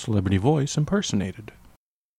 Celebrity 0.00 0.38
voice 0.38 0.78
impersonated. 0.78 1.52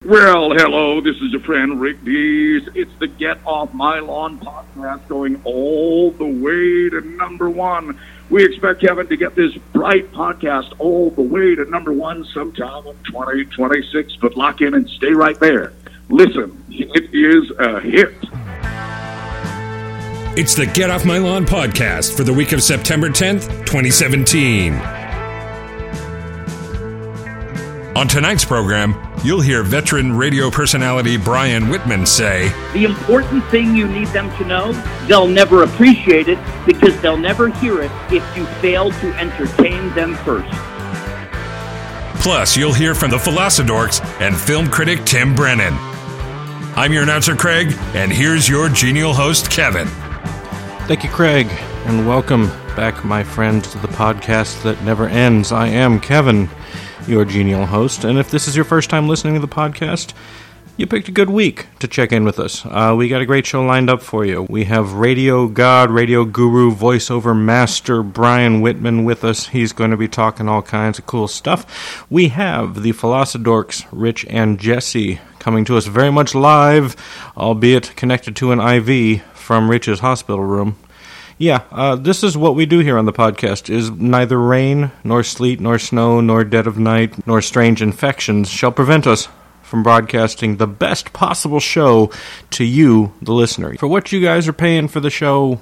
Well, 0.06 0.52
hello, 0.52 1.02
this 1.02 1.16
is 1.16 1.32
your 1.32 1.42
friend 1.42 1.82
Rick 1.82 2.04
Dees. 2.06 2.70
It's 2.76 2.92
the 3.00 3.08
Get 3.08 3.40
Off 3.46 3.74
My 3.74 4.00
Lawn 4.00 4.40
podcast 4.40 5.08
going 5.08 5.42
all 5.44 6.12
the 6.12 6.26
way 6.26 6.90
to 6.90 7.02
number 7.02 7.50
one. 7.50 8.00
We 8.30 8.46
expect 8.46 8.82
Kevin 8.82 9.08
to 9.08 9.18
get 9.18 9.34
this 9.34 9.56
bright 9.74 10.12
podcast 10.12 10.74
all 10.78 11.10
the 11.10 11.24
way 11.24 11.56
to 11.56 11.66
number 11.66 11.92
one 11.92 12.24
sometime 12.26 12.86
in 12.86 12.96
2026, 13.04 14.16
but 14.18 14.38
lock 14.38 14.62
in 14.62 14.76
and 14.76 14.88
stay 14.88 15.14
right 15.14 15.40
there. 15.40 15.74
Listen, 16.10 16.64
it 16.70 17.14
is 17.14 17.50
a 17.58 17.80
hit. 17.80 18.14
It's 20.38 20.54
the 20.54 20.66
Get 20.68 20.92
Off 20.92 21.04
My 21.04 21.18
Lawn 21.18 21.46
podcast 21.46 22.16
for 22.16 22.24
the 22.24 22.34
week 22.34 22.52
of 22.52 22.62
September 22.62 23.10
10th, 23.10 23.50
2017. 23.66 25.01
On 27.94 28.08
tonight's 28.08 28.46
program, 28.46 28.96
you'll 29.22 29.42
hear 29.42 29.64
veteran 29.64 30.16
radio 30.16 30.50
personality 30.50 31.18
Brian 31.18 31.68
Whitman 31.68 32.06
say, 32.06 32.48
The 32.72 32.86
important 32.86 33.44
thing 33.48 33.76
you 33.76 33.86
need 33.86 34.08
them 34.08 34.30
to 34.38 34.46
know, 34.46 34.72
they'll 35.08 35.28
never 35.28 35.64
appreciate 35.64 36.30
it 36.30 36.40
because 36.66 37.00
they'll 37.02 37.18
never 37.18 37.50
hear 37.50 37.82
it 37.82 37.92
if 38.10 38.24
you 38.38 38.46
fail 38.62 38.92
to 38.92 39.14
entertain 39.16 39.94
them 39.94 40.16
first. 40.16 40.50
Plus, 42.22 42.56
you'll 42.56 42.74
hear 42.74 42.96
from 42.96 43.12
the 43.12 43.18
Philosodorks 43.18 44.02
and 44.22 44.38
film 44.38 44.70
critic 44.70 45.04
Tim 45.04 45.36
Brennan. 45.36 45.74
I'm 46.78 46.94
your 46.94 47.04
announcer, 47.04 47.36
Craig, 47.36 47.74
and 47.94 48.10
here's 48.10 48.48
your 48.48 48.70
genial 48.70 49.14
host, 49.14 49.52
Kevin. 49.52 49.88
Thank 50.88 51.04
you, 51.04 51.10
Craig, 51.10 51.48
and 51.88 52.08
welcome 52.08 52.48
back, 52.78 53.04
my 53.04 53.22
friends, 53.22 53.70
to 53.74 53.80
the 53.80 53.90
podcast 53.90 54.64
that 54.64 54.82
never 54.84 55.10
ends. 55.10 55.52
I 55.52 55.68
am 55.68 56.00
Kevin, 56.00 56.50
your 57.08 57.26
genial 57.26 57.66
host, 57.66 58.04
and 58.04 58.18
if 58.18 58.30
this 58.32 58.48
is 58.48 58.56
your 58.56 58.66
first 58.66 58.90
time 58.90 59.08
listening 59.08 59.34
to 59.34 59.40
the 59.40 59.48
podcast, 59.48 60.14
you 60.78 60.88
picked 60.88 61.10
a 61.10 61.12
good 61.12 61.30
week 61.30 61.68
to 61.80 61.88
check 61.88 62.12
in 62.12 62.24
with 62.24 62.40
us. 62.40 62.66
Uh, 62.66 62.96
we 62.98 63.08
got 63.08 63.22
a 63.22 63.26
great 63.26 63.46
show 63.46 63.62
lined 63.64 63.90
up 63.90 64.02
for 64.02 64.26
you. 64.26 64.44
We 64.50 64.64
have 64.64 64.94
radio 64.94 65.48
god, 65.48 65.92
radio 65.92 66.26
guru, 66.26 66.74
voiceover 66.74 67.38
master 67.38 68.02
Brian 68.02 68.62
Whitman 68.62 69.04
with 69.04 69.24
us. 69.24 69.48
He's 69.48 69.74
going 69.74 69.92
to 69.92 69.98
be 69.98 70.08
talking 70.08 70.48
all 70.48 70.62
kinds 70.62 70.98
of 70.98 71.06
cool 71.06 71.28
stuff. 71.28 72.06
We 72.10 72.30
have 72.30 72.82
the 72.82 72.94
Philosodorks, 72.94 73.86
Rich 73.92 74.26
and 74.30 74.60
Jesse, 74.60 75.20
coming 75.40 75.66
to 75.66 75.78
us 75.78 75.86
very 75.86 76.12
much 76.12 76.34
live, 76.34 76.96
albeit 77.38 77.96
connected 77.96 78.36
to 78.38 78.52
an 78.52 78.60
IV 78.60 79.22
from 79.34 79.70
Rich's 79.70 80.00
hospital 80.00 80.44
room. 80.44 80.78
Yeah, 81.42 81.64
uh, 81.72 81.96
this 81.96 82.24
is 82.24 82.38
what 82.38 82.54
we 82.54 82.68
do 82.68 82.80
here 82.80 83.00
on 83.00 83.06
the 83.06 83.12
podcast: 83.12 83.68
is 83.68 83.90
neither 83.90 84.40
rain, 84.40 84.92
nor 85.04 85.24
sleet, 85.24 85.60
nor 85.60 85.80
snow, 85.80 86.22
nor 86.22 86.44
dead 86.44 86.68
of 86.68 86.78
night, 86.78 87.26
nor 87.26 87.42
strange 87.42 87.82
infections 87.82 88.48
shall 88.48 88.72
prevent 88.72 89.08
us 89.08 89.28
from 89.64 89.82
broadcasting 89.82 90.58
the 90.58 90.68
best 90.68 91.14
possible 91.14 91.60
show 91.60 92.12
to 92.52 92.64
you, 92.64 93.12
the 93.24 93.34
listener. 93.34 93.76
For 93.78 93.88
what 93.88 94.12
you 94.12 94.22
guys 94.22 94.48
are 94.48 94.54
paying 94.54 94.88
for 94.88 95.00
the 95.00 95.10
show, 95.10 95.60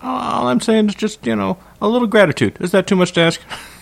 all 0.00 0.48
I'm 0.48 0.60
saying 0.60 0.88
is 0.88 0.94
just 0.94 1.26
you 1.26 1.36
know 1.36 1.58
a 1.82 1.88
little 1.88 2.08
gratitude. 2.08 2.56
Is 2.58 2.70
that 2.70 2.86
too 2.86 2.96
much 2.96 3.12
to 3.12 3.20
ask? 3.20 3.42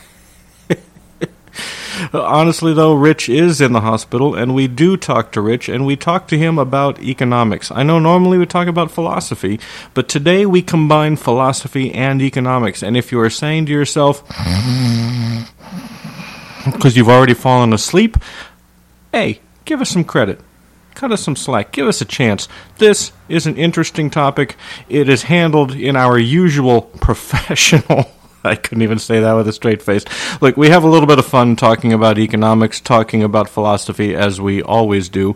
Honestly, 2.13 2.73
though, 2.73 2.95
Rich 2.95 3.29
is 3.29 3.61
in 3.61 3.73
the 3.73 3.81
hospital, 3.81 4.35
and 4.35 4.55
we 4.55 4.69
do 4.69 4.97
talk 4.97 5.33
to 5.33 5.41
Rich, 5.41 5.69
and 5.69 5.85
we 5.85 5.97
talk 5.97 6.29
to 6.29 6.39
him 6.39 6.59
about 6.59 7.03
economics. 7.03 7.71
I 7.71 7.83
know 7.83 7.99
normally 7.99 8.39
we 8.39 8.47
talk 8.47 8.69
about 8.69 8.91
philosophy, 8.91 9.59
but 9.95 10.09
today 10.09 10.47
we 10.47 10.63
combine 10.63 11.17
philosophy 11.17 11.93
and 11.93 12.23
economics. 12.23 12.83
And 12.83 12.97
if 12.97 13.11
you 13.11 13.21
are 13.21 13.31
saying 13.31 13.67
to 13.67 13.73
yourself, 13.73 14.27
because 16.65 16.97
you've 16.97 17.09
already 17.09 17.35
fallen 17.35 17.73
asleep, 17.73 18.17
hey, 19.13 19.41
give 19.65 19.81
us 19.81 19.91
some 19.91 20.05
credit. 20.05 20.41
Cut 20.95 21.13
us 21.13 21.23
some 21.23 21.37
slack. 21.37 21.71
Give 21.71 21.87
us 21.87 22.01
a 22.01 22.05
chance. 22.05 22.49
This 22.79 23.13
is 23.29 23.47
an 23.47 23.57
interesting 23.57 24.11
topic. 24.11 24.57
It 24.89 25.09
is 25.09 25.23
handled 25.25 25.73
in 25.73 25.95
our 25.95 26.19
usual 26.19 26.83
professional 27.01 28.11
I 28.49 28.57
couldn't 28.57 28.83
even 28.83 28.99
say 28.99 29.21
that 29.21 29.35
with 29.35 29.47
a 29.49 29.53
straight 29.53 29.83
face. 29.83 30.05
Look, 30.41 30.57
we 30.57 30.71
have 30.71 30.85
a 30.85 30.89
little 30.89 31.07
bit 31.07 31.19
of 31.19 31.27
fun 31.27 31.57
talking 31.57 31.93
about 31.93 32.19
economics, 32.19 32.81
talking 32.81 33.23
about 33.23 33.49
philosophy, 33.49 34.15
as 34.15 34.41
we 34.41 34.63
always 34.63 35.09
do, 35.09 35.35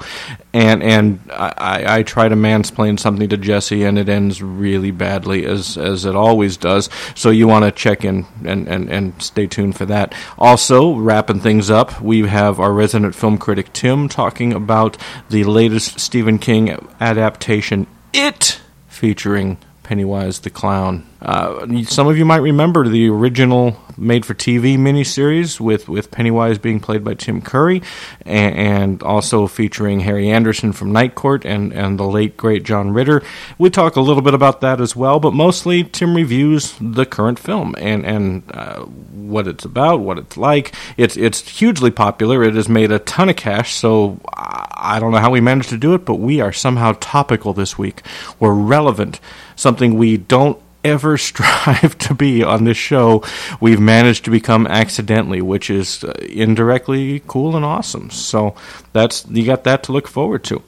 and 0.52 0.82
and 0.82 1.20
I, 1.30 1.98
I 1.98 2.02
try 2.02 2.28
to 2.28 2.34
mansplain 2.34 2.98
something 2.98 3.28
to 3.28 3.36
Jesse, 3.36 3.84
and 3.84 3.98
it 3.98 4.08
ends 4.08 4.42
really 4.42 4.90
badly, 4.90 5.44
as 5.44 5.76
as 5.76 6.04
it 6.04 6.16
always 6.16 6.56
does. 6.56 6.88
So 7.14 7.30
you 7.30 7.46
want 7.46 7.64
to 7.64 7.70
check 7.70 8.04
in 8.04 8.26
and, 8.44 8.68
and, 8.68 8.90
and 8.90 9.22
stay 9.22 9.46
tuned 9.46 9.76
for 9.76 9.86
that. 9.86 10.14
Also, 10.38 10.94
wrapping 10.94 11.40
things 11.40 11.70
up, 11.70 12.00
we 12.00 12.26
have 12.28 12.58
our 12.58 12.72
resident 12.72 13.14
film 13.14 13.38
critic 13.38 13.72
Tim 13.72 14.08
talking 14.08 14.52
about 14.52 14.96
the 15.28 15.44
latest 15.44 16.00
Stephen 16.00 16.38
King 16.38 16.88
adaptation, 17.00 17.86
It, 18.12 18.60
featuring 18.88 19.58
Pennywise 19.82 20.40
the 20.40 20.50
Clown. 20.50 21.06
Uh, 21.22 21.84
some 21.84 22.08
of 22.08 22.18
you 22.18 22.24
might 22.24 22.38
remember 22.38 22.88
the 22.88 23.08
original 23.08 23.76
made 23.96 24.24
for 24.26 24.34
TV 24.34 24.76
miniseries 24.76 25.60
with, 25.60 25.88
with 25.88 26.10
Pennywise 26.10 26.58
being 26.58 26.80
played 26.80 27.04
by 27.04 27.14
Tim 27.14 27.40
Curry 27.40 27.82
and, 28.24 28.54
and, 28.56 29.02
also 29.02 29.46
featuring 29.46 30.00
Harry 30.00 30.30
Anderson 30.30 30.72
from 30.72 30.92
Night 30.92 31.14
Court 31.14 31.44
and, 31.44 31.72
and 31.72 31.98
the 31.98 32.04
late 32.04 32.36
great 32.36 32.62
John 32.62 32.92
Ritter. 32.92 33.22
We 33.58 33.70
talk 33.70 33.96
a 33.96 34.00
little 34.00 34.22
bit 34.22 34.34
about 34.34 34.60
that 34.60 34.80
as 34.80 34.96
well, 34.96 35.20
but 35.20 35.32
mostly 35.34 35.84
Tim 35.84 36.14
reviews 36.14 36.74
the 36.80 37.04
current 37.04 37.38
film 37.38 37.74
and, 37.78 38.04
and 38.04 38.42
uh, 38.52 38.80
what 38.80 39.46
it's 39.46 39.64
about, 39.64 40.00
what 40.00 40.18
it's 40.18 40.36
like. 40.36 40.74
It's, 40.96 41.16
it's 41.16 41.40
hugely 41.58 41.90
popular. 41.90 42.42
It 42.42 42.54
has 42.54 42.68
made 42.68 42.92
a 42.92 42.98
ton 43.00 43.28
of 43.28 43.36
cash, 43.36 43.74
so 43.74 44.20
I 44.34 44.98
don't 45.00 45.12
know 45.12 45.18
how 45.18 45.30
we 45.30 45.40
managed 45.40 45.70
to 45.70 45.78
do 45.78 45.94
it, 45.94 46.04
but 46.04 46.16
we 46.16 46.40
are 46.40 46.52
somehow 46.52 46.94
topical 47.00 47.52
this 47.52 47.76
week. 47.78 48.02
We're 48.38 48.54
relevant, 48.54 49.20
something 49.56 49.94
we 49.94 50.16
don't 50.16 50.61
ever 50.84 51.18
strive 51.30 51.96
to 51.98 52.14
be 52.14 52.42
on 52.42 52.64
this 52.64 52.76
show, 52.76 53.24
we've 53.60 53.80
managed 53.80 54.24
to 54.24 54.30
become 54.30 54.66
accidentally, 54.66 55.42
which 55.42 55.70
is 55.70 56.04
uh, 56.04 56.12
indirectly 56.28 57.22
cool 57.26 57.56
and 57.56 57.64
awesome. 57.64 58.10
So 58.10 58.54
that's 58.92 59.26
you 59.28 59.44
got 59.44 59.64
that 59.64 59.82
to 59.84 59.92
look 59.92 60.08
forward 60.08 60.44
to. 60.44 60.62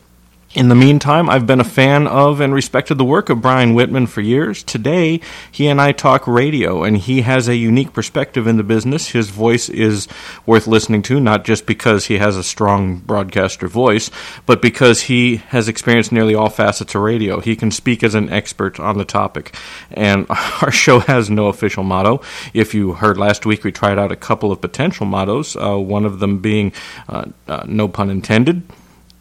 In 0.54 0.68
the 0.68 0.76
meantime, 0.76 1.28
I've 1.28 1.48
been 1.48 1.58
a 1.58 1.64
fan 1.64 2.06
of 2.06 2.40
and 2.40 2.54
respected 2.54 2.94
the 2.94 3.04
work 3.04 3.28
of 3.28 3.42
Brian 3.42 3.74
Whitman 3.74 4.06
for 4.06 4.20
years. 4.20 4.62
Today, 4.62 5.20
he 5.50 5.66
and 5.66 5.80
I 5.80 5.90
talk 5.90 6.28
radio, 6.28 6.84
and 6.84 6.96
he 6.96 7.22
has 7.22 7.48
a 7.48 7.56
unique 7.56 7.92
perspective 7.92 8.46
in 8.46 8.56
the 8.56 8.62
business. 8.62 9.08
His 9.08 9.30
voice 9.30 9.68
is 9.68 10.06
worth 10.46 10.68
listening 10.68 11.02
to, 11.02 11.18
not 11.18 11.44
just 11.44 11.66
because 11.66 12.04
he 12.04 12.18
has 12.18 12.36
a 12.36 12.44
strong 12.44 12.98
broadcaster 12.98 13.66
voice, 13.66 14.12
but 14.46 14.62
because 14.62 15.02
he 15.02 15.38
has 15.48 15.66
experienced 15.66 16.12
nearly 16.12 16.36
all 16.36 16.50
facets 16.50 16.94
of 16.94 17.02
radio. 17.02 17.40
He 17.40 17.56
can 17.56 17.72
speak 17.72 18.04
as 18.04 18.14
an 18.14 18.30
expert 18.30 18.78
on 18.78 18.96
the 18.96 19.04
topic. 19.04 19.56
And 19.90 20.24
our 20.62 20.70
show 20.70 21.00
has 21.00 21.28
no 21.28 21.48
official 21.48 21.82
motto. 21.82 22.20
If 22.52 22.74
you 22.74 22.92
heard 22.92 23.18
last 23.18 23.44
week, 23.44 23.64
we 23.64 23.72
tried 23.72 23.98
out 23.98 24.12
a 24.12 24.16
couple 24.16 24.52
of 24.52 24.60
potential 24.60 25.04
mottos, 25.04 25.56
uh, 25.56 25.76
one 25.76 26.04
of 26.04 26.20
them 26.20 26.38
being 26.38 26.72
uh, 27.08 27.24
uh, 27.48 27.64
no 27.66 27.88
pun 27.88 28.08
intended 28.08 28.62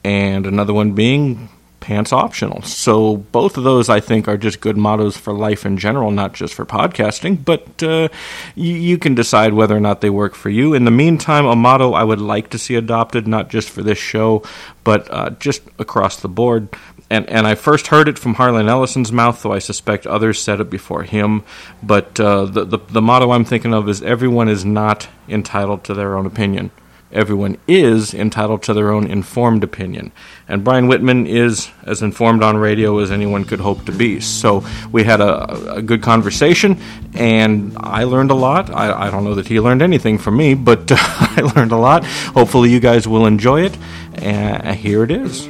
and 0.04 0.46
another 0.46 0.74
one 0.74 0.94
being 0.94 1.50
pants 1.84 2.14
optional. 2.14 2.62
So 2.62 3.18
both 3.18 3.58
of 3.58 3.66
those, 3.66 3.90
I 3.90 4.00
think, 4.00 4.30
are 4.30 4.38
just 4.38 4.62
good 4.62 4.78
mottos 4.78 5.18
for 5.18 5.34
life 5.34 5.66
in 5.66 5.78
general, 5.78 6.12
not 6.12 6.34
just 6.34 6.54
for 6.54 6.66
podcasting. 6.66 7.44
But 7.44 7.84
uh, 7.84 8.08
you, 8.56 8.74
you, 8.74 8.98
can 8.98 9.16
decide 9.16 9.54
whether 9.54 9.76
or 9.76 9.82
not 9.82 10.00
they 10.00 10.10
work 10.10 10.34
for 10.34 10.50
you. 10.50 10.74
In 10.74 10.86
the 10.86 10.92
meantime, 10.92 11.46
a 11.46 11.58
motto 11.58 11.92
I 11.92 12.06
would 12.06 12.22
like 12.22 12.50
to 12.52 12.58
see 12.58 12.76
adopted, 12.76 13.28
not 13.28 13.50
just 13.50 13.70
for 13.70 13.84
this 13.84 13.98
show, 13.98 14.44
but 14.86 15.12
uh, 15.12 15.32
just 15.32 15.62
across 15.78 16.22
the 16.22 16.30
board. 16.30 16.70
And, 17.10 17.30
and 17.30 17.46
I 17.46 17.56
first 17.56 17.88
heard 17.88 18.08
it 18.08 18.18
from 18.18 18.36
Harlan 18.36 18.70
Ellison's 18.70 19.12
mouth, 19.12 19.44
though 19.44 19.52
I 19.52 19.60
suspect 19.60 20.08
others 20.08 20.42
said 20.42 20.62
it 20.62 20.70
before 20.70 21.04
him. 21.04 21.44
But 21.84 22.18
uh, 22.18 22.46
the, 22.46 22.64
the 22.64 22.78
the 22.78 23.02
motto 23.02 23.32
I'm 23.32 23.46
thinking 23.46 23.74
of 23.74 23.90
is 23.90 24.02
everyone 24.02 24.48
is 24.48 24.64
not 24.64 25.10
entitled 25.28 25.84
to 25.84 25.94
their 25.94 26.16
own 26.16 26.26
opinion 26.26 26.72
everyone 27.14 27.58
is 27.68 28.14
entitled 28.14 28.64
to 28.64 28.74
their 28.74 28.92
own 28.92 29.08
informed 29.08 29.64
opinion. 29.64 30.12
And 30.48 30.64
Brian 30.64 30.88
Whitman 30.88 31.28
is 31.28 31.70
as 31.84 32.02
informed 32.02 32.44
on 32.44 32.58
radio 32.58 33.00
as 33.00 33.12
anyone 33.12 33.46
could 33.46 33.60
hope 33.60 33.86
to 33.86 33.92
be. 33.92 34.20
So 34.20 34.66
we 34.92 35.04
had 35.04 35.22
a, 35.22 35.76
a 35.76 35.82
good 35.82 36.02
conversation, 36.02 36.78
and 37.14 37.78
I 37.80 38.04
learned 38.04 38.32
a 38.32 38.36
lot. 38.36 38.70
I, 38.70 39.08
I, 39.08 39.12
don't 39.12 39.24
know 39.24 39.36
that 39.36 39.48
he 39.48 39.60
learned 39.60 39.82
anything 39.82 40.18
from 40.18 40.38
me, 40.38 40.54
but 40.54 40.92
uh, 40.92 40.96
I 41.00 41.52
learned 41.56 41.72
a 41.72 41.78
lot. 41.78 42.06
Hopefully, 42.06 42.72
you 42.72 42.80
guys 42.80 43.08
will 43.08 43.26
enjoy 43.26 43.62
it. 43.62 43.78
And 44.16 44.76
here 44.76 45.04
it 45.04 45.12
is. 45.12 45.48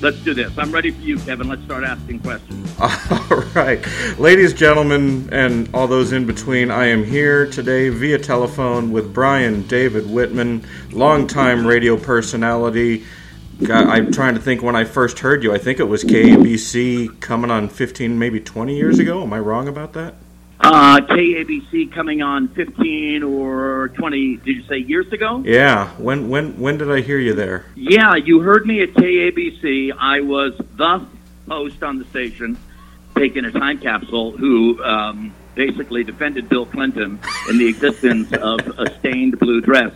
Let's 0.00 0.18
do 0.18 0.32
this. 0.32 0.56
I'm 0.56 0.70
ready 0.70 0.90
for 0.90 1.00
you, 1.00 1.18
Kevin. 1.18 1.48
Let's 1.48 1.62
start 1.64 1.84
asking 1.84 2.20
questions. 2.20 2.74
All 2.80 3.42
right. 3.54 3.84
Ladies, 4.18 4.52
gentlemen, 4.52 5.28
and 5.32 5.68
all 5.74 5.88
those 5.88 6.12
in 6.12 6.24
between, 6.26 6.70
I 6.70 6.86
am 6.86 7.04
here 7.04 7.46
today 7.50 7.88
via 7.88 8.18
telephone 8.18 8.92
with 8.92 9.12
Brian 9.12 9.66
David 9.66 10.08
Whitman, 10.08 10.64
longtime 10.92 11.66
radio 11.66 11.96
personality, 11.96 13.04
God, 13.62 13.88
I'm 13.88 14.12
trying 14.12 14.34
to 14.34 14.40
think 14.40 14.62
when 14.62 14.76
I 14.76 14.84
first 14.84 15.18
heard 15.18 15.42
you. 15.42 15.52
I 15.52 15.58
think 15.58 15.80
it 15.80 15.84
was 15.84 16.04
KABC 16.04 17.18
coming 17.20 17.50
on 17.50 17.68
15, 17.68 18.16
maybe 18.16 18.38
20 18.38 18.76
years 18.76 19.00
ago. 19.00 19.22
Am 19.22 19.32
I 19.32 19.40
wrong 19.40 19.66
about 19.66 19.94
that? 19.94 20.14
Uh, 20.60 21.00
KABC 21.00 21.92
coming 21.92 22.20
on 22.20 22.48
15 22.48 23.22
or 23.22 23.88
20, 23.90 24.36
did 24.38 24.56
you 24.56 24.62
say 24.64 24.78
years 24.78 25.10
ago? 25.12 25.42
Yeah. 25.44 25.90
When 25.98 26.28
when 26.28 26.58
when 26.58 26.78
did 26.78 26.90
I 26.90 27.00
hear 27.00 27.18
you 27.18 27.32
there? 27.32 27.64
Yeah, 27.76 28.16
you 28.16 28.40
heard 28.40 28.66
me 28.66 28.82
at 28.82 28.90
KABC. 28.94 29.92
I 29.96 30.20
was 30.20 30.60
the 30.76 31.06
host 31.48 31.82
on 31.84 31.98
the 31.98 32.04
station, 32.06 32.58
taking 33.16 33.44
a 33.44 33.52
time 33.52 33.78
capsule, 33.78 34.32
who 34.32 34.82
um, 34.82 35.32
basically 35.54 36.02
defended 36.02 36.48
Bill 36.48 36.66
Clinton 36.66 37.20
in 37.48 37.58
the 37.58 37.68
existence 37.68 38.32
of 38.42 38.60
a 38.78 38.92
stained 38.98 39.38
blue 39.38 39.60
dress. 39.60 39.94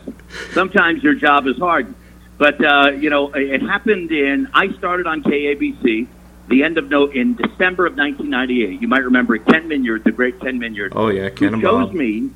Sometimes 0.52 1.02
your 1.02 1.14
job 1.14 1.48
is 1.48 1.58
hard, 1.58 1.92
but 2.38 2.64
uh, 2.64 2.92
you 2.92 3.10
know 3.10 3.32
it 3.34 3.62
happened 3.62 4.12
in. 4.12 4.48
I 4.54 4.72
started 4.74 5.08
on 5.08 5.24
KABC 5.24 6.06
the 6.52 6.62
end 6.62 6.76
of 6.76 6.90
no 6.90 7.06
in 7.06 7.34
December 7.34 7.86
of 7.86 7.96
1998. 7.96 8.80
You 8.80 8.86
might 8.86 9.04
remember 9.04 9.38
Ken 9.38 9.66
Minyard, 9.66 10.04
the 10.04 10.12
great 10.12 10.38
Ken 10.38 10.58
Minyard. 10.58 10.92
Oh 10.94 11.08
yeah, 11.08 11.30
Ken 11.30 11.60
chose 11.60 11.92
me. 11.92 12.30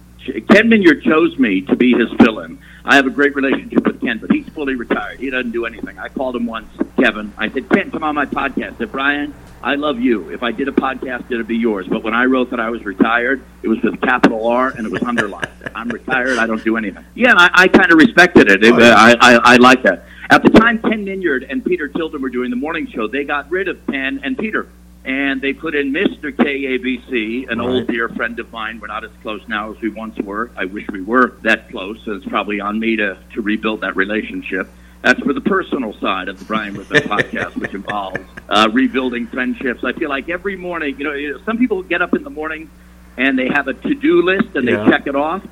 Ken 0.49 0.69
Minyard 0.69 1.03
chose 1.03 1.39
me 1.39 1.61
to 1.61 1.77
be 1.77 1.93
his 1.93 2.09
fill-in. 2.19 2.59
I 2.85 2.97
have 2.97 3.07
a 3.07 3.11
great 3.11 3.35
relationship 3.37 3.87
with 3.87 4.01
Ken, 4.01 4.19
but 4.19 4.33
he's 4.33 4.49
fully 4.49 4.75
retired. 4.75 5.21
He 5.21 5.31
doesn't 5.31 5.53
do 5.53 5.67
anything. 5.67 5.99
I 5.99 6.09
called 6.09 6.35
him 6.35 6.47
once, 6.47 6.69
Kevin. 6.99 7.33
I 7.37 7.49
said, 7.51 7.69
Ken, 7.69 7.91
come 7.91 8.03
on 8.03 8.15
my 8.15 8.27
podcast. 8.27 8.75
I 8.75 8.79
said, 8.79 8.93
Brian, 8.93 9.35
I 9.63 9.75
love 9.75 10.01
you. 10.01 10.31
If 10.31 10.43
I 10.43 10.51
did 10.51 10.67
a 10.67 10.73
podcast, 10.73 11.31
it'd 11.31 11.47
be 11.47 11.57
yours. 11.57 11.87
But 11.87 12.03
when 12.03 12.15
I 12.15 12.25
wrote 12.25 12.51
that 12.51 12.61
I 12.61 12.71
was 12.71 12.85
retired, 12.85 13.43
it 13.63 13.69
was 13.69 13.81
with 13.83 14.01
capital 14.01 14.49
R 14.49 14.71
and 14.71 14.87
it 14.87 14.91
was 14.91 15.03
underlined. 15.03 15.49
I'm 15.75 15.89
retired. 15.89 16.39
I 16.39 16.47
don't 16.47 16.65
do 16.65 16.77
anything. 16.77 17.05
Yeah, 17.15 17.35
I, 17.37 17.51
I 17.53 17.69
kind 17.69 17.93
of 17.93 17.99
respected 17.99 18.51
it. 18.51 18.65
it 18.65 18.73
oh, 18.73 18.79
yeah. 18.79 18.95
I, 18.97 19.17
I, 19.21 19.55
I 19.55 19.57
like 19.57 19.83
that. 19.83 20.07
At 20.29 20.43
the 20.43 20.51
time, 20.51 20.81
Ken 20.81 21.05
Minyard 21.05 21.47
and 21.49 21.65
Peter 21.65 21.89
Tilden 21.89 22.21
were 22.21 22.31
doing 22.31 22.51
the 22.51 22.57
morning 22.57 22.89
show. 22.89 23.07
They 23.07 23.25
got 23.25 23.51
rid 23.51 23.69
of 23.69 23.85
Ken 23.87 24.21
and 24.25 24.37
Peter, 24.37 24.69
and 25.05 25.41
they 25.41 25.53
put 25.53 25.75
in 25.77 25.93
Mr. 25.93 26.33
KABC, 26.33 27.49
an 27.49 27.59
right. 27.59 27.69
old 27.69 27.87
dear 27.87 28.09
friend 28.09 28.39
of 28.41 28.51
mine. 28.51 28.81
We're 28.81 28.89
not 28.89 29.05
as 29.05 29.13
close 29.23 29.47
now 29.47 29.73
as 29.73 29.81
we 29.81 29.89
once 29.89 30.19
were. 30.19 30.51
I 30.57 30.65
wish 30.65 30.89
we 30.91 31.01
were 31.01 31.37
that 31.43 31.71
close. 31.71 32.01
So 32.05 32.13
it's 32.13 32.27
probably 32.27 32.61
on 32.61 32.81
me 32.81 32.97
to, 32.97 33.17
to 33.35 33.43
rebuild 33.43 33.83
that 33.83 33.95
relationship. 33.95 34.69
That's 35.03 35.21
for 35.21 35.33
the 35.33 35.41
personal 35.41 35.93
side 36.01 36.29
of 36.29 36.41
the 36.41 36.45
Brian 36.45 36.75
Whitman 36.75 37.03
podcast, 37.05 37.57
which 37.57 37.75
involves 37.75 38.19
uh, 38.49 38.69
rebuilding 38.73 39.29
friendships. 39.29 39.85
I 39.85 39.93
feel 39.93 40.09
like 40.09 40.29
every 40.29 40.57
morning, 40.57 40.99
you 40.99 41.05
know, 41.05 41.39
some 41.45 41.59
people 41.59 41.85
get 41.85 42.03
up 42.03 42.15
in 42.15 42.25
the 42.25 42.31
morning 42.31 42.69
and 43.17 43.39
they 43.39 43.47
have 43.47 43.69
a 43.69 43.75
to-do 43.75 44.23
list 44.23 44.57
and 44.57 44.69
yeah. 44.69 44.83
they 44.83 44.91
check 44.91 45.07
it 45.07 45.15
off. 45.15 45.47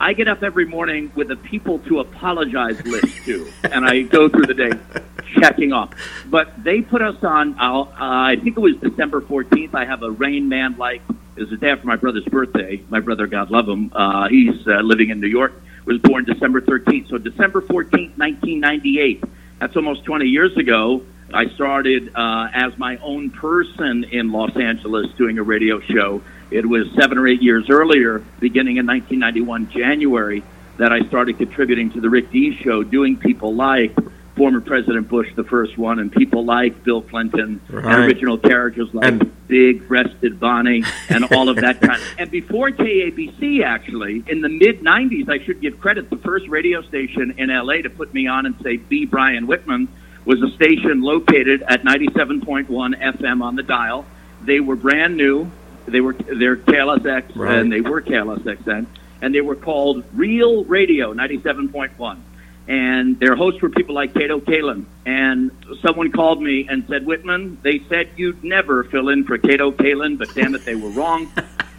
I 0.00 0.12
get 0.12 0.28
up 0.28 0.42
every 0.42 0.64
morning 0.64 1.10
with 1.16 1.30
a 1.30 1.36
people 1.36 1.80
to 1.80 2.00
apologize 2.00 2.84
list 2.86 3.24
too, 3.24 3.50
and 3.64 3.84
I 3.84 4.02
go 4.02 4.28
through 4.28 4.46
the 4.46 4.54
day 4.54 4.72
checking 5.40 5.72
off. 5.72 5.92
But 6.26 6.62
they 6.62 6.82
put 6.82 7.02
us 7.02 7.22
on. 7.24 7.58
Uh, 7.58 7.86
I 7.96 8.36
think 8.36 8.56
it 8.56 8.60
was 8.60 8.76
December 8.76 9.20
14th. 9.20 9.74
I 9.74 9.84
have 9.84 10.02
a 10.02 10.10
Rain 10.10 10.48
Man 10.48 10.76
like. 10.76 11.02
It 11.36 11.42
was 11.42 11.50
the 11.50 11.56
day 11.56 11.70
after 11.70 11.86
my 11.86 11.96
brother's 11.96 12.24
birthday. 12.24 12.82
My 12.88 13.00
brother, 13.00 13.26
God 13.26 13.50
love 13.50 13.68
him, 13.68 13.92
uh, 13.94 14.28
he's 14.28 14.66
uh, 14.66 14.80
living 14.80 15.10
in 15.10 15.20
New 15.20 15.28
York. 15.28 15.52
Was 15.84 15.98
born 15.98 16.24
December 16.24 16.60
13th. 16.60 17.08
So 17.08 17.18
December 17.18 17.62
14th, 17.62 18.18
1998. 18.18 19.24
That's 19.58 19.74
almost 19.74 20.04
20 20.04 20.26
years 20.26 20.56
ago. 20.56 21.02
I 21.32 21.48
started 21.50 22.12
uh, 22.14 22.48
as 22.52 22.76
my 22.78 22.98
own 22.98 23.30
person 23.30 24.04
in 24.04 24.30
Los 24.30 24.54
Angeles 24.56 25.08
doing 25.16 25.38
a 25.38 25.42
radio 25.42 25.80
show 25.80 26.22
it 26.50 26.66
was 26.66 26.90
seven 26.98 27.18
or 27.18 27.26
eight 27.26 27.42
years 27.42 27.68
earlier, 27.70 28.20
beginning 28.40 28.78
in 28.78 28.86
1991, 28.86 29.70
January, 29.70 30.42
that 30.78 30.92
I 30.92 31.00
started 31.08 31.38
contributing 31.38 31.90
to 31.92 32.00
the 32.00 32.08
Rick 32.08 32.30
Dees 32.30 32.56
show, 32.56 32.82
doing 32.82 33.16
people 33.16 33.54
like 33.54 33.94
former 34.36 34.60
President 34.60 35.08
Bush, 35.08 35.28
the 35.34 35.42
first 35.42 35.76
one, 35.76 35.98
and 35.98 36.12
people 36.12 36.44
like 36.44 36.84
Bill 36.84 37.02
Clinton, 37.02 37.60
right. 37.68 37.84
and 37.84 38.04
original 38.04 38.38
characters 38.38 38.88
like 38.94 39.12
and- 39.12 39.48
Big 39.48 39.88
Breasted 39.88 40.38
Bonnie, 40.38 40.84
and 41.08 41.24
all 41.32 41.48
of 41.48 41.56
that 41.56 41.80
kind. 41.82 42.00
Of, 42.00 42.14
and 42.18 42.30
before 42.30 42.70
KABC, 42.70 43.64
actually, 43.64 44.22
in 44.28 44.40
the 44.42 44.48
mid 44.48 44.80
'90s, 44.80 45.28
I 45.28 45.42
should 45.44 45.60
give 45.60 45.80
credit. 45.80 46.10
The 46.10 46.18
first 46.18 46.46
radio 46.48 46.82
station 46.82 47.34
in 47.38 47.48
LA 47.48 47.76
to 47.82 47.90
put 47.90 48.12
me 48.14 48.26
on 48.26 48.46
and 48.46 48.54
say 48.62 48.76
"Be 48.76 49.06
Brian 49.06 49.46
Whitman" 49.46 49.88
was 50.24 50.42
a 50.42 50.50
station 50.50 51.00
located 51.00 51.62
at 51.62 51.82
97.1 51.82 52.68
FM 52.68 53.42
on 53.42 53.56
the 53.56 53.62
dial. 53.62 54.04
They 54.42 54.60
were 54.60 54.76
brand 54.76 55.16
new. 55.16 55.50
They 55.90 56.00
were 56.00 56.12
they're 56.12 56.56
KLSX 56.56 57.36
right. 57.36 57.58
and 57.58 57.72
they 57.72 57.80
were 57.80 58.02
KLSX 58.02 58.64
then, 58.64 58.86
and 59.22 59.34
they 59.34 59.40
were 59.40 59.56
called 59.56 60.04
Real 60.14 60.64
Radio 60.64 61.14
97.1. 61.14 62.18
And 62.68 63.18
their 63.18 63.34
hosts 63.34 63.62
were 63.62 63.70
people 63.70 63.94
like 63.94 64.12
Kato 64.12 64.40
Kaelin. 64.40 64.84
And 65.06 65.50
someone 65.80 66.12
called 66.12 66.42
me 66.42 66.68
and 66.68 66.86
said, 66.86 67.06
Whitman, 67.06 67.56
they 67.62 67.78
said 67.88 68.10
you'd 68.16 68.44
never 68.44 68.84
fill 68.84 69.08
in 69.08 69.24
for 69.24 69.38
Kato 69.38 69.72
Kaelin, 69.72 70.18
but 70.18 70.34
damn 70.34 70.54
it, 70.54 70.66
they 70.66 70.74
were 70.74 70.90
wrong. 70.90 71.32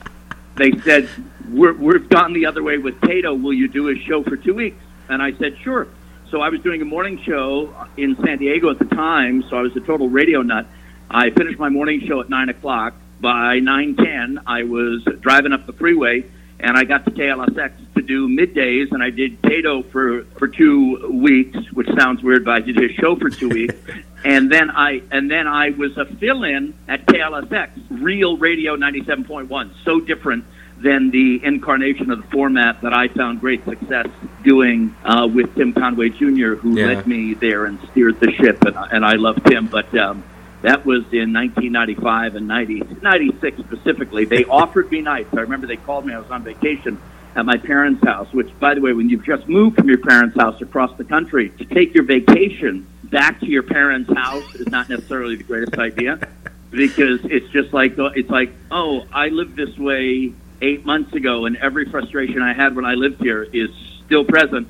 they 0.55 0.71
said, 0.79 1.07
we're, 1.47 1.73
we've 1.73 2.09
gone 2.09 2.33
the 2.33 2.47
other 2.47 2.63
way 2.63 2.79
with 2.79 2.99
Kato. 3.01 3.35
Will 3.35 3.53
you 3.53 3.67
do 3.67 3.89
a 3.89 3.99
show 3.99 4.23
for 4.23 4.35
two 4.35 4.55
weeks? 4.55 4.83
And 5.09 5.21
I 5.21 5.33
said, 5.33 5.59
sure. 5.59 5.87
So 6.31 6.41
I 6.41 6.49
was 6.49 6.59
doing 6.61 6.81
a 6.81 6.85
morning 6.85 7.21
show 7.21 7.73
in 7.95 8.15
San 8.23 8.39
Diego 8.39 8.71
at 8.71 8.79
the 8.79 8.85
time, 8.85 9.43
so 9.43 9.57
I 9.57 9.61
was 9.61 9.75
a 9.75 9.79
total 9.81 10.09
radio 10.09 10.41
nut. 10.41 10.65
I 11.09 11.29
finished 11.29 11.59
my 11.59 11.69
morning 11.69 12.01
show 12.07 12.19
at 12.19 12.29
9 12.29 12.49
o'clock 12.49 12.95
by 13.19 13.59
9:10, 13.59 14.41
I 14.45 14.63
was 14.63 15.03
driving 15.19 15.53
up 15.53 15.65
the 15.65 15.73
freeway, 15.73 16.25
and 16.59 16.77
I 16.77 16.83
got 16.83 17.05
to 17.05 17.11
KLSX 17.11 17.71
to 17.95 18.01
do 18.01 18.27
middays, 18.27 18.91
and 18.91 19.03
I 19.03 19.09
did 19.09 19.41
Kato 19.41 19.83
for 19.83 20.23
for 20.37 20.47
two 20.47 21.09
weeks, 21.11 21.57
which 21.73 21.89
sounds 21.97 22.23
weird, 22.23 22.45
but 22.45 22.55
I 22.55 22.59
did 22.61 22.77
his 22.77 22.91
show 22.91 23.15
for 23.15 23.29
two 23.29 23.49
weeks, 23.49 23.75
and 24.25 24.51
then 24.51 24.69
I 24.69 25.01
and 25.11 25.29
then 25.29 25.47
I 25.47 25.71
was 25.71 25.97
a 25.97 26.05
fill-in 26.05 26.73
at 26.87 27.05
KLSX, 27.05 27.69
Real 27.89 28.37
Radio 28.37 28.75
97.1, 28.75 29.71
so 29.83 29.99
different 29.99 30.45
than 30.77 31.11
the 31.11 31.43
incarnation 31.43 32.09
of 32.09 32.21
the 32.21 32.27
format 32.29 32.81
that 32.81 32.93
I 32.93 33.09
found 33.09 33.41
great 33.41 33.65
success 33.65 34.07
doing 34.43 34.95
uh, 35.03 35.27
with 35.27 35.53
Tim 35.55 35.73
Conway 35.73 36.07
Jr., 36.07 36.55
who 36.55 36.79
yeah. 36.79 36.85
led 36.85 37.05
me 37.05 37.33
there 37.33 37.65
and 37.65 37.77
steered 37.91 38.17
the 38.21 38.31
ship, 38.31 38.63
and, 38.63 38.77
and 38.91 39.05
I 39.05 39.15
love 39.15 39.43
Tim, 39.43 39.67
but. 39.67 39.95
Um, 39.97 40.23
that 40.61 40.85
was 40.85 41.03
in 41.13 41.31
1995 41.33 42.35
and 42.35 42.47
90, 42.47 42.79
96 43.01 43.59
specifically. 43.59 44.25
They 44.25 44.43
offered 44.45 44.91
me 44.91 45.01
nights. 45.01 45.29
I 45.33 45.41
remember 45.41 45.67
they 45.67 45.77
called 45.77 46.05
me. 46.05 46.13
I 46.13 46.19
was 46.19 46.29
on 46.29 46.43
vacation 46.43 46.99
at 47.35 47.45
my 47.45 47.57
parents' 47.57 48.03
house, 48.03 48.31
which, 48.33 48.49
by 48.59 48.73
the 48.73 48.81
way, 48.81 48.91
when 48.91 49.09
you've 49.09 49.23
just 49.23 49.47
moved 49.47 49.77
from 49.77 49.87
your 49.87 49.99
parents' 49.99 50.37
house 50.37 50.61
across 50.61 50.95
the 50.97 51.05
country, 51.05 51.49
to 51.49 51.65
take 51.65 51.93
your 51.93 52.03
vacation 52.03 52.85
back 53.05 53.39
to 53.39 53.45
your 53.45 53.63
parents' 53.63 54.11
house 54.13 54.55
is 54.55 54.67
not 54.67 54.89
necessarily 54.89 55.35
the 55.35 55.43
greatest 55.43 55.77
idea 55.77 56.19
because 56.71 57.21
it's 57.23 57.49
just 57.49 57.73
like, 57.73 57.93
it's 57.97 58.29
like, 58.29 58.51
oh, 58.71 59.05
I 59.13 59.29
lived 59.29 59.55
this 59.55 59.77
way 59.77 60.33
eight 60.61 60.85
months 60.85 61.13
ago, 61.13 61.45
and 61.45 61.55
every 61.57 61.85
frustration 61.85 62.41
I 62.41 62.53
had 62.53 62.75
when 62.75 62.85
I 62.85 62.95
lived 62.95 63.21
here 63.21 63.43
is 63.43 63.69
still 64.05 64.25
present 64.25 64.67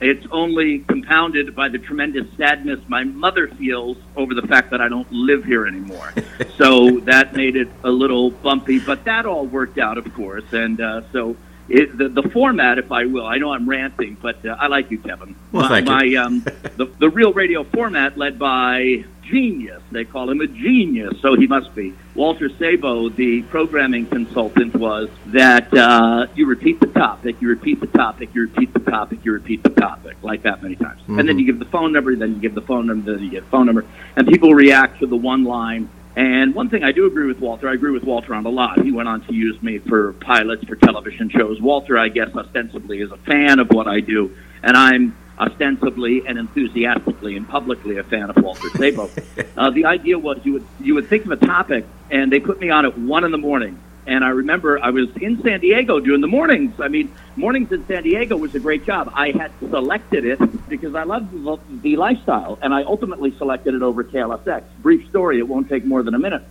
it's 0.00 0.26
only 0.30 0.80
compounded 0.80 1.54
by 1.54 1.68
the 1.68 1.78
tremendous 1.78 2.26
sadness 2.36 2.80
my 2.88 3.04
mother 3.04 3.48
feels 3.48 3.96
over 4.16 4.34
the 4.34 4.42
fact 4.42 4.70
that 4.70 4.80
I 4.80 4.88
don't 4.88 5.10
live 5.10 5.44
here 5.44 5.66
anymore. 5.66 6.12
so 6.56 7.00
that 7.00 7.34
made 7.34 7.56
it 7.56 7.68
a 7.82 7.90
little 7.90 8.30
bumpy, 8.30 8.78
but 8.78 9.04
that 9.04 9.26
all 9.26 9.46
worked 9.46 9.78
out, 9.78 9.98
of 9.98 10.12
course. 10.14 10.44
And 10.52 10.80
uh, 10.80 11.02
so 11.12 11.36
it, 11.68 11.96
the, 11.96 12.08
the 12.08 12.22
format, 12.30 12.78
if 12.78 12.90
I 12.90 13.06
will, 13.06 13.26
I 13.26 13.38
know 13.38 13.52
I'm 13.52 13.68
ranting, 13.68 14.16
but 14.20 14.44
uh, 14.44 14.56
I 14.58 14.68
like 14.68 14.90
you, 14.90 14.98
Kevin. 14.98 15.36
Well, 15.52 15.68
my, 15.68 15.82
thank 15.82 15.88
you. 15.88 16.16
My, 16.16 16.24
um, 16.24 16.40
the, 16.76 16.86
the 16.98 17.10
real 17.10 17.32
radio 17.32 17.64
format 17.64 18.16
led 18.16 18.38
by 18.38 19.04
genius. 19.22 19.82
They 19.90 20.04
call 20.04 20.30
him 20.30 20.40
a 20.40 20.46
genius, 20.46 21.20
so 21.20 21.34
he 21.34 21.46
must 21.46 21.74
be. 21.74 21.94
Walter 22.14 22.48
Sabo, 22.48 23.10
the 23.10 23.42
programming 23.42 24.06
consultant, 24.06 24.74
was 24.74 25.10
that 25.26 25.72
uh, 25.74 26.26
you 26.34 26.46
repeat 26.46 26.80
the 26.80 26.86
topic, 26.86 27.36
you 27.40 27.48
repeat 27.48 27.80
the 27.80 27.86
topic, 27.88 28.34
you 28.34 28.42
repeat 28.42 28.72
the 28.72 28.80
topic, 28.80 29.24
you 29.24 29.32
repeat 29.32 29.62
the 29.62 29.70
topic, 29.70 30.16
like 30.22 30.42
that 30.42 30.62
many 30.62 30.76
times. 30.76 31.02
Mm-hmm. 31.02 31.18
And 31.18 31.28
then 31.28 31.38
you 31.38 31.44
give 31.44 31.58
the 31.58 31.66
phone 31.66 31.92
number, 31.92 32.16
then 32.16 32.34
you 32.34 32.40
give 32.40 32.54
the 32.54 32.62
phone 32.62 32.86
number, 32.86 33.12
then 33.12 33.22
you 33.22 33.30
give 33.30 33.44
the 33.44 33.50
phone 33.50 33.66
number, 33.66 33.84
and 34.16 34.26
people 34.26 34.54
react 34.54 35.00
to 35.00 35.06
the 35.06 35.16
one 35.16 35.44
line. 35.44 35.90
And 36.18 36.52
one 36.52 36.68
thing 36.68 36.82
I 36.82 36.90
do 36.90 37.06
agree 37.06 37.28
with 37.28 37.38
Walter, 37.38 37.68
I 37.68 37.74
agree 37.74 37.92
with 37.92 38.02
Walter 38.02 38.34
on 38.34 38.44
a 38.44 38.48
lot. 38.48 38.82
He 38.82 38.90
went 38.90 39.08
on 39.08 39.20
to 39.28 39.32
use 39.32 39.62
me 39.62 39.78
for 39.78 40.14
pilots 40.14 40.64
for 40.64 40.74
television 40.74 41.30
shows. 41.30 41.60
Walter, 41.60 41.96
I 41.96 42.08
guess, 42.08 42.34
ostensibly 42.34 43.00
is 43.00 43.12
a 43.12 43.16
fan 43.18 43.60
of 43.60 43.70
what 43.70 43.86
I 43.86 44.00
do, 44.00 44.36
and 44.64 44.76
I'm 44.76 45.16
ostensibly 45.38 46.26
and 46.26 46.36
enthusiastically 46.36 47.36
and 47.36 47.48
publicly 47.48 47.98
a 47.98 48.02
fan 48.02 48.30
of 48.30 48.36
Walter 48.42 48.68
Sabo. 48.70 49.08
uh, 49.56 49.70
the 49.70 49.84
idea 49.84 50.18
was 50.18 50.40
you 50.42 50.54
would 50.54 50.66
you 50.80 50.96
would 50.96 51.08
think 51.08 51.24
of 51.24 51.30
a 51.30 51.36
topic, 51.36 51.86
and 52.10 52.32
they 52.32 52.40
put 52.40 52.58
me 52.58 52.68
on 52.68 52.84
at 52.84 52.98
one 52.98 53.22
in 53.22 53.30
the 53.30 53.38
morning. 53.38 53.78
And 54.08 54.24
I 54.24 54.30
remember 54.30 54.82
I 54.82 54.90
was 54.90 55.08
in 55.20 55.40
San 55.42 55.60
Diego 55.60 56.00
doing 56.00 56.20
the 56.20 56.26
mornings. 56.26 56.80
I 56.80 56.88
mean, 56.88 57.14
mornings 57.36 57.70
in 57.72 57.86
San 57.86 58.02
Diego 58.02 58.36
was 58.36 58.54
a 58.54 58.58
great 58.58 58.84
job. 58.84 59.12
I 59.14 59.30
had 59.30 59.52
selected 59.60 60.24
it 60.24 60.40
because 60.68 60.94
I 60.94 61.04
loved 61.04 61.30
the, 61.30 61.58
the 61.82 61.96
lifestyle, 61.96 62.58
and 62.62 62.72
I 62.74 62.82
ultimately 62.84 63.36
selected 63.36 63.74
it 63.74 63.82
over 63.82 64.02
KLSX. 64.02 64.64
Brief 64.80 65.08
story; 65.08 65.38
it 65.38 65.46
won't 65.46 65.68
take 65.68 65.84
more 65.84 66.02
than 66.02 66.14
a 66.14 66.18
minute. 66.18 66.42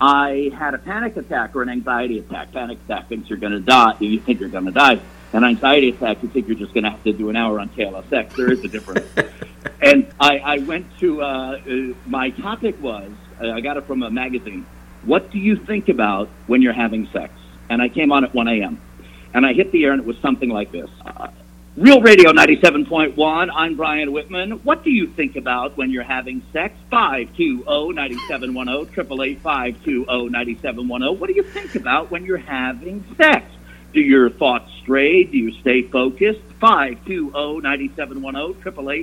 I 0.00 0.50
had 0.58 0.74
a 0.74 0.78
panic 0.78 1.16
attack 1.16 1.54
or 1.54 1.62
an 1.62 1.68
anxiety 1.68 2.18
attack. 2.18 2.52
Panic 2.52 2.78
attack 2.84 3.08
thinks 3.08 3.30
you're 3.30 3.38
going 3.38 3.52
to 3.52 3.60
die. 3.60 3.94
You 4.00 4.18
think 4.18 4.40
you're 4.40 4.48
going 4.48 4.66
to 4.66 4.72
die 4.72 5.00
an 5.34 5.42
anxiety 5.42 5.88
attack, 5.88 6.22
you 6.22 6.28
think 6.28 6.46
you're 6.46 6.56
just 6.56 6.72
going 6.72 6.84
to 6.84 6.90
have 6.90 7.02
to 7.02 7.12
do 7.12 7.28
an 7.28 7.34
hour 7.34 7.58
on 7.58 7.68
KLSX. 7.70 8.36
There 8.36 8.52
is 8.52 8.64
a 8.64 8.68
difference. 8.68 9.06
and 9.82 10.06
I, 10.20 10.38
I 10.38 10.58
went 10.58 10.86
to 11.00 11.22
uh, 11.22 11.26
uh, 11.26 11.94
my 12.06 12.30
topic 12.30 12.80
was 12.80 13.10
uh, 13.40 13.50
I 13.50 13.60
got 13.60 13.76
it 13.76 13.84
from 13.84 14.04
a 14.04 14.10
magazine. 14.10 14.64
What 15.06 15.30
do 15.30 15.38
you 15.38 15.56
think 15.56 15.88
about 15.88 16.28
when 16.46 16.60
you're 16.62 16.72
having 16.72 17.08
sex? 17.12 17.32
And 17.68 17.82
I 17.82 17.88
came 17.88 18.12
on 18.12 18.24
at 18.24 18.34
1 18.34 18.48
a.m. 18.48 18.80
and 19.34 19.44
I 19.44 19.52
hit 19.52 19.70
the 19.72 19.84
air 19.84 19.92
and 19.92 20.00
it 20.00 20.06
was 20.06 20.16
something 20.18 20.48
like 20.48 20.72
this. 20.72 20.88
Uh, 21.04 21.28
Real 21.76 22.00
Radio 22.00 22.30
97.1. 22.30 23.50
I'm 23.52 23.74
Brian 23.74 24.12
Whitman. 24.12 24.52
What 24.62 24.84
do 24.84 24.90
you 24.90 25.08
think 25.08 25.34
about 25.34 25.76
when 25.76 25.90
you're 25.90 26.04
having 26.04 26.40
sex? 26.52 26.72
520-9710, 26.92 29.40
888-520-9710. 29.42 31.18
What 31.18 31.26
do 31.26 31.32
you 31.34 31.42
think 31.42 31.74
about 31.74 32.12
when 32.12 32.24
you're 32.24 32.38
having 32.38 33.04
sex? 33.16 33.44
Do 33.92 34.00
your 34.00 34.30
thoughts 34.30 34.70
stray? 34.82 35.24
Do 35.24 35.36
you 35.36 35.50
stay 35.60 35.82
focused? 35.82 36.42
520-9710, 36.60 38.54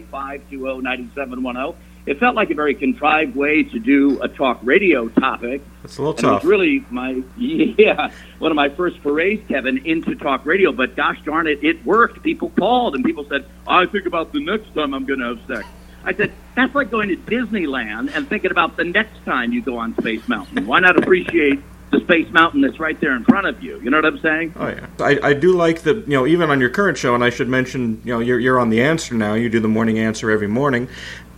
888-520-9710. 0.10 1.76
It 2.06 2.20
felt 2.20 2.36
like 2.36 2.50
a 2.50 2.56
very 2.56 2.74
contrived 2.74 3.36
way 3.36 3.64
to 3.64 3.80
do 3.80 4.22
a 4.22 4.28
talk 4.28 4.60
radio 4.64 5.08
topic. 5.10 5.62
It's 5.84 5.98
a 5.98 6.02
little 6.02 6.14
And 6.14 6.22
tough. 6.22 6.44
It 6.44 6.46
was 6.46 6.50
really 6.50 6.86
my 6.90 7.22
yeah 7.38 8.12
one 8.40 8.52
of 8.52 8.56
my 8.56 8.70
first 8.70 8.98
forays, 9.00 9.40
Kevin, 9.48 9.86
into 9.86 10.16
talk 10.16 10.46
radio. 10.46 10.72
But 10.72 10.96
gosh 10.96 11.22
darn 11.24 11.48
it, 11.48 11.64
it 11.64 11.86
worked. 11.86 12.24
People 12.24 12.50
called 12.52 12.96
and 12.96 13.06
people 13.06 13.26
said, 13.30 13.46
"I 13.68 13.86
think 13.86 14.06
about 14.08 14.34
the 14.34 14.44
next 14.44 14.74
time 14.74 14.94
I'm 14.94 15.06
going 15.06 15.20
to 15.20 15.36
have 15.36 15.48
sex." 15.48 15.68
I 16.04 16.14
said, 16.16 16.32
"That's 16.56 16.74
like 16.74 16.90
going 16.90 17.10
to 17.10 17.16
Disneyland 17.16 18.16
and 18.16 18.28
thinking 18.28 18.50
about 18.50 18.78
the 18.78 18.84
next 18.84 19.24
time 19.24 19.54
you 19.54 19.62
go 19.62 19.78
on 19.78 19.96
Space 19.98 20.28
Mountain. 20.28 20.66
Why 20.66 20.80
not 20.80 20.98
appreciate 20.98 21.60
the 21.92 22.00
Space 22.00 22.32
Mountain 22.32 22.62
that's 22.62 22.80
right 22.80 23.00
there 23.00 23.16
in 23.16 23.24
front 23.24 23.46
of 23.46 23.62
you? 23.62 23.80
You 23.82 23.92
know 23.92 23.98
what 23.98 24.06
I'm 24.06 24.20
saying?" 24.20 24.56
Oh 24.56 24.68
yeah, 24.68 24.88
I, 25.00 25.20
I 25.22 25.34
do 25.34 25.54
like 25.54 25.82
that. 25.84 26.08
You 26.08 26.14
know, 26.14 26.26
even 26.26 26.50
on 26.50 26.60
your 26.60 26.72
current 26.72 26.98
show, 26.98 27.14
and 27.14 27.24
I 27.24 27.30
should 27.30 27.50
mention, 27.50 28.02
you 28.04 28.14
know, 28.14 28.20
you're 28.20 28.40
you're 28.40 28.58
on 28.60 28.72
the 28.72 28.82
answer 28.82 29.14
now. 29.14 29.36
You 29.36 29.50
do 29.50 29.60
the 29.60 29.68
morning 29.68 30.00
answer 30.00 30.32
every 30.32 30.48
morning, 30.48 30.90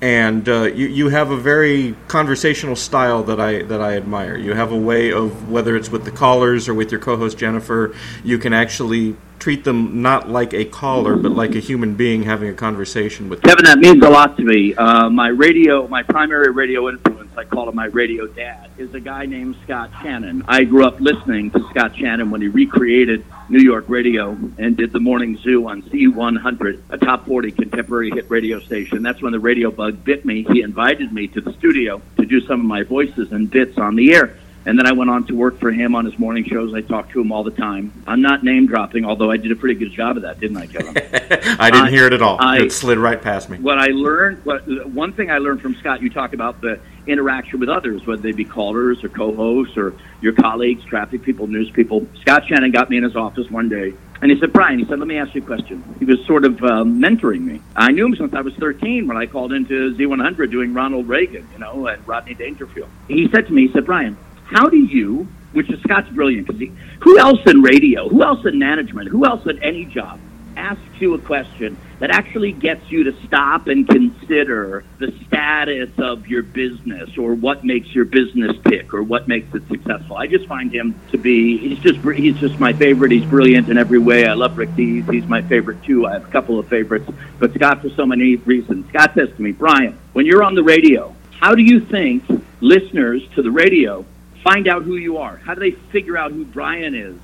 and 0.04 0.50
uh, 0.50 0.64
you 0.64 0.88
you 0.88 1.08
have 1.08 1.32
a 1.32 1.38
very 1.38 1.96
conversational 2.10 2.76
style 2.76 3.24
that 3.24 3.40
I 3.40 3.62
that 3.64 3.80
I 3.80 3.96
admire. 3.96 4.36
You 4.36 4.54
have 4.54 4.74
a 4.74 4.78
way 4.78 5.14
of 5.14 5.50
whether 5.50 5.78
it's 5.78 5.90
with 5.90 6.04
the 6.04 6.12
callers 6.12 6.68
or 6.68 6.74
with 6.74 6.92
your 6.92 7.00
co-host 7.00 7.38
Jennifer, 7.38 7.96
you 8.22 8.38
can 8.38 8.52
actually 8.52 9.16
treat 9.40 9.64
them 9.64 10.02
not 10.02 10.28
like 10.30 10.54
a 10.54 10.66
caller, 10.66 11.16
but 11.16 11.32
like 11.32 11.56
a 11.56 11.60
human 11.60 11.96
being 11.96 12.24
having 12.24 12.50
a 12.50 12.54
conversation 12.54 13.30
with 13.30 13.42
them. 13.42 13.50
Kevin, 13.50 13.64
that 13.64 13.80
means 13.80 14.04
a 14.04 14.10
lot 14.10 14.36
to 14.36 14.44
me. 14.44 14.76
Uh, 14.76 15.10
my 15.10 15.30
radio, 15.30 15.88
my 15.88 16.04
primary 16.04 16.52
radio 16.52 16.90
I 17.38 17.44
call 17.44 17.70
him 17.70 17.75
my 17.75 17.86
radio 17.86 18.28
dad, 18.28 18.70
is 18.78 18.94
a 18.94 19.00
guy 19.00 19.25
named 19.25 19.56
Scott 19.63 19.92
Shannon. 20.02 20.44
I 20.48 20.63
grew 20.63 20.86
up 20.86 21.00
listening 21.00 21.52
to 21.52 21.68
Scott 21.70 21.96
Shannon 21.98 22.32
when 22.32 22.42
he 22.42 22.48
recreated 22.48 23.25
New 23.50 23.62
York 23.62 23.86
radio 23.88 24.38
and 24.58 24.78
did 24.78 24.92
the 24.92 25.00
morning 25.00 25.38
zoo 25.38 25.68
on 25.68 25.82
Z100, 25.84 26.82
a 26.90 26.98
top 26.98 27.25
40 27.25 27.52
contemporary 27.52 28.12
hit 28.12 28.30
radio 28.30 28.60
station. 28.60 29.04
That's 29.04 29.22
when 29.22 29.32
the 29.32 29.40
radio 29.40 29.72
bug 29.72 30.04
bit 30.04 30.25
me. 30.25 30.44
He 30.44 30.62
invited 30.62 31.12
me 31.12 31.28
to 31.30 31.42
the 31.42 31.54
studio 31.54 32.02
to 32.18 32.25
do 32.25 32.42
some 32.42 32.60
of 32.60 32.66
my 32.66 32.84
voices 32.84 33.32
and 33.32 33.50
bits 33.50 33.78
on 33.78 33.96
the 33.96 34.13
air. 34.13 34.38
And 34.65 34.79
then 34.79 34.88
I 34.88 34.93
went 34.93 35.10
on 35.10 35.25
to 35.27 35.36
work 35.36 35.60
for 35.60 35.72
him 35.72 35.93
on 35.93 36.05
his 36.05 36.17
morning 36.17 36.46
shows. 36.46 36.74
I 36.74 36.79
talked 36.82 37.12
to 37.12 37.22
him 37.22 37.32
all 37.34 37.43
the 37.43 37.51
time. 37.51 37.91
I'm 38.08 38.22
not 38.22 38.43
name 38.43 38.65
dropping, 38.65 39.03
although 39.03 39.29
I 39.29 39.36
did 39.38 39.51
a 39.51 39.55
pretty 39.58 39.75
good 39.77 39.91
job 39.91 40.15
of 40.15 40.24
that, 40.24 40.39
didn't 40.39 40.55
I, 40.58 40.67
Kevin? 40.67 40.96
I 41.60 41.70
didn't 41.70 41.88
I- 41.88 41.89
hear 41.89 42.08
it 42.08 42.13
at 42.13 42.22
all. 42.22 42.38
I- 42.39 42.60
it 42.60 42.72
slid 42.72 42.98
right 42.98 43.22
past 43.22 43.50
me. 43.50 43.58
what 43.58 43.77
I 43.77 43.88
learned, 43.88 44.46
what, 44.46 44.62
one 44.89 45.12
thing 45.13 45.29
I 45.29 45.39
learned 45.39 45.62
from 45.62 45.75
Scott, 45.75 46.01
you 46.01 46.10
talk 46.10 46.34
about 46.34 46.62
the 46.62 46.79
interaction 47.08 47.60
with 47.60 47.67
others, 47.67 48.05
whether 48.08 48.22
they 48.22 48.32
be 48.32 48.46
callers 48.46 49.03
or 49.03 49.10
co-hosts 49.10 49.75
or 49.75 49.93
your 50.22 50.32
colleagues, 50.34 50.86
traffic 50.86 51.22
people, 51.24 51.48
news 51.48 51.70
people. 51.70 52.08
Scott 52.22 52.48
Shannon 52.48 52.72
got 52.72 52.89
me 52.89 52.96
in 52.96 53.03
his 53.03 53.17
office 53.17 53.50
one 53.51 53.67
day, 53.67 53.93
and 54.22 54.32
he 54.32 54.39
said, 54.39 54.53
"Brian," 54.53 54.79
he 54.79 54.86
said, 54.86 55.00
"Let 55.00 55.08
me 55.10 55.17
ask 55.17 55.36
you 55.36 55.41
a 55.41 55.46
question." 55.46 55.84
He 56.00 56.05
was 56.05 56.25
sort 56.25 56.46
of 56.46 56.63
um, 56.63 57.01
mentoring 57.01 57.41
me. 57.41 57.62
I 57.75 57.91
knew 57.91 58.05
him 58.05 58.15
since 58.15 58.34
I 58.34 58.39
was 58.39 58.53
13 58.55 59.05
when 59.08 59.17
I 59.17 59.25
called 59.25 59.51
into 59.51 59.93
Z100 59.96 60.50
doing 60.50 60.74
Ronald 60.74 61.10
Reagan, 61.10 61.46
you 61.51 61.60
know, 61.60 61.88
and 61.88 62.08
Rodney 62.08 62.34
Dangerfield. 62.36 62.88
He 63.10 63.27
said 63.32 63.48
to 63.48 63.51
me, 63.53 63.67
he 63.67 63.74
said, 63.74 63.86
"Brian, 63.86 64.15
how 64.54 64.70
do 64.70 64.78
you?" 64.78 65.28
Which 65.54 65.70
is 65.70 65.80
Scott's 65.82 66.10
brilliant 66.10 66.48
because 66.48 66.68
who 67.02 67.20
else 67.20 67.40
in 67.46 67.62
radio, 67.62 68.10
who 68.10 68.24
else 68.24 68.44
in 68.46 68.58
management, 68.58 69.10
who 69.10 69.24
else 69.24 69.46
at 69.46 69.62
any 69.62 69.86
job 69.86 70.20
asks 70.56 70.82
you 71.00 71.14
a 71.14 71.20
question 71.20 71.78
that 72.00 72.12
actually 72.12 72.52
gets 72.52 72.92
you 72.92 73.04
to 73.04 73.14
stop 73.26 73.68
and 73.68 73.88
consider 73.88 74.84
the 75.00 75.14
status 75.26 75.90
of 75.98 76.28
your 76.28 76.44
business 76.44 77.18
or 77.18 77.34
what 77.34 77.64
makes 77.64 77.94
your 77.94 78.06
business 78.06 78.56
tick 78.68 78.94
or 78.94 79.04
what 79.04 79.28
makes 79.28 79.54
it 79.56 79.68
successful. 79.68 80.16
I 80.16 80.28
just 80.28 80.48
find 80.48 80.74
him 80.74 81.00
to 81.12 81.18
be 81.18 81.58
he's 81.58 81.80
just 81.80 82.00
he's 82.16 82.38
just 82.40 82.60
my 82.60 82.74
favorite. 82.74 83.12
He's 83.12 83.26
brilliant 83.26 83.70
in 83.70 83.78
every 83.78 84.00
way. 84.00 84.28
I 84.28 84.34
love 84.34 84.58
Rick 84.58 84.76
Dees. 84.76 85.06
He's 85.10 85.28
my 85.28 85.42
favorite 85.42 85.84
too. 85.84 86.06
I 86.06 86.14
have 86.14 86.26
a 86.26 86.32
couple 86.32 86.60
of 86.60 86.68
favorites, 86.68 87.10
but 87.40 87.54
Scott 87.54 87.82
for 87.82 87.90
so 87.92 88.06
many 88.06 88.36
reasons. 88.38 88.88
Scott 88.90 89.14
says 89.16 89.30
to 89.36 89.42
me, 89.42 89.52
"Brian, 89.52 89.98
when 90.14 90.26
you're 90.26 90.44
on 90.44 90.56
the 90.56 90.64
radio, 90.64 91.16
how 91.40 91.56
do 91.56 91.62
you 91.62 91.80
think 91.80 92.24
listeners 92.62 93.22
to 93.36 93.42
the 93.42 93.52
radio 93.52 94.06
find 94.44 94.68
out 94.68 94.84
who 94.84 94.96
you 94.96 95.18
are? 95.18 95.38
How 95.38 95.54
do 95.54 95.60
they 95.60 95.72
figure 95.72 96.18
out 96.18 96.32
who 96.32 96.46
Brian 96.46 96.96
is 96.96 97.16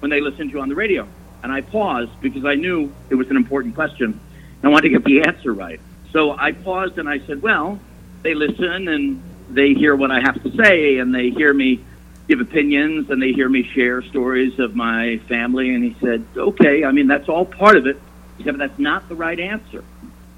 when 0.00 0.10
they 0.10 0.20
listen 0.20 0.48
to 0.48 0.54
you 0.54 0.60
on 0.60 0.68
the 0.68 0.74
radio?" 0.74 1.08
And 1.44 1.52
I 1.52 1.60
paused 1.60 2.18
because 2.22 2.46
I 2.46 2.54
knew 2.54 2.90
it 3.10 3.16
was 3.16 3.28
an 3.28 3.36
important 3.36 3.74
question. 3.74 4.06
And 4.12 4.64
I 4.64 4.68
wanted 4.68 4.88
to 4.88 4.98
get 4.98 5.04
the 5.04 5.22
answer 5.22 5.52
right. 5.52 5.78
So 6.10 6.30
I 6.30 6.52
paused 6.52 6.96
and 6.96 7.06
I 7.06 7.18
said, 7.26 7.42
well, 7.42 7.78
they 8.22 8.32
listen 8.32 8.88
and 8.88 9.22
they 9.50 9.74
hear 9.74 9.94
what 9.94 10.10
I 10.10 10.20
have 10.20 10.42
to 10.42 10.56
say 10.56 10.98
and 10.98 11.14
they 11.14 11.28
hear 11.28 11.52
me 11.52 11.84
give 12.28 12.40
opinions 12.40 13.10
and 13.10 13.20
they 13.20 13.32
hear 13.32 13.48
me 13.48 13.62
share 13.62 14.00
stories 14.00 14.58
of 14.58 14.74
my 14.74 15.18
family. 15.28 15.74
And 15.74 15.84
he 15.84 15.94
said, 16.00 16.24
okay, 16.34 16.82
I 16.82 16.92
mean, 16.92 17.08
that's 17.08 17.28
all 17.28 17.44
part 17.44 17.76
of 17.76 17.86
it. 17.86 18.00
He 18.38 18.44
said, 18.44 18.56
but 18.56 18.66
that's 18.66 18.78
not 18.78 19.06
the 19.10 19.14
right 19.14 19.38
answer. 19.38 19.84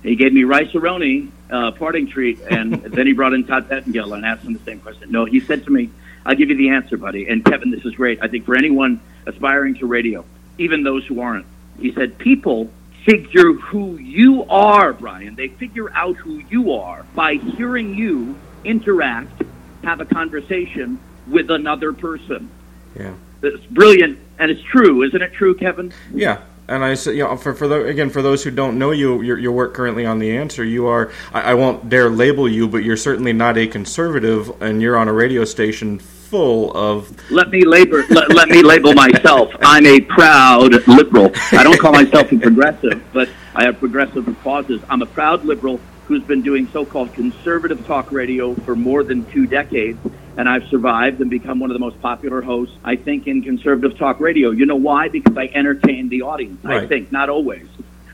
He 0.03 0.17
gave 0.17 0.33
me 0.33 0.43
Rice-A-Roni, 0.43 1.31
uh, 1.51 1.71
parting 1.71 2.09
treat, 2.09 2.41
and 2.41 2.75
then 2.83 3.07
he 3.07 3.13
brought 3.13 3.33
in 3.33 3.47
Todd 3.47 3.69
Pettengill 3.69 4.13
and 4.13 4.27
asked 4.27 4.43
him 4.43 4.55
the 4.55 4.65
same 4.65 4.81
question. 4.81 5.13
No, 5.13 5.25
he 5.25 5.39
said 5.39 5.65
to 5.67 5.71
me, 5.71 5.91
I'll 6.27 6.35
give 6.35 6.51
you 6.51 6.57
the 6.57 6.71
answer, 6.71 6.97
buddy. 6.97 7.29
And 7.29 7.45
Kevin, 7.45 7.71
this 7.71 7.85
is 7.85 7.95
great. 7.95 8.19
I 8.21 8.29
think 8.29 8.45
for 8.45 8.57
anyone 8.57 9.01
aspiring 9.27 9.77
to 9.77 9.87
radio, 9.87 10.25
even 10.59 10.83
those 10.83 11.07
who 11.07 11.21
aren't. 11.21 11.47
He 11.79 11.93
said, 11.93 12.19
people 12.19 12.71
figure 13.05 13.53
who 13.53 13.97
you 13.97 14.45
are, 14.45 14.93
Brian. 14.93 15.37
They 15.37 15.49
figure 15.49 15.93
out 15.95 16.17
who 16.17 16.43
you 16.51 16.73
are 16.73 17.05
by 17.15 17.35
hearing 17.35 17.95
you 17.95 18.37
interact, 18.65 19.43
have 19.85 20.01
a 20.01 20.05
conversation 20.05 20.99
with 21.29 21.51
another 21.51 21.93
person. 21.93 22.51
Yeah. 22.99 23.15
It's 23.43 23.65
brilliant, 23.67 24.19
and 24.39 24.51
it's 24.51 24.63
true. 24.63 25.05
Isn't 25.05 25.23
it 25.23 25.33
true, 25.33 25.55
Kevin? 25.55 25.93
Yeah, 26.13 26.41
and 26.67 26.83
I 26.83 26.95
said, 26.95 27.13
you 27.13 27.23
know, 27.23 27.37
for 27.37 27.55
for 27.55 27.69
the, 27.69 27.85
again 27.85 28.11
for 28.11 28.23
those 28.23 28.43
who 28.43 28.51
don't 28.51 28.79
know 28.79 28.91
you, 28.91 29.23
your, 29.23 29.39
your 29.39 29.53
work 29.53 29.75
currently 29.75 30.07
on 30.07 30.19
the 30.19 30.37
answer, 30.37 30.65
you 30.65 30.87
are 30.87 31.13
I, 31.33 31.53
I 31.53 31.55
won't 31.55 31.89
dare 31.89 32.09
label 32.09 32.49
you, 32.49 32.67
but 32.67 32.79
you're 32.79 32.97
certainly 32.97 33.33
not 33.33 33.57
a 33.57 33.67
conservative, 33.67 34.51
and 34.63 34.83
you're 34.83 34.97
on 34.97 35.07
a 35.07 35.13
radio 35.13 35.45
station 35.45 36.01
full 36.27 36.77
of 36.77 37.31
Let 37.31 37.51
me 37.51 37.65
label. 37.65 38.03
let, 38.11 38.31
let 38.31 38.49
me 38.49 38.63
label 38.63 38.93
myself. 38.95 39.53
I'm 39.61 39.87
a 39.87 40.01
proud 40.01 40.87
liberal. 40.87 41.31
I 41.53 41.63
don't 41.63 41.79
call 41.79 41.93
myself 41.93 42.31
a 42.33 42.39
progressive, 42.39 43.03
but 43.13 43.29
I 43.55 43.65
have 43.65 43.79
progressive 43.79 44.25
causes. 44.43 44.83
I'm 44.91 45.03
a 45.03 45.07
proud 45.07 45.45
liberal 45.45 45.81
who's 46.07 46.23
been 46.23 46.43
doing 46.43 46.69
so-called 46.69 47.13
conservative 47.15 47.85
talk 47.87 48.13
radio 48.13 48.55
for 48.55 48.77
more 48.77 49.03
than 49.03 49.25
two 49.33 49.47
decades, 49.47 49.99
and 50.37 50.49
I've 50.49 50.65
survived 50.69 51.21
and 51.21 51.31
become 51.31 51.59
one 51.59 51.71
of 51.71 51.75
the 51.75 51.81
most 51.81 52.01
popular 52.01 52.43
hosts, 52.43 52.77
I 52.85 52.97
think, 52.97 53.27
in 53.27 53.43
conservative 53.43 53.99
talk 53.99 54.21
radio. 54.21 54.51
You 54.51 54.67
know 54.67 54.77
why? 54.77 55.09
Because 55.09 55.37
I 55.37 55.51
entertain 55.53 56.09
the 56.09 56.23
audience. 56.23 56.65
I 56.65 56.87
think, 56.87 57.11
not 57.11 57.29
always. 57.29 57.67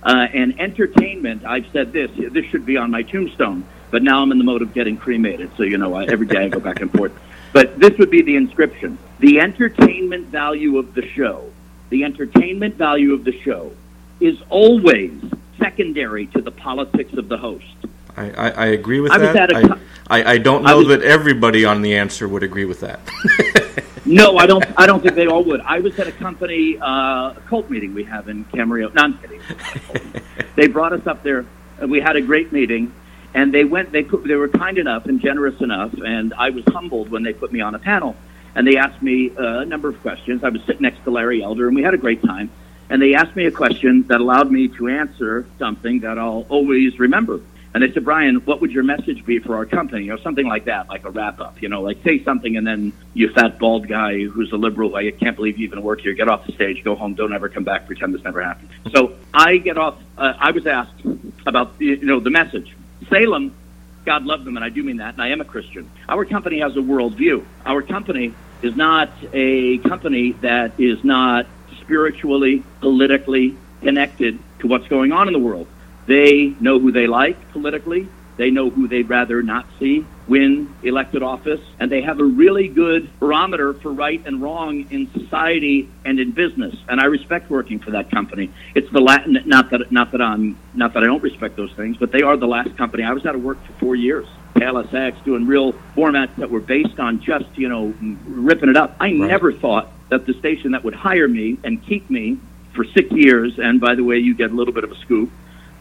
Uh, 0.02 0.26
and 0.32 0.58
entertainment, 0.60 1.44
I've 1.44 1.66
said 1.72 1.92
this. 1.92 2.10
This 2.16 2.44
should 2.46 2.66
be 2.66 2.76
on 2.76 2.90
my 2.90 3.02
tombstone, 3.02 3.64
but 3.90 4.02
now 4.02 4.22
I'm 4.22 4.32
in 4.32 4.38
the 4.38 4.44
mode 4.44 4.62
of 4.62 4.74
getting 4.74 4.96
cremated. 4.96 5.50
So 5.56 5.62
you 5.62 5.78
know, 5.78 5.94
I, 5.94 6.04
every 6.04 6.26
day 6.26 6.44
I 6.44 6.48
go 6.48 6.60
back 6.60 6.80
and 6.80 6.90
forth. 6.90 7.12
But 7.52 7.78
this 7.78 7.96
would 7.98 8.10
be 8.10 8.22
the 8.22 8.36
inscription: 8.36 8.98
the 9.18 9.40
entertainment 9.40 10.28
value 10.28 10.78
of 10.78 10.94
the 10.94 11.06
show. 11.08 11.50
The 11.90 12.04
entertainment 12.04 12.76
value 12.76 13.12
of 13.12 13.24
the 13.24 13.38
show 13.42 13.72
is 14.20 14.38
always 14.48 15.12
secondary 15.58 16.26
to 16.28 16.40
the 16.40 16.50
politics 16.50 17.12
of 17.14 17.28
the 17.28 17.36
host. 17.36 17.66
I, 18.16 18.30
I, 18.30 18.50
I 18.50 18.66
agree 18.66 19.00
with 19.00 19.12
I 19.12 19.18
that. 19.18 19.54
I, 19.54 19.62
co- 19.62 19.78
I, 20.08 20.32
I 20.32 20.38
don't 20.38 20.62
know 20.62 20.78
was- 20.78 20.88
that 20.88 21.02
everybody 21.02 21.64
on 21.64 21.82
the 21.82 21.96
answer 21.96 22.26
would 22.28 22.42
agree 22.42 22.64
with 22.64 22.80
that. 22.80 23.00
No, 24.04 24.36
I 24.36 24.46
don't. 24.46 24.64
I 24.76 24.86
don't 24.86 25.00
think 25.00 25.14
they 25.14 25.26
all 25.28 25.44
would. 25.44 25.60
I 25.60 25.78
was 25.78 25.96
at 25.98 26.08
a 26.08 26.12
company 26.12 26.76
uh, 26.80 27.34
cult 27.46 27.70
meeting 27.70 27.94
we 27.94 28.02
have 28.04 28.28
in 28.28 28.44
Camarillo. 28.46 28.92
No, 28.94 29.02
I'm 29.02 29.18
kidding. 29.18 29.40
they 30.56 30.66
brought 30.66 30.92
us 30.92 31.06
up 31.06 31.22
there, 31.22 31.46
and 31.78 31.88
we 31.90 32.00
had 32.00 32.16
a 32.16 32.20
great 32.20 32.52
meeting. 32.52 32.92
And 33.34 33.52
they 33.52 33.64
went. 33.64 33.92
They 33.92 34.02
put, 34.02 34.24
they 34.24 34.34
were 34.34 34.48
kind 34.48 34.78
enough 34.78 35.06
and 35.06 35.20
generous 35.20 35.60
enough, 35.60 35.92
and 35.94 36.34
I 36.34 36.50
was 36.50 36.64
humbled 36.66 37.10
when 37.10 37.22
they 37.22 37.32
put 37.32 37.52
me 37.52 37.60
on 37.60 37.74
a 37.74 37.78
panel. 37.78 38.14
And 38.54 38.66
they 38.66 38.76
asked 38.76 39.00
me 39.00 39.32
a 39.36 39.64
number 39.64 39.88
of 39.88 40.00
questions. 40.02 40.44
I 40.44 40.50
was 40.50 40.62
sitting 40.64 40.82
next 40.82 41.02
to 41.04 41.10
Larry 41.10 41.42
Elder, 41.42 41.66
and 41.66 41.74
we 41.74 41.82
had 41.82 41.94
a 41.94 41.98
great 41.98 42.22
time. 42.22 42.50
And 42.90 43.00
they 43.00 43.14
asked 43.14 43.34
me 43.34 43.46
a 43.46 43.50
question 43.50 44.02
that 44.08 44.20
allowed 44.20 44.50
me 44.50 44.68
to 44.68 44.88
answer 44.88 45.46
something 45.58 46.00
that 46.00 46.18
I'll 46.18 46.44
always 46.50 46.98
remember. 46.98 47.40
And 47.74 47.82
they 47.82 47.90
said, 47.90 48.04
Brian, 48.04 48.36
what 48.44 48.60
would 48.60 48.70
your 48.70 48.82
message 48.82 49.24
be 49.24 49.38
for 49.38 49.56
our 49.56 49.64
company? 49.64 50.10
Or 50.10 50.18
something 50.18 50.46
like 50.46 50.66
that, 50.66 50.90
like 50.90 51.06
a 51.06 51.10
wrap 51.10 51.40
up. 51.40 51.62
You 51.62 51.70
know, 51.70 51.80
like 51.80 52.02
say 52.04 52.22
something 52.22 52.56
and 52.58 52.66
then 52.66 52.92
you 53.14 53.30
fat 53.30 53.58
bald 53.58 53.88
guy 53.88 54.24
who's 54.24 54.52
a 54.52 54.56
liberal, 54.56 54.94
I 54.94 55.10
can't 55.10 55.36
believe 55.36 55.56
you 55.58 55.66
even 55.66 55.82
work 55.82 56.02
here, 56.02 56.12
get 56.12 56.28
off 56.28 56.44
the 56.44 56.52
stage, 56.52 56.84
go 56.84 56.94
home, 56.94 57.14
don't 57.14 57.32
ever 57.32 57.48
come 57.48 57.64
back, 57.64 57.86
pretend 57.86 58.14
this 58.14 58.22
never 58.24 58.42
happened. 58.42 58.68
So 58.94 59.14
I 59.32 59.56
get 59.56 59.78
off, 59.78 59.98
uh, 60.18 60.34
I 60.38 60.50
was 60.50 60.66
asked 60.66 61.00
about, 61.46 61.72
you 61.78 61.96
know, 62.04 62.20
the 62.20 62.30
message. 62.30 62.76
Salem, 63.08 63.54
God 64.04 64.24
love 64.24 64.44
them, 64.44 64.56
and 64.56 64.64
I 64.64 64.68
do 64.68 64.82
mean 64.82 64.96
that, 64.98 65.14
and 65.14 65.22
I 65.22 65.28
am 65.28 65.40
a 65.40 65.44
Christian. 65.44 65.90
Our 66.08 66.24
company 66.24 66.60
has 66.60 66.76
a 66.76 66.80
worldview. 66.80 67.44
Our 67.64 67.82
company 67.82 68.34
is 68.62 68.76
not 68.76 69.12
a 69.32 69.78
company 69.78 70.32
that 70.42 70.78
is 70.78 71.02
not 71.04 71.46
spiritually, 71.80 72.62
politically 72.80 73.56
connected 73.82 74.38
to 74.60 74.66
what's 74.66 74.86
going 74.88 75.12
on 75.12 75.26
in 75.26 75.32
the 75.32 75.38
world. 75.38 75.66
They 76.06 76.54
know 76.60 76.78
who 76.78 76.92
they 76.92 77.06
like 77.06 77.50
politically. 77.52 78.08
They 78.36 78.50
know 78.50 78.70
who 78.70 78.88
they'd 78.88 79.08
rather 79.08 79.42
not 79.42 79.66
see 79.78 80.06
win 80.28 80.74
elected 80.82 81.22
office, 81.22 81.60
and 81.78 81.90
they 81.90 82.00
have 82.00 82.18
a 82.20 82.24
really 82.24 82.68
good 82.68 83.10
barometer 83.18 83.74
for 83.74 83.92
right 83.92 84.22
and 84.24 84.40
wrong 84.40 84.86
in 84.90 85.10
society 85.12 85.88
and 86.04 86.18
in 86.18 86.30
business. 86.30 86.74
And 86.88 87.00
I 87.00 87.04
respect 87.06 87.50
working 87.50 87.78
for 87.78 87.90
that 87.90 88.10
company. 88.10 88.50
It's 88.74 88.90
the 88.92 89.00
Latin, 89.00 89.38
not 89.46 89.70
that 89.70 89.92
not 89.92 90.12
that 90.12 90.22
I'm 90.22 90.58
not 90.74 90.94
that 90.94 91.02
I 91.02 91.06
don't 91.06 91.22
respect 91.22 91.56
those 91.56 91.72
things, 91.72 91.96
but 91.96 92.12
they 92.12 92.22
are 92.22 92.36
the 92.36 92.46
last 92.46 92.76
company. 92.76 93.02
I 93.02 93.12
was 93.12 93.26
out 93.26 93.34
of 93.34 93.42
work 93.42 93.62
for 93.66 93.72
four 93.74 93.96
years. 93.96 94.26
LSX 94.54 95.24
doing 95.24 95.46
real 95.46 95.72
formats 95.96 96.34
that 96.36 96.48
were 96.50 96.60
based 96.60 97.00
on 97.00 97.20
just 97.20 97.46
you 97.56 97.68
know 97.68 97.94
ripping 98.26 98.68
it 98.68 98.76
up. 98.76 98.96
I 99.00 99.06
right. 99.06 99.14
never 99.14 99.52
thought 99.52 99.90
that 100.08 100.26
the 100.26 100.34
station 100.34 100.72
that 100.72 100.84
would 100.84 100.94
hire 100.94 101.28
me 101.28 101.58
and 101.64 101.84
keep 101.84 102.08
me 102.08 102.38
for 102.74 102.84
six 102.84 103.10
years, 103.10 103.58
and 103.58 103.80
by 103.80 103.94
the 103.94 104.04
way, 104.04 104.18
you 104.18 104.34
get 104.34 104.50
a 104.50 104.54
little 104.54 104.72
bit 104.72 104.84
of 104.84 104.92
a 104.92 104.96
scoop 104.96 105.30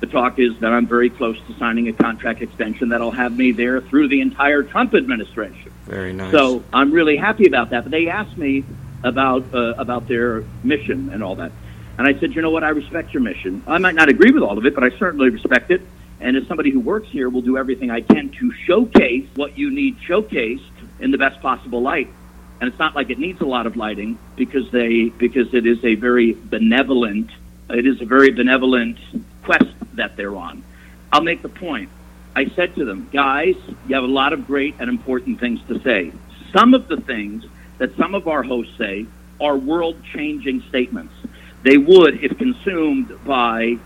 the 0.01 0.07
talk 0.07 0.39
is 0.39 0.59
that 0.59 0.73
I'm 0.73 0.87
very 0.87 1.09
close 1.09 1.37
to 1.47 1.53
signing 1.53 1.87
a 1.87 1.93
contract 1.93 2.41
extension 2.41 2.89
that'll 2.89 3.11
have 3.11 3.37
me 3.37 3.51
there 3.51 3.81
through 3.81 4.09
the 4.09 4.19
entire 4.19 4.63
Trump 4.63 4.95
administration. 4.95 5.71
Very 5.85 6.11
nice. 6.11 6.31
So 6.31 6.63
I'm 6.73 6.91
really 6.91 7.17
happy 7.17 7.45
about 7.45 7.69
that. 7.69 7.83
But 7.83 7.91
they 7.91 8.09
asked 8.09 8.35
me 8.37 8.65
about 9.03 9.53
uh, 9.53 9.75
about 9.77 10.07
their 10.07 10.43
mission 10.63 11.09
and 11.13 11.23
all 11.23 11.35
that, 11.35 11.51
and 11.97 12.07
I 12.07 12.19
said, 12.19 12.35
you 12.35 12.41
know 12.41 12.49
what, 12.49 12.63
I 12.63 12.69
respect 12.69 13.13
your 13.13 13.21
mission. 13.21 13.63
I 13.67 13.77
might 13.77 13.95
not 13.95 14.09
agree 14.09 14.31
with 14.31 14.43
all 14.43 14.57
of 14.57 14.65
it, 14.65 14.73
but 14.73 14.83
I 14.83 14.89
certainly 14.97 15.29
respect 15.29 15.71
it. 15.71 15.81
And 16.19 16.35
as 16.35 16.47
somebody 16.47 16.71
who 16.71 16.79
works 16.79 17.09
here, 17.09 17.29
will 17.29 17.41
do 17.41 17.57
everything 17.57 17.89
I 17.89 18.01
can 18.01 18.29
to 18.29 18.51
showcase 18.65 19.27
what 19.35 19.57
you 19.57 19.71
need 19.71 19.97
showcased 19.99 20.61
in 20.99 21.11
the 21.11 21.17
best 21.17 21.41
possible 21.41 21.81
light. 21.81 22.09
And 22.59 22.67
it's 22.67 22.77
not 22.77 22.95
like 22.95 23.09
it 23.09 23.17
needs 23.17 23.41
a 23.41 23.45
lot 23.45 23.65
of 23.65 23.75
lighting 23.75 24.19
because 24.35 24.69
they 24.71 25.09
because 25.09 25.53
it 25.53 25.65
is 25.65 25.83
a 25.83 25.95
very 25.95 26.33
benevolent 26.33 27.31
it 27.73 27.87
is 27.87 28.01
a 28.01 28.05
very 28.05 28.31
benevolent 28.31 28.97
quest 29.43 29.65
that 29.93 30.15
they're 30.15 30.35
on. 30.35 30.63
I'll 31.11 31.21
make 31.21 31.41
the 31.41 31.49
point. 31.49 31.89
I 32.35 32.45
said 32.55 32.75
to 32.75 32.85
them, 32.85 33.09
guys, 33.11 33.55
you 33.87 33.95
have 33.95 34.03
a 34.03 34.07
lot 34.07 34.31
of 34.33 34.47
great 34.47 34.75
and 34.79 34.89
important 34.89 35.39
things 35.39 35.59
to 35.67 35.81
say. 35.81 36.11
Some 36.53 36.73
of 36.73 36.87
the 36.87 36.97
things 36.97 37.45
that 37.77 37.95
some 37.97 38.15
of 38.15 38.27
our 38.27 38.43
hosts 38.43 38.77
say 38.77 39.05
are 39.39 39.57
world 39.57 39.97
changing 40.13 40.63
statements. 40.69 41.13
They 41.63 41.77
would, 41.77 42.23
if 42.23 42.37
consumed 42.37 43.13
by 43.25 43.77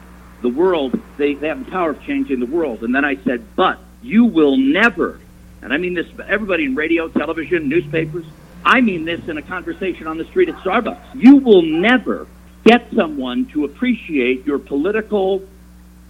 the 0.42 0.50
world, 0.50 1.00
they, 1.18 1.34
they 1.34 1.48
have 1.48 1.66
the 1.66 1.72
power 1.72 1.92
of 1.92 2.02
changing 2.04 2.40
the 2.40 2.46
world. 2.46 2.84
And 2.84 2.94
then 2.94 3.06
I 3.06 3.16
said, 3.24 3.44
but 3.56 3.80
you 4.02 4.26
will 4.26 4.58
never, 4.58 5.20
and 5.62 5.74
I 5.74 5.78
mean 5.78 5.94
this, 5.94 6.08
everybody 6.28 6.66
in 6.66 6.76
radio, 6.76 7.08
television, 7.08 7.68
newspapers, 7.68 8.26
I 8.64 8.82
mean 8.82 9.06
this 9.06 9.28
in 9.28 9.38
a 9.38 9.42
conversation 9.42 10.08
on 10.08 10.18
the 10.18 10.26
street 10.26 10.50
at 10.50 10.56
Starbucks. 10.56 11.16
You 11.16 11.38
will 11.38 11.62
never 11.62 12.28
get 12.66 12.92
someone 12.96 13.46
to 13.46 13.64
appreciate 13.64 14.46
your 14.46 14.60
political 14.60 15.42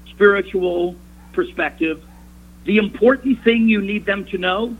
spiritual 0.08 0.96
perspective, 1.34 2.02
the 2.64 2.78
important 2.78 3.44
thing 3.44 3.68
you 3.68 3.82
need 3.82 4.06
them 4.06 4.26
to 4.26 4.38
know, 4.38 4.76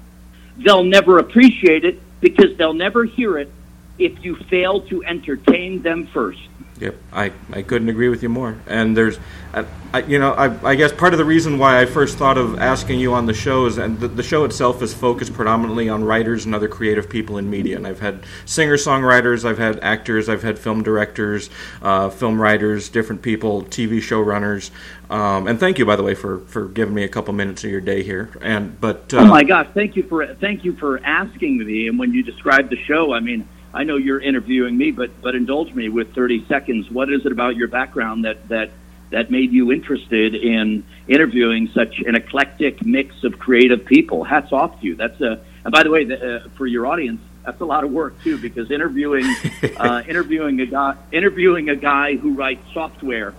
they'll 0.58 0.86
never 0.86 1.20
appreciate 1.20 1.84
it 1.84 2.00
because 2.22 2.56
they'll 2.58 2.74
never 2.74 3.04
hear 3.04 3.38
it 3.38 3.52
if 4.00 4.24
you 4.24 4.36
fail 4.36 4.82
to 4.82 5.04
entertain 5.04 5.82
them 5.82 6.08
first. 6.08 6.40
Yep, 6.78 6.96
I, 7.14 7.32
I 7.54 7.62
couldn't 7.62 7.88
agree 7.88 8.10
with 8.10 8.22
you 8.22 8.28
more. 8.28 8.60
And 8.68 8.98
there's, 8.98 9.18
I, 9.54 9.66
I, 9.94 10.00
you 10.00 10.20
know, 10.20 10.34
I, 10.34 10.72
I 10.72 10.76
guess 10.76 10.92
part 10.92 11.14
of 11.14 11.18
the 11.18 11.24
reason 11.24 11.58
why 11.58 11.80
I 11.80 11.86
first 11.86 12.18
thought 12.18 12.38
of 12.38 12.60
asking 12.60 13.00
you 13.00 13.14
on 13.14 13.28
the 13.28 13.34
show 13.34 13.66
is, 13.66 13.78
and 13.78 13.98
the, 13.98 14.10
the 14.10 14.24
show 14.24 14.44
itself 14.44 14.82
is 14.82 14.94
focused 14.94 15.34
predominantly 15.34 15.88
on 15.88 16.04
writers 16.04 16.44
and 16.44 16.54
other 16.54 16.68
creative 16.68 17.10
people 17.10 17.38
in 17.38 17.50
media. 17.50 17.78
And 17.78 17.88
I've 17.88 18.02
had 18.02 18.26
singer 18.44 18.76
songwriters, 18.76 19.46
I've 19.46 19.58
had 19.58 19.80
actors, 19.80 20.28
I've 20.28 20.44
had 20.44 20.60
film 20.60 20.84
directors, 20.84 21.50
uh, 21.82 22.10
film 22.10 22.42
writers, 22.42 22.90
different 22.90 23.22
people, 23.22 23.64
TV 23.64 24.02
show 24.02 24.20
runners. 24.20 24.70
Um, 25.10 25.48
and 25.48 25.58
thank 25.58 25.80
you, 25.80 25.86
by 25.86 25.96
the 25.96 26.04
way, 26.04 26.14
for, 26.14 26.40
for 26.40 26.68
giving 26.68 26.94
me 26.94 27.04
a 27.04 27.10
couple 27.10 27.34
minutes 27.34 27.64
of 27.64 27.72
your 27.72 27.80
day 27.80 28.04
here. 28.04 28.32
And 28.42 28.82
but 28.82 29.14
uh, 29.14 29.20
oh 29.20 29.26
my 29.28 29.44
gosh, 29.44 29.68
thank 29.74 29.96
you 29.96 30.04
for 30.04 30.28
thank 30.36 30.66
you 30.66 30.76
for 30.76 31.00
asking 31.06 31.60
me. 31.60 31.88
And 31.88 31.98
when 31.98 32.12
you 32.12 32.22
described 32.22 32.70
the 32.70 32.84
show, 32.84 33.14
I 33.14 33.22
mean 33.22 33.48
I 33.76 33.84
know 33.84 33.98
you're 33.98 34.22
interviewing 34.22 34.78
me, 34.78 34.92
but 34.92 35.22
but 35.22 35.36
indulge 35.36 35.74
me 35.74 35.90
with 35.90 36.16
30 36.16 36.46
seconds. 36.48 36.90
What 36.90 37.12
is 37.12 37.26
it 37.26 37.32
about 37.34 37.58
your 37.58 37.68
background 37.68 38.24
that 38.24 38.48
that 38.48 38.72
that 39.12 39.30
made 39.30 39.52
you 39.52 39.72
interested 39.72 40.34
in 40.34 40.86
interviewing 41.08 41.68
such 41.68 42.00
an 42.00 42.16
eclectic 42.16 42.86
mix 42.86 43.24
of 43.26 43.38
creative 43.38 43.86
people? 43.86 44.24
Hats 44.24 44.54
off 44.54 44.80
to 44.80 44.88
you. 44.88 44.96
That's 44.96 45.20
a 45.20 45.42
and 45.66 45.74
by 45.74 45.84
the 45.84 45.92
way, 45.92 46.06
the, 46.06 46.38
uh, 46.38 46.50
for 46.56 46.66
your 46.66 46.88
audience, 46.88 47.20
that's 47.44 47.60
a 47.60 47.66
lot 47.66 47.84
of 47.84 47.92
work 47.92 48.22
too 48.24 48.38
because 48.38 48.72
interviewing 48.72 49.26
uh, 49.78 50.04
interviewing 50.08 50.62
a 50.62 50.66
guy 50.66 50.96
interviewing 51.12 51.70
a 51.70 51.76
guy 51.76 52.16
who 52.16 52.34
writes 52.34 52.64
software 52.74 53.34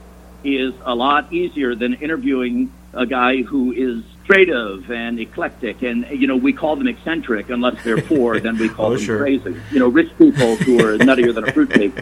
is 0.45 0.75
a 0.85 0.95
lot 0.95 1.33
easier 1.33 1.75
than 1.75 1.95
interviewing 1.95 2.71
a 2.93 3.07
guy 3.07 3.41
who 3.41 3.73
is 3.73 4.05
creative 4.27 4.91
and 4.91 5.19
eclectic, 5.21 5.83
and 5.83 6.07
you 6.11 6.27
know 6.27 6.37
we 6.37 6.53
call 6.53 6.77
them 6.77 6.89
eccentric 6.89 7.49
unless 7.49 7.83
they're 7.85 8.03
poor. 8.03 8.39
then 8.41 8.59
we 8.59 8.69
call 8.69 8.87
oh, 8.93 8.97
them 8.97 9.05
sure. 9.05 9.19
crazy. 9.19 9.57
You 9.71 9.79
know, 9.79 9.89
rich 9.89 10.11
people 10.19 10.57
who 10.57 10.81
are 10.81 10.99
nuttier 10.99 11.35
than 11.35 11.49
a 11.49 11.53
fruitcake, 11.53 11.93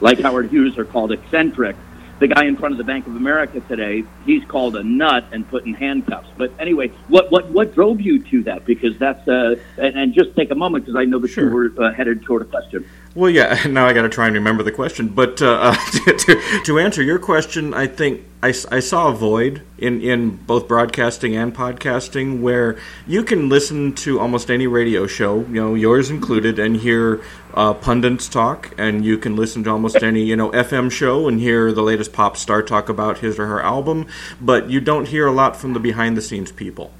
like 0.00 0.20
Howard 0.20 0.50
Hughes, 0.50 0.78
are 0.78 0.84
called 0.84 1.12
eccentric. 1.12 1.76
The 2.20 2.28
guy 2.28 2.44
in 2.44 2.56
front 2.56 2.72
of 2.72 2.78
the 2.78 2.84
Bank 2.84 3.08
of 3.08 3.16
America 3.16 3.58
today, 3.60 4.04
he's 4.24 4.44
called 4.44 4.76
a 4.76 4.84
nut 4.84 5.24
and 5.32 5.48
put 5.48 5.66
in 5.66 5.74
handcuffs. 5.74 6.28
But 6.36 6.52
anyway, 6.60 6.88
what 7.08 7.32
what 7.32 7.50
what 7.50 7.74
drove 7.74 8.00
you 8.00 8.22
to 8.22 8.44
that? 8.44 8.64
Because 8.64 8.96
that's 8.98 9.26
uh, 9.26 9.56
and, 9.76 9.98
and 9.98 10.14
just 10.14 10.36
take 10.36 10.52
a 10.52 10.54
moment 10.54 10.84
because 10.84 10.96
I 10.96 11.04
know 11.04 11.18
that 11.18 11.28
sure. 11.28 11.48
you 11.48 11.50
were 11.50 11.84
uh, 11.84 11.92
headed 11.92 12.22
toward 12.22 12.42
a 12.42 12.44
question. 12.44 12.88
Well, 13.14 13.30
yeah. 13.30 13.66
Now 13.72 13.86
I 13.86 13.92
got 13.92 14.02
to 14.02 14.08
try 14.08 14.26
and 14.26 14.34
remember 14.34 14.62
the 14.62 14.72
question. 14.72 15.08
But 15.08 15.40
uh, 15.42 15.74
to, 16.06 16.60
to, 16.64 16.78
answer 16.78 17.02
your 17.02 17.18
question, 17.18 17.74
I 17.74 17.86
think 17.86 18.22
I, 18.42 18.48
I 18.48 18.80
saw 18.80 19.08
a 19.08 19.12
void 19.12 19.62
in, 19.78 20.00
in 20.00 20.36
both 20.36 20.66
broadcasting 20.68 21.36
and 21.36 21.54
podcasting 21.54 22.40
where 22.40 22.78
you 23.06 23.22
can 23.22 23.48
listen 23.48 23.94
to 23.96 24.18
almost 24.20 24.50
any 24.50 24.66
radio 24.66 25.06
show, 25.06 25.40
you 25.40 25.60
know, 25.60 25.74
yours 25.74 26.10
included, 26.10 26.58
and 26.58 26.76
hear 26.76 27.22
uh, 27.54 27.74
pundits 27.74 28.28
talk, 28.28 28.74
and 28.78 29.04
you 29.04 29.18
can 29.18 29.36
listen 29.36 29.62
to 29.64 29.70
almost 29.70 30.02
any 30.02 30.22
you 30.22 30.36
know 30.36 30.50
FM 30.50 30.90
show 30.90 31.28
and 31.28 31.38
hear 31.38 31.72
the 31.72 31.82
latest 31.82 32.12
pop 32.12 32.36
star 32.36 32.62
talk 32.62 32.88
about 32.88 33.18
his 33.18 33.38
or 33.38 33.46
her 33.46 33.62
album, 33.62 34.06
but 34.40 34.70
you 34.70 34.80
don't 34.80 35.08
hear 35.08 35.26
a 35.26 35.32
lot 35.32 35.56
from 35.56 35.72
the 35.72 35.80
behind 35.80 36.16
the 36.16 36.22
scenes 36.22 36.50
people. 36.50 36.92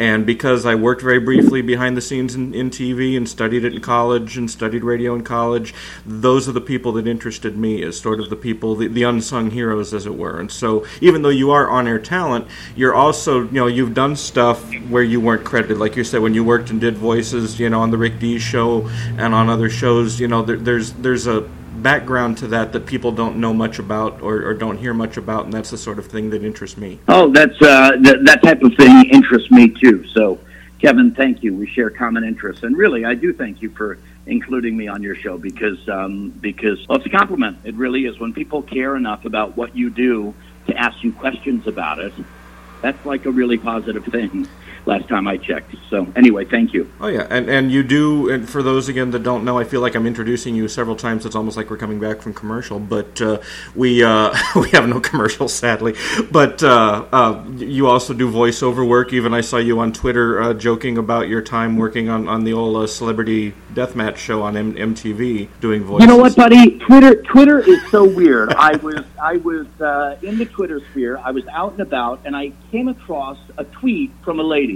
And 0.00 0.24
because 0.24 0.64
I 0.64 0.76
worked 0.76 1.02
very 1.02 1.20
briefly 1.20 1.60
behind 1.60 1.94
the 1.94 2.00
scenes 2.00 2.34
in, 2.34 2.54
in, 2.54 2.70
TV 2.70 3.18
and 3.18 3.28
studied 3.28 3.66
it 3.66 3.74
in 3.74 3.82
college 3.82 4.38
and 4.38 4.50
studied 4.50 4.82
radio 4.82 5.14
in 5.14 5.22
college, 5.22 5.74
those 6.06 6.48
are 6.48 6.52
the 6.52 6.60
people 6.62 6.92
that 6.92 7.06
interested 7.06 7.54
me 7.54 7.82
as 7.82 8.00
sort 8.00 8.18
of 8.18 8.30
the 8.30 8.36
people, 8.36 8.74
the, 8.74 8.88
the 8.88 9.02
unsung 9.02 9.50
heroes, 9.50 9.92
as 9.92 10.06
it 10.06 10.14
were. 10.14 10.40
And 10.40 10.50
so, 10.50 10.86
even 11.02 11.20
though 11.20 11.28
you 11.28 11.50
are 11.50 11.68
on 11.68 11.86
air 11.86 11.98
talent, 11.98 12.48
you're 12.74 12.94
also, 12.94 13.42
you 13.42 13.52
know, 13.52 13.66
you've 13.66 13.92
done 13.92 14.16
stuff 14.16 14.74
where 14.88 15.02
you 15.02 15.20
weren't 15.20 15.44
credited. 15.44 15.76
Like 15.76 15.96
you 15.96 16.04
said, 16.04 16.22
when 16.22 16.32
you 16.32 16.44
worked 16.44 16.70
and 16.70 16.80
did 16.80 16.96
voices, 16.96 17.60
you 17.60 17.68
know, 17.68 17.82
on 17.82 17.90
the 17.90 17.98
Rick 17.98 18.18
Dees 18.18 18.40
show 18.40 18.88
and 19.18 19.34
on 19.34 19.50
other 19.50 19.68
shows, 19.68 20.18
you 20.18 20.28
know, 20.28 20.40
there, 20.40 20.56
there's 20.56 20.94
there's 20.94 21.26
a 21.26 21.46
background 21.82 22.38
to 22.38 22.46
that 22.48 22.72
that 22.72 22.86
people 22.86 23.12
don't 23.12 23.36
know 23.36 23.52
much 23.52 23.78
about 23.78 24.20
or, 24.22 24.44
or, 24.44 24.54
don't 24.54 24.78
hear 24.78 24.94
much 24.94 25.16
about, 25.16 25.44
and 25.44 25.52
that's 25.52 25.70
the 25.70 25.78
sort 25.78 25.98
of 25.98 26.06
thing 26.06 26.30
that 26.30 26.44
interests 26.44 26.76
me. 26.76 26.98
Oh, 27.08 27.30
that's 27.30 27.60
uh, 27.62 27.92
th- 27.92 28.24
that 28.24 28.42
type 28.42 28.62
of 28.62 28.74
thing 28.76 29.10
interests 29.10 29.50
me 29.50 29.68
too. 29.68 30.06
So, 30.08 30.38
Kevin, 30.80 31.14
thank 31.14 31.42
you. 31.42 31.54
We 31.54 31.66
share 31.66 31.90
common 31.90 32.24
interests, 32.24 32.62
and 32.62 32.76
really, 32.76 33.04
I 33.04 33.14
do 33.14 33.32
thank 33.32 33.62
you 33.62 33.70
for 33.70 33.98
including 34.26 34.76
me 34.76 34.86
on 34.88 35.02
your 35.02 35.14
show 35.14 35.38
because 35.38 35.88
um, 35.88 36.30
because 36.40 36.86
well, 36.88 36.98
it's 36.98 37.06
a 37.06 37.10
compliment. 37.10 37.58
It 37.64 37.74
really 37.74 38.06
is. 38.06 38.18
When 38.18 38.32
people 38.32 38.62
care 38.62 38.96
enough 38.96 39.24
about 39.24 39.56
what 39.56 39.76
you 39.76 39.90
do 39.90 40.34
to 40.66 40.76
ask 40.76 41.02
you 41.02 41.12
questions 41.12 41.66
about 41.66 41.98
it, 41.98 42.12
that's 42.82 43.04
like 43.04 43.26
a 43.26 43.30
really 43.30 43.58
positive 43.58 44.04
thing 44.06 44.48
last 44.86 45.08
time 45.08 45.26
I 45.26 45.36
checked. 45.36 45.74
So 45.88 46.06
anyway, 46.16 46.44
thank 46.44 46.72
you. 46.72 46.90
Oh 47.00 47.08
yeah, 47.08 47.26
and 47.30 47.48
and 47.48 47.70
you 47.70 47.82
do. 47.82 48.30
And 48.30 48.48
for 48.48 48.62
those 48.62 48.88
again 48.88 49.10
that 49.12 49.22
don't 49.22 49.44
know, 49.44 49.58
I 49.58 49.64
feel 49.64 49.80
like 49.80 49.94
I'm 49.94 50.06
introducing 50.06 50.54
you 50.54 50.68
several 50.68 50.96
times. 50.96 51.26
It's 51.26 51.36
almost 51.36 51.56
like 51.56 51.70
we're 51.70 51.76
coming 51.76 52.00
back 52.00 52.22
from 52.22 52.34
commercial, 52.34 52.78
but 52.78 53.20
uh, 53.20 53.40
we 53.74 54.02
uh, 54.02 54.34
we 54.56 54.70
have 54.70 54.88
no 54.88 55.00
commercials 55.00 55.52
sadly. 55.52 55.94
But 56.30 56.62
uh, 56.62 57.06
uh, 57.12 57.44
you 57.56 57.86
also 57.86 58.14
do 58.14 58.30
voiceover 58.30 58.86
work. 58.86 59.12
Even 59.12 59.34
I 59.34 59.40
saw 59.40 59.58
you 59.58 59.80
on 59.80 59.92
Twitter 59.92 60.40
uh, 60.40 60.54
joking 60.54 60.98
about 60.98 61.28
your 61.28 61.42
time 61.42 61.76
working 61.76 62.08
on 62.08 62.28
on 62.28 62.44
the 62.44 62.52
old 62.52 62.76
uh, 62.76 62.86
celebrity 62.86 63.54
deathmatch 63.74 64.16
show 64.16 64.42
on 64.42 64.56
M- 64.56 64.74
MTV 64.74 65.48
doing 65.60 65.84
voices. 65.84 66.06
You 66.06 66.12
know 66.12 66.18
what, 66.18 66.36
buddy? 66.36 66.78
Twitter 66.78 67.22
Twitter 67.22 67.58
is 67.60 67.78
so 67.90 68.04
weird. 68.04 68.52
I 68.54 68.76
was 68.76 69.04
I 69.20 69.36
was 69.36 69.66
in 70.22 70.38
the 70.38 70.46
Twitter 70.46 70.80
sphere. 70.90 71.18
I 71.18 71.30
was 71.30 71.46
out 71.48 71.72
and 71.72 71.80
about, 71.80 72.20
and 72.24 72.36
I 72.36 72.52
came 72.70 72.88
across 72.88 73.38
a 73.58 73.64
tweet 73.64 74.12
from 74.24 74.40
a 74.40 74.42
lady 74.42 74.69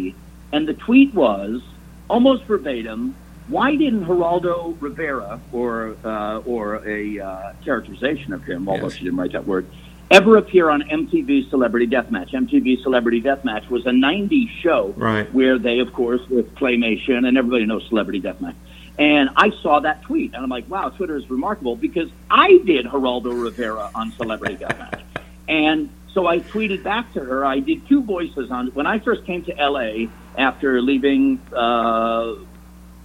and 0.52 0.68
the 0.68 0.74
tweet 0.74 1.14
was 1.14 1.62
almost 2.08 2.44
verbatim. 2.44 3.14
Why 3.48 3.76
didn't 3.76 4.04
Geraldo 4.06 4.76
Rivera, 4.80 5.40
or 5.52 5.96
uh, 6.04 6.38
or 6.38 6.86
a 6.86 7.20
uh, 7.20 7.52
characterization 7.64 8.32
of 8.32 8.42
him, 8.44 8.68
although 8.68 8.84
yes. 8.84 8.94
she 8.94 9.04
didn't 9.04 9.18
write 9.18 9.32
that 9.32 9.46
word, 9.46 9.66
ever 10.10 10.36
appear 10.36 10.70
on 10.70 10.82
MTV 10.82 11.50
Celebrity 11.50 11.86
Deathmatch. 11.86 12.30
MTV 12.30 12.82
Celebrity 12.82 13.20
Deathmatch 13.20 13.68
was 13.68 13.84
a 13.86 13.90
90s 13.90 14.48
show 14.62 14.94
Right. 14.96 15.32
where 15.34 15.58
they, 15.58 15.80
of 15.80 15.92
course, 15.92 16.26
with 16.28 16.54
Claymation, 16.54 17.26
and 17.26 17.36
everybody 17.36 17.66
knows 17.66 17.86
Celebrity 17.88 18.20
Deathmatch. 18.20 18.54
And 18.98 19.30
I 19.36 19.50
saw 19.62 19.80
that 19.80 20.02
tweet, 20.02 20.34
and 20.34 20.42
I'm 20.42 20.48
like, 20.48 20.68
wow, 20.70 20.88
Twitter 20.88 21.16
is 21.16 21.28
remarkable 21.28 21.74
because 21.74 22.10
I 22.30 22.58
did 22.64 22.86
Geraldo 22.86 23.42
Rivera 23.42 23.90
on 23.94 24.12
Celebrity 24.12 24.56
Deathmatch. 24.56 25.02
And 25.48 25.90
so 26.14 26.28
I 26.28 26.38
tweeted 26.38 26.84
back 26.84 27.12
to 27.14 27.20
her. 27.20 27.44
I 27.44 27.58
did 27.58 27.86
two 27.88 28.00
voices 28.02 28.50
on 28.50 28.68
when 28.68 28.86
I 28.86 29.00
first 29.00 29.24
came 29.26 29.44
to 29.44 29.52
LA 29.52 30.06
after 30.38 30.80
leaving 30.80 31.40
uh, 31.52 32.36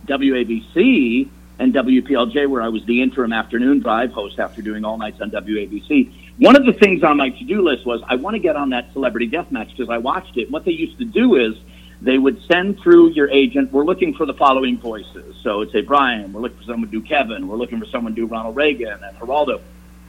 WABC 0.05 1.27
and 1.57 1.73
WPLJ, 1.73 2.47
where 2.47 2.61
I 2.61 2.69
was 2.69 2.85
the 2.85 3.01
interim 3.01 3.33
afternoon 3.33 3.79
drive 3.79 4.11
host 4.11 4.39
after 4.39 4.61
doing 4.61 4.85
all 4.85 4.97
nights 4.97 5.19
on 5.21 5.31
WABC. 5.31 6.13
One 6.37 6.55
of 6.55 6.65
the 6.65 6.71
things 6.71 7.03
on 7.03 7.17
my 7.17 7.29
to-do 7.29 7.61
list 7.61 7.85
was 7.85 8.01
I 8.07 8.15
want 8.15 8.35
to 8.35 8.39
get 8.39 8.55
on 8.55 8.69
that 8.69 8.93
Celebrity 8.93 9.27
Deathmatch 9.27 9.71
because 9.71 9.89
I 9.89 9.97
watched 9.97 10.37
it. 10.37 10.49
What 10.49 10.63
they 10.63 10.71
used 10.71 10.97
to 10.99 11.05
do 11.05 11.35
is 11.35 11.55
they 12.01 12.17
would 12.17 12.41
send 12.43 12.79
through 12.79 13.09
your 13.09 13.29
agent. 13.29 13.73
We're 13.73 13.83
looking 13.83 14.13
for 14.13 14.25
the 14.25 14.35
following 14.35 14.77
voices. 14.77 15.35
So 15.43 15.61
it'd 15.61 15.73
say 15.73 15.81
Brian. 15.81 16.31
We're 16.31 16.41
looking 16.41 16.59
for 16.59 16.63
someone 16.63 16.89
to 16.89 16.99
do 16.99 17.01
Kevin. 17.01 17.47
We're 17.47 17.57
looking 17.57 17.79
for 17.79 17.87
someone 17.87 18.15
to 18.15 18.21
do 18.21 18.27
Ronald 18.27 18.55
Reagan 18.55 19.03
and 19.03 19.17
Geraldo. 19.17 19.59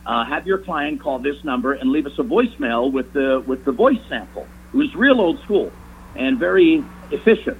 Uh, 0.06 0.24
have 0.24 0.46
your 0.46 0.58
client 0.58 1.00
call 1.00 1.18
this 1.18 1.44
number 1.44 1.72
and 1.74 1.90
leave 1.90 2.06
us 2.06 2.18
a 2.18 2.22
voicemail 2.22 2.90
with 2.90 3.12
the 3.12 3.42
with 3.46 3.64
the 3.64 3.72
voice 3.72 4.00
sample. 4.08 4.46
It 4.72 4.76
was 4.76 4.94
real 4.94 5.20
old 5.20 5.40
school 5.42 5.70
and 6.16 6.38
very 6.38 6.82
efficient, 7.10 7.58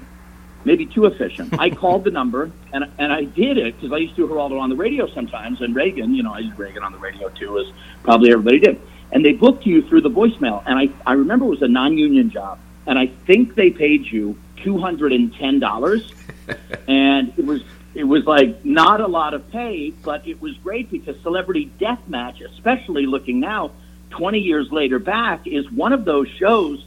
maybe 0.65 0.87
too 0.87 1.05
efficient. 1.05 1.55
I 1.59 1.71
called 1.71 2.05
the 2.05 2.11
number 2.11 2.51
and 2.73 2.91
and 2.99 3.13
I 3.13 3.25
did 3.25 3.59
it 3.59 3.77
because 3.77 3.93
I 3.93 3.99
used 3.99 4.17
to 4.17 4.27
do 4.27 4.33
Geraldo 4.33 4.59
on 4.59 4.71
the 4.71 4.77
radio 4.77 5.07
sometimes 5.09 5.61
and 5.61 5.75
Reagan. 5.75 6.15
You 6.15 6.23
know, 6.23 6.33
I 6.33 6.43
did 6.43 6.59
Reagan 6.59 6.83
on 6.83 6.93
the 6.93 6.99
radio 6.99 7.29
too, 7.29 7.59
as 7.59 7.67
probably 8.03 8.33
everybody 8.33 8.59
did. 8.59 8.81
And 9.13 9.25
they 9.25 9.33
booked 9.33 9.67
you 9.67 9.83
through 9.83 10.03
the 10.03 10.11
voicemail. 10.11 10.63
And 10.67 10.79
I 10.79 10.89
I 11.07 11.15
remember 11.15 11.45
it 11.47 11.51
was 11.51 11.63
a 11.63 11.69
non-union 11.69 12.31
job, 12.31 12.59
and 12.87 12.99
I 12.99 13.09
think 13.27 13.55
they 13.55 13.71
paid 13.71 14.07
you 14.07 14.39
two 14.57 14.79
hundred 14.79 15.13
and 15.13 15.35
ten 15.35 15.59
dollars 15.59 16.13
and 16.89 17.33
it 17.37 17.45
was 17.45 17.63
it 17.95 18.05
was 18.05 18.25
like 18.25 18.65
not 18.65 19.01
a 19.01 19.07
lot 19.07 19.35
of 19.35 19.51
pay, 19.51 19.91
but 19.91 20.27
it 20.27 20.41
was 20.41 20.57
great 20.59 20.91
because 20.91 21.21
Celebrity 21.23 21.71
Deathmatch, 21.81 22.41
especially 22.53 23.07
looking 23.07 23.41
now, 23.41 23.73
twenty 24.11 24.39
years 24.39 24.71
later 24.71 24.99
back, 24.99 25.47
is 25.47 25.71
one 25.71 25.93
of 25.93 26.05
those 26.05 26.29
shows 26.29 26.85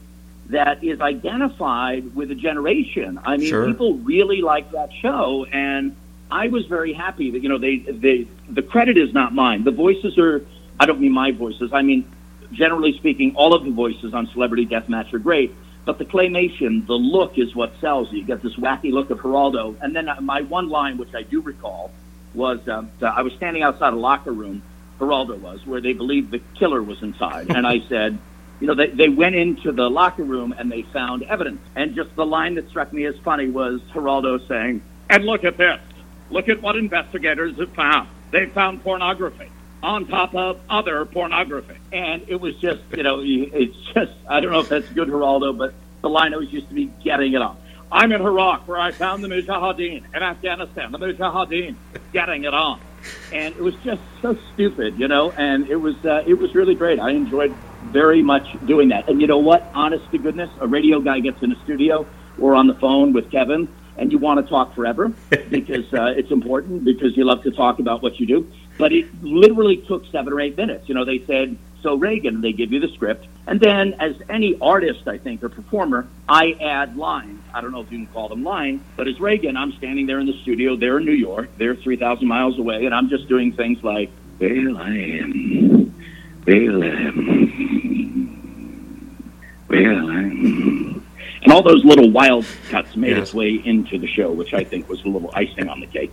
that 0.50 0.84
is 0.84 1.00
identified 1.00 2.14
with 2.14 2.30
a 2.30 2.34
generation. 2.34 3.18
I 3.24 3.36
mean, 3.38 3.48
Sure. 3.48 3.66
people 3.66 3.94
really 3.98 4.42
like 4.42 4.72
that 4.72 4.90
show, 4.92 5.46
and 5.50 5.96
I 6.30 6.48
was 6.48 6.66
very 6.66 6.92
happy 6.92 7.30
that 7.32 7.42
you 7.42 7.48
know 7.48 7.58
they 7.58 7.78
they 7.78 8.26
the 8.48 8.62
credit 8.62 8.96
is 8.96 9.12
not 9.12 9.34
mine. 9.34 9.64
The 9.64 9.70
voices 9.70 10.18
are 10.18 10.44
I 10.80 10.86
don't 10.86 11.00
mean 11.00 11.12
my 11.12 11.30
voices. 11.32 11.72
I 11.72 11.82
mean 11.82 12.04
generally 12.52 12.96
speaking, 12.96 13.34
all 13.34 13.52
of 13.54 13.64
the 13.64 13.70
voices 13.70 14.14
on 14.14 14.28
Celebrity 14.28 14.66
Deathmatch 14.66 15.12
are 15.12 15.18
great. 15.18 15.54
But 15.84 15.98
the 15.98 16.04
claymation, 16.04 16.86
the 16.86 16.94
look 16.94 17.38
is 17.38 17.54
what 17.54 17.72
sells 17.80 18.10
you. 18.10 18.20
You 18.20 18.24
get 18.24 18.42
this 18.42 18.54
wacky 18.56 18.90
look 18.90 19.10
of 19.10 19.18
Geraldo. 19.18 19.76
And 19.82 19.94
then 19.94 20.08
uh, 20.08 20.20
my 20.20 20.42
one 20.42 20.70
line, 20.70 20.96
which 20.96 21.14
I 21.14 21.22
do 21.22 21.40
recall, 21.40 21.90
was 22.32 22.66
um, 22.68 22.90
I 23.02 23.22
was 23.22 23.32
standing 23.34 23.62
outside 23.62 23.92
a 23.92 23.96
locker 23.96 24.32
room, 24.32 24.62
Geraldo 24.98 25.38
was, 25.38 25.64
where 25.66 25.80
they 25.80 25.92
believed 25.92 26.30
the 26.30 26.40
killer 26.58 26.82
was 26.82 27.02
inside. 27.02 27.54
And 27.54 27.66
I 27.66 27.80
said, 27.88 28.18
you 28.60 28.66
know, 28.66 28.74
they, 28.74 28.88
they 28.88 29.08
went 29.08 29.34
into 29.34 29.72
the 29.72 29.90
locker 29.90 30.24
room 30.24 30.54
and 30.56 30.72
they 30.72 30.82
found 30.82 31.22
evidence. 31.24 31.60
And 31.74 31.94
just 31.94 32.14
the 32.16 32.26
line 32.26 32.54
that 32.54 32.68
struck 32.70 32.92
me 32.92 33.04
as 33.04 33.16
funny 33.18 33.48
was 33.48 33.80
Geraldo 33.92 34.46
saying, 34.48 34.82
And 35.10 35.24
look 35.24 35.44
at 35.44 35.58
this. 35.58 35.80
Look 36.30 36.48
at 36.48 36.62
what 36.62 36.76
investigators 36.76 37.56
have 37.58 37.72
found. 37.74 38.08
They 38.30 38.46
found 38.46 38.82
pornography 38.82 39.50
on 39.84 40.06
top 40.06 40.34
of 40.34 40.58
other 40.68 41.04
pornography. 41.04 41.76
and 41.92 42.24
it 42.28 42.40
was 42.40 42.56
just, 42.56 42.80
you 42.96 43.02
know, 43.02 43.20
it's 43.22 43.76
just, 43.94 44.12
I 44.28 44.40
don't 44.40 44.50
know 44.50 44.60
if 44.60 44.68
that's 44.68 44.88
good 44.88 45.08
Geraldo, 45.08 45.56
but 45.56 45.74
the 46.00 46.08
line 46.08 46.32
always 46.34 46.52
used 46.52 46.68
to 46.68 46.74
be 46.74 46.90
getting 47.02 47.34
it 47.34 47.42
on. 47.42 47.56
I'm 47.92 48.10
in 48.10 48.20
Iraq 48.20 48.66
where 48.66 48.78
I 48.78 48.90
found 48.90 49.22
the 49.22 49.28
Mujahideen. 49.28 50.02
In 50.14 50.22
Afghanistan, 50.22 50.90
the 50.90 50.98
Mujahideen 50.98 51.76
getting 52.12 52.44
it 52.44 52.54
on. 52.54 52.80
and 53.32 53.54
it 53.54 53.60
was 53.60 53.74
just 53.84 54.00
so 54.22 54.36
stupid, 54.54 54.98
you 54.98 55.06
know. 55.06 55.30
And 55.32 55.68
it 55.68 55.76
was 55.76 55.94
uh, 56.04 56.24
it 56.26 56.34
was 56.34 56.54
really 56.54 56.74
great. 56.74 56.98
I 56.98 57.10
enjoyed 57.10 57.54
very 57.84 58.22
much 58.22 58.46
doing 58.66 58.88
that. 58.88 59.08
And 59.08 59.20
you 59.20 59.26
know 59.26 59.38
what? 59.38 59.70
Honest 59.74 60.10
to 60.10 60.18
goodness, 60.18 60.50
a 60.60 60.66
radio 60.66 61.00
guy 61.00 61.20
gets 61.20 61.42
in 61.42 61.52
a 61.52 61.62
studio 61.64 62.06
or 62.38 62.54
on 62.54 62.66
the 62.66 62.74
phone 62.74 63.12
with 63.12 63.30
Kevin, 63.30 63.68
and 63.96 64.10
you 64.10 64.18
want 64.18 64.44
to 64.44 64.50
talk 64.50 64.74
forever 64.74 65.12
because 65.50 65.92
uh, 65.92 66.06
it's 66.16 66.30
important 66.30 66.84
because 66.84 67.16
you 67.16 67.24
love 67.24 67.42
to 67.42 67.50
talk 67.50 67.78
about 67.78 68.02
what 68.02 68.18
you 68.18 68.26
do. 68.26 68.50
But 68.78 68.92
it 68.92 69.06
literally 69.22 69.76
took 69.78 70.04
seven 70.10 70.32
or 70.32 70.40
eight 70.40 70.56
minutes. 70.56 70.88
You 70.88 70.94
know, 70.94 71.04
they 71.04 71.20
said. 71.26 71.56
So 71.82 71.96
Reagan, 71.96 72.40
they 72.40 72.52
give 72.54 72.72
you 72.72 72.80
the 72.80 72.88
script, 72.88 73.26
and 73.46 73.60
then 73.60 73.92
as 74.00 74.16
any 74.30 74.56
artist, 74.58 75.06
I 75.06 75.18
think, 75.18 75.44
or 75.44 75.50
performer, 75.50 76.08
I 76.26 76.52
add 76.58 76.96
lines. 76.96 77.42
I 77.52 77.60
don't 77.60 77.72
know 77.72 77.82
if 77.82 77.92
you 77.92 77.98
can 77.98 78.06
call 78.06 78.30
them 78.30 78.42
lines, 78.42 78.80
but 78.96 79.06
as 79.06 79.20
Reagan, 79.20 79.54
I'm 79.54 79.70
standing 79.72 80.06
there 80.06 80.18
in 80.18 80.24
the 80.26 80.32
studio. 80.40 80.76
They're 80.76 80.96
in 80.96 81.04
New 81.04 81.12
York. 81.12 81.50
They're 81.58 81.74
3,000 81.76 82.26
miles 82.26 82.58
away, 82.58 82.86
and 82.86 82.94
I'm 82.94 83.10
just 83.10 83.28
doing 83.28 83.52
things 83.52 83.84
like, 83.84 84.08
Well, 84.40 84.78
I 84.78 84.96
am. 84.96 85.94
Well, 86.46 86.82
um, 86.82 88.34
well, 89.68 90.10
I'm. 90.10 91.02
And 91.42 91.52
all 91.52 91.62
those 91.62 91.84
little 91.84 92.10
wild 92.10 92.46
cuts 92.70 92.96
made 92.96 93.10
Yes. 93.10 93.18
its 93.24 93.34
way 93.34 93.60
into 93.62 93.98
the 93.98 94.06
show, 94.06 94.32
which 94.32 94.54
I 94.54 94.64
think 94.64 94.88
was 94.88 95.04
a 95.04 95.08
little 95.08 95.30
icing 95.34 95.68
on 95.68 95.80
the 95.80 95.86
cake. 95.86 96.12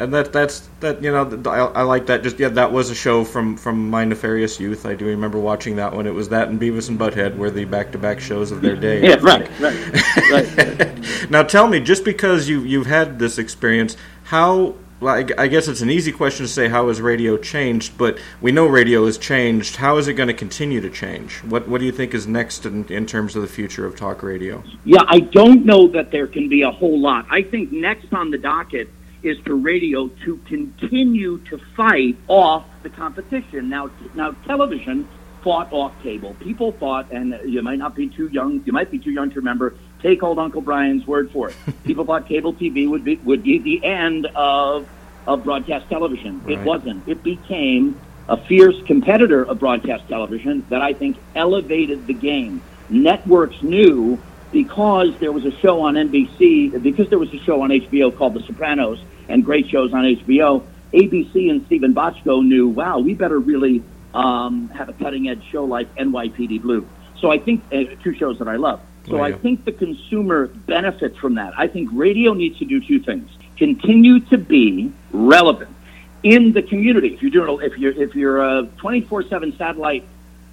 And 0.00 0.14
that 0.14 0.32
that's 0.32 0.66
that 0.80 1.02
you 1.02 1.12
know 1.12 1.42
I, 1.44 1.80
I 1.80 1.82
like 1.82 2.06
that. 2.06 2.22
Just 2.22 2.38
yeah, 2.38 2.48
that 2.48 2.72
was 2.72 2.88
a 2.88 2.94
show 2.94 3.22
from 3.22 3.58
from 3.58 3.90
my 3.90 4.06
nefarious 4.06 4.58
youth. 4.58 4.86
I 4.86 4.94
do 4.94 5.04
remember 5.04 5.38
watching 5.38 5.76
that 5.76 5.94
one. 5.94 6.06
It 6.06 6.14
was 6.14 6.30
that 6.30 6.48
and 6.48 6.58
Beavis 6.58 6.88
and 6.88 6.98
Butthead 6.98 7.36
were 7.36 7.50
the 7.50 7.66
back 7.66 7.92
to 7.92 7.98
back 7.98 8.18
shows 8.18 8.50
of 8.50 8.62
their 8.62 8.76
day. 8.76 9.02
Yeah, 9.06 9.18
right, 9.20 9.46
right, 9.60 10.30
right. 10.30 10.56
right. 10.56 11.30
now 11.30 11.42
tell 11.42 11.68
me, 11.68 11.80
just 11.80 12.02
because 12.02 12.48
you 12.48 12.60
you've 12.62 12.86
had 12.86 13.18
this 13.18 13.36
experience, 13.36 13.94
how? 14.24 14.74
I 15.02 15.26
I 15.36 15.48
guess 15.48 15.68
it's 15.68 15.82
an 15.82 15.90
easy 15.90 16.12
question 16.12 16.46
to 16.46 16.52
say 16.52 16.68
how 16.68 16.88
has 16.88 17.00
radio 17.00 17.36
changed, 17.36 17.98
but 17.98 18.18
we 18.40 18.52
know 18.52 18.66
radio 18.66 19.04
has 19.04 19.18
changed. 19.18 19.76
How 19.76 19.98
is 19.98 20.08
it 20.08 20.14
going 20.14 20.28
to 20.28 20.34
continue 20.34 20.80
to 20.80 20.90
change? 20.90 21.38
What 21.44 21.68
What 21.68 21.78
do 21.78 21.84
you 21.86 21.92
think 21.92 22.14
is 22.14 22.26
next 22.26 22.64
in, 22.64 22.86
in 22.86 23.04
terms 23.04 23.36
of 23.36 23.42
the 23.42 23.48
future 23.48 23.84
of 23.84 23.96
talk 23.96 24.22
radio? 24.22 24.62
Yeah, 24.84 25.02
I 25.08 25.20
don't 25.20 25.66
know 25.66 25.88
that 25.88 26.10
there 26.10 26.26
can 26.26 26.48
be 26.48 26.62
a 26.62 26.70
whole 26.70 26.98
lot. 26.98 27.26
I 27.30 27.42
think 27.42 27.70
next 27.70 28.12
on 28.12 28.30
the 28.30 28.38
docket 28.38 28.88
is 29.22 29.38
for 29.40 29.54
radio 29.54 30.08
to 30.24 30.36
continue 30.46 31.38
to 31.38 31.58
fight 31.76 32.16
off 32.28 32.64
the 32.82 32.90
competition. 32.90 33.68
Now, 33.68 33.90
now 34.14 34.32
television 34.46 35.08
fought 35.42 35.72
off 35.72 35.92
cable. 36.02 36.34
People 36.40 36.72
thought, 36.72 37.10
and 37.10 37.38
you 37.44 37.62
might 37.62 37.78
not 37.78 37.94
be 37.94 38.08
too 38.08 38.28
young, 38.28 38.62
you 38.64 38.72
might 38.72 38.90
be 38.90 38.98
too 38.98 39.10
young 39.10 39.30
to 39.30 39.36
remember. 39.36 39.74
Take 40.02 40.22
old 40.22 40.38
Uncle 40.38 40.60
Brian's 40.60 41.06
word 41.06 41.30
for 41.30 41.50
it. 41.50 41.56
People 41.84 42.04
thought 42.04 42.26
cable 42.26 42.54
TV 42.54 42.88
would 42.88 43.04
be 43.04 43.16
would 43.16 43.42
be 43.42 43.58
the 43.58 43.84
end 43.84 44.26
of 44.34 44.88
of 45.26 45.44
broadcast 45.44 45.88
television. 45.88 46.42
It 46.48 46.58
wasn't. 46.60 47.06
It 47.06 47.22
became 47.22 48.00
a 48.28 48.36
fierce 48.36 48.80
competitor 48.86 49.44
of 49.44 49.58
broadcast 49.58 50.08
television 50.08 50.64
that 50.70 50.80
I 50.80 50.94
think 50.94 51.18
elevated 51.34 52.06
the 52.06 52.14
game. 52.14 52.62
Networks 52.88 53.62
knew 53.62 54.18
because 54.52 55.16
there 55.18 55.32
was 55.32 55.44
a 55.44 55.52
show 55.58 55.82
on 55.82 55.94
NBC, 55.94 56.82
because 56.82 57.08
there 57.08 57.18
was 57.18 57.32
a 57.32 57.38
show 57.38 57.62
on 57.62 57.70
HBO 57.70 58.14
called 58.16 58.34
The 58.34 58.40
Sopranos 58.40 59.00
and 59.28 59.44
great 59.44 59.68
shows 59.68 59.92
on 59.92 60.04
HBO, 60.04 60.64
ABC 60.92 61.50
and 61.50 61.64
Steven 61.66 61.94
Bochco 61.94 62.44
knew, 62.44 62.68
wow, 62.68 62.98
we 62.98 63.14
better 63.14 63.38
really 63.38 63.82
um, 64.12 64.68
have 64.70 64.88
a 64.88 64.92
cutting 64.92 65.28
edge 65.28 65.42
show 65.50 65.64
like 65.64 65.94
NYPD 65.94 66.62
Blue. 66.62 66.86
So 67.18 67.30
I 67.30 67.38
think, 67.38 67.62
uh, 67.72 67.84
two 68.02 68.14
shows 68.14 68.38
that 68.38 68.48
I 68.48 68.56
love. 68.56 68.80
So 69.06 69.18
Oh, 69.18 69.22
I 69.22 69.32
think 69.32 69.64
the 69.64 69.72
consumer 69.72 70.46
benefits 70.46 71.16
from 71.16 71.36
that. 71.36 71.54
I 71.56 71.66
think 71.66 71.90
radio 71.92 72.34
needs 72.34 72.58
to 72.58 72.64
do 72.64 72.80
two 72.80 73.00
things: 73.00 73.30
continue 73.56 74.20
to 74.20 74.36
be 74.36 74.92
relevant 75.10 75.74
in 76.22 76.52
the 76.52 76.62
community. 76.62 77.14
If 77.14 77.22
you're 77.22 77.30
doing, 77.30 77.58
if 77.62 77.78
you're 77.78 77.92
if 77.92 78.14
you're 78.14 78.42
a 78.42 78.64
24/7 78.78 79.56
satellite 79.56 80.04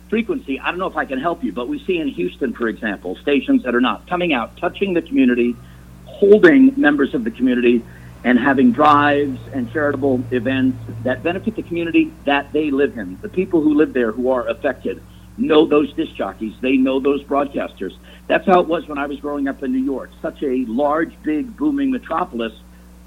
frequency, 0.09 0.59
I 0.59 0.69
don't 0.69 0.79
know 0.79 0.87
if 0.87 0.97
I 0.97 1.05
can 1.05 1.19
help 1.19 1.43
you, 1.43 1.51
but 1.51 1.67
we 1.67 1.83
see 1.85 1.99
in 1.99 2.07
Houston, 2.09 2.53
for 2.53 2.67
example, 2.67 3.15
stations 3.17 3.63
that 3.63 3.75
are 3.75 3.81
not 3.81 4.07
coming 4.07 4.33
out, 4.33 4.57
touching 4.57 4.93
the 4.93 5.01
community, 5.01 5.55
holding 6.05 6.79
members 6.79 7.13
of 7.13 7.23
the 7.23 7.31
community, 7.31 7.83
and 8.23 8.39
having 8.39 8.71
drives 8.71 9.39
and 9.53 9.71
charitable 9.71 10.23
events 10.31 10.77
that 11.03 11.23
benefit 11.23 11.55
the 11.55 11.63
community 11.63 12.11
that 12.25 12.51
they 12.51 12.71
live 12.71 12.97
in. 12.97 13.17
The 13.21 13.29
people 13.29 13.61
who 13.61 13.75
live 13.75 13.93
there 13.93 14.11
who 14.11 14.31
are 14.31 14.47
affected 14.47 15.01
know 15.37 15.65
those 15.65 15.93
disc 15.93 16.15
jockeys. 16.15 16.53
They 16.61 16.77
know 16.77 16.99
those 16.99 17.23
broadcasters. 17.23 17.95
That's 18.27 18.45
how 18.45 18.59
it 18.59 18.67
was 18.67 18.87
when 18.87 18.97
I 18.97 19.05
was 19.05 19.19
growing 19.19 19.47
up 19.47 19.63
in 19.63 19.71
New 19.71 19.83
York. 19.83 20.09
Such 20.21 20.41
a 20.43 20.65
large, 20.65 21.13
big, 21.23 21.55
booming 21.55 21.91
metropolis, 21.91 22.53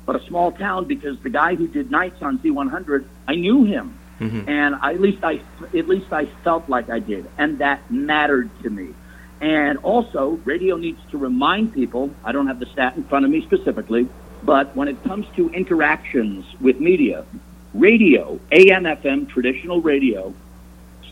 but 0.06 0.16
a 0.16 0.24
small 0.26 0.52
town 0.52 0.86
because 0.86 1.18
the 1.20 1.30
guy 1.30 1.54
who 1.54 1.66
did 1.66 1.90
nights 1.90 2.22
on 2.22 2.38
Z100, 2.38 3.04
I 3.26 3.34
knew 3.34 3.64
him, 3.64 3.98
Mm-hmm. 4.20 4.48
and 4.50 4.74
I, 4.74 4.92
at 4.92 5.00
least 5.00 5.24
I 5.24 5.40
at 5.74 5.88
least 5.88 6.12
I 6.12 6.26
felt 6.44 6.68
like 6.68 6.90
I 6.90 6.98
did, 6.98 7.26
and 7.38 7.58
that 7.58 7.90
mattered 7.90 8.50
to 8.62 8.68
me. 8.68 8.94
And 9.40 9.78
also, 9.78 10.38
radio 10.44 10.76
needs 10.76 11.00
to 11.10 11.16
remind 11.16 11.72
people. 11.72 12.14
I 12.22 12.32
don't 12.32 12.46
have 12.46 12.60
the 12.60 12.66
stat 12.66 12.96
in 12.96 13.04
front 13.04 13.24
of 13.24 13.30
me 13.30 13.40
specifically, 13.42 14.10
but 14.42 14.76
when 14.76 14.88
it 14.88 15.02
comes 15.02 15.26
to 15.36 15.48
interactions 15.48 16.44
with 16.60 16.78
media, 16.78 17.24
radio, 17.72 18.38
AM/FM, 18.52 19.30
traditional 19.30 19.80
radio, 19.80 20.34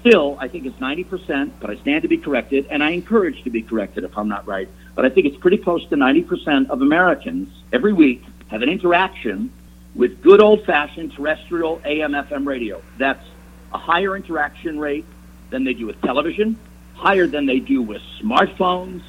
still, 0.01 0.37
I 0.39 0.49
think 0.49 0.67
it's 0.67 0.79
90%, 0.79 1.53
but 1.61 1.71
I 1.71 1.77
stand 1.77 2.03
to 2.03 2.09
be 2.09 2.19
corrected, 2.19 2.67
and 2.71 2.83
I 2.85 2.91
encourage 2.91 3.43
to 3.45 3.51
be 3.51 3.63
corrected 3.63 4.05
if 4.05 4.17
I'm 4.19 4.29
not 4.29 4.47
right. 4.47 4.69
But 4.95 5.07
I 5.07 5.09
think 5.09 5.27
it's 5.27 5.39
pretty 5.39 5.59
close 5.59 5.87
to 5.89 5.97
90% 5.97 6.69
of 6.69 6.83
Americans 6.83 7.49
every 7.73 7.95
week 7.95 8.23
have 8.49 8.63
an 8.63 8.69
interaction 8.69 9.51
with 9.95 10.23
good 10.23 10.41
old 10.41 10.65
fashioned 10.65 11.13
terrestrial 11.15 11.81
AM 11.85 12.13
FM 12.13 12.47
radio. 12.47 12.83
That's 12.99 13.25
a 13.73 13.79
higher 13.79 14.17
interaction 14.17 14.79
rate 14.79 15.05
than 15.51 15.65
they 15.65 15.75
do 15.75 15.87
with 15.87 16.01
television, 16.03 16.59
higher 16.95 17.27
than 17.27 17.47
they 17.47 17.59
do 17.59 17.83
with 17.83 18.03
smartphones, 18.23 19.03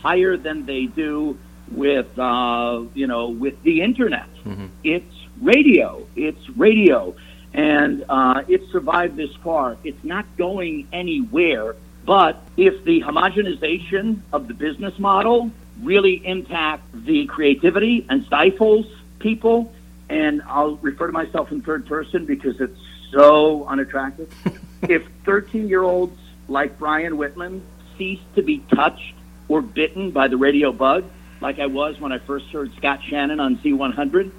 higher 0.00 0.36
than 0.36 0.66
they 0.66 0.86
do 0.86 1.38
with 1.70 2.18
uh, 2.18 2.82
you 2.94 3.06
know 3.06 3.28
with 3.28 3.62
the 3.62 3.82
internet. 3.82 4.28
Mm-hmm. 4.44 4.66
It's 4.84 5.14
radio. 5.40 6.06
It's 6.16 6.48
radio, 6.50 7.14
and 7.52 8.04
uh, 8.08 8.44
it 8.48 8.62
survived 8.70 9.16
this 9.16 9.34
far. 9.36 9.76
It's 9.84 10.02
not 10.04 10.24
going 10.36 10.88
anywhere. 10.92 11.76
But 12.04 12.42
if 12.56 12.84
the 12.84 13.02
homogenization 13.02 14.20
of 14.32 14.48
the 14.48 14.54
business 14.54 14.98
model 14.98 15.50
really 15.82 16.26
impacts 16.26 16.86
the 16.94 17.26
creativity 17.26 18.06
and 18.08 18.24
stifles 18.24 18.86
people, 19.18 19.72
and 20.08 20.42
I'll 20.46 20.76
refer 20.76 21.06
to 21.06 21.12
myself 21.12 21.52
in 21.52 21.62
third 21.62 21.86
person 21.86 22.24
because 22.24 22.60
it's 22.60 22.78
so 23.12 23.66
unattractive. 23.66 24.32
if 24.82 25.06
13 25.24 25.68
year 25.68 25.82
olds 25.82 26.18
like 26.48 26.78
Brian 26.78 27.16
Whitman 27.16 27.62
cease 27.96 28.20
to 28.34 28.42
be 28.42 28.58
touched 28.74 29.14
or 29.48 29.60
bitten 29.60 30.10
by 30.10 30.28
the 30.28 30.36
radio 30.36 30.72
bug, 30.72 31.04
like 31.40 31.58
I 31.58 31.66
was 31.66 32.00
when 32.00 32.12
I 32.12 32.18
first 32.18 32.46
heard 32.50 32.74
Scott 32.76 33.00
Shannon 33.02 33.40
on 33.40 33.58
Z100, 33.58 34.30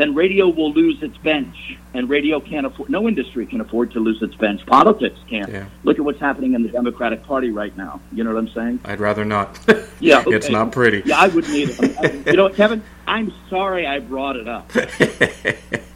then 0.00 0.14
radio 0.14 0.48
will 0.48 0.72
lose 0.72 1.02
its 1.02 1.16
bench, 1.18 1.76
and 1.92 2.08
radio 2.08 2.40
can't 2.40 2.64
afford. 2.64 2.88
No 2.88 3.06
industry 3.06 3.44
can 3.44 3.60
afford 3.60 3.92
to 3.92 4.00
lose 4.00 4.22
its 4.22 4.34
bench. 4.34 4.64
Politics 4.64 5.18
can't. 5.28 5.52
Yeah. 5.52 5.66
Look 5.84 5.98
at 5.98 6.04
what's 6.04 6.20
happening 6.20 6.54
in 6.54 6.62
the 6.62 6.70
Democratic 6.70 7.22
Party 7.24 7.50
right 7.50 7.76
now. 7.76 8.00
You 8.12 8.24
know 8.24 8.32
what 8.32 8.38
I'm 8.38 8.48
saying? 8.48 8.80
I'd 8.84 9.00
rather 9.00 9.24
not. 9.24 9.58
yeah, 10.00 10.20
okay. 10.20 10.36
it's 10.36 10.48
not 10.48 10.72
pretty. 10.72 11.02
Yeah, 11.04 11.18
I 11.18 11.28
wouldn't 11.28 11.52
either. 11.52 12.30
you 12.30 12.36
know 12.36 12.44
what, 12.44 12.54
Kevin? 12.54 12.82
I'm 13.06 13.32
sorry 13.50 13.86
I 13.86 13.98
brought 13.98 14.36
it 14.36 14.48
up. 14.48 14.72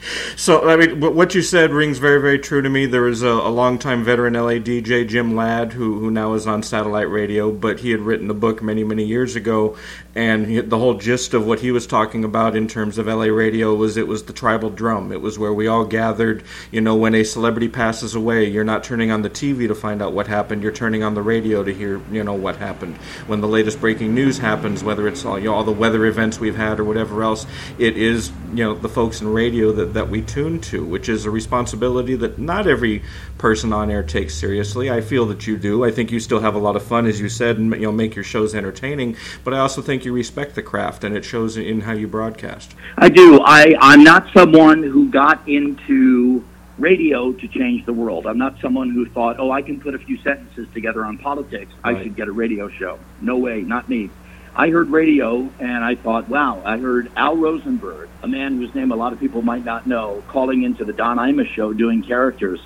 so 0.36 0.68
I 0.68 0.76
mean, 0.76 1.00
what 1.00 1.34
you 1.34 1.42
said 1.42 1.72
rings 1.72 1.98
very, 1.98 2.20
very 2.20 2.38
true 2.38 2.62
to 2.62 2.68
me. 2.68 2.86
There 2.86 3.02
was 3.02 3.22
a, 3.22 3.28
a 3.28 3.50
longtime 3.50 4.04
veteran 4.04 4.34
LA 4.34 4.58
DJ, 4.58 5.06
Jim 5.06 5.34
Ladd, 5.34 5.72
who 5.72 5.98
who 5.98 6.10
now 6.10 6.34
is 6.34 6.46
on 6.46 6.62
satellite 6.62 7.10
radio, 7.10 7.50
but 7.50 7.80
he 7.80 7.90
had 7.90 8.00
written 8.00 8.30
a 8.30 8.34
book 8.34 8.62
many, 8.62 8.84
many 8.84 9.04
years 9.04 9.36
ago, 9.36 9.76
and 10.14 10.46
he, 10.46 10.60
the 10.60 10.78
whole 10.78 10.94
gist 10.94 11.34
of 11.34 11.46
what 11.46 11.60
he 11.60 11.70
was 11.70 11.86
talking 11.86 12.24
about 12.24 12.56
in 12.56 12.66
terms 12.66 12.98
of 12.98 13.06
LA 13.06 13.26
radio 13.26 13.74
was 13.74 13.96
it 13.96 14.08
was 14.08 14.24
the 14.24 14.32
tribal 14.32 14.70
drum. 14.70 15.12
It 15.12 15.20
was 15.20 15.38
where 15.38 15.52
we 15.52 15.66
all 15.66 15.84
gathered. 15.84 16.42
You 16.70 16.80
know, 16.80 16.96
when 16.96 17.14
a 17.14 17.24
celebrity 17.24 17.68
passes 17.68 18.14
away, 18.14 18.48
you're 18.48 18.64
not 18.64 18.84
turning 18.84 19.10
on 19.10 19.22
the 19.22 19.30
TV 19.30 19.68
to 19.68 19.74
find 19.74 20.02
out 20.02 20.12
what 20.12 20.26
happened. 20.26 20.62
You're 20.62 20.72
turning 20.72 21.02
on 21.02 21.14
the 21.14 21.22
radio 21.22 21.62
to 21.62 21.72
hear, 21.72 22.00
you 22.10 22.24
know, 22.24 22.34
what 22.34 22.56
happened. 22.56 22.96
When 23.26 23.40
the 23.40 23.48
latest 23.48 23.80
breaking 23.80 24.14
news 24.14 24.38
happens, 24.38 24.82
whether 24.82 25.06
it's 25.06 25.24
all, 25.24 25.38
you 25.38 25.46
know, 25.46 25.54
all 25.54 25.64
the 25.64 25.72
weather 25.72 26.04
events 26.06 26.40
we've 26.40 26.56
had 26.56 26.80
or 26.80 26.84
whatever 26.84 27.22
else, 27.22 27.46
it 27.78 27.96
is, 27.96 28.32
you 28.50 28.64
know, 28.64 28.74
the 28.74 28.88
folks 28.88 29.20
in 29.20 29.28
radio 29.28 29.72
that, 29.72 29.94
that 29.94 30.08
we 30.08 30.22
tune 30.22 30.60
to, 30.60 30.84
which 30.84 31.08
is 31.08 31.24
a 31.24 31.30
responsibility 31.30 32.14
that 32.16 32.38
not 32.38 32.66
every 32.66 33.02
person 33.36 33.72
on 33.72 33.90
air 33.90 34.02
takes 34.02 34.34
seriously. 34.34 34.90
I 34.90 35.00
feel 35.00 35.26
that 35.26 35.46
you 35.46 35.56
do. 35.56 35.84
I 35.84 35.90
think 35.90 36.10
you 36.10 36.20
still 36.20 36.40
have 36.40 36.54
a 36.54 36.58
lot 36.58 36.76
of 36.76 36.82
fun, 36.82 37.06
as 37.06 37.20
you 37.20 37.28
said, 37.28 37.58
and 37.58 37.72
you 37.74 37.82
know, 37.82 37.92
make 37.92 38.14
your 38.14 38.24
shows 38.24 38.54
entertaining. 38.54 39.16
But 39.44 39.54
I 39.54 39.58
also 39.58 39.82
think 39.82 40.04
you 40.04 40.12
respect 40.12 40.54
the 40.54 40.62
craft, 40.62 41.04
and 41.04 41.16
it 41.16 41.24
shows 41.24 41.56
in 41.56 41.80
how 41.82 41.92
you 41.92 42.08
broadcast. 42.08 42.74
I 42.96 43.08
do. 43.08 43.40
I 43.44 43.74
I'm 43.80 44.02
not 44.02 44.28
someone 44.32 44.82
who 44.82 45.10
got 45.10 45.46
into 45.48 46.44
radio 46.78 47.32
to 47.32 47.48
change 47.48 47.84
the 47.86 47.92
world. 47.92 48.26
I'm 48.26 48.38
not 48.38 48.60
someone 48.60 48.90
who 48.90 49.08
thought, 49.08 49.38
oh, 49.38 49.50
I 49.50 49.62
can 49.62 49.80
put 49.80 49.94
a 49.94 49.98
few 49.98 50.16
sentences 50.18 50.68
together 50.72 51.04
on 51.04 51.18
politics. 51.18 51.72
Right. 51.84 51.96
I 51.96 52.02
should 52.02 52.16
get 52.16 52.28
a 52.28 52.32
radio 52.32 52.68
show. 52.68 52.98
No 53.20 53.36
way, 53.36 53.62
not 53.62 53.88
me. 53.88 54.10
I 54.58 54.70
heard 54.70 54.90
radio 54.90 55.48
and 55.60 55.84
I 55.84 55.94
thought, 55.94 56.28
wow, 56.28 56.60
I 56.64 56.78
heard 56.78 57.12
Al 57.14 57.36
Rosenberg, 57.36 58.08
a 58.24 58.28
man 58.28 58.56
whose 58.56 58.74
name 58.74 58.90
a 58.90 58.96
lot 58.96 59.12
of 59.12 59.20
people 59.20 59.40
might 59.40 59.64
not 59.64 59.86
know, 59.86 60.24
calling 60.26 60.64
into 60.64 60.84
the 60.84 60.92
Don 60.92 61.16
Imus 61.16 61.46
show 61.46 61.72
doing 61.72 62.02
characters. 62.02 62.60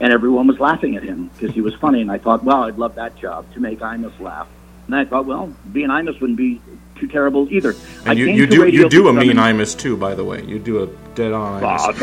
And 0.00 0.10
everyone 0.10 0.46
was 0.46 0.58
laughing 0.58 0.96
at 0.96 1.02
him 1.02 1.28
because 1.28 1.54
he 1.54 1.60
was 1.60 1.74
funny. 1.74 2.00
And 2.00 2.10
I 2.10 2.16
thought, 2.16 2.44
wow, 2.44 2.64
I'd 2.64 2.78
love 2.78 2.94
that 2.94 3.16
job 3.16 3.52
to 3.52 3.60
make 3.60 3.80
Imus 3.80 4.18
laugh. 4.20 4.48
And 4.86 4.96
I 4.96 5.04
thought, 5.04 5.26
well, 5.26 5.54
being 5.70 5.88
Imus 5.88 6.18
wouldn't 6.18 6.38
be 6.38 6.62
too 6.96 7.08
terrible 7.08 7.46
either. 7.52 7.74
And 8.06 8.18
you, 8.18 8.26
you 8.26 8.46
do 8.46 8.66
you 8.66 8.88
do 8.88 9.08
a 9.08 9.12
mean 9.12 9.36
Imus 9.36 9.78
too, 9.78 9.98
by 9.98 10.14
the 10.14 10.24
way. 10.24 10.42
You 10.44 10.58
do 10.58 10.82
a 10.82 10.86
dead 11.14 11.32
on 11.32 11.62
Imus. 11.62 11.94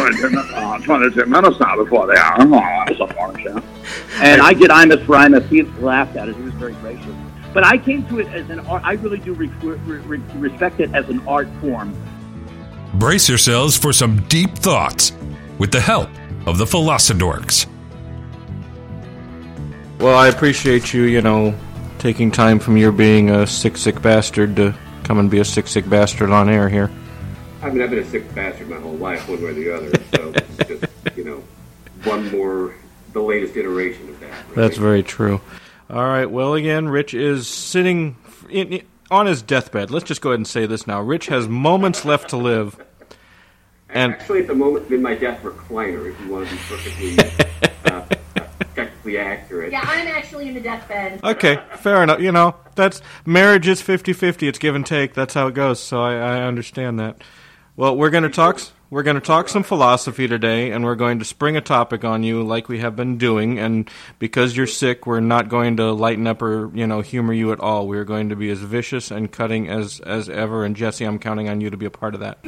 Oh, 0.53 0.83
22 0.83 1.25
minutes 1.25 1.59
now 1.59 1.75
before 1.75 2.05
they 2.05 2.15
are. 2.15 2.35
Oh, 2.39 2.83
that's 2.87 2.99
a 2.99 3.63
And 4.21 4.39
I 4.41 4.53
did 4.53 4.69
Imus 4.69 5.03
for 5.05 5.15
Imus. 5.15 5.47
He 5.49 5.63
laughed 5.63 6.15
at 6.15 6.29
it. 6.29 6.35
He 6.35 6.43
was 6.43 6.53
very 6.53 6.73
gracious. 6.73 7.15
But 7.53 7.65
I 7.65 7.77
came 7.77 8.05
to 8.07 8.19
it 8.19 8.27
as 8.27 8.49
an 8.49 8.59
art. 8.61 8.83
I 8.85 8.93
really 8.93 9.19
do 9.19 9.33
re- 9.33 9.47
re- 9.47 10.21
respect 10.35 10.79
it 10.79 10.93
as 10.93 11.09
an 11.09 11.25
art 11.27 11.49
form. 11.59 11.93
Brace 12.93 13.27
yourselves 13.27 13.77
for 13.77 13.91
some 13.91 14.21
deep 14.27 14.55
thoughts 14.55 15.11
with 15.57 15.71
the 15.71 15.79
help 15.81 16.09
of 16.45 16.57
the 16.57 16.65
Philosodorks. 16.65 17.67
Well, 19.99 20.17
I 20.17 20.27
appreciate 20.27 20.93
you, 20.93 21.03
you 21.03 21.21
know, 21.21 21.53
taking 21.99 22.31
time 22.31 22.57
from 22.57 22.77
your 22.77 22.91
being 22.91 23.29
a 23.29 23.45
sick, 23.45 23.77
sick 23.77 24.01
bastard 24.01 24.55
to 24.55 24.73
come 25.03 25.19
and 25.19 25.29
be 25.29 25.39
a 25.39 25.45
sick, 25.45 25.67
sick 25.67 25.87
bastard 25.87 26.31
on 26.31 26.49
air 26.49 26.67
here. 26.67 26.89
I 27.61 27.69
mean, 27.69 27.81
I've 27.81 27.91
been 27.91 27.99
a 27.99 28.05
sick 28.05 28.33
bastard 28.33 28.69
my 28.69 28.79
whole 28.79 28.95
life, 28.95 29.29
one 29.29 29.43
way 29.43 29.49
or 29.49 29.53
the 29.53 29.75
other. 29.75 29.91
So 30.15 30.31
it's 30.35 30.67
just, 30.67 31.17
you 31.17 31.23
know, 31.23 31.43
one 32.03 32.31
more, 32.31 32.73
the 33.13 33.21
latest 33.21 33.55
iteration 33.55 34.09
of 34.09 34.19
that. 34.21 34.31
Right? 34.31 34.55
That's 34.55 34.77
very 34.77 35.03
true. 35.03 35.39
All 35.91 36.05
right. 36.05 36.29
Well, 36.29 36.53
again, 36.53 36.87
Rich 36.87 37.13
is 37.13 37.49
sitting 37.49 38.15
in, 38.49 38.73
in, 38.73 38.85
on 39.09 39.25
his 39.25 39.41
deathbed. 39.41 39.91
Let's 39.91 40.05
just 40.05 40.21
go 40.21 40.29
ahead 40.29 40.39
and 40.39 40.47
say 40.47 40.65
this 40.65 40.87
now. 40.87 41.01
Rich 41.01 41.25
has 41.27 41.49
moments 41.49 42.05
left 42.05 42.29
to 42.29 42.37
live. 42.37 42.79
And 43.89 44.13
actually, 44.13 44.39
at 44.39 44.47
the 44.47 44.55
moment, 44.55 44.89
in 44.89 45.01
my 45.01 45.15
death 45.15 45.43
recliner, 45.43 46.09
if 46.09 46.17
you 46.21 46.31
want 46.31 46.47
to 46.47 46.55
be 46.55 46.61
perfectly 46.61 47.17
uh, 47.91 48.05
technically 48.73 49.17
accurate. 49.17 49.73
Yeah, 49.73 49.81
I'm 49.83 50.07
actually 50.07 50.47
in 50.47 50.53
the 50.53 50.61
deathbed. 50.61 51.21
Okay, 51.25 51.59
fair 51.75 52.01
enough. 52.01 52.21
You 52.21 52.31
know, 52.31 52.55
that's 52.75 53.01
marriage 53.25 53.67
is 53.67 53.81
50-50. 53.81 54.47
It's 54.47 54.59
give 54.59 54.75
and 54.75 54.85
take. 54.85 55.13
That's 55.13 55.33
how 55.33 55.47
it 55.47 55.55
goes. 55.55 55.81
So 55.81 56.01
I, 56.01 56.13
I 56.13 56.43
understand 56.43 57.01
that. 57.01 57.21
Well, 57.75 57.97
we're 57.97 58.11
going 58.11 58.23
to 58.23 58.29
talk. 58.29 58.61
We're 58.91 59.03
going 59.03 59.15
to 59.15 59.21
talk 59.21 59.47
some 59.47 59.63
philosophy 59.63 60.27
today, 60.27 60.71
and 60.71 60.83
we're 60.83 60.95
going 60.95 61.19
to 61.19 61.25
spring 61.25 61.55
a 61.55 61.61
topic 61.61 62.03
on 62.03 62.23
you 62.23 62.43
like 62.43 62.67
we 62.67 62.79
have 62.79 62.93
been 62.93 63.17
doing. 63.17 63.57
And 63.57 63.89
because 64.19 64.57
you're 64.57 64.67
sick, 64.67 65.07
we're 65.07 65.21
not 65.21 65.47
going 65.47 65.77
to 65.77 65.93
lighten 65.93 66.27
up 66.27 66.41
or 66.41 66.69
you 66.75 66.85
know 66.85 66.99
humor 66.99 67.31
you 67.31 67.53
at 67.53 67.61
all. 67.61 67.87
We're 67.87 68.03
going 68.03 68.27
to 68.29 68.35
be 68.35 68.49
as 68.49 68.59
vicious 68.59 69.09
and 69.09 69.31
cutting 69.31 69.69
as 69.69 70.01
as 70.01 70.27
ever. 70.27 70.65
And 70.65 70.75
Jesse, 70.75 71.05
I'm 71.05 71.19
counting 71.19 71.47
on 71.47 71.61
you 71.61 71.69
to 71.69 71.77
be 71.77 71.85
a 71.85 71.89
part 71.89 72.15
of 72.15 72.19
that. 72.19 72.39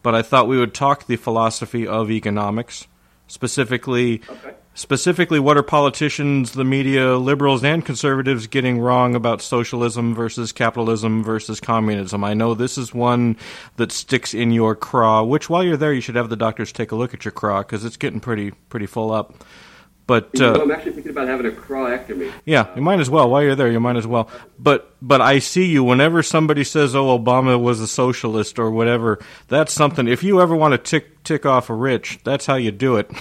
But 0.00 0.14
I 0.14 0.22
thought 0.22 0.46
we 0.46 0.58
would 0.58 0.74
talk 0.74 1.06
the 1.06 1.16
philosophy 1.16 1.86
of 1.86 2.10
economics, 2.10 2.86
specifically. 3.26 4.22
Okay 4.30 4.54
Specifically, 4.78 5.40
what 5.40 5.56
are 5.56 5.64
politicians, 5.64 6.52
the 6.52 6.62
media, 6.62 7.16
liberals, 7.16 7.64
and 7.64 7.84
conservatives 7.84 8.46
getting 8.46 8.78
wrong 8.78 9.16
about 9.16 9.42
socialism 9.42 10.14
versus 10.14 10.52
capitalism 10.52 11.24
versus 11.24 11.58
communism? 11.58 12.22
I 12.22 12.34
know 12.34 12.54
this 12.54 12.78
is 12.78 12.94
one 12.94 13.36
that 13.74 13.90
sticks 13.90 14.34
in 14.34 14.52
your 14.52 14.76
craw. 14.76 15.24
Which, 15.24 15.50
while 15.50 15.64
you're 15.64 15.76
there, 15.76 15.92
you 15.92 16.00
should 16.00 16.14
have 16.14 16.28
the 16.28 16.36
doctors 16.36 16.70
take 16.70 16.92
a 16.92 16.94
look 16.94 17.12
at 17.12 17.24
your 17.24 17.32
craw 17.32 17.62
because 17.62 17.84
it's 17.84 17.96
getting 17.96 18.20
pretty 18.20 18.52
pretty 18.68 18.86
full 18.86 19.10
up. 19.10 19.42
But 20.06 20.40
uh, 20.40 20.60
I'm 20.62 20.70
actually 20.70 20.92
thinking 20.92 21.10
about 21.10 21.26
having 21.26 21.46
a 21.46 21.50
crawectomy. 21.50 22.32
Yeah, 22.44 22.72
you 22.76 22.80
might 22.80 23.00
as 23.00 23.10
well. 23.10 23.28
While 23.28 23.42
you're 23.42 23.56
there, 23.56 23.72
you 23.72 23.80
might 23.80 23.96
as 23.96 24.06
well. 24.06 24.30
But 24.60 24.94
but 25.02 25.20
I 25.20 25.40
see 25.40 25.64
you 25.64 25.82
whenever 25.82 26.22
somebody 26.22 26.62
says, 26.62 26.94
"Oh, 26.94 27.18
Obama 27.18 27.60
was 27.60 27.80
a 27.80 27.88
socialist" 27.88 28.60
or 28.60 28.70
whatever. 28.70 29.18
That's 29.48 29.72
something. 29.72 30.06
If 30.06 30.22
you 30.22 30.40
ever 30.40 30.54
want 30.54 30.70
to 30.72 30.78
tick 30.78 31.24
tick 31.24 31.44
off 31.44 31.68
a 31.68 31.74
rich, 31.74 32.20
that's 32.22 32.46
how 32.46 32.54
you 32.54 32.70
do 32.70 32.94
it. 32.94 33.10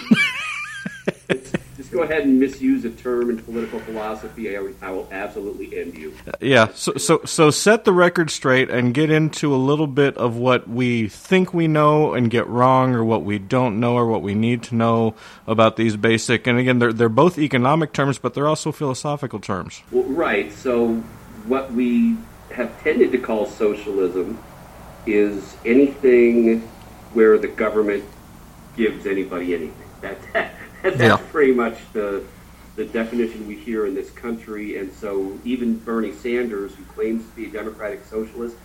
just 1.77 1.91
go 1.91 2.01
ahead 2.01 2.23
and 2.23 2.39
misuse 2.39 2.83
a 2.85 2.89
term 2.89 3.29
in 3.29 3.37
political 3.37 3.79
philosophy. 3.79 4.57
I, 4.57 4.67
I 4.81 4.91
will 4.91 5.07
absolutely 5.11 5.79
end 5.79 5.97
you. 5.97 6.13
Yeah. 6.41 6.69
So, 6.73 6.93
so, 6.95 7.21
so 7.25 7.51
set 7.51 7.85
the 7.85 7.93
record 7.93 8.29
straight 8.31 8.69
and 8.69 8.93
get 8.93 9.09
into 9.09 9.53
a 9.53 9.57
little 9.57 9.87
bit 9.87 10.17
of 10.17 10.35
what 10.37 10.67
we 10.67 11.07
think 11.07 11.53
we 11.53 11.67
know 11.67 12.13
and 12.13 12.29
get 12.29 12.47
wrong, 12.47 12.93
or 12.93 13.03
what 13.03 13.23
we 13.23 13.39
don't 13.39 13.79
know, 13.79 13.95
or 13.95 14.07
what 14.07 14.21
we 14.21 14.35
need 14.35 14.63
to 14.63 14.75
know 14.75 15.15
about 15.45 15.75
these 15.75 15.95
basic. 15.95 16.47
And 16.47 16.59
again, 16.59 16.79
they're 16.79 16.93
they're 16.93 17.09
both 17.09 17.37
economic 17.37 17.93
terms, 17.93 18.17
but 18.17 18.33
they're 18.33 18.47
also 18.47 18.71
philosophical 18.71 19.39
terms. 19.39 19.81
Well, 19.91 20.03
right. 20.03 20.51
So, 20.51 20.95
what 21.45 21.71
we 21.71 22.17
have 22.51 22.81
tended 22.81 23.11
to 23.11 23.17
call 23.17 23.45
socialism 23.45 24.39
is 25.05 25.55
anything 25.65 26.61
where 27.13 27.37
the 27.37 27.47
government 27.47 28.03
gives 28.75 29.05
anybody 29.05 29.53
anything. 29.53 29.87
That, 30.01 30.17
that's 30.83 30.99
yeah. 30.99 31.17
pretty 31.31 31.53
much 31.53 31.77
the 31.93 32.23
the 32.75 32.85
definition 32.85 33.47
we 33.47 33.55
hear 33.55 33.87
in 33.87 33.95
this 33.95 34.11
country. 34.11 34.77
And 34.77 34.93
so 34.93 35.37
even 35.43 35.79
Bernie 35.79 36.13
Sanders, 36.13 36.75
who 36.75 36.83
claims 36.85 37.27
to 37.27 37.35
be 37.35 37.45
a 37.45 37.49
democratic 37.49 38.05
socialist, 38.05 38.55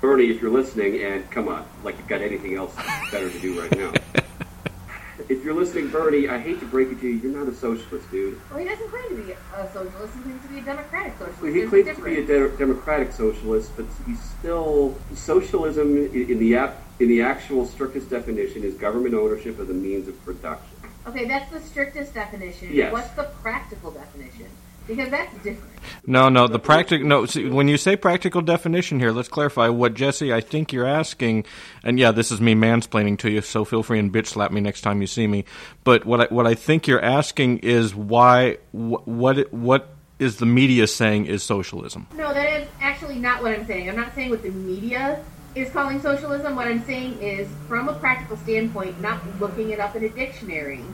Bernie, 0.00 0.28
if 0.28 0.42
you're 0.42 0.50
listening, 0.50 1.00
and 1.02 1.30
come 1.30 1.46
on, 1.46 1.64
like 1.84 1.96
you've 1.96 2.08
got 2.08 2.20
anything 2.20 2.56
else 2.56 2.74
better 3.12 3.30
to 3.30 3.38
do 3.38 3.60
right 3.60 3.70
now. 3.76 3.92
if 5.28 5.44
you're 5.44 5.54
listening, 5.54 5.88
Bernie, 5.88 6.28
I 6.28 6.38
hate 6.38 6.58
to 6.60 6.66
break 6.66 6.90
it 6.90 7.00
to 7.00 7.06
you, 7.06 7.14
you're 7.14 7.38
not 7.38 7.48
a 7.48 7.54
socialist, 7.54 8.10
dude. 8.10 8.40
Well, 8.50 8.58
he 8.58 8.64
doesn't 8.64 8.88
claim 8.88 9.08
to 9.08 9.22
be 9.22 9.32
a 9.32 9.72
socialist. 9.72 10.14
He 10.16 10.22
claims 10.22 10.42
to 10.42 10.48
be 10.48 10.58
a 10.58 10.62
democratic 10.62 11.12
socialist. 11.12 11.42
Well, 11.42 11.52
he 11.52 11.58
There's 11.60 11.70
claims 11.70 11.96
to 11.96 12.04
be 12.04 12.18
a 12.18 12.26
de- 12.26 12.56
democratic 12.56 13.12
socialist, 13.12 13.70
but 13.76 13.86
he's 14.04 14.20
still 14.20 14.98
socialism 15.14 15.96
in, 15.96 16.30
in 16.30 16.38
the 16.40 16.56
ap- 16.56 16.82
in 16.98 17.08
the 17.08 17.22
actual 17.22 17.66
strictest 17.66 18.10
definition 18.10 18.62
is 18.62 18.74
government 18.74 19.14
ownership 19.14 19.58
of 19.58 19.68
the 19.68 19.74
means 19.74 20.08
of 20.08 20.24
production. 20.24 20.76
Okay, 21.06 21.26
that's 21.26 21.50
the 21.50 21.60
strictest 21.60 22.14
definition. 22.14 22.68
Yes. 22.72 22.92
What's 22.92 23.10
the 23.10 23.24
practical 23.42 23.90
definition? 23.90 24.46
Because 24.86 25.10
that's 25.10 25.32
different. 25.42 25.72
No, 26.06 26.28
no, 26.28 26.48
the 26.48 26.58
practical. 26.58 27.06
No, 27.06 27.24
see, 27.26 27.48
when 27.48 27.68
you 27.68 27.76
say 27.76 27.96
practical 27.96 28.42
definition 28.42 28.98
here, 28.98 29.12
let's 29.12 29.28
clarify 29.28 29.68
what 29.68 29.94
Jessie. 29.94 30.32
I 30.32 30.40
think 30.40 30.72
you're 30.72 30.86
asking, 30.86 31.44
and 31.84 31.98
yeah, 31.98 32.10
this 32.10 32.32
is 32.32 32.40
me 32.40 32.54
mansplaining 32.54 33.18
to 33.18 33.30
you. 33.30 33.40
So 33.40 33.64
feel 33.64 33.82
free 33.82 33.98
and 33.98 34.12
bitch 34.12 34.26
slap 34.26 34.50
me 34.50 34.60
next 34.60 34.80
time 34.80 35.00
you 35.00 35.06
see 35.06 35.26
me. 35.26 35.44
But 35.84 36.04
what 36.06 36.22
I, 36.22 36.24
what 36.34 36.46
I 36.46 36.54
think 36.54 36.86
you're 36.86 37.02
asking 37.02 37.58
is 37.58 37.94
why 37.94 38.56
wh- 38.72 39.06
what 39.06 39.52
what 39.52 39.90
is 40.18 40.36
the 40.36 40.46
media 40.46 40.86
saying 40.86 41.26
is 41.26 41.42
socialism? 41.42 42.06
No, 42.16 42.34
that 42.34 42.60
is 42.60 42.68
actually 42.80 43.16
not 43.18 43.42
what 43.42 43.52
I'm 43.52 43.66
saying. 43.66 43.88
I'm 43.88 43.96
not 43.96 44.14
saying 44.14 44.30
what 44.30 44.42
the 44.42 44.50
media 44.50 45.24
is 45.54 45.70
calling 45.70 46.00
socialism. 46.00 46.54
What 46.56 46.68
I'm 46.68 46.84
saying 46.84 47.20
is, 47.20 47.48
from 47.66 47.88
a 47.88 47.94
practical 47.94 48.36
standpoint, 48.38 49.00
not 49.00 49.20
looking 49.40 49.70
it 49.70 49.80
up 49.80 49.96
in 49.96 50.04
a 50.04 50.08
dictionary, 50.08 50.84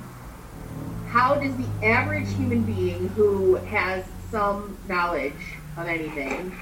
how 1.09 1.35
does 1.35 1.55
the 1.57 1.67
average 1.85 2.29
human 2.35 2.63
being 2.63 3.09
who 3.11 3.57
has 3.57 4.05
some 4.31 4.77
knowledge 4.89 5.33
of 5.77 5.87
anything, 5.87 6.53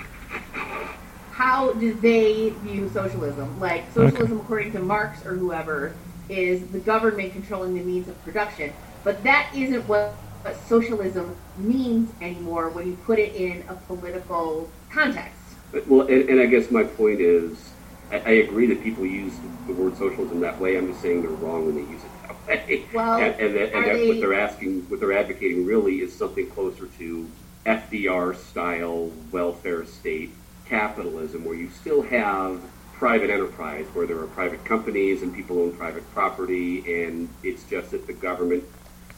how 1.31 1.73
do 1.73 1.95
they 1.95 2.51
view 2.63 2.89
socialism? 2.91 3.59
Like, 3.59 3.85
socialism, 3.93 4.41
according 4.41 4.73
to 4.73 4.81
Marx 4.81 5.25
or 5.25 5.35
whoever, 5.35 5.95
is 6.29 6.67
the 6.69 6.79
government 6.79 7.33
controlling 7.33 7.75
the 7.75 7.83
means 7.83 8.09
of 8.09 8.23
production. 8.25 8.73
But 9.03 9.23
that 9.25 9.51
isn't 9.55 9.87
what, 9.89 10.15
what 10.43 10.57
socialism 10.69 11.37
means 11.57 12.11
anymore 12.21 12.71
when 12.71 12.87
you 12.87 12.97
put 13.05 13.19
it 13.19 13.35
in 13.35 13.65
a 13.69 13.75
political 13.75 14.71
context. 14.91 15.41
Well, 15.87 16.07
and, 16.07 16.29
and 16.29 16.41
I 16.41 16.47
guess 16.47 16.71
my 16.71 16.85
point 16.85 17.21
is, 17.21 17.74
I, 18.15 18.19
I 18.19 18.31
agree 18.35 18.67
that 18.69 18.83
people 18.83 19.05
use 19.05 19.41
the 19.67 19.73
word 19.73 19.97
socialism 19.97 20.41
that 20.41 20.61
way. 20.61 20.77
I'm 20.77 20.87
just 20.87 21.01
saying 21.03 21.23
they're 21.23 21.31
wrong 21.33 21.67
when 21.67 21.75
they 21.75 21.83
use 21.83 22.05
it 22.05 22.13
that 22.23 22.47
way. 22.47 22.89
Well, 22.95 23.19
and, 23.21 23.35
and, 23.41 23.57
that, 23.57 23.75
and 23.75 23.87
that 23.87 23.93
they- 23.95 24.09
what 24.09 24.21
they're 24.21 24.35
asking, 24.35 24.89
what 24.89 25.01
they're 25.01 25.13
advocating, 25.13 25.65
really 25.65 25.97
is 26.01 26.17
something 26.17 26.49
closer 26.49 26.87
to 26.87 27.31
FDR 27.67 28.37
style 28.37 29.11
welfare 29.31 29.85
state 29.85 30.37
capitalism, 30.65 31.45
where 31.45 31.57
you 31.57 31.69
still 31.71 32.03
have 32.03 32.61
private 32.93 33.31
enterprise, 33.31 33.87
where 33.93 34.07
there 34.07 34.19
are 34.21 34.27
private 34.27 34.65
companies 34.65 35.23
and 35.23 35.33
people 35.35 35.61
own 35.61 35.73
private 35.77 36.09
property, 36.13 37.03
and 37.05 37.29
it's 37.43 37.65
just 37.65 37.91
that 37.91 38.07
the 38.07 38.13
government 38.13 38.63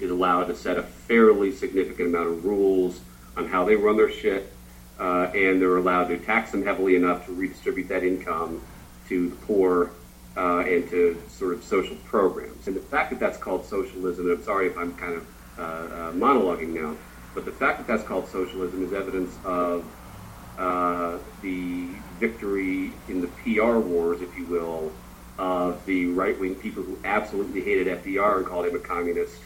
is 0.01 0.11
allowed 0.11 0.45
to 0.45 0.55
set 0.55 0.79
a 0.79 0.83
fairly 0.83 1.53
significant 1.53 2.09
amount 2.09 2.29
of 2.29 2.45
rules 2.45 3.01
on 3.37 3.47
how 3.47 3.65
they 3.65 3.77
run 3.77 3.97
their 3.97 4.11
shit, 4.11 4.53
uh, 4.99 5.31
and 5.35 5.61
they're 5.61 5.77
allowed 5.77 6.09
to 6.09 6.19
tax 6.19 6.51
them 6.53 6.65
heavily 6.65 6.97
enough 6.97 7.27
to 7.27 7.33
redistribute 7.35 7.89
that 7.89 8.03
income 8.03 8.63
to 9.09 9.31
the 9.31 9.37
poor 9.37 9.91
uh, 10.37 10.59
and 10.61 10.89
to 10.91 11.21
sort 11.29 11.55
of 11.55 11.65
social 11.65 11.97
programs. 12.05 12.67
And 12.67 12.77
the 12.77 12.81
fact 12.81 13.11
that 13.11 13.21
that's 13.21 13.39
called 13.39 13.65
socialism, 13.65 14.29
and 14.29 14.39
I'm 14.39 14.45
sorry 14.45 14.67
if 14.67 14.77
I'm 14.77 14.95
kind 14.97 15.15
of 15.15 15.27
uh, 15.59 15.63
uh, 15.63 16.13
monologuing 16.13 16.69
now, 16.69 16.95
but 17.35 17.45
the 17.45 17.53
fact 17.53 17.79
that 17.79 17.87
that's 17.87 18.07
called 18.07 18.29
socialism 18.29 18.85
is 18.85 18.93
evidence 18.93 19.35
of 19.45 19.85
uh, 20.59 21.19
the 21.43 21.89
victory 22.19 22.93
in 23.09 23.21
the 23.21 23.29
PR 23.29 23.79
wars, 23.79 24.21
if 24.23 24.37
you 24.37 24.45
will, 24.47 24.93
of 25.39 25.85
the 25.85 26.07
right 26.07 26.39
wing 26.41 26.55
people 26.55 26.83
who 26.83 26.99
absolutely 27.05 27.61
hated 27.61 28.03
FDR 28.03 28.39
and 28.39 28.47
called 28.47 28.67
him 28.67 28.75
a 28.75 28.79
communist, 28.79 29.37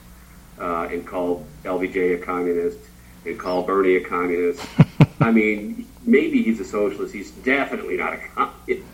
uh, 0.59 0.88
and 0.90 1.07
called 1.07 1.44
LBJ 1.64 2.14
a 2.14 2.25
communist, 2.25 2.79
and 3.27 3.38
called 3.38 3.66
Bernie 3.66 3.96
a 3.96 4.05
communist. 4.05 4.64
I 5.20 5.31
mean, 5.31 5.87
maybe 6.05 6.42
he's 6.42 6.61
a 6.61 6.64
socialist. 6.64 7.12
He's 7.12 7.31
definitely 7.31 7.96
not 7.96 8.12
a 8.12 8.18
communist. 8.18 8.87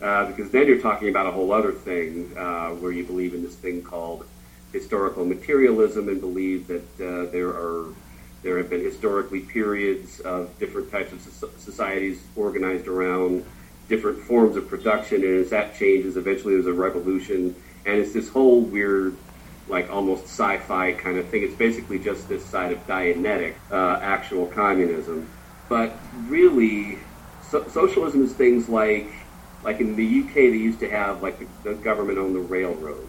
Uh, 0.00 0.26
because 0.26 0.50
then 0.50 0.66
you're 0.66 0.80
talking 0.80 1.08
about 1.08 1.26
a 1.26 1.30
whole 1.30 1.52
other 1.52 1.72
thing 1.72 2.32
uh, 2.36 2.70
where 2.70 2.92
you 2.92 3.04
believe 3.04 3.34
in 3.34 3.42
this 3.42 3.56
thing 3.56 3.82
called 3.82 4.24
historical 4.72 5.24
materialism 5.24 6.08
and 6.08 6.20
believe 6.20 6.66
that 6.68 6.84
uh, 7.00 7.30
there 7.30 7.48
are 7.50 7.94
there 8.42 8.56
have 8.56 8.70
been 8.70 8.80
historically 8.80 9.40
periods 9.40 10.20
of 10.20 10.58
different 10.58 10.90
types 10.90 11.12
of 11.12 11.20
soc- 11.20 11.58
societies 11.58 12.28
organized 12.34 12.86
around 12.88 13.44
different 13.86 14.18
forms 14.22 14.56
of 14.56 14.66
production, 14.68 15.22
and 15.22 15.36
as 15.36 15.50
that 15.50 15.74
changes, 15.74 16.16
eventually 16.16 16.54
there's 16.54 16.66
a 16.66 16.72
revolution, 16.72 17.54
and 17.84 17.96
it's 17.96 18.14
this 18.14 18.30
whole 18.30 18.62
weird, 18.62 19.18
like 19.66 19.90
almost 19.90 20.24
sci-fi 20.24 20.92
kind 20.92 21.18
of 21.18 21.28
thing. 21.28 21.42
It's 21.42 21.54
basically 21.56 21.98
just 21.98 22.28
this 22.28 22.48
side 22.48 22.72
of 22.72 22.86
Dianetic, 22.86 23.56
uh, 23.70 23.98
actual 24.00 24.46
communism, 24.46 25.28
but 25.68 26.00
really, 26.14 27.02
so- 27.40 27.68
socialism 27.68 28.22
is 28.22 28.32
things 28.34 28.68
like, 28.70 29.19
like 29.62 29.80
in 29.80 29.96
the 29.96 30.20
UK, 30.20 30.34
they 30.34 30.48
used 30.50 30.80
to 30.80 30.90
have 30.90 31.22
like 31.22 31.38
the, 31.38 31.46
the 31.70 31.74
government 31.74 32.18
owned 32.18 32.34
the 32.34 32.40
railroads 32.40 33.06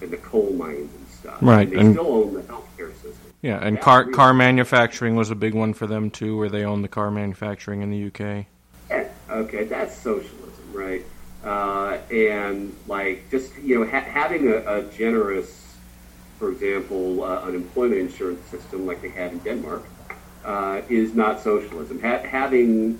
and 0.00 0.10
the 0.10 0.16
coal 0.16 0.52
mines 0.52 0.92
and 0.94 1.08
stuff. 1.08 1.38
Right, 1.42 1.68
And 1.68 1.72
they 1.72 1.80
and- 1.80 1.94
still 1.94 2.06
own 2.06 2.34
the 2.34 2.42
healthcare 2.42 2.92
system. 2.94 3.14
Yeah, 3.42 3.58
and 3.64 3.76
That's 3.76 3.84
car 3.84 4.04
car 4.10 4.34
manufacturing 4.34 5.14
was 5.14 5.30
a 5.30 5.36
big 5.36 5.54
one 5.54 5.72
for 5.72 5.86
them 5.86 6.10
too, 6.10 6.36
where 6.36 6.48
they 6.48 6.64
own 6.64 6.82
the 6.82 6.88
car 6.88 7.10
manufacturing 7.10 7.82
in 7.82 7.90
the 7.90 8.06
UK. 8.08 8.46
Yeah, 8.90 9.08
okay, 9.30 9.62
that's 9.64 9.96
socialism, 9.96 10.64
right? 10.72 11.04
Uh, 11.44 11.98
and 12.10 12.74
like 12.88 13.30
just 13.30 13.56
you 13.58 13.78
know 13.78 13.88
ha- 13.88 14.00
having 14.00 14.48
a, 14.48 14.56
a 14.78 14.82
generous, 14.90 15.76
for 16.40 16.50
example, 16.50 17.22
uh, 17.22 17.42
unemployment 17.42 18.00
insurance 18.00 18.44
system 18.46 18.86
like 18.86 19.02
they 19.02 19.10
have 19.10 19.30
in 19.32 19.38
Denmark 19.38 19.84
uh, 20.44 20.80
is 20.88 21.14
not 21.14 21.40
socialism. 21.40 22.00
Ha- 22.00 22.24
having 22.24 22.98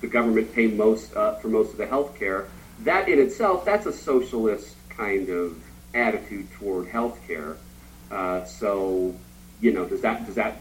the 0.00 0.06
government 0.06 0.54
pay 0.54 0.66
most 0.66 1.14
uh, 1.14 1.34
for 1.36 1.48
most 1.48 1.72
of 1.72 1.78
the 1.78 1.86
health 1.86 2.18
care, 2.18 2.46
that 2.80 3.08
in 3.08 3.18
itself, 3.18 3.64
that's 3.64 3.86
a 3.86 3.92
socialist 3.92 4.76
kind 4.88 5.28
of 5.28 5.62
attitude 5.94 6.50
toward 6.52 6.88
health 6.88 7.18
care. 7.26 7.56
Uh, 8.10 8.44
so, 8.44 9.14
you 9.60 9.72
know, 9.72 9.84
does 9.84 10.00
that 10.02 10.26
does 10.26 10.34
that 10.34 10.60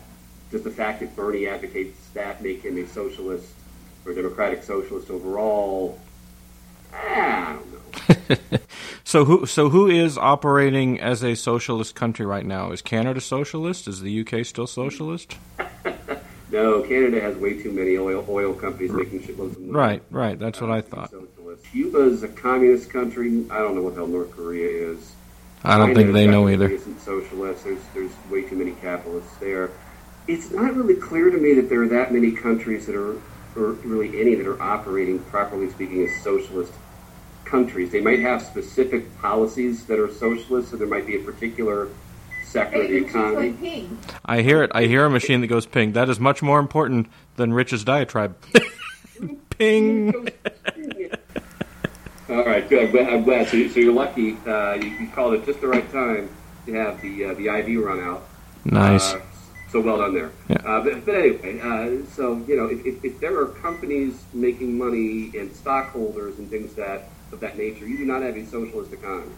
does 0.52 0.64
the 0.64 0.72
fact 0.72 1.00
that 1.00 1.16
Bernie 1.16 1.48
advocates 1.48 2.08
that 2.14 2.42
make 2.42 2.64
him 2.64 2.78
a 2.78 2.88
socialist 2.88 3.54
or 4.06 4.14
democratic 4.14 4.64
socialist 4.64 5.10
overall? 5.10 6.00
I 6.94 7.58
don't 7.58 7.74
know. 7.74 8.38
So 9.14 9.26
who 9.26 9.46
so 9.46 9.70
who 9.70 9.88
is 9.88 10.18
operating 10.18 11.00
as 11.00 11.24
a 11.24 11.36
socialist 11.36 11.94
country 11.94 12.26
right 12.26 12.46
now? 12.46 12.72
Is 12.72 12.82
Canada 12.82 13.22
socialist? 13.22 13.88
Is 13.88 14.02
the 14.02 14.22
UK 14.22 14.44
still 14.44 14.66
socialist? 14.66 15.38
No, 16.54 16.84
Canada 16.84 17.20
has 17.20 17.36
way 17.38 17.60
too 17.60 17.72
many 17.72 17.98
oil 17.98 18.24
oil 18.30 18.54
companies 18.54 18.92
making 18.92 19.22
shitloads 19.22 19.54
of 19.54 19.62
money. 19.62 19.72
Right, 19.72 20.04
right. 20.12 20.38
That's 20.38 20.62
what 20.62 20.70
I 20.70 20.80
uh, 20.80 20.82
thought. 20.84 21.10
Socialist. 21.10 21.66
Cuba's 21.72 22.22
a 22.22 22.28
communist 22.28 22.92
country. 22.92 23.48
I 23.50 23.58
don't 23.58 23.74
know 23.74 23.82
what 23.82 23.96
the 23.96 24.02
hell 24.02 24.08
North 24.08 24.32
Korea 24.32 24.92
is. 24.92 25.16
I 25.64 25.78
don't 25.78 25.88
China 25.88 25.96
think 25.96 26.14
they 26.14 26.28
know 26.28 26.48
either. 26.48 26.70
Isn't 26.70 27.02
socialist. 27.02 27.64
There's 27.64 27.82
there's 27.96 28.12
way 28.30 28.44
too 28.44 28.56
many 28.56 28.74
capitalists 28.74 29.36
there. 29.38 29.72
It's 30.28 30.52
not 30.52 30.76
really 30.76 30.96
clear 30.96 31.32
to 31.32 31.38
me 31.40 31.56
that 31.56 31.70
there 31.70 31.82
are 31.82 31.88
that 31.88 32.14
many 32.14 32.32
countries 32.32 32.86
that 32.86 32.96
are, 32.96 33.16
or 33.56 33.72
really 33.84 34.22
any 34.22 34.36
that 34.36 34.46
are 34.46 34.62
operating 34.62 35.18
properly 35.20 35.72
speaking 35.72 36.04
as 36.04 36.24
socialist 36.24 36.72
countries. 37.46 37.92
They 37.92 38.02
might 38.02 38.20
have 38.20 38.44
specific 38.44 39.18
policies 39.18 39.88
that 39.88 39.98
are 39.98 40.14
socialist, 40.14 40.70
so 40.70 40.78
there 40.78 40.88
might 40.88 41.08
be 41.08 41.16
a 41.16 41.24
particular 41.24 41.90
sector 42.46 42.82
of 42.82 42.88
the 42.88 43.00
the 43.00 43.06
economy. 43.06 43.90
I 44.26 44.42
hear 44.42 44.64
it. 44.64 44.72
I 44.74 44.84
hear 44.86 45.06
a 45.06 45.10
machine 45.10 45.42
that 45.42 45.48
goes 45.48 45.66
ping. 45.66 45.94
That 45.94 46.10
is 46.10 46.20
much 46.20 46.42
more 46.42 46.60
important 46.60 47.08
than 47.36 47.54
Rich's 47.54 47.84
diatribe. 47.84 48.36
ping. 49.58 50.30
All 52.30 52.46
right, 52.46 52.68
good. 52.70 52.96
I'm 52.96 53.24
glad. 53.24 53.48
So, 53.50 53.58
you- 53.58 53.70
so 53.70 53.80
you're 53.80 53.94
lucky. 53.94 54.38
Uh, 54.48 54.74
you, 54.76 54.90
you 54.90 55.08
called 55.10 55.34
it 55.36 55.46
just 55.46 55.62
the 55.62 55.68
right 55.68 55.90
time 55.92 56.30
to 56.66 56.74
have 56.74 57.02
the 57.02 57.26
uh, 57.26 57.34
the 57.34 57.48
IV 57.48 57.84
run 57.84 58.00
out. 58.00 58.24
Nice. 58.66 59.14
Uh, 59.14 59.22
so 59.70 59.82
well 59.82 59.98
done 59.98 60.14
there. 60.14 60.32
Yeah. 60.50 60.58
Uh, 60.66 60.82
but, 60.84 61.06
but 61.06 61.16
anyway, 61.16 61.60
uh, 61.60 62.06
so 62.12 62.38
you 62.48 62.56
know, 62.56 62.68
if, 62.68 62.86
if, 62.86 63.04
if 63.04 63.20
there 63.20 63.38
are 63.40 63.48
companies 63.48 64.24
making 64.34 64.78
money 64.78 65.32
and 65.38 65.54
stockholders 65.56 66.38
and 66.40 66.50
things 66.50 66.74
that 66.76 67.10
of 67.32 67.40
that 67.42 67.58
nature, 67.58 67.86
you 67.88 67.98
do 67.98 68.06
not 68.06 68.22
have 68.22 68.38
a 68.38 68.46
socialist 68.46 68.94
economy. 68.94 69.32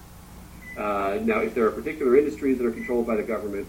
Uh, 0.77 1.19
now, 1.21 1.39
if 1.39 1.55
there 1.55 1.65
are 1.65 1.71
particular 1.71 2.17
industries 2.17 2.57
that 2.57 2.65
are 2.65 2.71
controlled 2.71 3.07
by 3.07 3.15
the 3.15 3.23
government, 3.23 3.67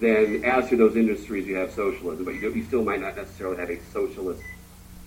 then 0.00 0.44
as 0.44 0.68
to 0.68 0.76
those 0.76 0.96
industries, 0.96 1.46
you 1.46 1.56
have 1.56 1.72
socialism, 1.72 2.24
but 2.24 2.34
you, 2.34 2.52
you 2.52 2.64
still 2.64 2.84
might 2.84 3.00
not 3.00 3.16
necessarily 3.16 3.56
have 3.56 3.70
a 3.70 3.80
socialist 3.92 4.42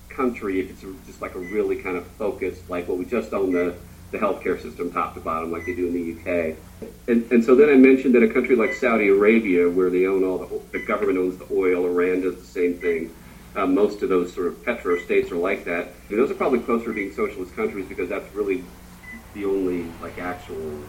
country 0.10 0.60
if 0.60 0.70
it's 0.70 0.82
just 1.06 1.22
like 1.22 1.36
a 1.36 1.40
really 1.40 1.78
kind 1.78 1.98
of 1.98 2.06
focused, 2.08 2.70
like 2.70 2.88
well, 2.88 2.98
we 2.98 3.06
just 3.06 3.34
own 3.34 3.52
the, 3.52 3.76
the 4.12 4.18
healthcare 4.18 4.62
system 4.62 4.92
top 4.92 5.14
to 5.14 5.22
bottom, 5.22 5.52
like 5.52 5.66
they 5.66 5.76
do 5.76 5.88
in 5.88 5.94
the 5.94 6.12
UK. 6.20 6.58
And, 7.08 7.32
and 7.32 7.44
so 7.44 7.56
then 7.56 7.70
I 7.70 7.76
mentioned 7.76 8.16
that 8.16 8.24
a 8.24 8.28
country 8.28 8.56
like 8.56 8.74
Saudi 8.74 9.08
Arabia, 9.08 9.70
where 9.70 9.90
they 9.90 10.06
own 10.06 10.24
all 10.24 10.40
the, 10.40 10.80
the 10.80 10.86
government 10.86 11.18
owns 11.18 11.38
the 11.38 11.48
oil, 11.54 11.86
Iran 11.86 12.22
does 12.22 12.36
the 12.36 12.46
same 12.46 12.78
thing. 12.80 13.16
Uh, 13.56 13.66
most 13.66 14.02
of 14.02 14.10
those 14.10 14.34
sort 14.34 14.48
of 14.48 14.64
petro 14.64 14.98
states 15.00 15.30
are 15.32 15.36
like 15.36 15.66
that. 15.66 15.94
Those 16.10 16.32
are 16.32 16.36
probably 16.36 16.60
closer 16.60 16.86
to 16.86 16.94
being 16.94 17.12
socialist 17.12 17.54
countries 17.56 17.88
because 17.88 18.08
that's 18.08 18.34
really 18.34 18.64
the 19.34 19.46
only 19.46 19.92
like 20.00 20.18
actual 20.20 20.84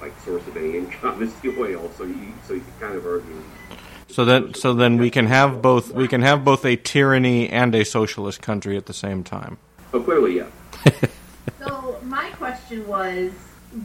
like 0.00 0.18
source 0.20 0.46
of 0.46 0.56
any 0.56 0.76
income 0.78 1.22
is 1.24 1.34
the 1.36 1.58
oil. 1.58 1.90
So 1.96 2.04
you 2.04 2.32
so 2.46 2.54
you 2.54 2.60
can 2.60 2.72
kind 2.80 2.94
of 2.96 3.06
argue. 3.06 3.42
So 4.08 4.24
then, 4.24 4.54
so 4.54 4.72
then 4.72 4.98
we 4.98 5.10
can 5.10 5.26
have 5.26 5.60
both. 5.60 5.92
We 5.92 6.08
can 6.08 6.22
have 6.22 6.44
both 6.44 6.64
a 6.64 6.76
tyranny 6.76 7.48
and 7.48 7.74
a 7.74 7.84
socialist 7.84 8.40
country 8.40 8.76
at 8.76 8.86
the 8.86 8.94
same 8.94 9.24
time. 9.24 9.58
Oh, 9.92 10.00
clearly, 10.00 10.36
yeah. 10.36 10.46
So 11.58 11.98
my 12.02 12.30
question 12.30 12.86
was, 12.86 13.32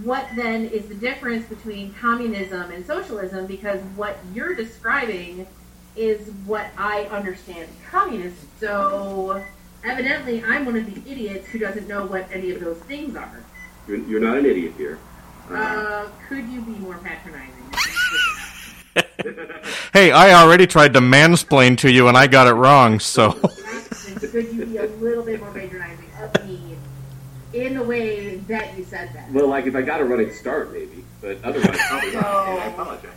what 0.03 0.27
then 0.35 0.65
is 0.65 0.87
the 0.87 0.95
difference 0.95 1.47
between 1.47 1.93
communism 1.93 2.71
and 2.71 2.85
socialism? 2.85 3.47
Because 3.47 3.81
what 3.95 4.17
you're 4.33 4.55
describing 4.55 5.47
is 5.95 6.29
what 6.45 6.67
I 6.77 7.05
understand 7.05 7.69
communism. 7.89 8.47
So 8.59 9.43
evidently, 9.83 10.43
I'm 10.43 10.65
one 10.65 10.75
of 10.75 10.85
the 10.85 11.11
idiots 11.11 11.47
who 11.47 11.59
doesn't 11.59 11.87
know 11.87 12.05
what 12.05 12.27
any 12.31 12.51
of 12.51 12.59
those 12.59 12.77
things 12.79 13.15
are. 13.15 13.43
You're, 13.87 13.97
you're 13.97 14.21
not 14.21 14.37
an 14.37 14.45
idiot 14.45 14.73
here. 14.77 14.99
Uh, 15.53 16.07
could 16.27 16.47
you 16.47 16.61
be 16.61 16.71
more 16.79 16.97
patronizing? 16.97 17.55
Hey, 19.93 20.11
I 20.11 20.33
already 20.41 20.67
tried 20.67 20.93
to 20.93 20.99
mansplain 20.99 21.77
to 21.79 21.91
you 21.91 22.07
and 22.07 22.17
I 22.17 22.27
got 22.27 22.47
it 22.47 22.53
wrong. 22.53 22.99
So 22.99 23.31
could 23.33 24.33
you 24.53 24.65
be 24.65 24.77
a 24.77 24.85
little 24.87 25.23
bit 25.23 25.39
more 25.41 25.51
patronizing 25.51 26.09
of 26.21 26.45
me 26.47 26.77
in 27.53 27.75
the 27.75 27.83
way 27.83 28.37
that 28.37 28.77
you 28.77 28.83
said 28.85 29.11
that? 29.13 29.31
Well, 29.31 29.47
like 29.47 29.65
if 29.65 29.75
I 29.75 29.81
got 29.81 29.99
a 30.01 30.05
running 30.05 30.33
start, 30.33 30.71
maybe, 30.73 31.03
but 31.21 31.43
otherwise, 31.43 31.77
probably 31.89 32.11
not. 32.13 32.21
No. 32.23 32.29
And 32.51 32.59
I 32.61 32.65
apologize. 32.67 33.11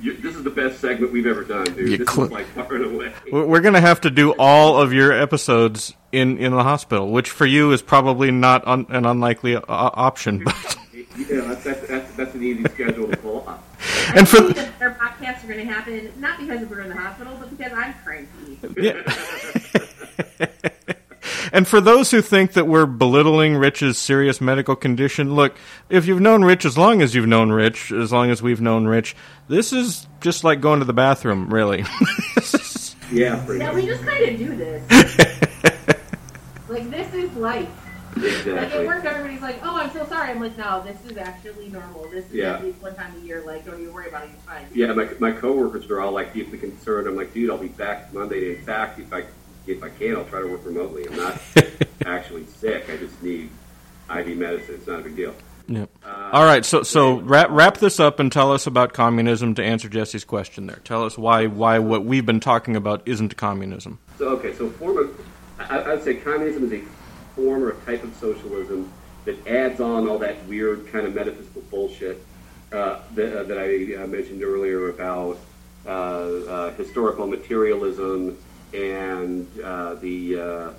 You, 0.00 0.16
this 0.16 0.36
is 0.36 0.42
the 0.44 0.50
best 0.50 0.80
segment 0.80 1.12
we've 1.12 1.26
ever 1.26 1.44
done, 1.44 1.64
dude. 1.64 1.88
You 1.88 1.96
this 1.98 2.08
cl- 2.08 2.26
is 2.26 2.32
like 2.32 2.46
far 2.46 2.72
and 2.76 2.94
away. 2.94 3.12
we're 3.32 3.60
going 3.60 3.74
to 3.74 3.80
have 3.80 4.00
to 4.02 4.10
do 4.10 4.32
all 4.38 4.80
of 4.80 4.92
your 4.92 5.12
episodes 5.12 5.92
in 6.12 6.38
in 6.38 6.52
the 6.52 6.62
hospital, 6.62 7.10
which 7.10 7.30
for 7.30 7.46
you 7.46 7.72
is 7.72 7.82
probably 7.82 8.30
not 8.30 8.66
un, 8.66 8.86
an 8.90 9.04
unlikely 9.06 9.56
uh, 9.56 9.62
option. 9.68 10.44
But 10.44 10.76
Yeah, 11.18 11.40
that's, 11.42 11.64
that's, 11.64 11.86
that's, 11.88 12.12
that's 12.16 12.34
an 12.34 12.42
easy 12.44 12.64
schedule 12.64 13.08
to 13.08 13.16
pull 13.16 13.40
off. 13.48 13.62
I 13.80 14.12
And 14.18 14.28
for- 14.28 14.36
think 14.42 14.56
that 14.56 14.78
their 14.78 14.90
podcasts 14.92 15.42
are 15.44 15.48
going 15.48 15.66
to 15.66 15.72
happen 15.72 16.12
not 16.18 16.38
because 16.38 16.66
we're 16.68 16.80
in 16.82 16.88
the 16.88 16.96
hospital, 16.96 17.36
but 17.40 17.50
because 17.56 17.72
I'm 17.72 17.94
cranky. 18.04 18.58
Yeah. 18.80 19.02
and 21.52 21.66
for 21.66 21.80
those 21.80 22.10
who 22.10 22.22
think 22.22 22.52
that 22.52 22.66
we're 22.66 22.86
belittling 22.86 23.56
Rich's 23.56 23.98
serious 23.98 24.40
medical 24.40 24.76
condition, 24.76 25.34
look, 25.34 25.56
if 25.88 26.06
you've 26.06 26.20
known 26.20 26.44
Rich 26.44 26.64
as 26.64 26.78
long 26.78 27.02
as 27.02 27.14
you've 27.14 27.26
known 27.26 27.50
Rich, 27.50 27.90
as 27.92 28.12
long 28.12 28.30
as 28.30 28.40
we've 28.42 28.60
known 28.60 28.86
Rich, 28.86 29.16
this 29.48 29.72
is 29.72 30.06
just 30.20 30.44
like 30.44 30.60
going 30.60 30.78
to 30.80 30.84
the 30.84 30.92
bathroom, 30.92 31.52
really. 31.52 31.84
Yeah, 33.10 33.42
pretty 33.46 33.60
Yeah, 33.64 33.74
we 33.74 33.86
just 33.86 34.04
kind 34.04 34.22
of 34.22 34.36
do 34.38 34.54
this. 34.54 34.82
like 36.68 36.90
this 36.90 37.14
is 37.14 37.32
life. 37.36 37.66
Like 38.16 38.24
at 38.24 38.46
Exactly. 38.46 38.86
work, 38.86 39.04
everybody's 39.04 39.42
like, 39.42 39.58
"Oh, 39.62 39.76
I'm 39.76 39.90
so 39.90 40.06
sorry." 40.06 40.30
I'm 40.30 40.40
like, 40.40 40.56
"No, 40.58 40.82
this 40.82 40.98
is 41.10 41.16
actually 41.16 41.68
normal. 41.68 42.08
This 42.10 42.24
is 42.26 42.32
Yeah. 42.32 42.54
at 42.54 42.64
least 42.64 42.80
one 42.82 42.94
time 42.94 43.12
a 43.22 43.24
year. 43.26 43.42
Like, 43.46 43.64
don't 43.66 43.80
even 43.80 43.92
worry 43.92 44.08
about 44.08 44.24
it. 44.24 44.30
It's 44.34 44.44
fine." 44.44 44.66
Yeah, 44.74 44.92
my, 44.92 45.08
my 45.18 45.32
coworkers 45.32 45.88
are 45.90 46.00
all 46.00 46.12
like 46.12 46.32
deeply 46.32 46.58
concerned. 46.58 47.06
I'm 47.06 47.16
like, 47.16 47.32
dude, 47.34 47.50
I'll 47.50 47.58
be 47.58 47.68
back 47.68 48.12
Monday. 48.12 48.56
In 48.56 48.64
fact, 48.64 48.98
if 48.98 49.12
I 49.12 49.24
if 49.66 49.82
I 49.82 49.90
can, 49.90 50.16
I'll 50.16 50.24
try 50.24 50.40
to 50.40 50.46
work 50.48 50.64
remotely. 50.64 51.06
I'm 51.06 51.16
not 51.16 51.38
actually 52.06 52.46
sick. 52.46 52.88
I 52.90 52.96
just 52.96 53.22
need 53.22 53.50
IV 54.10 54.36
medicine. 54.38 54.76
It's 54.76 54.86
not 54.86 55.00
a 55.00 55.02
big 55.02 55.16
deal. 55.16 55.34
Yep. 55.70 55.90
Uh, 56.02 56.30
all 56.32 56.44
right, 56.44 56.64
so 56.64 56.82
so 56.82 57.18
wrap 57.20 57.48
wrap 57.50 57.76
this 57.76 58.00
up 58.00 58.18
and 58.20 58.32
tell 58.32 58.52
us 58.52 58.66
about 58.66 58.94
communism 58.94 59.54
to 59.56 59.62
answer 59.62 59.86
Jessie's 59.90 60.24
question. 60.24 60.66
There, 60.66 60.80
tell 60.82 61.04
us 61.04 61.18
why 61.18 61.46
why 61.46 61.78
what 61.78 62.06
we've 62.06 62.24
been 62.24 62.40
talking 62.40 62.74
about 62.74 63.02
isn't 63.04 63.36
communism. 63.36 63.98
So 64.16 64.28
okay, 64.30 64.54
so 64.54 64.70
form 64.70 64.96
of 64.96 65.20
I, 65.58 65.78
I 65.80 65.94
would 65.94 66.04
say 66.04 66.14
communism 66.14 66.64
is 66.64 66.72
a 66.72 66.82
form 67.38 67.62
or 67.62 67.70
a 67.70 67.76
type 67.82 68.02
of 68.02 68.12
socialism 68.16 68.92
that 69.24 69.46
adds 69.46 69.80
on 69.80 70.08
all 70.08 70.18
that 70.18 70.44
weird 70.46 70.88
kind 70.88 71.06
of 71.06 71.14
metaphysical 71.14 71.62
bullshit 71.70 72.24
uh, 72.72 72.98
that, 73.14 73.40
uh, 73.40 73.42
that 73.44 73.58
I 73.58 74.02
uh, 74.02 74.06
mentioned 74.06 74.42
earlier 74.42 74.88
about 74.90 75.38
uh, 75.86 75.88
uh, 75.88 76.70
historical 76.74 77.26
materialism 77.26 78.36
and 78.74 79.46
uh, 79.62 79.94
the 79.94 80.74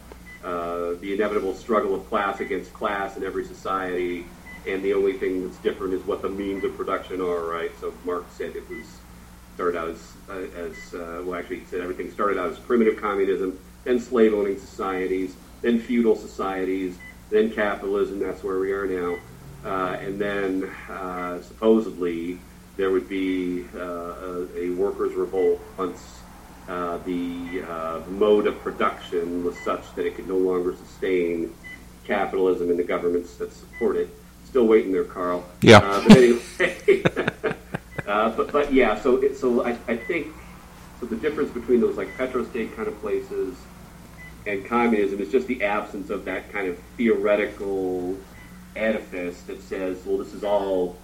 the 1.02 1.14
inevitable 1.14 1.54
struggle 1.54 1.96
of 1.96 2.08
class 2.10 2.40
against 2.40 2.74
class 2.74 3.16
in 3.16 3.24
every 3.24 3.46
society, 3.46 4.26
and 4.68 4.84
the 4.84 4.94
only 4.94 5.14
thing 5.14 5.44
that's 5.44 5.58
different 5.58 5.94
is 5.94 6.04
what 6.06 6.22
the 6.22 6.30
means 6.30 6.64
of 6.64 6.76
production 6.76 7.22
are. 7.22 7.46
Right? 7.46 7.72
So 7.80 7.94
Marx 8.04 8.34
said 8.34 8.56
it 8.56 8.68
was 8.70 8.86
started 9.56 9.78
out 9.78 9.90
as, 9.90 10.14
as 10.56 10.94
well, 10.94 11.36
actually, 11.36 11.60
he 11.60 11.66
said 11.66 11.82
everything 11.82 12.12
started 12.12 12.38
out 12.38 12.50
as 12.52 12.60
primitive 12.60 12.98
communism, 13.02 13.60
then 13.84 14.00
slave 14.00 14.34
owning 14.34 14.58
societies, 14.58 15.36
then 15.62 15.80
feudal 15.80 16.16
societies, 16.16 16.98
then 17.30 17.52
capitalism. 17.52 18.20
That's 18.20 18.44
where 18.44 18.60
we 18.60 18.72
are 18.72 18.88
now. 18.88 19.18
Uh, 19.64 19.98
and 20.00 20.20
then 20.20 20.64
uh, 20.90 21.42
supposedly 21.42 22.40
there 22.78 22.92
would 22.92 23.10
be 23.10 23.66
uh, 23.76 23.80
a, 23.80 24.48
a 24.58 24.70
workers' 24.72 25.14
revolt 25.14 25.60
once 25.78 26.20
uh, 26.70 26.98
the 27.00 27.64
uh, 27.68 28.00
mode 28.10 28.48
of 28.48 28.58
production 28.60 29.44
was 29.44 29.58
such 29.60 29.94
that 29.96 30.06
it 30.06 30.16
could 30.16 30.28
no 30.28 30.38
longer 30.38 30.76
sustain 30.76 31.54
capitalism 32.06 32.70
and 32.70 32.80
the 32.80 32.84
governments 32.84 33.36
that 33.38 33.52
support 33.52 33.96
it. 33.96 34.10
Still 34.46 34.68
waiting 34.68 34.92
there, 34.92 35.04
Karl. 35.04 35.44
Yeah. 35.62 35.78
Uh, 35.78 36.08
but 36.08 36.18
anyway, 36.18 37.04
but 38.06 38.52
but 38.52 38.74
yeah. 38.74 39.00
So 39.00 39.18
it, 39.18 39.38
so 39.38 39.66
I, 39.66 39.78
I 39.88 39.98
think 39.98 40.28
so. 41.00 41.06
The 41.06 41.16
difference 41.16 41.52
between 41.52 41.82
those 41.82 41.98
like 41.98 42.16
petrostate 42.18 42.76
kind 42.76 42.88
of 42.88 43.00
places 43.02 43.56
and 44.50 44.66
communism 44.66 45.20
is 45.20 45.32
just 45.32 45.48
the 45.48 45.64
absence 45.64 46.10
of 46.10 46.26
that 46.26 46.52
kind 46.52 46.68
of 46.68 46.78
theoretical 46.98 48.18
edifice 48.76 49.42
that 49.44 49.62
says, 49.62 50.04
well, 50.06 50.18
this 50.18 50.34
is 50.34 50.44
all 50.44 50.98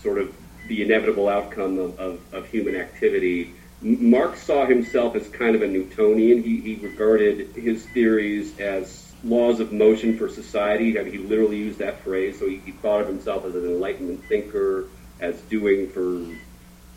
sort 0.00 0.18
of 0.18 0.34
the 0.68 0.82
inevitable 0.82 1.28
outcome 1.28 1.78
of, 1.78 1.98
of, 1.98 2.20
of 2.32 2.46
human 2.46 2.76
activity. 2.76 3.52
Marx 3.82 4.42
saw 4.42 4.66
himself 4.66 5.14
as 5.16 5.28
kind 5.28 5.56
of 5.56 5.62
a 5.62 5.66
Newtonian. 5.66 6.42
He, 6.42 6.60
he 6.60 6.74
regarded 6.76 7.54
his 7.54 7.84
theories 7.86 8.58
as 8.60 9.12
laws 9.24 9.60
of 9.60 9.72
motion 9.72 10.16
for 10.16 10.28
society. 10.28 10.98
I 10.98 11.02
mean, 11.02 11.12
he 11.12 11.18
literally 11.18 11.56
used 11.56 11.78
that 11.80 12.00
phrase. 12.00 12.38
So 12.38 12.48
he, 12.48 12.58
he 12.58 12.72
thought 12.72 13.00
of 13.00 13.08
himself 13.08 13.44
as 13.44 13.54
an 13.54 13.64
Enlightenment 13.64 14.24
thinker, 14.26 14.86
as 15.20 15.40
doing 15.42 15.88
for 15.88 16.24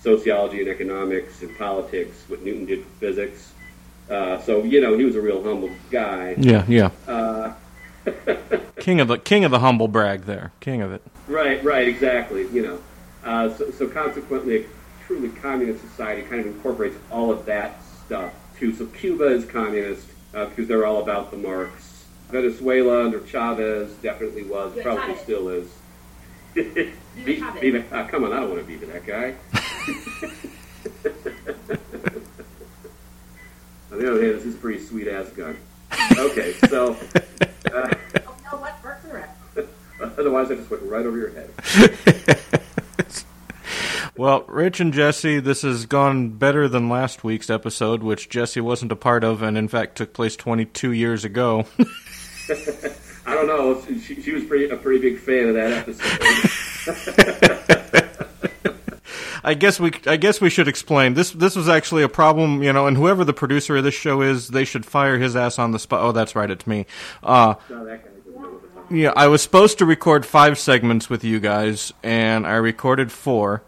sociology 0.02 0.60
and 0.60 0.70
economics 0.70 1.42
and 1.42 1.58
politics 1.58 2.24
what 2.28 2.44
Newton 2.44 2.66
did 2.66 2.84
for 2.84 2.90
physics. 3.00 3.54
Uh, 4.10 4.40
so 4.42 4.64
you 4.64 4.80
know, 4.82 4.98
he 4.98 5.04
was 5.06 5.16
a 5.16 5.22
real 5.22 5.44
humble 5.44 5.70
guy. 5.92 6.36
Yeah, 6.38 6.64
yeah. 6.68 6.92
Uh, 7.08 7.54
King 8.80 9.02
of 9.02 9.08
the 9.10 9.18
king 9.18 9.44
of 9.44 9.52
the 9.52 9.60
humble 9.60 9.88
brag. 9.90 10.22
There, 10.24 10.52
king 10.62 10.82
of 10.82 10.94
it. 10.94 11.02
Right, 11.28 11.62
right, 11.64 11.88
exactly. 11.88 12.48
You 12.50 12.62
know, 12.62 12.80
uh, 13.26 13.54
so, 13.54 13.70
so 13.72 13.88
consequently, 13.88 14.64
a 14.64 14.66
truly 15.06 15.30
communist 15.30 15.82
society 15.82 16.22
kind 16.22 16.40
of 16.40 16.48
incorporates 16.48 16.96
all 17.12 17.32
of 17.32 17.46
that 17.46 17.82
stuff 18.06 18.34
too. 18.58 18.74
So 18.74 18.86
Cuba 18.86 19.26
is 19.26 19.44
communist 19.46 20.08
uh, 20.34 20.46
because 20.46 20.68
they're 20.70 20.86
all 20.86 21.02
about 21.02 21.32
the 21.32 21.38
Marx. 21.38 22.06
Venezuela 22.30 23.06
under 23.06 23.26
Chavez 23.28 23.92
definitely 23.96 24.44
was, 24.44 24.76
Yeah, 24.76 24.84
probably 24.84 25.04
Chavez. 25.16 25.22
still 25.24 25.50
is. 25.50 25.70
Be- 26.54 26.94
be 27.26 27.78
uh, 27.92 28.08
come 28.08 28.24
on, 28.24 28.34
I 28.34 28.40
don't 28.42 28.50
want 28.50 28.62
to 28.62 28.66
be 28.66 28.76
that 28.86 29.06
guy. 29.06 29.36
On 34.08 34.14
the 34.14 34.20
other 34.20 34.26
hand, 34.26 34.38
this 34.40 34.46
is 34.46 34.56
a 34.56 34.58
pretty 34.60 34.80
sweet 34.80 35.10
ass 35.10 35.28
gun. 35.32 35.58
Okay, 36.18 36.54
so 36.70 36.94
uh, 36.94 36.96
Oh, 38.26 38.36
no, 38.46 38.58
what? 38.58 38.82
Work 38.82 39.02
the 39.04 39.14
rest. 39.14 39.38
otherwise 40.18 40.50
I 40.50 40.56
just 40.56 40.72
went 40.72 40.84
right 40.84 41.06
over 41.06 41.18
your 41.18 41.32
head. 41.32 41.50
Well, 44.16 44.46
Rich 44.48 44.80
and 44.80 44.94
Jessie, 44.94 45.40
this 45.40 45.62
has 45.62 45.86
gone 45.86 46.30
better 46.30 46.68
than 46.68 46.90
last 46.90 47.24
week's 47.24 47.52
episode, 47.52 48.02
which 48.02 48.30
Jessie 48.30 48.62
wasn't 48.62 48.92
a 48.92 48.96
part 48.96 49.24
of, 49.24 49.44
and 49.44 49.56
in 49.56 49.68
fact 49.68 49.96
took 49.96 50.12
place 50.12 50.36
22 50.36 50.92
years 50.92 51.24
ago. 51.24 51.66
I 53.28 53.36
don't 53.36 53.46
know. 53.46 53.80
She, 54.00 54.20
she 54.20 54.32
was 54.32 54.44
pretty, 54.46 54.70
a 54.70 54.76
pretty 54.76 55.02
big 55.02 55.20
fan 55.20 55.50
of 55.50 55.54
that 55.54 55.72
episode. 55.72 57.94
I 59.48 59.54
guess 59.54 59.80
we 59.80 59.94
I 60.06 60.18
guess 60.18 60.42
we 60.42 60.50
should 60.50 60.68
explain 60.68 61.14
this. 61.14 61.32
This 61.32 61.56
was 61.56 61.70
actually 61.70 62.04
a 62.04 62.10
problem, 62.10 62.62
you 62.62 62.74
know, 62.74 62.86
and 62.86 62.98
whoever 62.98 63.24
the 63.24 63.32
producer 63.32 63.78
of 63.78 63.86
this 63.86 63.94
show 63.94 64.22
is, 64.22 64.50
they 64.50 64.66
should 64.66 64.86
fire 64.86 65.18
his 65.18 65.38
ass 65.38 65.58
on 65.58 65.72
the 65.72 65.80
spot. 65.80 66.02
Oh, 66.02 66.12
that's 66.12 66.36
right, 66.36 66.52
it's 66.52 66.68
me. 66.68 66.86
Uh, 67.24 67.56
yeah, 68.92 69.14
I 69.16 69.28
was 69.28 69.42
supposed 69.42 69.78
to 69.78 69.86
record 69.86 70.26
five 70.26 70.60
segments 70.60 71.10
with 71.10 71.24
you 71.24 71.40
guys, 71.40 71.94
and 72.04 72.46
I 72.46 72.56
recorded 72.56 73.10
four. 73.10 73.64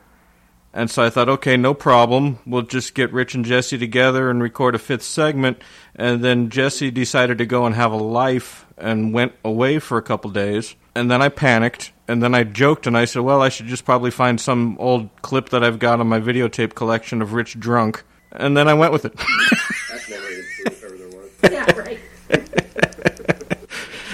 And 0.73 0.91
so 0.91 1.01
I 1.01 1.09
thought, 1.09 1.29
okay, 1.29 1.55
no 1.55 1.73
problem. 1.73 2.39
We'll 2.45 2.63
just 2.63 2.93
get 2.93 3.13
Rich 3.13 3.33
and 3.33 3.45
Jessie 3.45 3.77
together 3.77 4.29
and 4.29 4.43
record 4.43 4.75
a 4.75 4.79
fifth 4.79 5.03
segment. 5.03 5.61
And 5.99 6.23
then 6.23 6.49
Jessie 6.49 6.91
decided 6.91 7.39
to 7.39 7.45
go 7.45 7.65
and 7.65 7.75
have 7.75 7.91
a 7.91 7.97
life 7.97 8.65
and 8.77 9.13
went 9.13 9.33
away 9.43 9.79
for 9.79 9.97
a 9.97 10.01
couple 10.01 10.31
days. 10.31 10.77
And 10.95 11.11
then 11.11 11.21
I 11.21 11.27
panicked. 11.27 11.91
And 12.07 12.23
then 12.23 12.33
I 12.33 12.45
joked 12.45 12.87
and 12.87 12.97
I 12.97 13.03
said, 13.03 13.21
well, 13.21 13.41
I 13.41 13.49
should 13.49 13.67
just 13.67 13.83
probably 13.83 14.09
find 14.09 14.39
some 14.39 14.77
old 14.79 15.09
clip 15.21 15.49
that 15.49 15.61
I've 15.61 15.77
got 15.77 15.99
on 15.99 16.07
my 16.07 16.21
videotape 16.21 16.73
collection 16.73 17.21
of 17.21 17.33
Rich 17.33 17.59
drunk. 17.59 18.03
And 18.31 18.55
then 18.55 18.69
I 18.69 18.75
went 18.75 18.93
with 18.93 19.03
it. 19.03 19.13
That's 19.17 20.09
never 20.09 20.29
even 20.29 20.45
true 20.55 20.65
if 20.67 20.83
ever 20.85 20.95
there 20.95 21.07
was. 21.09 21.29
Yeah, 21.51 21.77
right. 21.77 21.99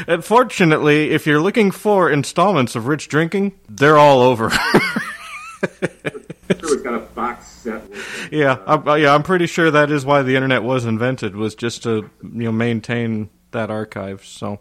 Unfortunately, 0.08 1.12
if 1.12 1.28
you're 1.28 1.42
looking 1.42 1.70
for 1.70 2.10
installments 2.10 2.76
of 2.76 2.88
Rich 2.88 3.10
Drinking, 3.10 3.54
they're 3.70 3.98
all 3.98 4.22
over. 4.22 4.52
sure 5.70 6.74
it's 6.74 6.82
got 6.82 6.94
a 6.96 7.00
box 7.00 7.48
set. 7.48 7.88
With 7.90 8.32
it. 8.32 8.38
yeah, 8.38 8.58
I'm, 8.66 8.86
yeah, 9.02 9.14
I'm 9.14 9.24
pretty 9.24 9.48
sure 9.48 9.72
that 9.72 9.92
is 9.92 10.06
why 10.06 10.22
the 10.22 10.36
internet 10.36 10.64
was 10.64 10.86
invented, 10.86 11.36
was 11.36 11.56
just 11.56 11.84
to 11.84 12.10
you 12.24 12.44
know 12.46 12.52
maintain 12.52 13.30
that 13.52 13.70
archive. 13.72 14.26
So, 14.26 14.60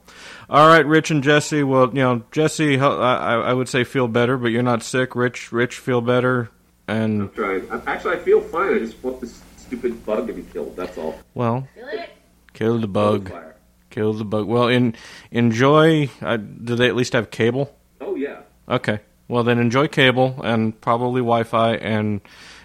all 0.48 0.68
right, 0.68 0.86
Rich 0.86 1.10
and 1.10 1.22
Jessie. 1.22 1.62
Well, 1.62 1.88
you 1.88 1.94
know, 2.02 2.22
Jessie, 2.30 2.78
I, 2.78 3.36
I 3.40 3.52
would 3.52 3.68
say 3.68 3.84
feel 3.84 4.08
better, 4.08 4.36
but 4.38 4.48
you're 4.48 4.62
not 4.62 4.82
sick. 4.82 5.14
Rich, 5.16 5.52
Rich, 5.52 5.78
feel 5.78 6.00
better. 6.00 6.50
And 6.86 7.22
I'm 7.22 7.30
trying. 7.30 7.70
I- 7.70 7.82
Actually, 7.92 8.16
I 8.16 8.18
feel 8.20 8.40
fine. 8.40 8.74
I 8.74 8.78
just 8.78 9.02
want 9.02 9.20
this 9.20 9.42
stupid 9.56 10.04
bug 10.06 10.26
to 10.28 10.32
be 10.32 10.42
killed. 10.42 10.76
That's 10.76 10.96
all. 10.98 11.18
well, 11.34 11.66
Feel 11.74 11.88
it? 11.88 12.10
kill 12.52 12.78
the 12.78 12.86
bug. 12.88 13.32
Kill 13.90 14.12
the 14.12 14.24
bug. 14.24 14.46
Well, 14.46 14.68
in 14.68 14.94
enjoy. 15.30 16.10
Uh, 16.20 16.36
do 16.36 16.74
they 16.76 16.88
at 16.88 16.96
least 16.96 17.12
have 17.14 17.30
cable? 17.30 17.74
Oh 18.00 18.14
yeah. 18.16 18.40
Okay. 18.68 19.00
Well, 19.28 19.42
then 19.44 19.58
enjoy 19.58 19.88
cable 19.88 20.40
and 20.44 20.78
probably 20.80 21.20
Wi-Fi 21.20 21.74
and 21.76 22.20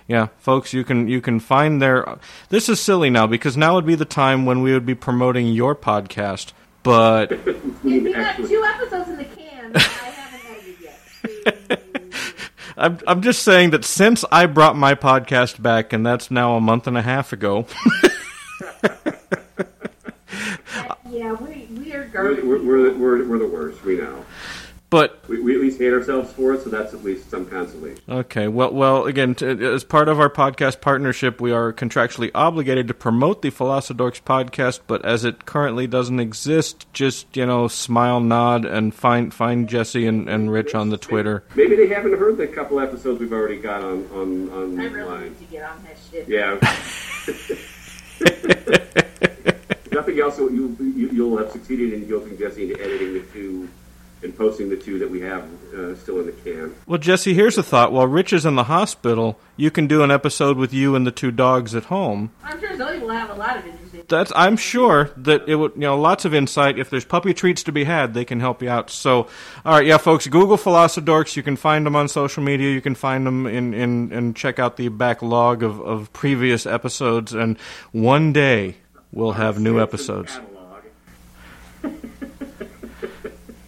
yeah, 0.08 0.28
folks, 0.40 0.74
you 0.74 0.84
can 0.84 1.08
you 1.08 1.22
can 1.22 1.40
find 1.40 1.80
their. 1.80 2.18
This 2.50 2.68
is 2.68 2.82
silly 2.82 3.12
now 3.12 3.28
because 3.28 3.56
now 3.56 3.76
would 3.76 3.86
be 3.86 3.94
the 3.94 4.06
time 4.06 4.46
when 4.46 4.62
we 4.64 4.74
would 4.74 4.86
be 4.86 4.96
promoting 4.96 5.48
your 5.48 5.76
podcast, 5.76 6.52
but 6.82 7.30
We, 7.84 8.00
we 8.00 8.12
got 8.14 8.36
two 8.38 8.66
episodes 8.66 9.10
in 9.10 9.18
the 9.18 9.26
can 9.26 9.72
I 9.76 9.80
haven't 9.80 10.42
edited 10.50 10.82
yet. 10.82 11.84
I'm 12.78 12.98
I'm 13.06 13.22
just 13.22 13.44
saying 13.44 13.70
that 13.70 13.86
since 13.86 14.26
I 14.32 14.48
brought 14.48 14.76
my 14.76 14.96
podcast 14.96 15.62
back, 15.62 15.94
and 15.94 16.04
that's 16.04 16.32
now 16.32 16.56
a 16.56 16.62
month 16.62 16.88
and 16.88 16.98
a 16.98 17.04
half 17.04 17.32
ago. 17.32 17.68
yeah, 21.10 21.34
we, 21.34 21.68
we 21.72 21.94
are 21.94 22.00
We're, 22.00 22.08
garbage. 22.08 22.44
we're, 22.44 22.64
we're, 22.64 22.94
we're, 22.98 23.28
we're 23.28 23.38
the 23.40 23.48
worst. 23.48 23.84
We 23.84 23.98
know. 23.98 24.26
But 24.92 25.20
We, 25.30 25.40
we 25.40 25.54
at 25.54 25.62
least 25.62 25.78
hate 25.80 25.94
ourselves 25.94 26.34
for 26.34 26.52
it, 26.54 26.64
so 26.64 26.72
that's 26.72 26.96
at 26.96 27.04
least 27.04 27.30
some 27.30 27.46
consolation. 27.46 28.02
okay, 28.10 28.48
well, 28.48 28.74
well, 28.74 29.06
again, 29.06 29.36
t- 29.36 29.46
uh, 29.46 29.50
as 29.56 29.84
part 29.84 30.10
of 30.10 30.20
our 30.20 30.32
podcast 30.32 30.82
partnership, 30.82 31.40
we 31.40 31.52
are 31.52 31.72
contractually 31.72 32.32
obligated 32.34 32.88
to 32.88 32.96
promote 32.96 33.44
the 33.44 33.52
Philosodorks 33.52 34.20
podcast. 34.24 34.80
But 34.88 35.06
as 35.06 35.26
it 35.26 35.46
currently 35.46 35.86
doesn't 35.86 36.20
exist, 36.20 36.88
just 36.92 37.38
you 37.38 37.46
know, 37.46 37.68
smile, 37.68 38.20
nod, 38.20 38.66
and 38.66 38.92
find 38.96 39.32
find 39.32 39.70
Jessie 39.70 40.08
and, 40.08 40.28
and 40.28 40.52
Rich 40.52 40.74
on 40.74 40.90
the 40.90 40.98
Twitter. 40.98 41.44
Maybe 41.56 41.76
they 41.76 41.88
haven't 41.88 42.18
heard 42.18 42.38
the 42.38 42.48
couple 42.48 42.80
episodes 42.80 43.20
we've 43.20 43.32
already 43.34 43.58
got 43.60 43.84
on 43.84 44.08
on 44.12 44.50
I 44.80 44.86
really 44.86 45.02
online. 45.02 45.24
need 45.26 45.38
to 45.40 45.46
get 45.46 45.64
on 45.70 45.84
that 45.84 45.98
shit. 46.10 46.28
Yeah. 46.28 46.56
Nothing 49.92 50.20
else. 50.20 50.40
You, 50.40 50.76
you 50.80 51.10
you'll 51.12 51.38
have 51.38 51.52
succeeded 51.52 51.94
in 51.94 52.08
guilting 52.08 52.40
Jessie 52.40 52.72
into 52.72 52.84
editing 52.84 53.14
the 53.14 53.20
two 53.34 53.70
and 54.22 54.36
posting 54.36 54.70
the 54.70 54.76
two 54.76 55.00
that 55.00 55.10
we 55.10 55.22
have 55.22 55.44
uh, 55.74 55.96
still 55.96 56.20
in 56.20 56.26
the 56.26 56.32
can. 56.32 56.76
Well, 56.86 56.98
Jessie, 56.98 57.34
here's 57.34 57.58
a 57.58 57.64
thought. 57.64 57.92
While 57.92 58.08
Rich 58.08 58.34
is 58.34 58.46
in 58.46 58.56
the 58.56 58.66
hospital, 58.66 59.40
you 59.56 59.72
can 59.72 59.88
do 59.88 60.04
an 60.04 60.12
episode 60.12 60.58
with 60.58 60.74
you 60.74 60.96
and 60.96 61.08
the 61.08 61.12
two 61.12 61.32
dogs 61.32 61.74
at 61.74 61.86
home. 61.86 62.32
I'm 62.44 62.60
sure 62.60 62.76
Zoe 62.78 63.00
will 63.00 63.10
have 63.10 63.30
a 63.30 63.36
lot 63.36 63.58
of 63.58 63.66
interesting. 63.66 64.04
That's 64.08 64.32
I'm 64.36 64.58
sure 64.58 65.12
that 65.18 65.48
it 65.48 65.56
would 65.56 65.74
you 65.76 65.82
know 65.82 66.00
lots 66.00 66.26
of 66.26 66.34
insight. 66.34 66.80
If 66.80 66.90
there's 66.90 67.06
puppy 67.06 67.34
treats 67.34 67.64
to 67.64 67.72
be 67.72 67.84
had, 67.84 68.14
they 68.14 68.26
can 68.26 68.40
help 68.40 68.62
you 68.62 68.70
out. 68.70 68.90
So, 68.90 69.28
all 69.66 69.78
right, 69.78 69.86
yeah, 69.86 69.98
folks, 69.98 70.28
Google 70.28 70.58
Philosodorks. 70.58 71.36
You 71.36 71.44
can 71.44 71.56
find 71.56 71.86
them 71.86 71.96
on 71.96 72.08
social 72.08 72.44
media. 72.44 72.72
You 72.72 72.82
can 72.82 72.96
find 72.96 73.26
them 73.26 73.46
in 73.46 73.74
in 73.74 74.12
and 74.12 74.36
check 74.36 74.60
out 74.60 74.78
the 74.78 74.90
backlog 74.90 75.64
of 75.64 75.80
of 75.82 76.12
previous 76.12 76.66
episodes. 76.66 77.34
And 77.34 77.58
one 77.92 78.34
day 78.34 78.76
we'll 79.12 79.34
have 79.34 79.60
new 79.60 79.80
episodes. 79.80 80.40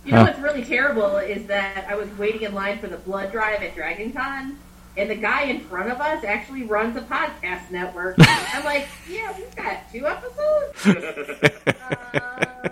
You 0.06 0.14
know 0.14 0.24
what's 0.24 0.40
really 0.40 0.64
terrible 0.64 1.18
is 1.18 1.46
that 1.48 1.86
I 1.88 1.96
was 1.96 2.10
waiting 2.18 2.42
in 2.42 2.54
line 2.54 2.80
for 2.80 2.88
the 2.88 2.98
blood 2.98 3.32
drive 3.32 3.62
at 3.62 3.76
Dragon 3.76 4.12
Con, 4.12 4.58
and 4.98 5.10
the 5.10 5.16
guy 5.16 5.44
in 5.44 5.60
front 5.62 5.92
of 5.92 6.02
us 6.02 6.24
actually 6.24 6.64
runs 6.64 6.96
a 6.98 7.02
podcast 7.02 7.70
network. 7.70 8.16
I'm 8.20 8.64
like, 8.66 8.88
yeah, 9.10 9.34
we've 9.38 9.56
got 9.56 9.92
two 9.92 10.08
episodes. 10.08 10.88
uh, 12.14 12.70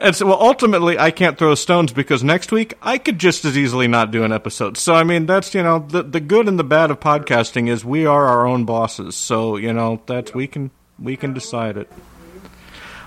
And 0.00 0.14
so, 0.14 0.26
well, 0.26 0.38
ultimately, 0.40 0.96
I 0.96 1.10
can't 1.10 1.36
throw 1.36 1.56
stones 1.56 1.92
because 1.92 2.22
next 2.22 2.52
week 2.52 2.74
I 2.80 2.98
could 2.98 3.18
just 3.18 3.44
as 3.44 3.58
easily 3.58 3.88
not 3.88 4.12
do 4.12 4.22
an 4.22 4.32
episode. 4.32 4.76
So, 4.76 4.94
I 4.94 5.02
mean, 5.02 5.26
that's 5.26 5.54
you 5.54 5.62
know 5.62 5.80
the 5.80 6.02
the 6.04 6.20
good 6.20 6.46
and 6.46 6.58
the 6.58 6.64
bad 6.64 6.90
of 6.92 7.00
podcasting 7.00 7.68
is 7.68 7.84
we 7.84 8.06
are 8.06 8.26
our 8.26 8.46
own 8.46 8.64
bosses. 8.64 9.16
So, 9.16 9.56
you 9.56 9.72
know 9.72 10.00
that's 10.06 10.32
we 10.34 10.46
can 10.46 10.70
we 11.00 11.16
can 11.16 11.34
decide 11.34 11.76
it. 11.76 11.90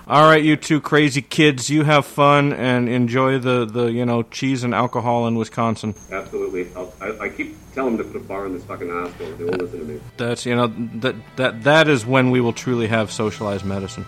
All 0.07 0.23
right, 0.23 0.43
you 0.43 0.55
two 0.55 0.81
crazy 0.81 1.21
kids, 1.21 1.69
you 1.69 1.83
have 1.83 2.05
fun 2.05 2.53
and 2.53 2.89
enjoy 2.89 3.37
the 3.39 3.65
the 3.65 3.85
you 3.91 4.05
know 4.05 4.23
cheese 4.23 4.63
and 4.63 4.73
alcohol 4.73 5.27
in 5.27 5.35
Wisconsin. 5.35 5.95
Absolutely. 6.11 6.67
I'll, 6.75 6.93
I, 6.99 7.25
I 7.25 7.29
keep 7.29 7.55
telling 7.73 7.97
them 7.97 8.05
to 8.05 8.11
put 8.11 8.21
a 8.21 8.25
bar 8.25 8.45
in 8.45 8.53
this 8.53 8.63
fucking 8.65 8.89
hospital. 8.89 9.35
They 9.37 9.43
won't 9.45 9.61
listen 9.61 9.79
to 9.79 9.85
me. 9.85 10.01
That's 10.17 10.45
you 10.45 10.55
know 10.55 10.67
that 10.95 11.15
that 11.37 11.63
that 11.63 11.87
is 11.87 12.05
when 12.05 12.31
we 12.31 12.41
will 12.41 12.53
truly 12.53 12.87
have 12.87 13.11
socialized 13.11 13.63
medicine. 13.63 14.05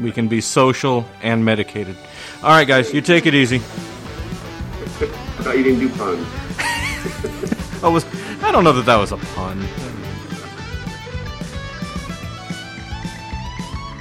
we 0.00 0.12
can 0.12 0.28
be 0.28 0.40
social 0.40 1.06
and 1.22 1.44
medicated. 1.44 1.96
All 2.42 2.50
right, 2.50 2.66
guys, 2.68 2.92
you 2.92 3.00
take 3.00 3.26
it 3.26 3.34
easy. 3.34 3.56
I 3.56 5.44
thought 5.44 5.56
you 5.56 5.64
didn't 5.64 5.80
do 5.80 5.88
puns. 5.90 6.26
Oh, 7.84 7.90
was 7.90 8.04
I 8.44 8.52
don't 8.52 8.62
know 8.62 8.72
that 8.74 8.86
that 8.86 8.96
was 8.96 9.10
a 9.10 9.16
pun. 9.16 9.58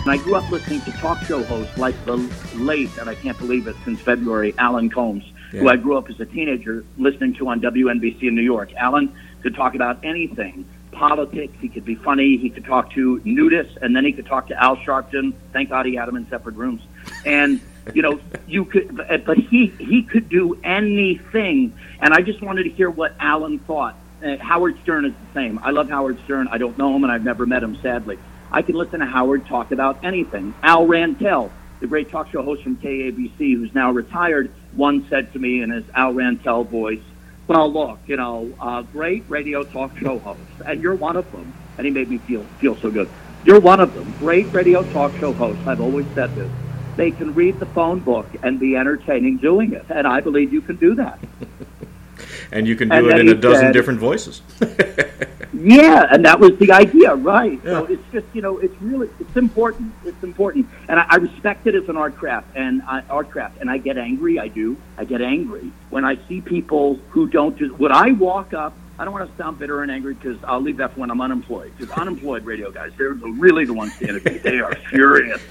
And 0.01 0.09
I 0.09 0.17
grew 0.17 0.35
up 0.35 0.49
listening 0.49 0.81
to 0.81 0.91
talk 0.93 1.21
show 1.25 1.43
hosts 1.43 1.77
like 1.77 1.95
the 2.05 2.17
late, 2.55 2.89
and 2.97 3.09
I 3.09 3.15
can't 3.15 3.37
believe 3.37 3.67
it, 3.67 3.75
since 3.85 3.99
February, 4.01 4.53
Alan 4.57 4.89
Colmes, 4.89 5.23
who 5.51 5.67
I 5.67 5.75
grew 5.75 5.97
up 5.97 6.09
as 6.09 6.19
a 6.19 6.25
teenager 6.25 6.83
listening 6.97 7.35
to 7.35 7.47
on 7.49 7.61
WNBC 7.61 8.23
in 8.23 8.35
New 8.35 8.41
York. 8.41 8.73
Alan 8.75 9.13
could 9.41 9.53
talk 9.53 9.75
about 9.75 10.03
anything 10.03 10.65
politics, 10.91 11.53
he 11.59 11.67
could 11.67 11.85
be 11.85 11.95
funny, 11.95 12.37
he 12.37 12.49
could 12.49 12.65
talk 12.65 12.91
to 12.91 13.19
nudists, 13.21 13.77
and 13.81 13.95
then 13.95 14.05
he 14.05 14.11
could 14.11 14.25
talk 14.25 14.47
to 14.47 14.63
Al 14.63 14.77
Sharpton. 14.77 15.33
Thank 15.53 15.69
God 15.69 15.85
he 15.85 15.95
had 15.95 16.07
them 16.07 16.15
in 16.15 16.29
separate 16.29 16.55
rooms. 16.55 16.81
And, 17.25 17.59
you 17.93 18.01
know, 18.01 18.19
you 18.47 18.65
could, 18.65 18.95
but 19.25 19.37
he, 19.37 19.67
he 19.67 20.03
could 20.03 20.29
do 20.29 20.59
anything. 20.63 21.73
And 21.99 22.13
I 22.13 22.21
just 22.21 22.41
wanted 22.41 22.63
to 22.63 22.69
hear 22.69 22.89
what 22.89 23.15
Alan 23.19 23.59
thought. 23.59 23.95
Uh, 24.23 24.37
Howard 24.37 24.77
Stern 24.83 25.05
is 25.05 25.13
the 25.13 25.33
same. 25.33 25.59
I 25.59 25.71
love 25.71 25.89
Howard 25.89 26.19
Stern. 26.25 26.47
I 26.49 26.59
don't 26.59 26.77
know 26.77 26.95
him, 26.95 27.03
and 27.03 27.11
I've 27.11 27.25
never 27.25 27.47
met 27.47 27.63
him, 27.63 27.75
sadly. 27.81 28.19
I 28.51 28.61
can 28.61 28.75
listen 28.75 28.99
to 28.99 29.05
Howard 29.05 29.45
talk 29.45 29.71
about 29.71 30.03
anything. 30.03 30.53
Al 30.61 30.85
Rantel, 30.87 31.49
the 31.79 31.87
great 31.87 32.09
talk 32.09 32.29
show 32.31 32.41
host 32.43 32.63
from 32.63 32.75
KABC, 32.77 33.55
who's 33.55 33.73
now 33.73 33.91
retired, 33.91 34.51
once 34.75 35.07
said 35.09 35.31
to 35.33 35.39
me 35.39 35.61
in 35.61 35.69
his 35.69 35.83
Al 35.95 36.13
Rantel 36.13 36.67
voice, 36.67 37.01
"Well, 37.47 37.71
look, 37.71 37.99
you 38.07 38.17
know, 38.17 38.51
uh, 38.59 38.81
great 38.83 39.23
radio 39.29 39.63
talk 39.63 39.97
show 39.97 40.19
hosts, 40.19 40.43
and 40.65 40.81
you're 40.81 40.95
one 40.95 41.15
of 41.15 41.31
them." 41.31 41.53
And 41.77 41.85
he 41.85 41.91
made 41.91 42.09
me 42.09 42.17
feel 42.19 42.43
feel 42.59 42.75
so 42.75 42.91
good. 42.91 43.09
You're 43.45 43.59
one 43.59 43.79
of 43.79 43.93
them. 43.95 44.13
Great 44.19 44.51
radio 44.53 44.83
talk 44.91 45.15
show 45.17 45.33
hosts. 45.33 45.65
I've 45.65 45.81
always 45.81 46.05
said 46.13 46.35
this. 46.35 46.51
They 46.97 47.09
can 47.11 47.33
read 47.33 47.59
the 47.59 47.65
phone 47.67 47.99
book 47.99 48.27
and 48.43 48.59
be 48.59 48.75
entertaining 48.75 49.37
doing 49.37 49.71
it, 49.73 49.85
and 49.89 50.05
I 50.05 50.19
believe 50.19 50.51
you 50.53 50.61
can 50.61 50.75
do 50.75 50.95
that. 50.95 51.19
And 52.53 52.67
you 52.67 52.75
can 52.75 52.91
And 52.91 53.05
do 53.05 53.11
it 53.11 53.19
in 53.19 53.29
a 53.29 53.33
dozen 53.33 53.67
said- 53.67 53.73
different 53.73 53.99
voices. 53.99 54.41
Yeah, 55.61 56.07
and 56.11 56.25
that 56.25 56.39
was 56.39 56.57
the 56.57 56.71
idea, 56.71 57.13
right? 57.13 57.61
So 57.63 57.85
it's 57.85 58.03
just 58.11 58.25
you 58.33 58.41
know, 58.41 58.57
it's 58.57 58.75
really 58.81 59.09
it's 59.19 59.35
important. 59.37 59.93
It's 60.05 60.23
important, 60.23 60.67
and 60.89 60.99
I, 60.99 61.05
I 61.09 61.15
respect 61.17 61.67
it 61.67 61.75
as 61.75 61.87
an 61.89 61.97
art 61.97 62.15
craft 62.15 62.47
and 62.55 62.81
I, 62.83 63.01
art 63.09 63.29
craft. 63.29 63.59
And 63.61 63.69
I 63.69 63.77
get 63.77 63.97
angry. 63.97 64.39
I 64.39 64.47
do. 64.47 64.77
I 64.97 65.05
get 65.05 65.21
angry 65.21 65.71
when 65.89 66.03
I 66.05 66.17
see 66.27 66.41
people 66.41 66.95
who 67.09 67.27
don't 67.27 67.57
just. 67.57 67.77
Would 67.79 67.91
I 67.91 68.11
walk 68.11 68.53
up? 68.53 68.73
I 68.97 69.05
don't 69.05 69.13
want 69.13 69.29
to 69.29 69.37
sound 69.37 69.59
bitter 69.59 69.81
and 69.81 69.91
angry 69.91 70.13
because 70.13 70.37
I'll 70.43 70.61
leave 70.61 70.77
that 70.77 70.93
for 70.93 70.99
when 71.01 71.11
I'm 71.11 71.21
unemployed. 71.21 71.71
Because 71.77 71.91
unemployed 71.97 72.45
radio 72.45 72.71
guys, 72.71 72.91
they're 72.97 73.13
the- 73.13 73.31
really 73.31 73.65
the 73.65 73.73
ones 73.73 73.93
standing. 73.95 74.23
They 74.41 74.59
are 74.59 74.75
furious. 74.75 75.41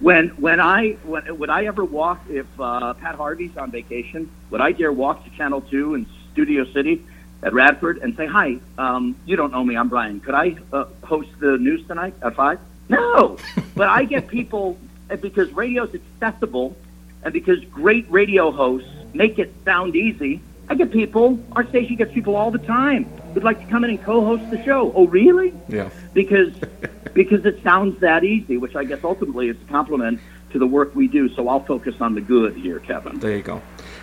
When 0.00 0.28
when 0.30 0.60
I 0.60 0.92
when, 1.04 1.38
would 1.38 1.50
I 1.50 1.64
ever 1.66 1.84
walk 1.84 2.20
if 2.30 2.46
uh, 2.58 2.94
Pat 2.94 3.14
Harvey's 3.16 3.56
on 3.56 3.70
vacation? 3.70 4.30
Would 4.50 4.60
I 4.60 4.72
dare 4.72 4.92
walk 4.92 5.24
to 5.24 5.30
Channel 5.30 5.60
Two 5.62 5.94
in 5.94 6.06
Studio 6.32 6.64
City 6.72 7.04
at 7.42 7.52
Radford 7.52 7.98
and 7.98 8.16
say, 8.16 8.26
"Hi, 8.26 8.58
um, 8.78 9.16
you 9.24 9.36
don't 9.36 9.52
know 9.52 9.64
me. 9.64 9.76
I'm 9.76 9.88
Brian. 9.88 10.20
Could 10.20 10.34
I 10.34 10.56
uh, 10.72 10.84
host 11.04 11.30
the 11.40 11.58
news 11.58 11.86
tonight 11.86 12.14
at 12.22 12.34
five? 12.34 12.58
No, 12.88 13.36
but 13.76 13.88
I 13.88 14.04
get 14.04 14.28
people 14.28 14.78
because 15.20 15.50
radio's 15.52 15.94
accessible, 15.94 16.76
and 17.22 17.32
because 17.32 17.64
great 17.66 18.10
radio 18.10 18.50
hosts 18.50 18.88
make 19.14 19.38
it 19.38 19.52
sound 19.64 19.96
easy. 19.96 20.40
I 20.68 20.74
get 20.74 20.92
people. 20.92 21.38
Our 21.52 21.66
station 21.68 21.96
gets 21.96 22.12
people 22.12 22.36
all 22.36 22.50
the 22.50 22.58
time 22.58 23.04
who'd 23.34 23.44
like 23.44 23.60
to 23.60 23.66
come 23.66 23.84
in 23.84 23.90
and 23.90 24.02
co-host 24.02 24.48
the 24.50 24.62
show. 24.64 24.92
Oh, 24.94 25.06
really? 25.06 25.52
Yeah. 25.68 25.90
because 26.14 26.54
because 27.14 27.44
it 27.44 27.62
sounds 27.62 28.00
that 28.00 28.24
easy, 28.24 28.56
which 28.56 28.74
I 28.76 28.84
guess 28.84 29.00
ultimately 29.04 29.48
is 29.48 29.56
a 29.60 29.70
compliment 29.70 30.20
to 30.52 30.58
the 30.58 30.66
work 30.66 30.94
we 30.94 31.08
do. 31.08 31.28
So 31.34 31.48
I'll 31.48 31.64
focus 31.64 31.96
on 32.00 32.14
the 32.14 32.20
good 32.20 32.56
here, 32.56 32.78
Kevin. 32.78 33.18
There 33.18 33.36
you 33.36 33.42
go. 33.42 33.60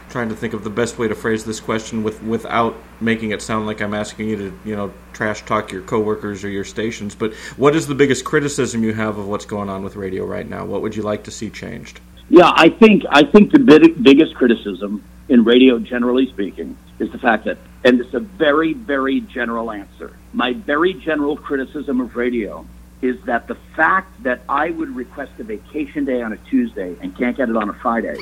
Trying 0.10 0.30
to 0.30 0.36
think 0.36 0.54
of 0.54 0.64
the 0.64 0.72
best 0.72 0.98
way 0.98 1.08
to 1.08 1.14
phrase 1.14 1.46
this 1.46 1.60
question 1.60 2.02
with 2.02 2.22
without 2.24 2.76
making 3.00 3.30
it 3.32 3.44
sound 3.44 3.68
like 3.68 3.80
I'm 3.80 3.94
asking 3.94 4.30
you 4.30 4.36
to, 4.38 4.60
you 4.66 4.76
know, 4.76 4.92
trash 5.14 5.46
talk 5.46 5.72
your 5.72 5.84
coworkers 5.84 6.44
or 6.44 6.50
your 6.50 6.66
stations. 6.66 7.14
But 7.14 7.34
what 7.58 7.76
is 7.76 7.86
the 7.86 7.94
biggest 7.94 8.26
criticism 8.26 8.84
you 8.84 8.94
have 8.94 9.20
of 9.20 9.28
what's 9.28 9.46
going 9.46 9.70
on 9.70 9.84
with 9.84 9.96
radio 9.96 10.26
right 10.26 10.50
now? 10.50 10.66
What 10.66 10.82
would 10.82 10.96
you 10.96 11.04
like 11.04 11.24
to 11.26 11.32
see 11.32 11.52
changed? 11.52 12.00
Yeah, 12.30 12.52
I 12.56 12.70
think 12.70 13.04
I 13.10 13.24
think 13.24 13.52
the 13.52 13.60
big, 13.60 14.02
biggest 14.04 14.36
criticism 14.36 15.04
in 15.30 15.44
radio, 15.44 15.78
generally 15.78 16.28
speaking, 16.28 16.76
is 16.98 17.12
the 17.12 17.20
fact 17.20 17.46
that, 17.46 17.58
and 17.84 18.02
it's 18.02 18.14
a 18.14 18.20
very, 18.20 18.74
very 18.74 19.22
general 19.22 19.72
answer. 19.72 20.16
My 20.34 20.54
very 20.54 20.94
general 20.94 21.38
criticism 21.38 22.02
of 22.02 22.16
radio 22.16 22.66
is 23.02 23.22
that 23.26 23.48
the 23.48 23.56
fact 23.76 24.24
that 24.24 24.42
I 24.50 24.72
would 24.72 24.96
request 24.96 25.34
a 25.40 25.44
vacation 25.44 26.06
day 26.06 26.22
on 26.22 26.34
a 26.34 26.38
Tuesday 26.38 26.96
and 27.02 27.16
can't 27.16 27.38
get 27.38 27.50
it 27.50 27.56
on 27.56 27.70
a 27.70 27.74
Friday 27.74 28.18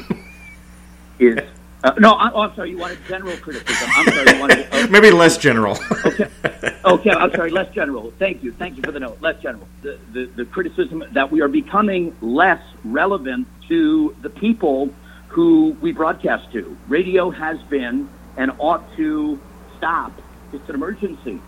is. 1.19 1.39
Uh, 1.83 1.93
no, 1.99 2.13
I, 2.13 2.31
oh, 2.31 2.41
I'm 2.41 2.55
sorry. 2.55 2.71
You 2.71 2.77
wanted 2.77 2.97
general 3.07 3.37
criticism. 3.37 3.89
I'm 3.93 4.05
sorry. 4.11 4.33
You 4.33 4.39
wanted, 4.39 4.67
oh, 4.71 4.87
Maybe 4.87 5.11
less 5.11 5.37
general. 5.37 5.77
okay. 6.05 6.29
Okay, 6.85 7.09
I'm 7.09 7.31
sorry. 7.31 7.51
Less 7.51 7.73
general. 7.75 8.13
Thank 8.17 8.43
you. 8.43 8.53
Thank 8.53 8.77
you 8.77 8.83
for 8.83 8.93
the 8.93 8.99
note. 9.01 9.21
Less 9.21 9.41
general. 9.41 9.67
The, 9.81 9.99
the, 10.13 10.25
the 10.25 10.45
criticism 10.45 11.03
that 11.11 11.29
we 11.29 11.41
are 11.41 11.49
becoming 11.49 12.15
less 12.21 12.61
relevant 12.85 13.45
to 13.67 14.15
the 14.21 14.29
people 14.29 14.93
who 15.27 15.75
we 15.81 15.91
broadcast 15.91 16.49
to. 16.53 16.77
Radio 16.87 17.29
has 17.29 17.61
been 17.63 18.07
and 18.37 18.51
ought 18.59 18.95
to 18.95 19.37
stop. 19.77 20.13
It's 20.53 20.69
an 20.69 20.75
emergency. 20.75 21.41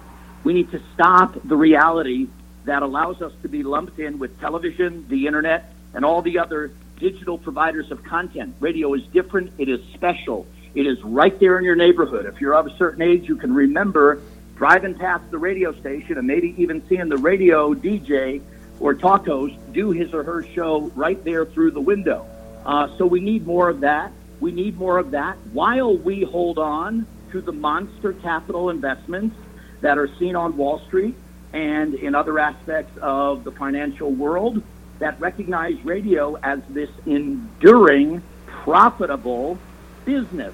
We 0.43 0.51
need 0.51 0.71
to 0.71 0.82
stop 0.93 1.36
the 1.45 1.55
reality 1.55 2.27
that 2.65 2.84
allows 2.84 3.21
us 3.21 3.32
to 3.41 3.47
be 3.47 3.63
lumped 3.63 3.97
in 3.99 4.19
with 4.19 4.38
television, 4.41 5.07
the 5.07 5.25
internet, 5.25 5.73
and 5.93 6.03
all 6.03 6.21
the 6.21 6.38
other 6.39 6.71
digital 7.00 7.38
providers 7.38 7.91
of 7.91 8.04
content. 8.04 8.56
Radio 8.60 8.93
is 8.93 9.02
different. 9.08 9.54
It 9.58 9.70
is 9.70 9.82
special. 9.93 10.45
It 10.76 10.86
is 10.86 11.02
right 11.04 11.38
there 11.39 11.58
in 11.58 11.64
your 11.64 11.76
neighborhood. 11.76 12.26
If 12.26 12.39
you're 12.39 12.56
of 12.56 12.68
a 12.68 12.78
certain 12.78 13.02
age, 13.02 13.28
you 13.28 13.36
can 13.36 13.54
remember 13.54 14.22
driving 14.56 14.93
past 14.93 15.32
the 15.32 15.38
radio 15.38 15.72
station 15.80 16.18
and 16.18 16.28
maybe 16.28 16.54
even 16.58 16.86
seeing 16.88 17.10
the 17.10 17.18
radio 17.18 17.74
DJ 17.74 18.41
or 18.80 18.93
talk 18.93 19.26
host 19.26 19.56
do 19.72 19.91
his 19.91 20.14
or 20.14 20.24
her 20.24 20.43
show 20.43 20.91
right 20.95 21.24
there 21.24 21.45
through 21.45 21.72
the 21.72 21.82
window. 21.82 22.26
Uh, 22.66 22.95
so 22.97 23.06
we 23.06 23.20
need 23.20 23.47
more 23.47 23.70
of 23.70 23.80
that. 23.80 24.12
We 24.39 24.52
need 24.52 24.78
more 24.78 24.97
of 24.97 25.12
that 25.12 25.38
while 25.54 25.97
we 25.97 26.24
hold 26.24 26.60
on 26.60 27.08
to 27.32 27.41
the 27.41 27.52
monster 27.52 28.14
capital 28.14 28.70
investments 28.70 29.36
that 29.82 29.97
are 29.97 30.10
seen 30.18 30.36
on 30.36 30.58
Wall 30.58 30.80
Street 30.88 31.16
and 31.54 31.95
in 31.95 32.14
other 32.14 32.38
aspects 32.39 32.97
of 33.02 33.43
the 33.43 33.52
financial 33.52 34.12
world 34.12 34.62
that 35.00 35.20
recognize 35.20 35.84
radio 35.84 36.36
as 36.36 36.60
this 36.70 36.89
enduring, 37.06 38.22
profitable 38.45 39.58
business. 40.06 40.54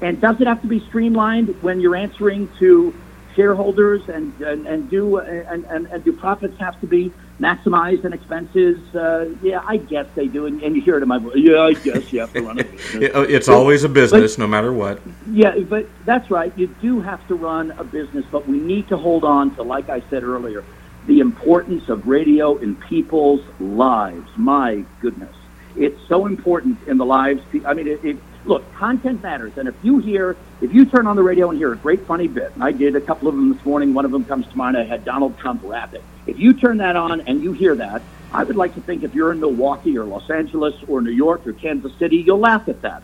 And 0.00 0.20
does 0.20 0.40
it 0.40 0.46
have 0.46 0.60
to 0.62 0.68
be 0.68 0.80
streamlined 0.80 1.62
when 1.62 1.80
you're 1.80 1.96
answering 1.96 2.50
to 2.58 2.94
shareholders 3.34 4.08
and 4.08 4.38
and, 4.40 4.66
and 4.66 4.90
do 4.90 5.18
and, 5.18 5.64
and, 5.66 5.86
and 5.86 6.04
do 6.04 6.12
profits 6.12 6.58
have 6.58 6.80
to 6.80 6.86
be 6.86 7.12
maximized 7.40 8.04
and 8.04 8.12
expenses? 8.12 8.78
Uh, 8.94 9.30
yeah, 9.42 9.62
I 9.64 9.76
guess 9.76 10.06
they 10.14 10.26
do, 10.26 10.46
and, 10.46 10.62
and 10.62 10.74
you 10.74 10.82
hear 10.82 10.96
it 10.96 11.02
in 11.02 11.08
my 11.08 11.18
voice. 11.18 11.36
Yeah, 11.36 11.62
I 11.62 11.74
guess 11.74 12.12
you 12.12 12.20
have 12.20 12.32
to 12.32 12.42
run 12.42 12.58
a 12.58 12.64
business. 12.64 13.10
it's 13.30 13.48
always 13.48 13.84
a 13.84 13.88
business, 13.88 14.36
no 14.38 14.46
matter 14.46 14.72
what. 14.72 15.00
Yeah, 15.30 15.58
but 15.60 15.86
that's 16.04 16.30
right. 16.30 16.52
You 16.56 16.66
do 16.80 17.00
have 17.00 17.26
to 17.28 17.34
run 17.34 17.70
a 17.72 17.84
business, 17.84 18.24
but 18.30 18.46
we 18.48 18.58
need 18.58 18.88
to 18.88 18.96
hold 18.96 19.24
on 19.24 19.54
to, 19.56 19.62
like 19.62 19.88
I 19.88 20.02
said 20.10 20.24
earlier, 20.24 20.64
the 21.06 21.20
importance 21.20 21.88
of 21.88 22.06
radio 22.06 22.56
in 22.56 22.76
people's 22.76 23.42
lives. 23.60 24.28
My 24.36 24.84
goodness. 25.00 25.34
It's 25.76 26.00
so 26.08 26.26
important 26.26 26.78
in 26.86 26.98
the 26.98 27.04
lives. 27.04 27.42
I 27.64 27.74
mean, 27.74 27.86
it, 27.86 28.04
it, 28.04 28.16
look, 28.44 28.72
content 28.74 29.22
matters. 29.22 29.52
And 29.56 29.68
if 29.68 29.74
you 29.82 29.98
hear, 29.98 30.36
if 30.60 30.72
you 30.72 30.86
turn 30.86 31.06
on 31.06 31.16
the 31.16 31.22
radio 31.22 31.50
and 31.50 31.58
hear 31.58 31.72
a 31.72 31.76
great 31.76 32.06
funny 32.06 32.28
bit, 32.28 32.52
and 32.54 32.64
I 32.64 32.72
did 32.72 32.96
a 32.96 33.00
couple 33.00 33.28
of 33.28 33.34
them 33.34 33.54
this 33.54 33.64
morning, 33.64 33.94
one 33.94 34.04
of 34.04 34.10
them 34.10 34.24
comes 34.24 34.46
to 34.48 34.56
mind, 34.56 34.76
I 34.76 34.84
had 34.84 35.04
Donald 35.04 35.38
Trump 35.38 35.60
rap 35.64 35.94
it. 35.94 36.02
If 36.26 36.38
you 36.38 36.54
turn 36.54 36.78
that 36.78 36.96
on 36.96 37.20
and 37.22 37.42
you 37.42 37.52
hear 37.52 37.74
that, 37.76 38.02
I 38.32 38.42
would 38.42 38.56
like 38.56 38.74
to 38.74 38.80
think 38.80 39.04
if 39.04 39.14
you're 39.14 39.32
in 39.32 39.38
Milwaukee 39.38 39.96
or 39.96 40.04
Los 40.04 40.28
Angeles 40.28 40.74
or 40.88 41.00
New 41.00 41.12
York 41.12 41.46
or 41.46 41.52
Kansas 41.52 41.92
City, 41.98 42.16
you'll 42.16 42.38
laugh 42.38 42.68
at 42.68 42.82
that. 42.82 43.02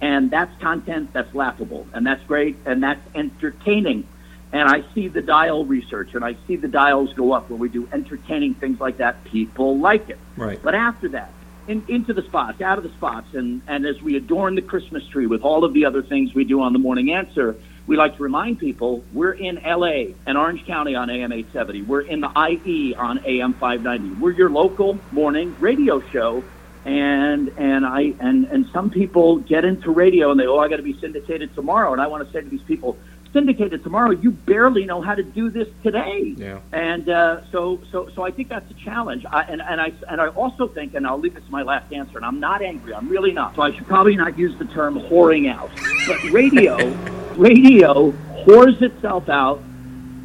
And 0.00 0.30
that's 0.30 0.56
content 0.60 1.12
that's 1.12 1.34
laughable, 1.34 1.86
and 1.92 2.06
that's 2.06 2.24
great, 2.24 2.56
and 2.64 2.82
that's 2.82 3.00
entertaining 3.14 4.06
and 4.52 4.68
I 4.68 4.82
see 4.94 5.08
the 5.08 5.22
dial 5.22 5.64
research 5.64 6.14
and 6.14 6.24
I 6.24 6.36
see 6.46 6.56
the 6.56 6.68
dials 6.68 7.12
go 7.14 7.32
up 7.32 7.50
when 7.50 7.60
we 7.60 7.68
do 7.68 7.88
entertaining 7.92 8.54
things 8.54 8.80
like 8.80 8.98
that. 8.98 9.22
People 9.24 9.78
like 9.78 10.08
it. 10.08 10.18
Right. 10.36 10.60
But 10.62 10.74
after 10.74 11.08
that, 11.10 11.32
in, 11.68 11.84
into 11.88 12.12
the 12.12 12.22
spots, 12.22 12.60
out 12.60 12.78
of 12.78 12.84
the 12.84 12.90
spots, 12.90 13.28
and, 13.34 13.62
and 13.68 13.86
as 13.86 14.02
we 14.02 14.16
adorn 14.16 14.56
the 14.56 14.62
Christmas 14.62 15.06
tree 15.06 15.26
with 15.26 15.42
all 15.42 15.64
of 15.64 15.72
the 15.72 15.84
other 15.84 16.02
things 16.02 16.34
we 16.34 16.44
do 16.44 16.60
on 16.62 16.72
the 16.72 16.80
morning 16.80 17.12
answer, 17.12 17.54
we 17.86 17.96
like 17.96 18.16
to 18.16 18.22
remind 18.22 18.58
people 18.58 19.04
we're 19.12 19.32
in 19.32 19.60
LA 19.64 20.14
and 20.26 20.36
Orange 20.36 20.66
County 20.66 20.94
on 20.94 21.10
AM 21.10 21.32
870. 21.32 21.82
We're 21.82 22.02
in 22.02 22.20
the 22.20 22.28
IE 22.28 22.94
on 22.96 23.24
AM 23.24 23.54
590. 23.54 24.20
We're 24.20 24.32
your 24.32 24.50
local 24.50 24.98
morning 25.10 25.56
radio 25.58 26.00
show. 26.00 26.44
And 26.82 27.52
and 27.58 27.84
I 27.84 28.14
and 28.20 28.46
and 28.46 28.66
some 28.72 28.88
people 28.88 29.36
get 29.36 29.66
into 29.66 29.90
radio 29.90 30.30
and 30.30 30.40
they 30.40 30.46
oh 30.46 30.58
I 30.58 30.68
got 30.68 30.76
to 30.76 30.82
be 30.82 30.98
syndicated 30.98 31.54
tomorrow 31.54 31.92
and 31.92 32.00
I 32.00 32.06
want 32.06 32.26
to 32.26 32.32
say 32.32 32.40
to 32.40 32.48
these 32.48 32.62
people 32.62 32.96
syndicated 33.32 33.82
tomorrow, 33.82 34.10
you 34.10 34.30
barely 34.30 34.84
know 34.84 35.00
how 35.00 35.14
to 35.14 35.22
do 35.22 35.50
this 35.50 35.68
today. 35.82 36.34
Yeah. 36.36 36.60
And 36.72 37.08
uh, 37.08 37.42
so, 37.50 37.80
so, 37.90 38.08
so 38.14 38.22
I 38.22 38.30
think 38.30 38.48
that's 38.48 38.70
a 38.70 38.74
challenge. 38.74 39.24
I, 39.24 39.42
and, 39.42 39.62
and 39.62 39.80
I 39.80 39.92
and 40.08 40.20
I 40.20 40.28
also 40.28 40.68
think, 40.68 40.94
and 40.94 41.06
I'll 41.06 41.18
leave 41.18 41.34
this 41.34 41.44
to 41.44 41.50
my 41.50 41.62
last 41.62 41.92
answer. 41.92 42.16
And 42.16 42.24
I'm 42.24 42.40
not 42.40 42.62
angry. 42.62 42.94
I'm 42.94 43.08
really 43.08 43.32
not. 43.32 43.54
So 43.56 43.62
I 43.62 43.72
should 43.74 43.86
probably 43.86 44.16
not 44.16 44.38
use 44.38 44.56
the 44.58 44.64
term 44.66 44.98
whoring 44.98 45.52
out. 45.52 45.70
But 46.06 46.22
radio, 46.30 46.76
radio 47.36 48.12
whores 48.44 48.80
itself 48.82 49.28
out 49.28 49.62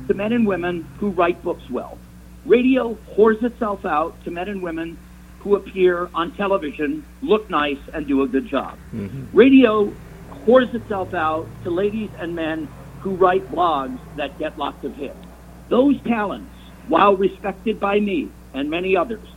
to 0.07 0.13
men 0.13 0.33
and 0.33 0.47
women 0.47 0.87
who 0.99 1.09
write 1.09 1.41
books 1.43 1.69
well. 1.69 1.97
Radio 2.45 2.93
whores 3.15 3.41
itself 3.43 3.85
out 3.85 4.23
to 4.23 4.31
men 4.31 4.49
and 4.49 4.61
women 4.61 4.97
who 5.39 5.55
appear 5.55 6.09
on 6.13 6.31
television, 6.31 7.05
look 7.21 7.49
nice, 7.49 7.77
and 7.93 8.07
do 8.07 8.23
a 8.23 8.27
good 8.27 8.47
job. 8.47 8.77
Mm-hmm. 8.93 9.25
Radio 9.35 9.93
whores 10.45 10.73
itself 10.73 11.13
out 11.13 11.47
to 11.63 11.69
ladies 11.69 12.09
and 12.19 12.35
men 12.35 12.67
who 13.05 13.15
write 13.15 13.49
blogs 13.51 13.99
that 14.17 14.37
get 14.39 14.57
lots 14.57 14.83
of 14.83 14.95
hits. 14.95 15.15
Those 15.69 16.01
talents, 16.07 16.51
while 16.87 17.15
respected 17.15 17.79
by 17.79 17.99
me 17.99 18.29
and 18.55 18.67
many 18.67 18.97
others, 18.97 19.27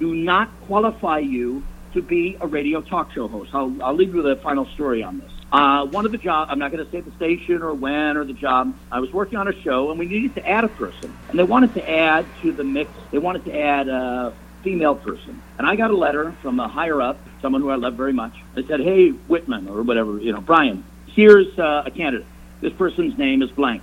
do 0.00 0.14
not 0.14 0.48
qualify 0.66 1.18
you 1.18 1.62
to 1.92 2.00
be 2.00 2.38
a 2.40 2.46
radio 2.46 2.80
talk 2.80 3.12
show 3.12 3.28
host. 3.28 3.50
I'll, 3.52 3.76
I'll 3.82 3.94
leave 3.94 4.14
you 4.14 4.22
with 4.22 4.38
a 4.38 4.40
final 4.42 4.66
story 4.72 5.02
on 5.02 5.18
this. 5.18 5.30
Uh, 5.52 5.84
one 5.84 6.06
of 6.06 6.12
the 6.12 6.16
jobs, 6.16 6.50
I'm 6.50 6.58
not 6.58 6.72
going 6.72 6.82
to 6.82 6.90
say 6.90 7.02
the 7.02 7.14
station 7.16 7.60
or 7.62 7.74
when 7.74 8.16
or 8.16 8.24
the 8.24 8.32
job, 8.32 8.74
I 8.90 8.98
was 8.98 9.12
working 9.12 9.38
on 9.38 9.46
a 9.46 9.62
show 9.62 9.90
and 9.90 9.98
we 9.98 10.06
needed 10.06 10.34
to 10.36 10.48
add 10.48 10.64
a 10.64 10.68
person. 10.68 11.14
And 11.28 11.38
they 11.38 11.44
wanted 11.44 11.74
to 11.74 11.86
add 11.86 12.24
to 12.40 12.52
the 12.52 12.64
mix, 12.64 12.90
they 13.10 13.18
wanted 13.18 13.44
to 13.44 13.52
add 13.52 13.88
a 13.88 14.32
female 14.64 14.94
person. 14.94 15.42
And 15.58 15.66
I 15.66 15.76
got 15.76 15.90
a 15.90 15.96
letter 15.96 16.34
from 16.40 16.58
a 16.60 16.68
higher 16.68 17.02
up, 17.02 17.20
someone 17.42 17.60
who 17.60 17.68
I 17.68 17.76
love 17.76 17.94
very 17.94 18.14
much. 18.14 18.32
They 18.54 18.66
said, 18.66 18.80
hey, 18.80 19.10
Whitman 19.10 19.68
or 19.68 19.82
whatever, 19.82 20.18
you 20.18 20.32
know, 20.32 20.40
Brian, 20.40 20.82
here's 21.14 21.58
uh, 21.58 21.82
a 21.84 21.90
candidate 21.90 22.26
this 22.60 22.72
person's 22.72 23.16
name 23.18 23.42
is 23.42 23.50
blank. 23.50 23.82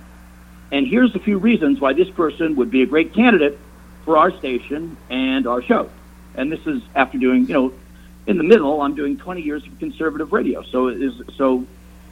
And 0.72 0.86
here's 0.86 1.14
a 1.14 1.18
few 1.18 1.38
reasons 1.38 1.80
why 1.80 1.92
this 1.92 2.10
person 2.10 2.56
would 2.56 2.70
be 2.70 2.82
a 2.82 2.86
great 2.86 3.14
candidate 3.14 3.58
for 4.04 4.16
our 4.16 4.36
station 4.36 4.96
and 5.08 5.46
our 5.46 5.62
show. 5.62 5.90
And 6.34 6.50
this 6.50 6.66
is 6.66 6.82
after 6.94 7.18
doing, 7.18 7.46
you 7.46 7.54
know, 7.54 7.72
in 8.26 8.38
the 8.38 8.44
middle, 8.44 8.82
I'm 8.82 8.94
doing 8.94 9.16
20 9.16 9.42
years 9.42 9.64
of 9.66 9.78
conservative 9.78 10.32
radio. 10.32 10.62
So 10.62 10.88
is 10.88 11.14
so 11.36 11.64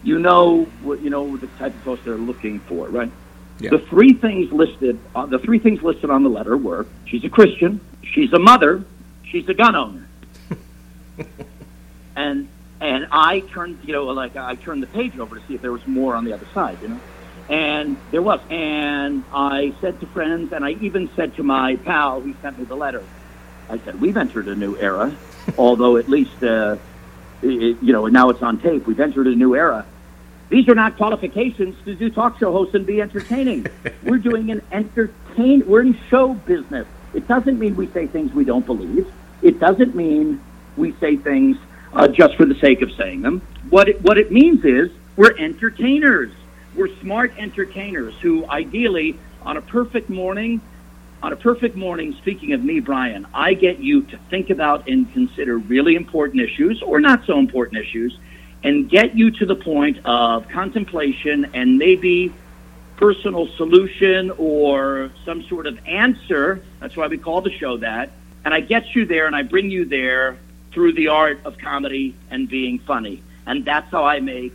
you 0.04 0.18
know 0.18 0.64
what 0.82 1.00
you 1.00 1.10
know 1.10 1.36
the 1.36 1.46
type 1.48 1.74
of 1.74 1.82
post 1.82 2.04
they're 2.04 2.16
looking 2.16 2.60
for, 2.60 2.88
right? 2.88 3.10
Yeah. 3.58 3.70
The 3.70 3.78
three 3.78 4.12
things 4.12 4.52
listed, 4.52 4.98
uh, 5.14 5.26
the 5.26 5.38
three 5.38 5.58
things 5.58 5.82
listed 5.82 6.10
on 6.10 6.22
the 6.22 6.28
letter 6.28 6.56
were: 6.56 6.86
she's 7.06 7.24
a 7.24 7.28
Christian, 7.28 7.80
she's 8.02 8.32
a 8.32 8.38
mother, 8.38 8.84
she's 9.24 9.48
a 9.48 9.54
gun 9.54 9.74
owner. 9.74 10.08
and 12.16 12.48
and 12.80 13.06
I 13.10 13.40
turned, 13.40 13.78
you 13.84 13.92
know, 13.92 14.04
like 14.06 14.36
I 14.36 14.54
turned 14.56 14.82
the 14.82 14.86
page 14.88 15.18
over 15.18 15.38
to 15.38 15.46
see 15.46 15.54
if 15.54 15.62
there 15.62 15.72
was 15.72 15.86
more 15.86 16.14
on 16.14 16.24
the 16.24 16.32
other 16.32 16.46
side, 16.52 16.78
you 16.82 16.88
know. 16.88 17.00
And 17.48 17.96
there 18.10 18.22
was. 18.22 18.40
And 18.50 19.24
I 19.32 19.74
said 19.80 20.00
to 20.00 20.06
friends, 20.06 20.52
and 20.52 20.64
I 20.64 20.70
even 20.72 21.10
said 21.14 21.34
to 21.36 21.42
my 21.42 21.76
pal 21.76 22.20
who 22.20 22.34
sent 22.42 22.58
me 22.58 22.64
the 22.64 22.76
letter, 22.76 23.02
I 23.68 23.78
said, 23.78 24.00
we've 24.00 24.16
entered 24.16 24.48
a 24.48 24.54
new 24.54 24.76
era, 24.76 25.14
although 25.58 25.96
at 25.96 26.08
least, 26.08 26.42
uh, 26.42 26.76
it, 27.42 27.82
you 27.82 27.92
know, 27.92 28.06
now 28.06 28.30
it's 28.30 28.42
on 28.42 28.58
tape. 28.58 28.86
We've 28.86 29.00
entered 29.00 29.26
a 29.26 29.34
new 29.34 29.54
era. 29.54 29.86
These 30.50 30.68
are 30.68 30.74
not 30.74 30.96
qualifications 30.96 31.74
to 31.84 31.94
do 31.94 32.10
talk 32.10 32.38
show 32.38 32.52
hosts 32.52 32.74
and 32.74 32.86
be 32.86 33.00
entertaining. 33.00 33.66
we're 34.02 34.18
doing 34.18 34.50
an 34.50 34.62
entertain. 34.72 35.66
We're 35.66 35.82
in 35.82 35.98
show 36.08 36.34
business. 36.34 36.86
It 37.14 37.26
doesn't 37.28 37.58
mean 37.58 37.76
we 37.76 37.86
say 37.88 38.06
things 38.06 38.32
we 38.32 38.44
don't 38.44 38.66
believe. 38.66 39.10
It 39.42 39.58
doesn't 39.58 39.94
mean 39.94 40.40
we 40.76 40.92
say 40.94 41.16
things 41.16 41.56
uh, 41.94 42.08
just 42.08 42.36
for 42.36 42.44
the 42.44 42.54
sake 42.56 42.82
of 42.82 42.92
saying 42.92 43.22
them. 43.22 43.40
What 43.70 43.88
it, 43.88 44.02
what 44.02 44.18
it 44.18 44.32
means 44.32 44.64
is 44.64 44.90
we're 45.16 45.36
entertainers. 45.38 46.32
We're 46.74 46.94
smart 47.00 47.32
entertainers 47.38 48.14
who 48.20 48.48
ideally, 48.48 49.18
on 49.42 49.56
a 49.56 49.62
perfect 49.62 50.10
morning, 50.10 50.60
on 51.22 51.32
a 51.32 51.36
perfect 51.36 51.76
morning, 51.76 52.14
speaking 52.14 52.52
of 52.52 52.62
me, 52.62 52.80
Brian, 52.80 53.26
I 53.32 53.54
get 53.54 53.78
you 53.78 54.02
to 54.02 54.18
think 54.28 54.50
about 54.50 54.88
and 54.88 55.10
consider 55.12 55.56
really 55.56 55.94
important 55.94 56.42
issues 56.42 56.82
or 56.82 57.00
not 57.00 57.24
so 57.24 57.38
important 57.38 57.80
issues 57.80 58.18
and 58.62 58.90
get 58.90 59.16
you 59.16 59.30
to 59.30 59.46
the 59.46 59.54
point 59.54 60.04
of 60.04 60.48
contemplation 60.48 61.50
and 61.54 61.78
maybe 61.78 62.32
personal 62.96 63.46
solution 63.56 64.32
or 64.32 65.10
some 65.24 65.42
sort 65.44 65.66
of 65.66 65.78
answer. 65.86 66.62
That's 66.80 66.96
why 66.96 67.06
we 67.06 67.18
call 67.18 67.40
the 67.40 67.52
show 67.52 67.76
that. 67.78 68.10
And 68.44 68.52
I 68.52 68.60
get 68.60 68.94
you 68.94 69.06
there 69.06 69.26
and 69.26 69.34
I 69.34 69.42
bring 69.42 69.70
you 69.70 69.84
there 69.84 70.38
through 70.74 70.92
the 70.92 71.08
art 71.08 71.40
of 71.44 71.56
comedy 71.56 72.14
and 72.30 72.48
being 72.48 72.80
funny. 72.80 73.22
And 73.46 73.64
that's 73.64 73.90
how 73.90 74.04
I 74.04 74.20
make 74.20 74.52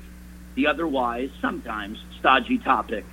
the 0.56 0.68
otherwise 0.68 1.30
sometimes 1.42 1.98
stodgy 2.20 2.58
topic 2.58 3.06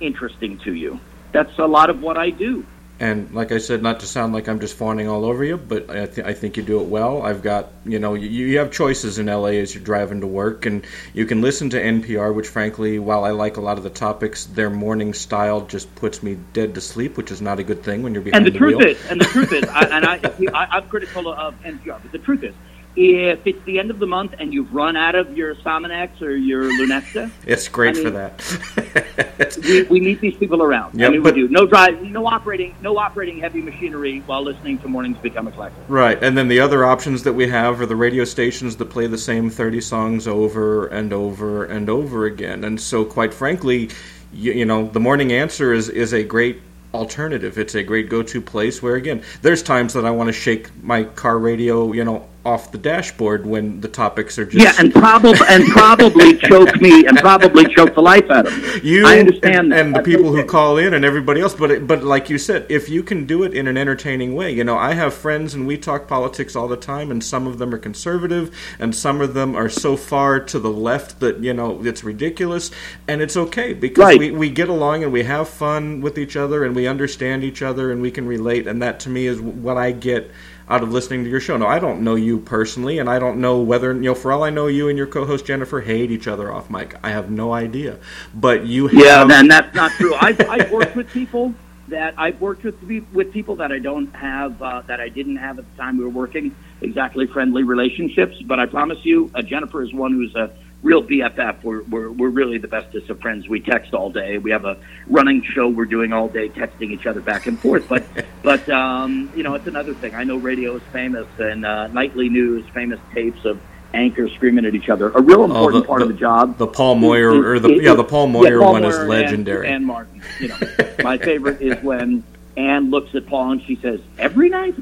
interesting 0.00 0.58
to 0.58 0.74
you. 0.74 1.00
That's 1.32 1.58
a 1.58 1.66
lot 1.66 1.88
of 1.88 2.02
what 2.02 2.18
I 2.18 2.30
do. 2.30 2.66
And 3.02 3.34
like 3.34 3.50
I 3.50 3.58
said, 3.58 3.82
not 3.82 3.98
to 4.00 4.06
sound 4.06 4.32
like 4.32 4.48
I'm 4.48 4.60
just 4.60 4.76
fawning 4.76 5.08
all 5.08 5.24
over 5.24 5.42
you, 5.42 5.56
but 5.56 5.90
I, 5.90 6.06
th- 6.06 6.24
I 6.24 6.34
think 6.34 6.56
you 6.56 6.62
do 6.62 6.80
it 6.80 6.86
well. 6.86 7.22
I've 7.22 7.42
got, 7.42 7.70
you 7.84 7.98
know, 7.98 8.14
you, 8.14 8.28
you 8.28 8.58
have 8.58 8.70
choices 8.70 9.18
in 9.18 9.26
LA 9.26 9.58
as 9.58 9.74
you're 9.74 9.82
driving 9.82 10.20
to 10.20 10.28
work, 10.28 10.66
and 10.66 10.84
you 11.12 11.26
can 11.26 11.40
listen 11.42 11.68
to 11.70 11.82
NPR, 11.82 12.32
which 12.32 12.46
frankly, 12.46 13.00
while 13.00 13.24
I 13.24 13.30
like 13.30 13.56
a 13.56 13.60
lot 13.60 13.76
of 13.76 13.82
the 13.82 13.90
topics, 13.90 14.44
their 14.44 14.70
morning 14.70 15.14
style 15.14 15.62
just 15.62 15.92
puts 15.96 16.22
me 16.22 16.38
dead 16.52 16.76
to 16.76 16.80
sleep, 16.80 17.16
which 17.16 17.32
is 17.32 17.42
not 17.42 17.58
a 17.58 17.64
good 17.64 17.82
thing 17.82 18.04
when 18.04 18.14
you're 18.14 18.22
behind 18.22 18.46
And 18.46 18.46
the, 18.46 18.52
the 18.52 18.58
truth 18.58 18.76
wheel. 18.78 18.86
is, 18.86 19.04
and 19.10 19.20
the 19.20 19.24
truth 19.24 19.52
is, 19.52 19.64
I, 19.64 19.82
and 19.86 20.04
I, 20.06 20.20
I, 20.54 20.66
I'm 20.76 20.88
critical 20.88 21.26
of 21.32 21.60
NPR, 21.62 22.00
but 22.02 22.12
the 22.12 22.18
truth 22.20 22.44
is, 22.44 22.54
if 22.94 23.46
it's 23.46 23.64
the 23.64 23.78
end 23.78 23.90
of 23.90 23.98
the 23.98 24.06
month 24.06 24.34
and 24.38 24.52
you've 24.52 24.72
run 24.74 24.96
out 24.96 25.14
of 25.14 25.36
your 25.36 25.54
Sominex 25.56 26.20
or 26.20 26.32
your 26.32 26.64
Lunesta, 26.64 27.30
It's 27.46 27.68
great 27.68 27.96
I 27.96 28.02
for 28.02 28.10
that. 28.10 29.58
we, 29.64 29.82
we 29.84 30.00
need 30.00 30.20
these 30.20 30.36
people 30.36 30.62
around. 30.62 30.98
Yep, 30.98 31.08
I 31.08 31.12
mean, 31.12 31.22
but- 31.22 31.34
we 31.34 31.42
do. 31.42 31.48
No 31.48 31.66
drive, 31.66 32.02
no 32.02 32.26
operating, 32.26 32.74
no 32.82 32.98
operating 32.98 33.38
heavy 33.38 33.62
machinery 33.62 34.20
while 34.26 34.42
listening 34.42 34.78
to 34.80 34.88
Morning 34.88 35.14
Becomes 35.22 35.48
Eclectic. 35.50 35.82
Right, 35.88 36.22
and 36.22 36.36
then 36.36 36.48
the 36.48 36.60
other 36.60 36.84
options 36.84 37.22
that 37.22 37.32
we 37.32 37.48
have 37.48 37.80
are 37.80 37.86
the 37.86 37.96
radio 37.96 38.24
stations 38.24 38.76
that 38.76 38.86
play 38.86 39.06
the 39.06 39.18
same 39.18 39.48
30 39.48 39.80
songs 39.80 40.28
over 40.28 40.86
and 40.88 41.12
over 41.12 41.64
and 41.64 41.88
over 41.88 42.26
again. 42.26 42.64
And 42.64 42.80
so, 42.80 43.04
quite 43.04 43.32
frankly, 43.32 43.90
you, 44.32 44.52
you 44.52 44.64
know, 44.64 44.88
the 44.88 45.00
morning 45.00 45.32
answer 45.32 45.72
is, 45.72 45.88
is 45.88 46.12
a 46.12 46.22
great 46.22 46.60
alternative. 46.94 47.56
It's 47.58 47.74
a 47.74 47.82
great 47.82 48.08
go 48.08 48.22
to 48.22 48.40
place 48.40 48.82
where, 48.82 48.96
again, 48.96 49.22
there's 49.40 49.62
times 49.62 49.94
that 49.94 50.04
I 50.04 50.10
want 50.10 50.28
to 50.28 50.32
shake 50.32 50.68
my 50.82 51.04
car 51.04 51.38
radio, 51.38 51.92
you 51.92 52.04
know, 52.04 52.28
off 52.44 52.72
the 52.72 52.78
dashboard 52.78 53.46
when 53.46 53.80
the 53.80 53.88
topics 53.88 54.38
are 54.38 54.44
just. 54.44 54.64
Yeah, 54.64 54.72
and 54.78 54.92
probably 54.92 55.38
and 55.48 55.64
probably 55.68 56.36
choke 56.38 56.80
me 56.80 57.06
and 57.06 57.16
probably 57.18 57.66
choke 57.72 57.94
the 57.94 58.02
life 58.02 58.28
out 58.30 58.46
of 58.46 58.52
me. 58.62 58.80
you 58.82 59.06
I 59.06 59.18
understand 59.20 59.56
and, 59.56 59.72
that. 59.72 59.80
and 59.80 59.94
the 59.94 60.02
people 60.02 60.32
who 60.34 60.44
call 60.44 60.76
in 60.78 60.94
and 60.94 61.04
everybody 61.04 61.40
else 61.40 61.54
but 61.54 61.70
it, 61.70 61.86
but 61.86 62.02
like 62.02 62.28
you 62.30 62.38
said 62.38 62.66
if 62.68 62.88
you 62.88 63.02
can 63.02 63.26
do 63.26 63.42
it 63.44 63.54
in 63.54 63.66
an 63.68 63.76
entertaining 63.76 64.34
way 64.34 64.50
you 64.52 64.64
know 64.64 64.76
i 64.76 64.92
have 64.94 65.14
friends 65.14 65.54
and 65.54 65.66
we 65.66 65.76
talk 65.78 66.08
politics 66.08 66.56
all 66.56 66.66
the 66.68 66.76
time 66.76 67.10
and 67.10 67.22
some 67.22 67.46
of 67.46 67.58
them 67.58 67.72
are 67.74 67.78
conservative 67.78 68.54
and 68.78 68.94
some 68.94 69.20
of 69.20 69.34
them 69.34 69.54
are 69.54 69.68
so 69.68 69.96
far 69.96 70.40
to 70.40 70.58
the 70.58 70.70
left 70.70 71.20
that 71.20 71.38
you 71.40 71.54
know 71.54 71.84
it's 71.84 72.02
ridiculous 72.02 72.70
and 73.08 73.20
it's 73.22 73.36
okay 73.36 73.72
because 73.72 74.02
Right. 74.02 74.18
we, 74.18 74.30
we 74.32 74.50
get 74.50 74.68
along 74.68 75.04
and 75.04 75.12
we 75.12 75.22
have 75.22 75.48
fun 75.48 76.00
with 76.00 76.18
each 76.18 76.36
other 76.36 76.64
and 76.64 76.74
we 76.74 76.86
understand 76.86 77.44
each 77.44 77.62
other 77.62 77.92
and 77.92 78.02
we 78.02 78.10
can 78.10 78.26
relate 78.26 78.66
and 78.66 78.82
that 78.82 78.98
to 79.00 79.08
me 79.10 79.26
is 79.26 79.40
what 79.40 79.76
i 79.76 79.92
get 79.92 80.30
out 80.72 80.82
of 80.82 80.90
listening 80.90 81.22
to 81.22 81.28
your 81.28 81.38
show. 81.38 81.58
No, 81.58 81.66
I 81.66 81.78
don't 81.78 82.00
know 82.00 82.14
you 82.14 82.38
personally, 82.38 82.98
and 82.98 83.08
I 83.08 83.18
don't 83.18 83.38
know 83.38 83.60
whether 83.60 83.92
you 83.92 84.00
know. 84.00 84.14
For 84.14 84.32
all 84.32 84.42
I 84.42 84.48
know, 84.48 84.68
you 84.68 84.88
and 84.88 84.96
your 84.96 85.06
co-host 85.06 85.44
Jennifer 85.44 85.82
hate 85.82 86.10
each 86.10 86.26
other 86.26 86.50
off 86.50 86.70
mic. 86.70 86.96
I 87.02 87.10
have 87.10 87.30
no 87.30 87.52
idea, 87.52 87.98
but 88.34 88.64
you 88.64 88.86
have. 88.86 89.30
Yeah, 89.30 89.38
and 89.38 89.50
that's 89.50 89.74
not 89.74 89.92
true. 89.92 90.14
I've, 90.14 90.40
I've 90.40 90.72
worked 90.78 90.96
with 90.96 91.10
people 91.10 91.54
that 91.88 92.14
I've 92.16 92.40
worked 92.40 92.64
with 92.64 92.82
with 93.12 93.32
people 93.34 93.56
that 93.56 93.70
I 93.70 93.80
don't 93.80 94.14
have 94.16 94.62
uh, 94.62 94.80
that 94.86 94.98
I 94.98 95.10
didn't 95.10 95.36
have 95.36 95.58
at 95.58 95.70
the 95.70 95.76
time 95.76 95.98
we 95.98 96.04
were 96.04 96.10
working 96.10 96.56
exactly 96.80 97.26
friendly 97.26 97.64
relationships. 97.64 98.40
But 98.40 98.58
I 98.58 98.64
promise 98.64 99.04
you, 99.04 99.30
uh, 99.34 99.42
Jennifer 99.42 99.82
is 99.82 99.92
one 99.92 100.12
who's 100.14 100.34
a 100.34 100.54
real 100.82 101.02
BFF. 101.02 101.62
We're, 101.62 101.82
we're 101.84 102.10
we're 102.10 102.28
really 102.28 102.58
the 102.58 102.68
bestest 102.68 103.08
of 103.10 103.20
friends. 103.20 103.48
We 103.48 103.60
text 103.60 103.94
all 103.94 104.10
day. 104.10 104.38
We 104.38 104.50
have 104.50 104.64
a 104.64 104.76
running 105.06 105.42
show 105.42 105.68
we're 105.68 105.84
doing 105.86 106.12
all 106.12 106.28
day, 106.28 106.48
texting 106.48 106.90
each 106.90 107.06
other 107.06 107.20
back 107.20 107.46
and 107.46 107.58
forth. 107.58 107.88
But 107.88 108.04
but 108.42 108.68
um, 108.68 109.30
you 109.34 109.42
know, 109.42 109.54
it's 109.54 109.66
another 109.66 109.94
thing. 109.94 110.14
I 110.14 110.24
know 110.24 110.36
radio 110.36 110.76
is 110.76 110.82
famous 110.92 111.26
and 111.38 111.64
uh, 111.64 111.86
nightly 111.88 112.28
news, 112.28 112.64
famous 112.74 113.00
tapes 113.12 113.44
of 113.44 113.60
anchors 113.94 114.32
screaming 114.32 114.64
at 114.64 114.74
each 114.74 114.88
other. 114.88 115.10
A 115.10 115.20
real 115.20 115.44
important 115.44 115.86
part 115.86 116.02
of 116.02 116.08
the 116.08 116.14
job. 116.14 116.56
The 116.58 116.66
Paul 116.66 116.94
Moyer 116.96 117.30
is- 117.32 117.44
or 117.44 117.58
the 117.58 117.74
is- 117.74 117.82
yeah 117.82 117.94
the 117.94 118.04
Paul 118.04 118.28
yeah, 118.44 118.58
Paul 118.58 118.72
one 118.72 118.84
is 118.84 118.94
Moyer 118.94 119.00
and- 119.00 119.08
legendary. 119.08 119.68
And, 119.68 119.86
Martin, 119.86 120.22
you 120.40 120.48
know, 120.48 120.56
my 121.02 121.18
favorite 121.18 121.60
is 121.60 121.82
when 121.82 122.24
Anne 122.56 122.90
looks 122.90 123.14
at 123.14 123.26
Paul 123.26 123.52
and 123.52 123.62
she 123.62 123.76
says, 123.76 124.00
"Every 124.18 124.48
night, 124.48 124.74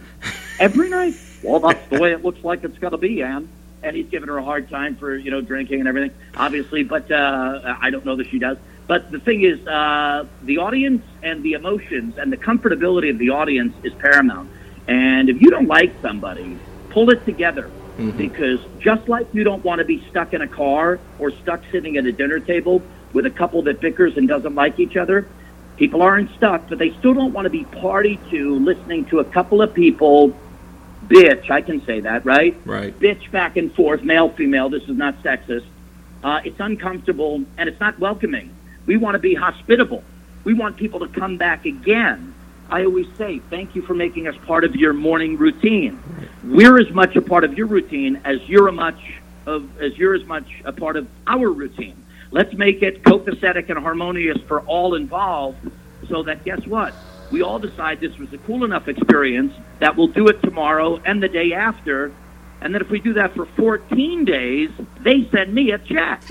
every 0.59 0.89
night." 0.89 1.15
Well, 1.43 1.61
that's 1.61 1.89
the 1.89 1.99
way 1.99 2.13
it 2.13 2.23
looks 2.23 2.45
like 2.45 2.65
it's 2.65 2.77
going 2.79 2.91
to 2.91 2.99
be, 2.99 3.23
Anne. 3.23 3.49
And 3.83 3.97
he's 3.97 4.09
giving 4.09 4.29
her 4.29 4.39
a 4.39 4.45
hard 4.45 4.69
time 4.69 4.97
for 4.97 5.17
you 5.17 5.31
know 5.31 5.41
drinking 5.41 5.81
and 5.81 5.89
everything, 5.89 6.13
obviously. 6.37 6.85
But 6.85 7.11
uh, 7.11 7.77
I 7.81 7.91
don't 7.91 8.05
know 8.05 8.17
that 8.17 8.29
she 8.29 8.39
does. 8.39 8.59
But 8.87 9.11
the 9.11 9.21
thing 9.21 9.43
is, 9.43 9.65
uh, 9.67 10.27
the 10.43 10.59
audience 10.59 11.05
and 11.23 11.43
the 11.43 11.53
emotions 11.53 12.19
and 12.19 12.33
the 12.33 12.37
comfortability 12.37 13.11
of 13.11 13.19
the 13.19 13.31
audience 13.31 13.75
is 13.85 13.93
paramount. 13.95 14.51
And 14.89 15.31
if 15.31 15.41
you 15.41 15.51
don't 15.51 15.69
like 15.69 15.95
somebody, 16.03 16.59
pull 16.91 17.11
it 17.11 17.25
together 17.25 17.71
because 18.17 18.61
just 18.79 19.09
like 19.09 19.29
you 19.33 19.45
don't 19.45 19.65
want 19.65 19.79
to 19.79 19.85
be 19.85 20.05
stuck 20.11 20.33
in 20.33 20.43
a 20.43 20.49
car 20.49 20.99
or 21.19 21.31
stuck 21.31 21.61
sitting 21.71 21.97
at 21.99 22.07
a 22.07 22.13
dinner 22.13 22.41
table 22.41 22.83
with 23.13 23.27
a 23.27 23.31
couple 23.31 23.63
that 23.63 23.81
bickers 23.81 24.17
and 24.17 24.27
doesn't 24.27 24.55
like 24.55 24.81
each 24.81 24.97
other, 24.97 25.29
people 25.77 26.03
aren't 26.03 26.31
stuck, 26.37 26.69
but 26.69 26.79
they 26.79 26.91
still 26.99 27.15
don't 27.15 27.33
want 27.33 27.45
to 27.47 27.51
be 27.51 27.65
party 27.65 28.19
to 28.31 28.59
listening 28.59 29.05
to 29.07 29.19
a 29.21 29.25
couple 29.25 29.61
of 29.61 29.75
people 29.75 30.35
bitch. 31.11 31.51
I 31.51 31.61
can 31.61 31.85
say 31.85 32.01
that, 32.01 32.25
right? 32.25 32.57
Right. 32.65 32.99
Bitch 32.99 33.31
back 33.31 33.57
and 33.57 33.75
forth, 33.75 34.03
male, 34.03 34.31
female. 34.31 34.71
This 34.71 34.85
is 34.85 34.97
not 34.97 35.23
sexist. 35.23 35.67
Uh, 36.23 36.41
it's 36.45 36.61
uncomfortable 36.61 37.45
and 37.59 37.69
it's 37.69 37.81
not 37.81 37.99
welcoming. 37.99 38.55
We 38.87 38.97
want 38.97 39.15
to 39.15 39.19
be 39.19 39.35
hospitable. 39.35 40.03
We 40.45 40.55
want 40.55 40.77
people 40.77 41.01
to 41.01 41.09
come 41.09 41.37
back 41.37 41.67
again. 41.67 42.35
I 42.71 42.85
always 42.85 43.07
say, 43.19 43.41
thank 43.51 43.75
you 43.75 43.83
for 43.83 43.95
making 43.95 44.29
us 44.29 44.37
part 44.47 44.65
of 44.65 44.77
your 44.77 44.93
morning 44.93 45.37
routine. 45.37 46.01
We're 46.45 46.79
as 46.79 46.91
much 46.91 47.17
a 47.17 47.21
part 47.21 47.45
of 47.45 47.59
your 47.59 47.67
routine 47.67 48.21
as 48.25 48.41
you're 48.49 48.69
a 48.69 48.73
much 48.73 49.01
of 49.47 49.81
as 49.81 49.97
you're 49.99 50.15
as 50.15 50.25
much 50.25 50.47
a 50.65 50.73
part 50.73 50.97
of 50.97 51.09
our 51.27 51.51
routine. 51.51 51.97
Let's 52.31 52.55
make 52.55 52.83
it 52.83 53.03
copacetic 53.03 53.71
and 53.71 53.79
harmonious 53.79 54.39
for 54.47 54.61
all 54.61 54.95
involved, 54.95 55.59
so 56.09 56.23
that 56.23 56.45
guess 56.45 56.65
what? 56.67 56.95
We 57.31 57.43
all 57.43 57.59
decide 57.59 58.01
this 58.01 58.17
was 58.19 58.33
a 58.33 58.39
cool 58.39 58.65
enough 58.65 58.89
experience 58.89 59.53
that 59.79 59.97
we'll 59.97 60.09
do 60.09 60.27
it 60.29 60.43
tomorrow 60.43 61.01
and 61.05 61.23
the 61.23 61.29
day 61.29 61.53
after, 61.53 62.13
and 62.61 62.75
then 62.75 62.83
if 62.83 62.91
we 62.91 63.01
do 63.01 63.13
that 63.15 63.35
for 63.35 63.47
14 63.57 64.25
days, 64.25 64.71
they 65.01 65.29
send 65.31 65.55
me 65.55 65.71
a 65.71 65.79
check. 65.79 66.23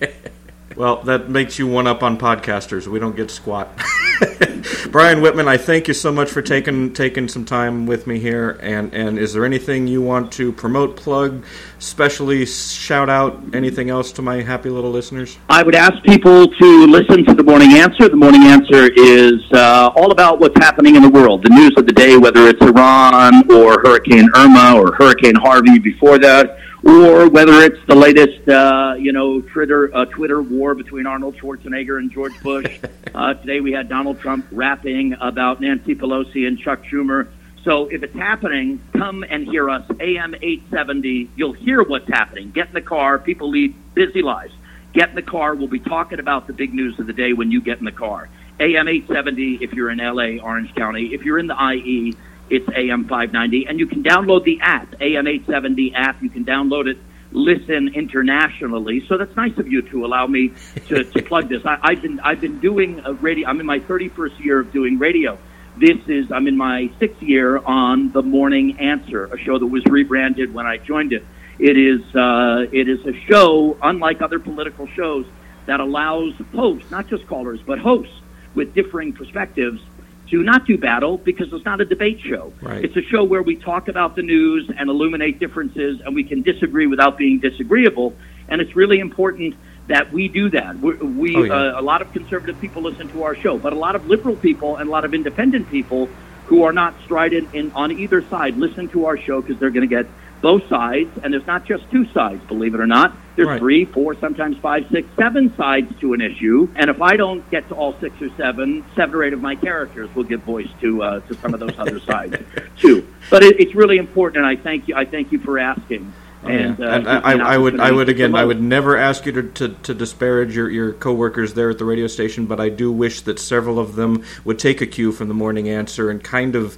Well, 0.76 1.02
that 1.04 1.30
makes 1.30 1.58
you 1.58 1.66
one 1.66 1.86
up 1.86 2.02
on 2.02 2.18
podcasters. 2.18 2.86
We 2.86 2.98
don't 2.98 3.16
get 3.16 3.30
squat. 3.30 3.70
Brian 4.90 5.20
Whitman, 5.20 5.48
I 5.48 5.56
thank 5.56 5.88
you 5.88 5.94
so 5.94 6.12
much 6.12 6.30
for 6.30 6.42
taking 6.42 6.92
taking 6.92 7.28
some 7.28 7.44
time 7.44 7.86
with 7.86 8.06
me 8.06 8.18
here. 8.18 8.58
And 8.62 8.92
and 8.94 9.18
is 9.18 9.32
there 9.32 9.44
anything 9.44 9.86
you 9.86 10.02
want 10.02 10.32
to 10.32 10.52
promote, 10.52 10.96
plug, 10.96 11.44
especially 11.78 12.46
shout 12.46 13.08
out, 13.08 13.40
anything 13.54 13.90
else 13.90 14.12
to 14.12 14.22
my 14.22 14.42
happy 14.42 14.70
little 14.70 14.90
listeners? 14.90 15.38
I 15.48 15.62
would 15.62 15.74
ask 15.74 16.02
people 16.04 16.46
to 16.48 16.86
listen 16.86 17.24
to 17.26 17.34
the 17.34 17.44
Morning 17.44 17.72
Answer. 17.72 18.08
The 18.08 18.16
Morning 18.16 18.42
Answer 18.44 18.90
is 18.94 19.40
uh, 19.52 19.90
all 19.96 20.12
about 20.12 20.40
what's 20.40 20.58
happening 20.58 20.96
in 20.96 21.02
the 21.02 21.10
world, 21.10 21.42
the 21.42 21.50
news 21.50 21.72
of 21.76 21.86
the 21.86 21.92
day, 21.92 22.16
whether 22.16 22.48
it's 22.48 22.62
Iran 22.62 23.50
or 23.50 23.80
Hurricane 23.82 24.28
Irma 24.34 24.76
or 24.76 24.94
Hurricane 24.94 25.34
Harvey 25.34 25.78
before 25.78 26.18
that, 26.18 26.58
or 26.86 27.28
whether 27.28 27.60
it's 27.62 27.84
the 27.86 27.96
latest, 27.96 28.48
uh, 28.48 28.94
you 28.96 29.10
know, 29.10 29.40
Twitter 29.40 29.94
uh, 29.94 30.04
Twitter 30.04 30.40
war 30.40 30.74
between 30.74 31.06
Arnold 31.06 31.36
Schwarzenegger 31.36 31.98
and 31.98 32.12
George 32.12 32.40
Bush. 32.42 32.78
uh, 33.14 33.34
today 33.34 33.60
we 33.60 33.72
had 33.72 33.88
Donald 33.88 34.20
Trump 34.20 34.46
rapping 34.52 35.14
about 35.20 35.60
Nancy 35.60 35.96
Pelosi 35.96 36.46
and 36.46 36.58
Chuck 36.58 36.84
Schumer. 36.84 37.28
So 37.64 37.86
if 37.86 38.04
it's 38.04 38.14
happening, 38.14 38.80
come 38.92 39.24
and 39.28 39.44
hear 39.44 39.68
us. 39.68 39.84
AM 39.98 40.36
870. 40.36 41.30
You'll 41.34 41.52
hear 41.52 41.82
what's 41.82 42.08
happening. 42.08 42.52
Get 42.52 42.68
in 42.68 42.74
the 42.74 42.80
car. 42.80 43.18
People 43.18 43.50
lead 43.50 43.74
busy 43.94 44.22
lives. 44.22 44.54
Get 44.92 45.08
in 45.08 45.16
the 45.16 45.22
car. 45.22 45.56
We'll 45.56 45.66
be 45.66 45.80
talking 45.80 46.20
about 46.20 46.46
the 46.46 46.52
big 46.52 46.72
news 46.72 47.00
of 47.00 47.08
the 47.08 47.12
day 47.12 47.32
when 47.32 47.50
you 47.50 47.60
get 47.60 47.80
in 47.80 47.84
the 47.84 47.90
car. 47.90 48.28
AM 48.60 48.86
870 48.86 49.64
if 49.64 49.72
you're 49.72 49.90
in 49.90 49.98
LA, 49.98 50.40
Orange 50.40 50.72
County. 50.76 51.12
If 51.12 51.24
you're 51.24 51.40
in 51.40 51.48
the 51.48 51.72
IE, 51.72 52.14
it's 52.50 52.68
AM 52.74 53.04
590. 53.04 53.66
And 53.66 53.78
you 53.78 53.86
can 53.86 54.02
download 54.02 54.44
the 54.44 54.60
app, 54.60 54.94
AM 55.00 55.26
870 55.26 55.94
app. 55.94 56.22
You 56.22 56.30
can 56.30 56.44
download 56.44 56.86
it, 56.86 56.98
listen 57.32 57.88
internationally. 57.94 59.04
So 59.06 59.16
that's 59.16 59.34
nice 59.36 59.56
of 59.58 59.68
you 59.68 59.82
to 59.82 60.04
allow 60.04 60.26
me 60.26 60.52
to, 60.88 61.04
to 61.12 61.22
plug 61.22 61.48
this. 61.48 61.64
I, 61.64 61.78
I've 61.82 62.02
been 62.02 62.20
I've 62.20 62.40
been 62.40 62.60
doing 62.60 63.00
a 63.04 63.12
radio. 63.14 63.48
I'm 63.48 63.60
in 63.60 63.66
my 63.66 63.80
31st 63.80 64.38
year 64.40 64.60
of 64.60 64.72
doing 64.72 64.98
radio. 64.98 65.38
This 65.76 65.98
is 66.06 66.32
I'm 66.32 66.46
in 66.46 66.56
my 66.56 66.90
sixth 66.98 67.22
year 67.22 67.58
on 67.58 68.10
the 68.12 68.22
Morning 68.22 68.78
Answer, 68.78 69.26
a 69.26 69.38
show 69.38 69.58
that 69.58 69.66
was 69.66 69.84
rebranded 69.86 70.54
when 70.54 70.66
I 70.66 70.78
joined 70.78 71.12
it. 71.12 71.24
It 71.58 71.76
is 71.76 72.00
uh, 72.14 72.66
it 72.72 72.88
is 72.88 73.04
a 73.06 73.12
show 73.26 73.76
unlike 73.82 74.22
other 74.22 74.38
political 74.38 74.86
shows 74.88 75.26
that 75.66 75.80
allows 75.80 76.32
hosts, 76.54 76.90
not 76.90 77.08
just 77.08 77.26
callers, 77.26 77.60
but 77.60 77.78
hosts 77.78 78.14
with 78.54 78.72
differing 78.72 79.12
perspectives 79.12 79.82
to 80.30 80.42
not 80.42 80.66
do 80.66 80.76
battle 80.76 81.18
because 81.18 81.52
it's 81.52 81.64
not 81.64 81.80
a 81.80 81.84
debate 81.84 82.20
show. 82.20 82.52
Right. 82.60 82.84
It's 82.84 82.96
a 82.96 83.02
show 83.02 83.22
where 83.24 83.42
we 83.42 83.56
talk 83.56 83.88
about 83.88 84.16
the 84.16 84.22
news 84.22 84.70
and 84.76 84.90
illuminate 84.90 85.38
differences, 85.38 86.00
and 86.04 86.14
we 86.14 86.24
can 86.24 86.42
disagree 86.42 86.86
without 86.86 87.16
being 87.16 87.38
disagreeable. 87.38 88.14
And 88.48 88.60
it's 88.60 88.74
really 88.74 88.98
important 88.98 89.54
that 89.88 90.12
we 90.12 90.28
do 90.28 90.50
that. 90.50 90.78
We, 90.80 90.94
we 90.94 91.36
Oh, 91.36 91.42
yeah. 91.44 91.52
uh, 91.52 91.80
a 91.80 91.82
lot 91.82 92.02
of 92.02 92.12
conservative 92.12 92.60
people 92.60 92.82
listen 92.82 93.08
to 93.08 93.22
our 93.22 93.36
show, 93.36 93.56
but 93.58 93.72
a 93.72 93.76
lot 93.76 93.94
of 93.94 94.06
liberal 94.06 94.34
people 94.36 94.76
and 94.76 94.88
a 94.88 94.90
lot 94.90 95.04
of 95.04 95.14
independent 95.14 95.70
people 95.70 96.08
who 96.46 96.62
are 96.64 96.72
not 96.72 96.94
strident 97.04 97.54
in 97.54 97.70
on 97.72 97.92
either 97.92 98.22
side 98.22 98.56
listen 98.56 98.88
to 98.88 99.06
our 99.06 99.16
show 99.16 99.40
because 99.40 99.58
they're 99.58 99.70
going 99.70 99.88
to 99.88 99.94
get 100.02 100.06
both 100.46 100.68
sides, 100.68 101.10
and 101.24 101.34
there's 101.34 101.44
not 101.48 101.64
just 101.64 101.90
two 101.90 102.06
sides, 102.12 102.40
believe 102.46 102.72
it 102.72 102.80
or 102.80 102.86
not. 102.86 103.12
There's 103.34 103.48
Right. 103.48 103.58
three, 103.58 103.84
four, 103.84 104.14
sometimes 104.14 104.56
five, 104.58 104.86
six, 104.92 105.08
seven 105.16 105.52
sides 105.56 105.92
to 105.98 106.12
an 106.12 106.20
issue. 106.20 106.68
And 106.76 106.88
if 106.88 107.02
I 107.02 107.16
don't 107.16 107.42
get 107.50 107.68
to 107.70 107.74
all 107.74 107.96
six 107.98 108.14
or 108.22 108.30
seven, 108.36 108.84
seven 108.94 109.12
or 109.16 109.24
eight 109.24 109.32
of 109.32 109.42
my 109.42 109.56
characters 109.56 110.08
will 110.14 110.22
give 110.22 110.42
voice 110.42 110.68
to 110.82 111.02
uh, 111.02 111.18
to 111.26 111.34
some 111.34 111.52
of 111.52 111.58
those 111.58 111.76
other 111.80 111.98
sides 111.98 112.36
too. 112.78 113.04
But 113.28 113.42
it, 113.42 113.58
it's 113.58 113.74
really 113.74 113.96
important, 113.96 114.44
and 114.44 114.46
I 114.46 114.54
thank 114.54 114.86
you. 114.86 114.94
I 114.94 115.04
thank 115.04 115.32
you 115.32 115.40
for 115.40 115.58
asking. 115.58 116.12
And, 116.44 116.78
Oh, 116.78 116.84
Yeah. 116.84 116.90
uh, 116.90 116.94
and 116.98 117.04
me 117.40 117.44
I, 117.44 117.54
I 117.54 117.58
would, 117.58 117.80
I 117.80 117.90
would 117.90 118.08
again, 118.08 118.36
I 118.36 118.44
would 118.44 118.62
never 118.62 118.96
ask 118.96 119.26
you 119.26 119.32
to, 119.32 119.42
to, 119.42 119.68
to 119.82 119.94
disparage 119.94 120.54
your, 120.54 120.70
your 120.70 120.92
coworkers 120.92 121.54
there 121.54 121.70
at 121.70 121.78
the 121.78 121.84
radio 121.84 122.06
station, 122.06 122.46
but 122.46 122.60
I 122.60 122.68
do 122.68 122.92
wish 122.92 123.22
that 123.22 123.40
several 123.40 123.80
of 123.80 123.96
them 123.96 124.22
would 124.44 124.60
take 124.60 124.80
a 124.80 124.86
cue 124.86 125.10
from 125.10 125.26
the 125.26 125.34
Morning 125.34 125.68
Answer 125.68 126.08
and 126.08 126.22
kind 126.22 126.54
of, 126.54 126.76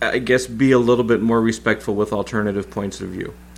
I 0.00 0.18
guess, 0.18 0.46
be 0.46 0.70
a 0.70 0.78
little 0.78 1.04
bit 1.04 1.20
more 1.20 1.40
respectful 1.40 1.96
with 1.96 2.12
alternative 2.12 2.70
points 2.70 3.00
of 3.00 3.08
view. 3.08 3.34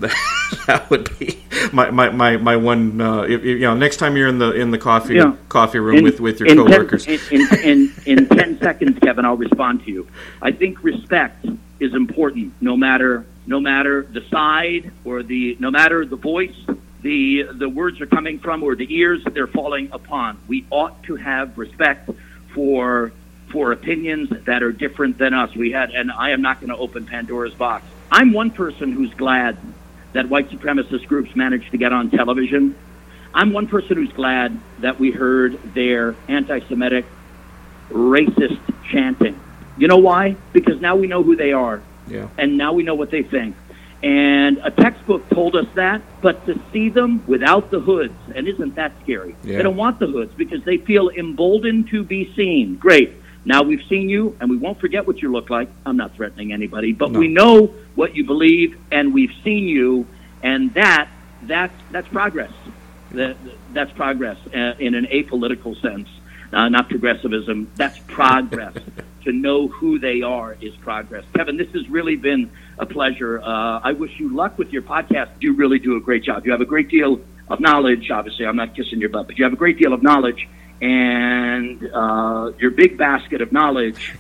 that 0.67 0.87
would 0.89 1.19
be 1.19 1.43
my, 1.71 1.91
my, 1.91 2.09
my, 2.09 2.39
my 2.39 2.57
one. 2.57 2.99
Uh, 3.01 3.23
if, 3.23 3.45
you 3.45 3.59
know, 3.61 3.75
next 3.77 3.99
time 3.99 4.17
you're 4.17 4.29
in 4.29 4.39
the 4.39 4.53
in 4.53 4.71
the 4.71 4.79
coffee 4.79 5.17
Yeah. 5.17 5.37
coffee 5.51 5.81
room 5.81 5.99
In- 5.99 6.05
with, 6.05 6.21
with 6.21 6.41
your 6.41 6.49
in 6.49 6.57
coworkers. 6.57 7.05
Ten, 7.05 7.19
in, 7.31 7.41
in, 7.63 7.93
in, 8.07 8.19
in 8.21 8.29
10 8.37 8.59
seconds, 8.61 8.99
Kevin, 9.01 9.27
I'll 9.27 9.37
respond 9.37 9.85
to 9.85 9.91
you. 9.91 10.09
I 10.41 10.53
think 10.53 10.83
respect 10.83 11.45
is 11.79 11.95
important 11.95 12.55
no 12.61 12.77
matter 12.77 13.27
no 13.47 13.61
matter 13.61 14.03
the 14.03 14.23
side 14.31 14.93
or 15.05 15.23
the 15.23 15.57
no 15.61 15.71
matter 15.71 16.05
the 16.07 16.17
voice 16.17 16.55
the 17.03 17.43
the 17.53 17.69
words 17.69 18.01
are 18.01 18.07
coming 18.07 18.39
from 18.39 18.63
or 18.63 18.75
the 18.75 18.95
ears 18.95 19.23
they're 19.33 19.47
falling 19.47 19.91
upon. 19.93 20.39
We 20.49 20.65
ought 20.71 21.03
to 21.05 21.17
have 21.17 21.59
respect 21.59 22.09
for 22.55 23.13
for 23.51 23.73
opinions 23.73 24.31
that 24.45 24.63
are 24.63 24.73
different 24.73 25.19
than 25.19 25.35
us. 25.35 25.55
We 25.55 25.73
had 25.73 25.91
and 25.91 26.11
I 26.11 26.31
am 26.31 26.43
not 26.43 26.61
going 26.61 26.71
to 26.71 26.77
open 26.77 27.07
Pandora's 27.07 27.55
box. 27.55 27.85
I'm 28.11 28.33
one 28.33 28.51
person 28.51 28.93
who's 28.93 29.13
glad 29.15 29.59
that 30.13 30.29
white 30.29 30.51
supremacist 30.51 31.07
groups 31.07 31.35
managed 31.37 31.71
to 31.71 31.79
get 31.79 31.93
on 31.93 32.11
television. 32.11 32.77
I'm 33.33 33.53
one 33.53 33.69
person 33.69 33.97
who's 33.97 34.13
glad 34.13 34.59
that 34.81 34.99
we 34.99 35.13
heard 35.13 35.75
their 35.75 36.17
anti 36.29 36.61
Semitic, 36.69 37.05
racist 37.91 38.61
chanting. 38.91 39.39
You 39.79 39.89
know 39.89 39.99
why? 39.99 40.37
Because 40.53 40.81
now 40.81 40.97
we 40.97 41.07
know 41.07 41.23
who 41.23 41.37
they 41.37 41.53
are, 41.53 41.81
yeah, 42.09 42.29
and 42.37 42.57
now 42.59 42.73
we 42.73 42.83
know 42.83 42.95
what 42.95 43.11
they 43.11 43.23
think. 43.23 43.55
And 44.03 44.59
a 44.65 44.71
textbook 44.71 45.29
told 45.29 45.55
us 45.55 45.67
that, 45.75 46.01
but 46.23 46.47
to 46.47 46.59
see 46.73 46.89
them 46.89 47.23
without 47.27 47.71
the 47.71 47.81
hoods, 47.81 48.15
and 48.35 48.49
isn't 48.49 48.75
that 48.77 48.93
scary? 49.03 49.37
Yeah. 49.45 49.59
They 49.59 49.63
don't 49.63 49.77
want 49.77 49.99
the 49.99 50.07
hoods 50.07 50.33
because 50.35 50.65
they 50.65 50.79
feel 50.79 51.11
emboldened 51.11 51.89
to 51.91 52.03
be 52.03 52.33
seen. 52.35 52.77
Great. 52.77 53.13
Now 53.45 53.63
we've 53.63 53.83
seen 53.89 54.09
you, 54.09 54.37
and 54.41 54.51
we 54.51 54.57
won't 54.57 54.81
forget 54.81 55.07
what 55.07 55.23
you 55.23 55.33
look 55.33 55.49
like. 55.51 55.69
I'm 55.87 55.97
not 55.97 56.15
threatening 56.15 56.53
anybody, 56.53 56.93
but 56.93 57.13
No. 57.13 57.19
we 57.19 57.29
know 57.29 57.67
what 57.95 58.15
you 58.15 58.25
believe, 58.25 58.79
and 58.93 59.15
we've 59.15 59.33
seen 59.43 59.67
you, 59.67 60.07
and 60.43 60.73
that 60.75 61.09
that's 61.43 61.75
that's 61.91 62.09
progress. 62.09 62.53
That, 63.13 63.37
that's 63.73 63.91
progress 63.93 64.37
uh, 64.55 64.75
in 64.79 64.95
an 64.95 65.07
apolitical 65.07 65.81
sense, 65.81 66.09
uh, 66.53 66.69
not 66.69 66.89
progressivism. 66.89 67.71
That's 67.77 67.99
progress. 67.99 68.75
to 69.25 69.33
know 69.33 69.69
who 69.69 69.99
they 69.99 70.23
are 70.23 70.57
is 70.61 70.75
progress. 70.77 71.25
Kevin, 71.35 71.57
this 71.57 71.69
has 71.73 71.89
really 71.91 72.17
been 72.17 72.51
a 72.79 72.87
pleasure. 72.87 73.41
Uh, 73.41 73.81
I 73.83 73.93
wish 73.93 74.19
you 74.19 74.35
luck 74.35 74.57
with 74.59 74.73
your 74.73 74.83
podcast. 74.83 75.31
You 75.41 75.53
really 75.55 75.79
do 75.79 75.97
a 75.97 76.01
great 76.01 76.25
job. 76.25 76.47
You 76.47 76.53
have 76.53 76.61
a 76.63 76.67
great 76.67 76.89
deal 76.89 77.21
of 77.49 77.61
knowledge. 77.61 78.11
Obviously, 78.11 78.47
I'm 78.47 78.57
not 78.57 78.75
kissing 78.75 78.99
your 79.01 79.11
butt, 79.11 79.27
but 79.27 79.37
you 79.39 79.45
have 79.45 79.53
a 79.53 79.57
great 79.57 79.77
deal 79.79 79.93
of 79.93 80.03
knowledge, 80.03 80.49
and 80.81 81.91
uh, 81.93 82.53
your 82.59 82.71
big 82.71 82.97
basket 82.97 83.41
of 83.41 83.53
knowledge 83.53 84.15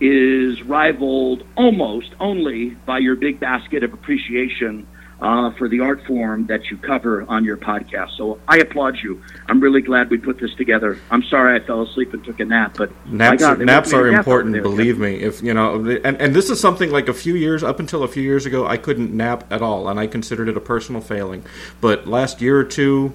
is 0.00 0.62
rivaled 0.62 1.46
almost 1.56 2.12
only 2.20 2.70
by 2.70 2.98
your 2.98 3.16
big 3.16 3.40
basket 3.40 3.82
of 3.82 3.94
appreciation 3.94 4.86
uh, 5.20 5.50
for 5.52 5.68
the 5.68 5.80
art 5.80 6.04
form 6.06 6.46
that 6.46 6.70
you 6.70 6.76
cover 6.76 7.24
on 7.28 7.44
your 7.44 7.56
podcast. 7.56 8.16
So 8.18 8.38
I 8.46 8.58
applaud 8.58 8.98
you. 9.02 9.22
I'm 9.48 9.60
really 9.60 9.80
glad 9.80 10.10
we 10.10 10.18
put 10.18 10.38
this 10.38 10.54
together. 10.56 10.98
I'm 11.10 11.22
sorry 11.22 11.58
I 11.58 11.64
fell 11.64 11.82
asleep 11.82 12.12
and 12.12 12.22
took 12.22 12.38
a 12.40 12.44
nap, 12.44 12.74
but 12.76 12.90
Naps, 13.06 13.40
God, 13.40 13.60
naps 13.60 13.92
are 13.94 14.08
important. 14.08 14.62
Believe 14.62 14.98
me, 14.98 15.14
if 15.14 15.42
you 15.42 15.54
know, 15.54 15.76
and 16.04 16.20
and 16.20 16.34
this 16.34 16.50
is 16.50 16.60
something 16.60 16.90
like 16.90 17.08
a 17.08 17.14
few 17.14 17.34
years 17.34 17.62
up 17.62 17.80
until 17.80 18.02
a 18.02 18.08
few 18.08 18.22
years 18.22 18.44
ago, 18.44 18.66
I 18.66 18.76
couldn't 18.76 19.14
nap 19.14 19.50
at 19.50 19.62
all, 19.62 19.88
and 19.88 19.98
I 19.98 20.06
considered 20.06 20.48
it 20.48 20.56
a 20.56 20.60
personal 20.60 21.00
failing. 21.00 21.44
But 21.80 22.06
last 22.06 22.42
year 22.42 22.58
or 22.58 22.64
two, 22.64 23.14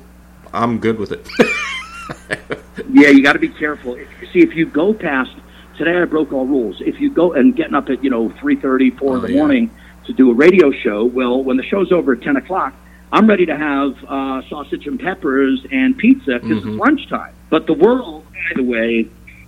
I'm 0.54 0.80
good 0.80 0.98
with 0.98 1.12
it. 1.12 1.28
Yeah, 2.90 3.10
you 3.10 3.22
got 3.24 3.34
to 3.34 3.40
be 3.40 3.50
careful. 3.50 3.96
If, 3.96 4.08
see, 4.34 4.40
if 4.40 4.56
you 4.56 4.66
go 4.66 4.94
past 4.94 5.32
today, 5.78 6.02
I 6.02 6.06
broke 6.06 6.32
all 6.34 6.46
rules. 6.46 6.82
If 6.82 7.00
you 7.00 7.12
go 7.12 7.34
and 7.34 7.56
getting 7.56 7.76
up 7.76 7.90
at 7.90 8.04
you 8.04 8.10
know 8.10 8.30
three 8.40 8.56
thirty, 8.56 8.92
four 8.92 9.18
in 9.18 9.24
Oh, 9.24 9.28
the 9.28 9.34
yeah. 9.34 9.40
morning 9.40 9.72
to 10.06 10.14
do 10.14 10.32
a 10.32 10.34
radio 10.34 10.72
show, 10.72 11.06
well, 11.06 11.44
when 11.44 11.58
the 11.58 11.64
show's 11.64 11.92
over 11.92 12.14
at 12.14 12.22
ten 12.22 12.36
o'clock, 12.38 12.74
I'm 13.12 13.28
ready 13.28 13.46
to 13.46 13.58
have 13.58 13.96
uh, 14.08 14.42
sausage 14.50 14.88
and 14.88 15.00
peppers 15.00 15.66
and 15.72 15.98
pizza 15.98 16.40
because 16.40 16.64
Mm-hmm. 16.64 16.70
it's 16.70 16.78
lunchtime. 16.80 17.34
But 17.50 17.68
the 17.68 17.74
world, 17.74 18.26
by 18.32 18.62
the 18.62 18.64
way, 18.64 19.08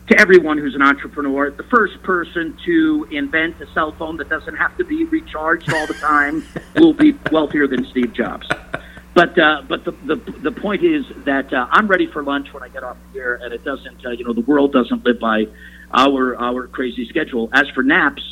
to 0.10 0.20
everyone 0.20 0.58
who's 0.58 0.76
an 0.76 0.82
entrepreneur, 0.82 1.50
the 1.50 1.64
first 1.64 2.02
person 2.04 2.58
to 2.66 3.08
invent 3.12 3.60
a 3.62 3.68
cell 3.74 3.94
phone 3.94 4.18
that 4.18 4.28
doesn't 4.30 4.56
have 4.58 4.78
to 4.78 4.84
be 4.84 5.06
recharged 5.06 5.72
all 5.74 5.88
the 5.88 5.94
time 5.96 6.46
will 6.76 6.94
be 6.94 7.16
wealthier 7.32 7.68
than 7.68 7.86
Steve 7.86 8.14
Jobs. 8.14 8.48
But 9.14 9.38
uh, 9.38 9.62
but 9.68 9.86
the, 9.86 9.92
the 9.92 10.16
the 10.16 10.52
point 10.52 10.84
is 10.84 11.06
that 11.26 11.54
uh, 11.54 11.68
I'm 11.72 11.88
ready 11.88 12.08
for 12.08 12.24
lunch 12.24 12.52
when 12.52 12.64
I 12.64 12.70
get 12.70 12.84
off 12.84 12.98
here, 13.12 13.40
and 13.44 13.54
it 13.54 13.64
doesn't 13.64 14.04
uh, 14.06 14.10
you 14.10 14.26
know 14.26 14.34
the 14.34 14.42
world 14.42 14.74
doesn't 14.74 15.06
live 15.06 15.20
by 15.20 15.48
our 15.94 16.36
our 16.40 16.68
crazy 16.68 17.08
schedule. 17.08 17.50
As 17.54 17.70
for 17.70 17.84
naps, 17.84 18.24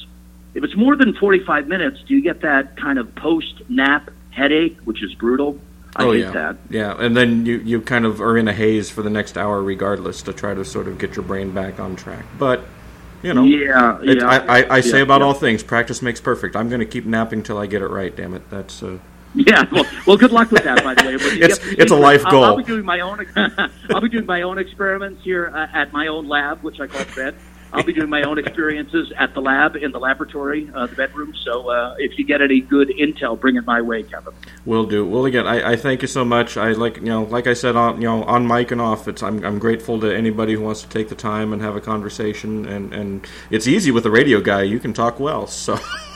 if 0.55 0.63
it's 0.63 0.75
more 0.75 0.95
than 0.95 1.13
45 1.13 1.67
minutes, 1.67 2.01
do 2.07 2.15
you 2.15 2.21
get 2.23 2.41
that 2.41 2.75
kind 2.77 2.97
of 2.97 3.13
post 3.15 3.61
nap 3.69 4.09
headache, 4.31 4.79
which 4.83 5.03
is 5.03 5.13
brutal? 5.15 5.59
I 5.95 6.05
oh 6.05 6.11
hate 6.13 6.21
yeah, 6.21 6.31
that. 6.31 6.57
yeah, 6.69 6.95
and 6.97 7.15
then 7.15 7.45
you 7.45 7.57
you 7.57 7.81
kind 7.81 8.05
of 8.05 8.19
are 8.21 8.37
in 8.37 8.47
a 8.47 8.53
haze 8.53 8.89
for 8.89 9.03
the 9.03 9.09
next 9.09 9.37
hour, 9.37 9.61
regardless, 9.61 10.21
to 10.23 10.33
try 10.33 10.53
to 10.55 10.65
sort 10.65 10.87
of 10.87 10.97
get 10.97 11.15
your 11.15 11.25
brain 11.25 11.51
back 11.51 11.79
on 11.79 11.95
track. 11.95 12.25
But 12.39 12.61
you 13.21 13.33
know, 13.35 13.43
Yeah, 13.43 13.99
it- 14.01 14.17
yeah. 14.19 14.25
I, 14.27 14.61
I, 14.61 14.75
I 14.77 14.81
say 14.81 14.97
Yeah, 14.97 15.03
about 15.03 15.21
yeah. 15.21 15.27
all 15.27 15.33
things, 15.35 15.61
practice 15.63 16.01
makes 16.01 16.19
perfect. 16.21 16.55
I'm 16.55 16.69
going 16.69 16.79
to 16.79 16.85
keep 16.87 17.05
napping 17.05 17.43
till 17.43 17.57
I 17.59 17.67
get 17.67 17.81
it 17.83 17.87
right. 17.87 18.15
Damn 18.15 18.33
it, 18.33 18.49
that's. 18.49 18.81
Uh, 18.81 18.97
Yeah, 19.47 19.63
well, 19.71 19.85
well, 20.05 20.17
good 20.17 20.31
luck 20.33 20.51
with 20.51 20.63
that. 20.65 20.83
By 20.83 20.93
the 20.93 21.05
way, 21.07 21.13
It's- 21.15 21.59
it's 21.63 21.91
a 21.91 21.95
life 21.95 22.25
I'll- 22.25 22.43
I'll, 22.43 22.49
goal. 22.51 22.57
be 22.57 22.63
doing 22.65 22.83
my 22.85 22.99
own. 22.99 23.25
I'll 23.89 24.01
be 24.01 24.09
doing 24.09 24.25
my 24.25 24.41
own 24.41 24.57
experiments 24.57 25.23
here 25.23 25.49
uh, 25.55 25.67
at 25.73 25.93
my 25.93 26.07
own 26.07 26.27
lab, 26.27 26.61
which 26.63 26.79
I 26.81 26.87
call 26.87 27.05
bed. 27.15 27.35
I'll 27.73 27.83
be 27.83 27.93
doing 27.93 28.09
my 28.09 28.23
own 28.23 28.37
experiences 28.37 29.13
at 29.17 29.33
the 29.33 29.39
lab 29.39 29.77
in 29.77 29.93
the 29.93 29.99
laboratory, 29.99 30.69
uh, 30.75 30.87
the 30.87 30.95
bedroom. 30.95 31.33
So 31.45 31.69
uh, 31.69 31.95
if 31.99 32.17
you 32.19 32.25
get 32.25 32.41
any 32.41 32.59
good 32.59 32.89
intel, 32.89 33.39
bring 33.39 33.55
it 33.55 33.65
my 33.65 33.81
way, 33.81 34.03
Kevin. 34.03 34.33
Will 34.65 34.85
do. 34.85 35.05
Well, 35.07 35.23
again, 35.25 35.47
I, 35.47 35.71
I 35.71 35.75
thank 35.77 36.01
you 36.01 36.09
so 36.09 36.25
much. 36.25 36.57
I 36.57 36.73
like 36.73 36.97
you 36.97 37.03
know, 37.03 37.23
like 37.23 37.47
I 37.47 37.53
said 37.53 37.77
on 37.77 38.01
you 38.01 38.09
know 38.09 38.23
on 38.25 38.45
mic 38.45 38.71
and 38.71 38.81
off. 38.81 39.07
It's 39.07 39.23
I'm 39.23 39.41
I'm 39.45 39.57
grateful 39.59 39.97
to 40.01 40.13
anybody 40.13 40.55
who 40.55 40.59
wants 40.61 40.81
to 40.81 40.89
take 40.89 41.07
the 41.07 41.15
time 41.15 41.53
and 41.53 41.61
have 41.61 41.77
a 41.77 41.81
conversation. 41.81 42.65
And 42.65 42.91
and 42.93 43.25
it's 43.49 43.67
easy 43.67 43.91
with 43.91 44.05
a 44.05 44.11
radio 44.11 44.41
guy. 44.41 44.63
You 44.63 44.79
can 44.81 44.91
talk 44.91 45.17
well. 45.21 45.47
So 45.47 45.79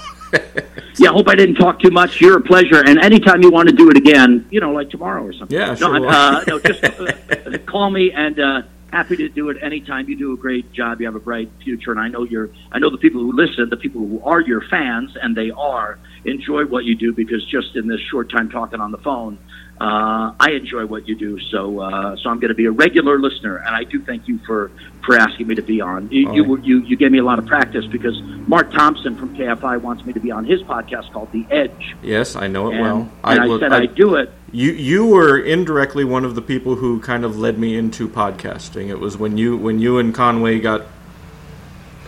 Yeah, 0.97 1.09
I 1.09 1.13
hope 1.13 1.27
I 1.27 1.35
didn't 1.35 1.55
talk 1.55 1.81
too 1.81 1.91
much. 1.91 2.21
You're 2.21 2.37
a 2.37 2.41
pleasure, 2.41 2.81
and 2.85 2.97
anytime 2.99 3.41
you 3.41 3.51
want 3.51 3.67
to 3.67 3.75
do 3.75 3.89
it 3.89 3.97
again, 3.97 4.47
you 4.49 4.61
know, 4.61 4.71
like 4.71 4.89
tomorrow 4.89 5.23
or 5.25 5.33
something. 5.33 5.55
Yeah, 5.57 5.67
no, 5.71 5.75
sure 5.75 6.07
I'm- 6.09 6.35
uh, 6.35 6.43
no, 6.47 6.59
just 6.59 6.83
uh, 6.83 7.57
call 7.65 7.89
me 7.89 8.11
and. 8.11 8.39
Uh, 8.39 8.61
Happy 8.93 9.17
to 9.17 9.27
do 9.27 9.49
it 9.49 9.57
anytime. 9.61 10.07
You 10.07 10.15
do 10.15 10.31
a 10.31 10.37
great 10.37 10.71
job. 10.71 11.01
You 11.01 11.07
have 11.07 11.15
a 11.15 11.19
bright 11.19 11.49
future, 11.61 11.91
and 11.91 11.99
I 11.99 12.07
know 12.07 12.23
you're. 12.23 12.49
I 12.71 12.79
know 12.79 12.89
the 12.89 12.97
people 12.97 13.19
who 13.19 13.33
listen, 13.33 13.67
the 13.69 13.75
people 13.75 13.99
who 14.07 14.21
are 14.23 14.39
your 14.39 14.61
fans, 14.69 15.17
and 15.21 15.35
they 15.35 15.51
are 15.51 15.99
enjoy 16.23 16.63
what 16.65 16.85
you 16.85 16.95
do 16.95 17.11
because 17.11 17.43
just 17.47 17.75
in 17.75 17.87
this 17.87 17.99
short 18.09 18.31
time 18.31 18.49
talking 18.49 18.79
on 18.79 18.91
the 18.91 18.97
phone, 18.99 19.37
uh, 19.79 20.31
I 20.39 20.51
enjoy 20.51 20.85
what 20.85 21.07
you 21.07 21.15
do. 21.15 21.39
So, 21.39 21.79
uh, 21.79 22.15
so 22.17 22.29
I'm 22.29 22.39
going 22.39 22.49
to 22.49 22.55
be 22.55 22.65
a 22.65 22.71
regular 22.71 23.19
listener, 23.19 23.57
and 23.57 23.75
I 23.75 23.83
do 23.83 24.01
thank 24.01 24.27
you 24.27 24.37
for 24.39 24.71
for 25.05 25.15
asking 25.17 25.45
me 25.47 25.55
to 25.55 25.61
be 25.61 25.81
on. 25.81 26.09
You, 26.09 26.33
you, 26.33 26.57
you 26.63 26.79
you 26.79 26.95
gave 26.95 27.11
me 27.11 27.19
a 27.19 27.23
lot 27.23 27.37
of 27.39 27.45
practice 27.45 27.85
because 27.85 28.19
Mark 28.47 28.71
Thompson 28.71 29.15
from 29.15 29.35
KFI 29.35 29.81
wants 29.81 30.03
me 30.05 30.13
to 30.13 30.19
be 30.19 30.31
on 30.31 30.45
his 30.45 30.61
podcast 30.63 31.11
called 31.11 31.31
The 31.31 31.45
Edge. 31.51 31.95
yes, 32.01 32.35
I 32.35 32.47
know 32.47 32.69
it 32.71 32.73
And, 32.75 32.81
well. 32.81 33.09
and 33.25 33.39
I, 33.41 33.45
will- 33.45 33.59
said 33.59 33.71
I'd 33.73 33.95
do 33.95 34.15
it. 34.15 34.31
You 34.51 34.71
you 34.71 35.05
were 35.05 35.37
indirectly 35.37 36.05
one 36.05 36.23
of 36.23 36.35
the 36.35 36.41
people 36.41 36.75
who 36.75 37.01
kind 37.01 37.25
of 37.25 37.37
led 37.37 37.59
me 37.59 37.75
into 37.77 38.07
podcasting. 38.07 38.87
It 38.87 38.99
was 38.99 39.17
when 39.17 39.37
you 39.37 39.57
when 39.57 39.79
you 39.79 39.97
and 39.99 40.15
Conway 40.15 40.59
got 40.59 40.83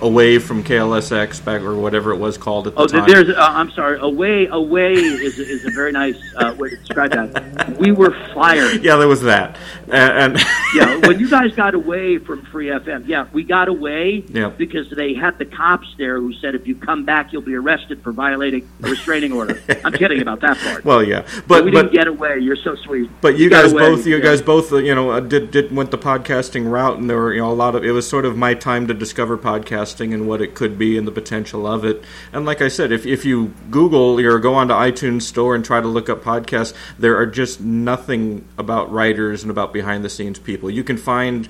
away 0.02 0.38
from 0.40 0.64
KLSX 0.64 1.44
back 1.44 1.62
or 1.62 1.76
whatever 1.76 2.12
it 2.12 2.18
was 2.18 2.38
called 2.38 2.68
at 2.68 2.76
the 2.76 2.82
Oh, 2.82 2.88
time. 2.88 3.10
there's. 3.10 3.30
Uh, 3.30 3.36
I'm 3.40 3.72
sorry. 3.72 3.98
Away, 4.00 4.48
away 4.48 4.94
is 4.94 5.40
is 5.40 5.66
a 5.66 5.72
very 5.72 5.92
nice 5.92 6.18
uh, 6.36 6.54
way 6.58 6.70
to 6.70 6.78
describe 6.78 7.12
that. 7.12 7.78
We 7.80 7.92
were 7.92 8.12
fired. 8.34 8.84
yeah, 8.84 8.96
there 8.98 9.08
was 9.08 9.22
that. 9.24 9.58
And, 9.90 10.36
and 10.36 10.46
yeah, 10.76 10.98
when 11.08 11.20
you 11.20 11.30
guys 11.30 11.54
got 11.54 11.74
away 11.74 12.18
from 12.20 12.44
Free 12.46 12.68
FM, 12.68 13.08
yeah, 13.08 13.28
we 13.34 13.44
got 13.44 13.68
away 13.70 14.24
Yeah. 14.30 14.50
because 14.50 14.90
they 14.92 15.14
had 15.14 15.38
the 15.40 15.46
cops 15.46 15.88
there 15.98 16.20
who 16.20 16.34
said 16.34 16.54
if 16.56 16.68
you 16.68 16.76
come 16.76 17.06
back, 17.06 17.34
you'll 17.34 17.42
be 17.42 17.56
arrested 17.56 18.04
for 18.04 18.12
violating 18.12 18.68
a 18.84 18.90
restraining 18.90 19.32
order. 19.34 19.62
I'm 19.84 19.94
kidding 19.94 20.22
about 20.22 20.42
that 20.42 20.58
part. 20.60 20.86
well, 20.86 21.04
yeah, 21.04 21.22
but 21.22 21.48
but 21.48 21.66
we 21.66 21.72
but 21.72 21.82
didn't 21.84 21.94
get 21.94 22.08
away. 22.08 22.38
You're 22.40 22.56
so 22.56 22.76
sweet. 22.76 23.10
But 23.22 23.38
you 23.38 23.50
got 23.50 23.64
guys 23.64 23.72
away, 23.74 23.90
both, 23.90 24.06
you 24.06 24.18
yeah. 24.18 24.24
guys 24.24 24.42
both, 24.42 24.72
uh, 24.72 24.78
you 24.78 24.94
know, 24.94 25.10
uh, 25.12 25.20
did 25.22 25.50
did 25.52 25.76
went 25.76 25.90
the 25.92 25.98
podcasting 25.98 26.70
route, 26.70 26.98
and 27.00 27.10
there 27.10 27.18
were 27.18 27.34
you 27.34 27.42
know 27.42 27.52
a 27.52 27.54
lot 27.54 27.74
of. 27.76 27.84
It 27.84 27.92
was 27.92 28.08
sort 28.08 28.26
of 28.26 28.38
my 28.38 28.54
time 28.54 28.86
to 28.88 28.94
discover 28.94 29.38
podcasting 29.38 29.87
podcasting 29.88 30.14
and 30.14 30.28
what 30.28 30.42
it 30.42 30.56
could 30.56 30.78
be 30.78 30.98
and 30.98 31.08
the 31.08 31.12
potential 31.12 31.66
of 31.68 31.86
it. 31.86 32.04
And 32.34 32.46
like 32.46 32.62
I 32.62 32.68
said, 32.68 32.92
if 32.92 33.06
if 33.06 33.26
you 33.26 33.54
Google 33.72 34.20
or 34.20 34.40
go 34.40 34.56
onto 34.56 34.74
iTunes 34.74 35.24
Store 35.24 35.56
and 35.56 35.64
try 35.64 35.82
to 35.82 35.88
look 35.88 36.10
up 36.10 36.24
podcasts, 36.24 36.74
there 36.98 37.18
are 37.18 37.26
just 37.26 37.62
nothing 37.62 38.46
about 38.58 38.92
writers 38.92 39.44
and 39.44 39.52
about 39.52 39.74
behind 39.74 40.04
the 40.04 40.10
scenes 40.10 40.40
people. 40.40 40.70
You 40.70 40.84
can 40.84 40.98
find 40.98 41.48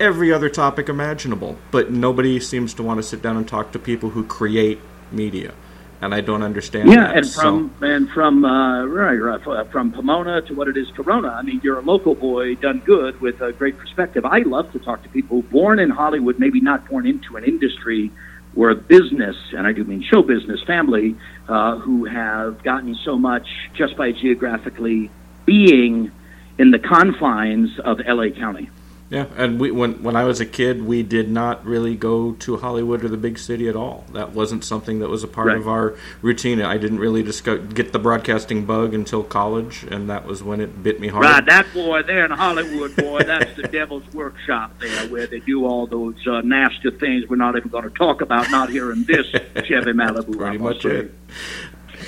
every 0.00 0.32
other 0.32 0.48
topic 0.48 0.88
imaginable, 0.88 1.58
but 1.70 1.90
nobody 1.90 2.38
seems 2.38 2.74
to 2.74 2.82
want 2.82 2.98
to 2.98 3.02
sit 3.02 3.22
down 3.22 3.36
and 3.36 3.48
talk 3.48 3.72
to 3.72 3.78
people 3.78 4.10
who 4.10 4.24
create 4.24 4.78
media 5.10 5.54
and 6.00 6.14
I 6.14 6.20
don't 6.20 6.42
understand. 6.42 6.88
Yeah, 6.88 7.06
that, 7.06 7.16
and 7.16 7.30
from 7.30 7.74
so. 7.80 7.86
and 7.86 8.10
from 8.10 8.44
uh, 8.44 8.84
right, 8.84 9.14
right, 9.14 9.70
from 9.70 9.92
Pomona 9.92 10.42
to 10.42 10.54
what 10.54 10.68
it 10.68 10.76
is 10.76 10.88
Corona. 10.92 11.28
I 11.28 11.42
mean, 11.42 11.60
you're 11.62 11.78
a 11.78 11.82
local 11.82 12.14
boy 12.14 12.54
done 12.54 12.80
good 12.84 13.20
with 13.20 13.40
a 13.40 13.52
great 13.52 13.78
perspective. 13.78 14.24
I 14.24 14.40
love 14.40 14.72
to 14.72 14.78
talk 14.78 15.02
to 15.02 15.08
people 15.08 15.42
born 15.42 15.78
in 15.78 15.90
Hollywood, 15.90 16.38
maybe 16.38 16.60
not 16.60 16.88
born 16.88 17.06
into 17.06 17.36
an 17.36 17.44
industry 17.44 18.10
or 18.56 18.70
a 18.70 18.74
business, 18.74 19.36
and 19.52 19.66
I 19.66 19.72
do 19.72 19.84
mean 19.84 20.02
show 20.02 20.22
business 20.22 20.62
family, 20.66 21.16
uh, 21.48 21.78
who 21.78 22.04
have 22.06 22.62
gotten 22.62 22.94
so 23.04 23.18
much 23.18 23.46
just 23.74 23.96
by 23.96 24.12
geographically 24.12 25.10
being 25.44 26.10
in 26.58 26.70
the 26.70 26.78
confines 26.78 27.78
of 27.80 28.00
LA 28.06 28.30
County. 28.30 28.70
Yeah, 29.10 29.24
and 29.38 29.58
we 29.58 29.70
when 29.70 30.02
when 30.02 30.16
I 30.16 30.24
was 30.24 30.38
a 30.38 30.44
kid, 30.44 30.82
we 30.84 31.02
did 31.02 31.30
not 31.30 31.64
really 31.64 31.94
go 31.96 32.32
to 32.32 32.58
Hollywood 32.58 33.02
or 33.02 33.08
the 33.08 33.16
big 33.16 33.38
city 33.38 33.66
at 33.66 33.74
all. 33.74 34.04
That 34.12 34.32
wasn't 34.32 34.64
something 34.64 34.98
that 34.98 35.08
was 35.08 35.24
a 35.24 35.28
part 35.28 35.46
Right. 35.46 35.56
of 35.56 35.66
our 35.66 35.94
routine. 36.20 36.60
I 36.60 36.76
didn't 36.76 36.98
really 36.98 37.22
discuss, 37.22 37.58
get 37.72 37.92
the 37.94 37.98
broadcasting 37.98 38.66
bug 38.66 38.92
until 38.92 39.22
college, 39.22 39.82
and 39.90 40.10
that 40.10 40.26
was 40.26 40.42
when 40.42 40.60
it 40.60 40.82
bit 40.82 41.00
me 41.00 41.08
hard. 41.08 41.24
Right, 41.24 41.46
that 41.46 41.72
boy 41.72 42.02
there 42.02 42.26
in 42.26 42.30
Hollywood, 42.32 42.94
boy, 42.96 43.20
that's 43.22 43.56
the 43.56 43.62
devil's 43.62 44.04
workshop 44.12 44.78
there, 44.78 45.08
where 45.08 45.26
they 45.26 45.40
do 45.40 45.64
all 45.64 45.86
those 45.86 46.16
uh, 46.26 46.42
nasty 46.42 46.90
things 46.90 47.26
we're 47.30 47.36
not 47.36 47.56
even 47.56 47.70
going 47.70 47.84
to 47.84 47.90
talk 47.90 48.20
about, 48.20 48.50
not 48.50 48.68
here 48.68 48.92
in 48.92 49.04
this 49.04 49.26
Chevy 49.64 49.92
Malibu. 49.92 50.36
Pretty 50.36 50.56
I 50.56 50.58
much 50.58 50.84
it. 50.84 51.14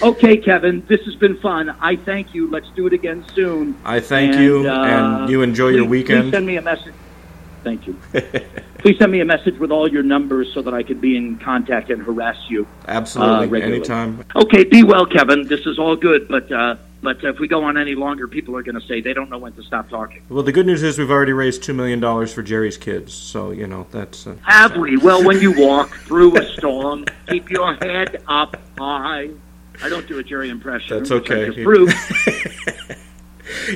Okay, 0.02 0.36
Kevin, 0.36 0.84
this 0.88 1.02
has 1.04 1.14
been 1.16 1.36
fun. 1.38 1.70
I 1.80 1.96
thank 1.96 2.34
you. 2.34 2.48
Let's 2.50 2.68
do 2.70 2.86
it 2.86 2.92
again 2.92 3.24
soon. 3.34 3.76
I 3.84 4.00
thank 4.00 4.34
And, 4.34 4.44
you, 4.44 4.68
uh, 4.68 4.84
and 4.84 5.30
you 5.30 5.42
enjoy 5.42 5.68
your 5.68 5.84
weekend. 5.84 6.24
Please 6.24 6.30
send 6.32 6.46
me 6.46 6.56
a 6.56 6.62
message. 6.62 6.94
Thank 7.62 7.86
you. 7.86 7.96
please 8.78 8.96
send 8.98 9.12
me 9.12 9.20
a 9.20 9.24
message 9.24 9.58
with 9.58 9.70
all 9.70 9.86
your 9.86 10.02
numbers 10.02 10.52
so 10.54 10.62
that 10.62 10.72
I 10.72 10.82
can 10.82 10.98
be 10.98 11.16
in 11.16 11.38
contact 11.38 11.90
and 11.90 12.02
harass 12.02 12.38
you. 12.48 12.66
Absolutely, 12.88 13.34
uh, 13.34 13.50
regularly. 13.50 13.76
anytime. 13.76 14.24
Okay, 14.34 14.64
be 14.64 14.82
well, 14.82 15.04
Kevin. 15.04 15.46
This 15.46 15.66
is 15.66 15.78
all 15.78 15.96
good, 15.96 16.28
but 16.28 16.50
uh, 16.50 16.76
but 17.02 17.22
if 17.22 17.38
we 17.38 17.48
go 17.48 17.64
on 17.64 17.76
any 17.76 17.94
longer, 17.94 18.26
people 18.26 18.56
are 18.56 18.62
going 18.62 18.80
to 18.80 18.86
say 18.86 19.02
they 19.02 19.12
don't 19.12 19.28
know 19.28 19.38
when 19.38 19.52
to 19.54 19.62
stop 19.62 19.90
talking. 19.90 20.22
Well, 20.28 20.42
the 20.42 20.52
good 20.52 20.66
news 20.66 20.82
is 20.82 20.98
we've 20.98 21.10
already 21.10 21.32
raised 21.32 21.62
two 21.62 21.74
million 21.74 22.00
dollars 22.00 22.32
for 22.32 22.42
Jerry's 22.42 22.78
kids, 22.78 23.12
so 23.12 23.50
you 23.50 23.66
know 23.66 23.86
that's. 23.90 24.26
Uh, 24.26 24.36
Have 24.42 24.76
we? 24.76 24.96
Well, 24.96 25.22
when 25.24 25.40
you 25.40 25.52
walk 25.66 25.90
through 25.90 26.38
a 26.38 26.46
storm, 26.52 27.04
keep 27.28 27.50
your 27.50 27.74
head 27.74 28.22
up 28.26 28.56
high. 28.78 29.28
I 29.82 29.88
don't 29.88 30.06
do 30.06 30.18
a 30.18 30.22
Jerry 30.22 30.50
impression. 30.50 30.98
That's 30.98 31.10
okay. 31.10 31.50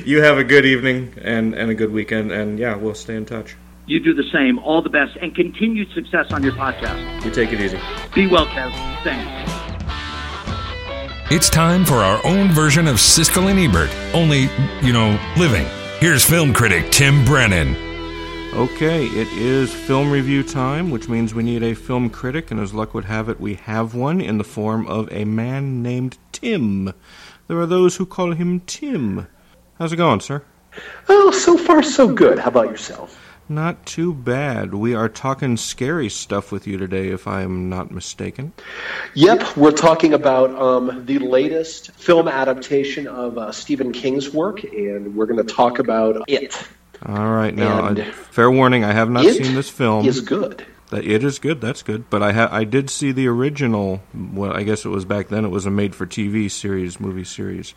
you 0.05 0.21
have 0.21 0.37
a 0.37 0.43
good 0.43 0.65
evening 0.65 1.13
and 1.21 1.53
and 1.53 1.71
a 1.71 1.75
good 1.75 1.91
weekend, 1.91 2.31
and 2.31 2.59
yeah, 2.59 2.75
we'll 2.75 2.93
stay 2.95 3.15
in 3.15 3.25
touch. 3.25 3.55
you 3.87 3.99
do 3.99 4.13
the 4.13 4.23
same. 4.31 4.59
All 4.59 4.81
the 4.81 4.89
best 4.89 5.15
and 5.21 5.35
continued 5.35 5.89
success 5.93 6.27
on 6.31 6.43
your 6.43 6.53
podcast. 6.53 7.23
You 7.25 7.31
take 7.31 7.51
it 7.53 7.61
easy. 7.61 7.79
Be 8.13 8.27
well, 8.27 8.45
Kev. 8.47 8.71
Thanks. 9.03 9.51
It's 11.31 11.49
time 11.49 11.85
for 11.85 11.95
our 11.95 12.23
own 12.25 12.51
version 12.51 12.87
of 12.87 12.97
Siskel 12.97 13.49
and 13.49 13.59
Ebert, 13.59 13.89
only, 14.13 14.41
you 14.85 14.93
know, 14.93 15.19
living. 15.37 15.65
Here's 15.99 16.23
film 16.23 16.53
critic 16.53 16.91
Tim 16.91 17.25
Brennan. 17.25 17.73
Okay, 18.55 19.07
it 19.07 19.27
is 19.33 19.73
film 19.73 20.09
review 20.09 20.41
time, 20.41 20.89
which 20.89 21.09
means 21.09 21.33
we 21.33 21.43
need 21.43 21.61
a 21.61 21.73
film 21.73 22.09
critic, 22.09 22.51
and 22.51 22.59
as 22.61 22.73
luck 22.73 22.93
would 22.93 23.03
have 23.03 23.27
it, 23.27 23.37
we 23.37 23.55
have 23.55 23.93
one 23.93 24.21
in 24.21 24.37
the 24.37 24.45
form 24.45 24.87
of 24.87 25.11
a 25.11 25.25
man 25.25 25.83
named 25.83 26.17
Tim. 26.31 26.93
There 27.49 27.59
are 27.59 27.65
those 27.65 27.97
who 27.97 28.05
call 28.05 28.31
him 28.31 28.61
Tim. 28.61 29.27
How's 29.77 29.91
it 29.91 29.97
going, 29.97 30.21
sir? 30.21 30.41
Oh, 31.09 31.31
so 31.31 31.57
far 31.57 31.83
so 31.83 32.07
good. 32.07 32.39
How 32.39 32.47
about 32.47 32.69
yourself? 32.69 33.21
Not 33.49 33.85
too 33.85 34.13
bad. 34.13 34.73
We 34.73 34.95
are 34.95 35.09
talking 35.09 35.57
scary 35.57 36.07
stuff 36.07 36.53
with 36.53 36.65
you 36.65 36.77
today, 36.77 37.09
if 37.09 37.27
I 37.27 37.41
am 37.41 37.69
not 37.69 37.91
mistaken. 37.91 38.53
Yep, 39.15 39.57
we're 39.57 39.71
talking 39.71 40.13
about 40.13 40.51
um, 40.55 41.05
the 41.05 41.19
latest 41.19 41.91
film 41.91 42.29
adaptation 42.29 43.05
of 43.05 43.37
uh, 43.37 43.51
Stephen 43.51 43.91
King's 43.91 44.33
work, 44.33 44.63
and 44.63 45.13
we're 45.13 45.25
going 45.25 45.45
to 45.45 45.53
talk 45.53 45.79
about 45.79 46.23
it. 46.29 46.65
All 47.05 47.29
right, 47.31 47.53
now, 47.55 47.85
uh, 47.87 47.95
fair 48.31 48.49
warning, 48.51 48.83
I 48.83 48.93
have 48.93 49.09
not 49.09 49.25
it 49.25 49.43
seen 49.43 49.55
this 49.55 49.69
film. 49.69 50.05
Is 50.05 50.21
good. 50.21 50.65
That 50.91 51.03
it 51.03 51.23
is 51.23 51.39
good. 51.39 51.61
That's 51.61 51.81
good. 51.81 52.11
But 52.11 52.21
I 52.21 52.31
ha- 52.31 52.49
I 52.51 52.63
did 52.63 52.91
see 52.91 53.11
the 53.11 53.27
original. 53.27 54.01
Well, 54.13 54.53
I 54.53 54.61
guess 54.61 54.85
it 54.85 54.89
was 54.89 55.03
back 55.03 55.29
then. 55.29 55.43
It 55.43 55.49
was 55.49 55.65
a 55.65 55.71
made-for-TV 55.71 56.51
series, 56.51 56.99
movie 56.99 57.23
series. 57.23 57.73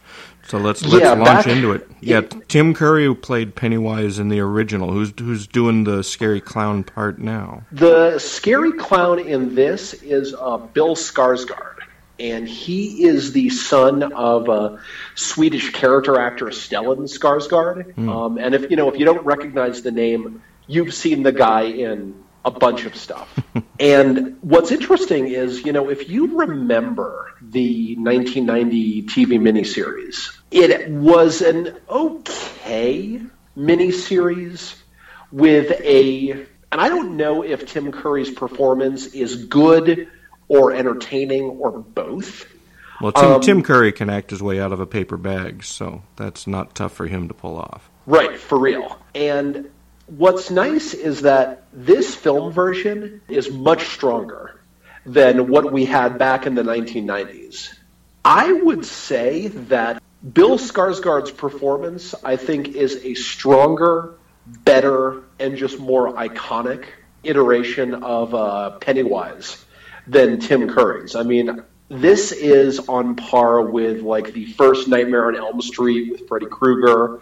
So 0.47 0.59
let's 0.59 0.85
let's 0.85 1.03
Yeah, 1.03 1.13
launch 1.13 1.25
back- 1.25 1.47
into 1.47 1.73
it. 1.73 1.89
Yeah, 2.03 2.21
Tim 2.49 2.75
Curry 2.75 3.07
who 3.07 3.15
played 3.15 3.55
Pennywise 3.55 4.19
in 4.19 4.29
the 4.29 4.41
original. 4.41 4.93
Who's 4.93 5.15
who's 5.19 5.47
doing 5.47 5.85
the 5.85 6.05
scary 6.05 6.43
clown 6.43 6.85
part 6.85 7.19
now? 7.19 7.63
The 7.73 8.19
scary 8.19 8.73
clown 8.73 9.19
in 9.19 9.55
this 9.55 9.95
is 9.95 10.35
uh, 10.39 10.59
Bill 10.59 10.95
Skarsgård, 10.95 11.78
and 12.19 12.49
he 12.49 13.05
is 13.05 13.33
the 13.33 13.49
son 13.51 14.13
of 14.13 14.49
uh, 14.49 14.77
Swedish 15.15 15.71
character 15.71 16.19
actor 16.19 16.47
Stellan 16.47 17.03
Skarsgård. 17.03 17.97
Um, 18.09 18.39
and 18.39 18.55
if 18.55 18.71
you 18.71 18.77
know 18.77 18.91
if 18.91 18.99
you 18.99 19.05
don't 19.05 19.25
recognize 19.25 19.83
the 19.83 19.93
name, 19.93 20.43
you've 20.67 20.95
seen 20.95 21.23
the 21.23 21.33
guy 21.33 21.63
in 21.63 22.15
a 22.45 22.51
bunch 22.51 22.85
of 22.87 22.97
stuff. 22.97 23.39
and 23.81 24.39
what's 24.41 24.71
interesting 24.71 25.29
is, 25.29 25.65
you 25.65 25.73
know, 25.73 25.91
if 25.91 26.09
you 26.09 26.39
remember 26.39 27.33
the 27.43 27.97
1990 27.97 29.03
TV 29.03 29.39
miniseries, 29.39 30.37
it 30.51 30.89
was 30.91 31.43
an 31.43 31.77
okay 31.89 33.21
miniseries 33.57 34.75
with 35.31 35.71
a 35.81 36.47
and 36.71 36.83
I 36.83 36.89
don't 36.89 37.17
know 37.17 37.43
if 37.43 37.67
Tim 37.67 37.93
Curry's 37.93 38.31
performance 38.31 39.07
is 39.07 39.47
good 39.47 40.09
or 40.49 40.73
entertaining 40.73 41.45
or 41.45 41.71
both. 41.71 42.47
Well, 43.01 43.13
Tim, 43.13 43.33
Um, 43.33 43.41
Tim 43.41 43.63
Curry 43.63 43.93
can 43.93 44.11
act 44.11 44.31
his 44.31 44.43
way 44.43 44.61
out 44.61 44.73
of 44.73 44.81
a 44.81 44.87
paper 44.87 45.17
bag, 45.17 45.63
so 45.63 46.03
that's 46.17 46.47
not 46.47 46.75
tough 46.75 46.93
for 46.93 47.07
him 47.07 47.29
to 47.29 47.35
pull 47.35 47.57
off. 47.57 47.89
Right, 48.07 48.37
for 48.37 48.59
real. 48.59 48.99
And 49.15 49.71
what's 50.07 50.51
nice 50.51 50.95
is 50.95 51.23
that 51.23 51.65
this 51.73 52.15
film 52.15 52.53
version 52.53 53.21
is 53.29 53.51
much 53.51 53.87
stronger 53.89 54.61
than 55.07 55.49
what 55.49 55.73
we 55.73 55.85
had 55.85 56.19
back 56.19 56.47
in 56.47 56.55
the 56.55 56.63
1990s. 56.63 57.75
I 58.25 58.53
would 58.53 58.85
say 58.85 59.49
that 59.49 60.03
Bill 60.33 60.59
Skarsgård's 60.59 61.31
performance, 61.31 62.15
I 62.25 62.37
think, 62.37 62.69
is 62.75 62.97
a 63.05 63.15
stronger, 63.15 64.15
better, 64.47 65.23
and 65.39 65.57
just 65.57 65.79
more 65.79 66.13
iconic 66.15 66.87
iteration 67.23 67.95
of 67.95 68.35
uh, 68.35 68.71
Pennywise 68.81 69.65
than 70.09 70.41
Tim 70.41 70.69
Curry's. 70.69 71.15
I 71.15 71.23
mean, 71.23 71.63
this 71.89 72.33
is 72.33 72.81
on 72.89 73.17
par 73.17 73.63
with 73.63 74.03
like 74.03 74.33
the 74.33 74.47
first 74.53 74.89
Nightmare 74.89 75.29
on 75.29 75.37
Elm 75.37 75.61
Street 75.61 76.13
with 76.13 76.27
Freddy 76.29 76.47
Krueger, 76.47 77.21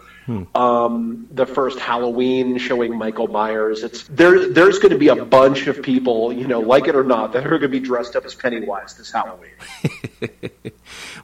um, 0.55 1.27
the 1.31 1.45
first 1.45 1.79
Halloween 1.79 2.57
showing 2.57 2.97
Michael 2.97 3.27
Myers. 3.27 3.83
It's 3.83 4.03
there. 4.07 4.49
There's 4.49 4.79
going 4.79 4.91
to 4.91 4.97
be 4.97 5.07
a 5.07 5.25
bunch 5.25 5.67
of 5.67 5.81
people, 5.81 6.33
you 6.33 6.47
know, 6.47 6.59
like 6.59 6.87
it 6.87 6.95
or 6.95 7.03
not, 7.03 7.33
that 7.33 7.45
are 7.45 7.51
going 7.51 7.61
to 7.61 7.67
be 7.69 7.79
dressed 7.79 8.15
up 8.15 8.25
as 8.25 8.35
Pennywise 8.35 8.95
this 8.95 9.11
Halloween. 9.11 9.51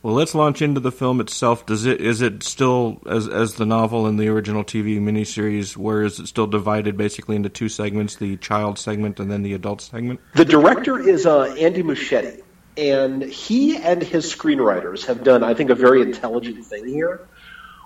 Well, 0.03 0.15
let's 0.15 0.35
launch 0.35 0.61
into 0.61 0.81
the 0.81 0.91
film 0.91 1.21
itself. 1.21 1.65
Does 1.65 1.85
it 1.85 2.01
is 2.01 2.21
it 2.21 2.43
still 2.43 3.01
as 3.09 3.25
as 3.29 3.53
the 3.53 3.65
novel 3.65 4.05
and 4.05 4.19
the 4.19 4.27
original 4.27 4.65
TV 4.65 4.99
miniseries? 4.99 5.77
Where 5.77 6.03
is 6.03 6.19
it 6.19 6.27
still 6.27 6.45
divided 6.45 6.97
basically 6.97 7.37
into 7.37 7.47
two 7.47 7.69
segments: 7.69 8.17
the 8.17 8.35
child 8.35 8.77
segment 8.77 9.21
and 9.21 9.31
then 9.31 9.43
the 9.43 9.53
adult 9.53 9.79
segment? 9.79 10.19
The 10.35 10.43
director 10.43 10.99
is 10.99 11.25
uh, 11.25 11.55
Andy 11.57 11.83
Muschietti, 11.83 12.41
and 12.77 13.23
he 13.23 13.77
and 13.77 14.03
his 14.03 14.25
screenwriters 14.25 15.05
have 15.05 15.23
done, 15.23 15.41
I 15.41 15.53
think, 15.53 15.69
a 15.69 15.75
very 15.75 16.01
intelligent 16.01 16.65
thing 16.65 16.85
here. 16.85 17.25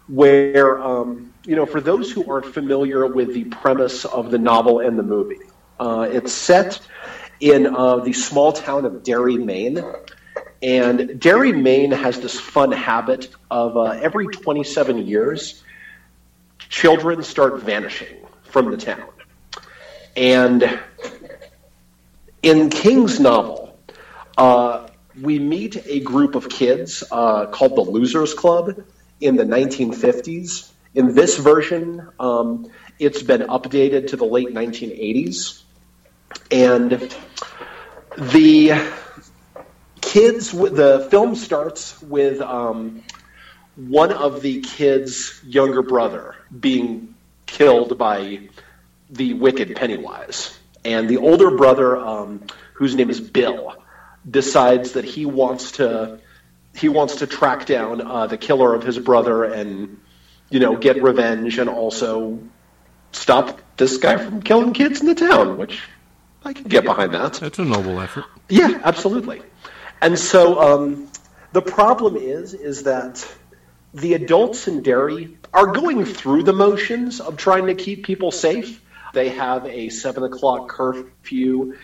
Where, 0.07 0.81
um, 0.81 1.33
you 1.45 1.55
know, 1.55 1.65
for 1.65 1.81
those 1.81 2.11
who 2.11 2.29
aren't 2.31 2.45
familiar 2.45 3.05
with 3.05 3.33
the 3.33 3.45
premise 3.45 4.05
of 4.05 4.31
the 4.31 4.37
novel 4.37 4.79
and 4.79 4.97
the 4.97 5.03
movie, 5.03 5.39
uh, 5.79 6.07
it's 6.11 6.31
set 6.31 6.79
in 7.39 7.67
uh, 7.67 7.97
the 7.97 8.13
small 8.13 8.51
town 8.53 8.85
of 8.85 9.03
Derry, 9.03 9.37
Maine. 9.37 9.83
And 10.61 11.19
Derry, 11.19 11.51
Maine 11.51 11.91
has 11.91 12.19
this 12.19 12.39
fun 12.39 12.71
habit 12.71 13.29
of 13.51 13.77
uh, 13.77 13.83
every 13.83 14.27
27 14.27 15.05
years, 15.05 15.63
children 16.57 17.21
start 17.23 17.61
vanishing 17.61 18.25
from 18.43 18.71
the 18.71 18.77
town. 18.77 19.09
And 20.15 20.79
in 22.41 22.69
King's 22.69 23.19
novel, 23.19 23.77
uh, 24.37 24.87
we 25.21 25.37
meet 25.39 25.85
a 25.85 25.99
group 25.99 26.35
of 26.35 26.49
kids 26.49 27.03
uh, 27.11 27.47
called 27.47 27.75
the 27.75 27.81
Losers 27.81 28.33
Club 28.33 28.83
in 29.19 29.35
the 29.35 29.43
1950s. 29.43 30.71
In 30.93 31.13
this 31.13 31.37
version, 31.37 32.07
um, 32.19 32.71
it's 32.99 33.21
been 33.21 33.41
updated 33.41 34.07
to 34.09 34.15
the 34.17 34.25
late 34.25 34.49
1980s. 34.49 35.61
and 36.51 37.15
the 38.17 38.73
kids. 40.01 40.51
The 40.51 41.07
film 41.09 41.35
starts 41.35 42.01
with 42.01 42.41
um, 42.41 43.03
one 43.75 44.11
of 44.11 44.41
the 44.41 44.61
kids' 44.61 45.39
younger 45.45 45.81
brother 45.83 46.35
being 46.57 47.15
killed 47.45 47.97
by 47.97 48.49
the 49.09 49.33
wicked 49.33 49.75
Pennywise, 49.75 50.57
and 50.83 51.09
the 51.09 51.17
older 51.17 51.51
brother, 51.55 51.95
um, 51.95 52.45
whose 52.73 52.95
name 52.95 53.09
is 53.09 53.21
Bill, 53.21 53.75
decides 54.29 54.93
that 54.93 55.05
he 55.05 55.25
wants 55.25 55.73
to 55.73 56.19
he 56.77 56.89
wants 56.89 57.17
to 57.17 57.27
track 57.27 57.65
down 57.65 58.01
uh, 58.01 58.27
the 58.27 58.37
killer 58.37 58.73
of 58.73 58.83
his 58.83 58.99
brother 58.99 59.43
and 59.43 59.99
you 60.49 60.59
know 60.59 60.75
get 60.75 61.01
revenge 61.01 61.57
and 61.57 61.69
also 61.69 62.39
stop 63.11 63.59
this 63.77 63.97
guy 63.97 64.17
from 64.17 64.41
killing 64.41 64.73
kids 64.73 65.01
in 65.01 65.07
the 65.07 65.15
town, 65.15 65.57
which 65.57 65.79
I 66.43 66.53
can 66.53 66.65
get 66.65 66.83
behind 66.83 67.13
that. 67.13 67.33
That's 67.33 67.59
a 67.59 67.65
noble 67.65 67.99
effort. 67.99 68.25
Yeah, 68.49 68.79
absolutely. 68.83 69.41
And 70.01 70.17
so 70.17 70.59
um, 70.59 71.09
the 71.51 71.61
problem 71.61 72.15
is 72.15 72.53
is 72.53 72.83
that 72.83 73.27
the 73.93 74.13
adults 74.13 74.67
in 74.67 74.83
Derry 74.83 75.37
are 75.53 75.67
going 75.67 76.05
through 76.05 76.43
the 76.43 76.53
motions 76.53 77.19
of 77.19 77.37
trying 77.37 77.67
to 77.67 77.75
keep 77.75 78.05
people 78.05 78.31
safe. 78.31 78.83
They 79.13 79.29
have 79.29 79.65
a 79.65 79.89
seven 79.89 80.23
o'clock 80.23 80.69
curfew 80.69 81.75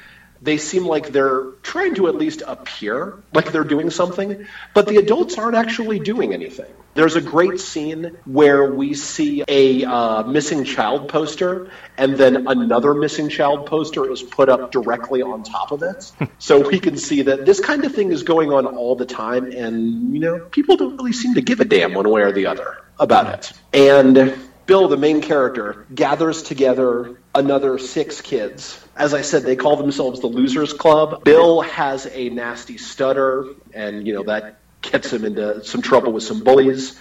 they 0.44 0.58
seem 0.58 0.86
like 0.86 1.08
they're 1.08 1.46
trying 1.64 1.96
to 1.96 2.08
at 2.08 2.16
least 2.16 2.44
appear 2.46 3.18
like 3.34 3.52
they're 3.54 3.64
doing 3.64 3.90
something, 3.90 4.46
but 4.74 4.88
the 4.88 4.98
adults 4.98 5.38
aren't 5.38 5.56
actually 5.56 6.00
doing 6.00 6.34
anything. 6.34 6.72
There's 6.96 7.16
a 7.16 7.22
great 7.22 7.60
scene 7.60 8.18
where 8.26 8.72
we 8.72 8.94
see 8.94 9.44
a 9.48 9.86
uh, 9.86 10.24
missing 10.24 10.66
child 10.66 11.08
poster, 11.08 11.72
and 11.98 12.16
then 12.18 12.46
another 12.48 12.94
missing 12.94 13.30
child 13.30 13.66
poster 13.66 14.12
is 14.12 14.22
put 14.22 14.50
up 14.50 14.72
directly 14.72 15.22
on 15.22 15.44
top 15.44 15.72
of 15.72 15.82
it. 15.82 16.12
so 16.40 16.68
we 16.68 16.80
can 16.80 16.98
see 16.98 17.24
that 17.24 17.46
this 17.46 17.60
kind 17.60 17.86
of 17.86 17.96
thing 17.96 18.12
is 18.12 18.22
going 18.24 18.52
on 18.52 18.68
all 18.68 18.96
the 18.96 19.06
time, 19.06 19.52
and, 19.52 20.14
you 20.14 20.20
know, 20.20 20.40
people 20.40 20.76
don't 20.76 20.98
really 20.98 21.14
seem 21.14 21.34
to 21.36 21.42
give 21.42 21.62
a 21.62 21.66
damn 21.66 21.94
one 21.94 22.10
way 22.10 22.22
or 22.22 22.34
the 22.34 22.46
other 22.48 22.84
about 23.00 23.34
it. 23.34 23.54
And 23.74 24.36
Bill, 24.66 24.88
the 24.88 24.98
main 24.98 25.22
character, 25.22 25.88
gathers 25.94 26.44
together 26.44 27.18
another 27.34 27.80
six 27.80 28.22
kids. 28.22 28.83
As 28.96 29.14
I 29.14 29.22
said, 29.22 29.44
they 29.44 29.56
call 29.56 29.76
themselves 29.76 30.20
the 30.20 30.28
Losers 30.28 30.74
Club. 30.74 31.24
Bill 31.24 31.62
has 31.62 32.06
a 32.06 32.30
nasty 32.30 32.78
stutter, 32.78 33.46
and 33.74 34.06
you 34.06 34.14
know 34.14 34.24
that 34.24 34.60
gets 34.82 35.12
him 35.12 35.26
into 35.26 35.64
some 35.64 35.82
trouble 35.82 36.14
with 36.14 36.24
some 36.24 36.44
bullies. 36.44 37.00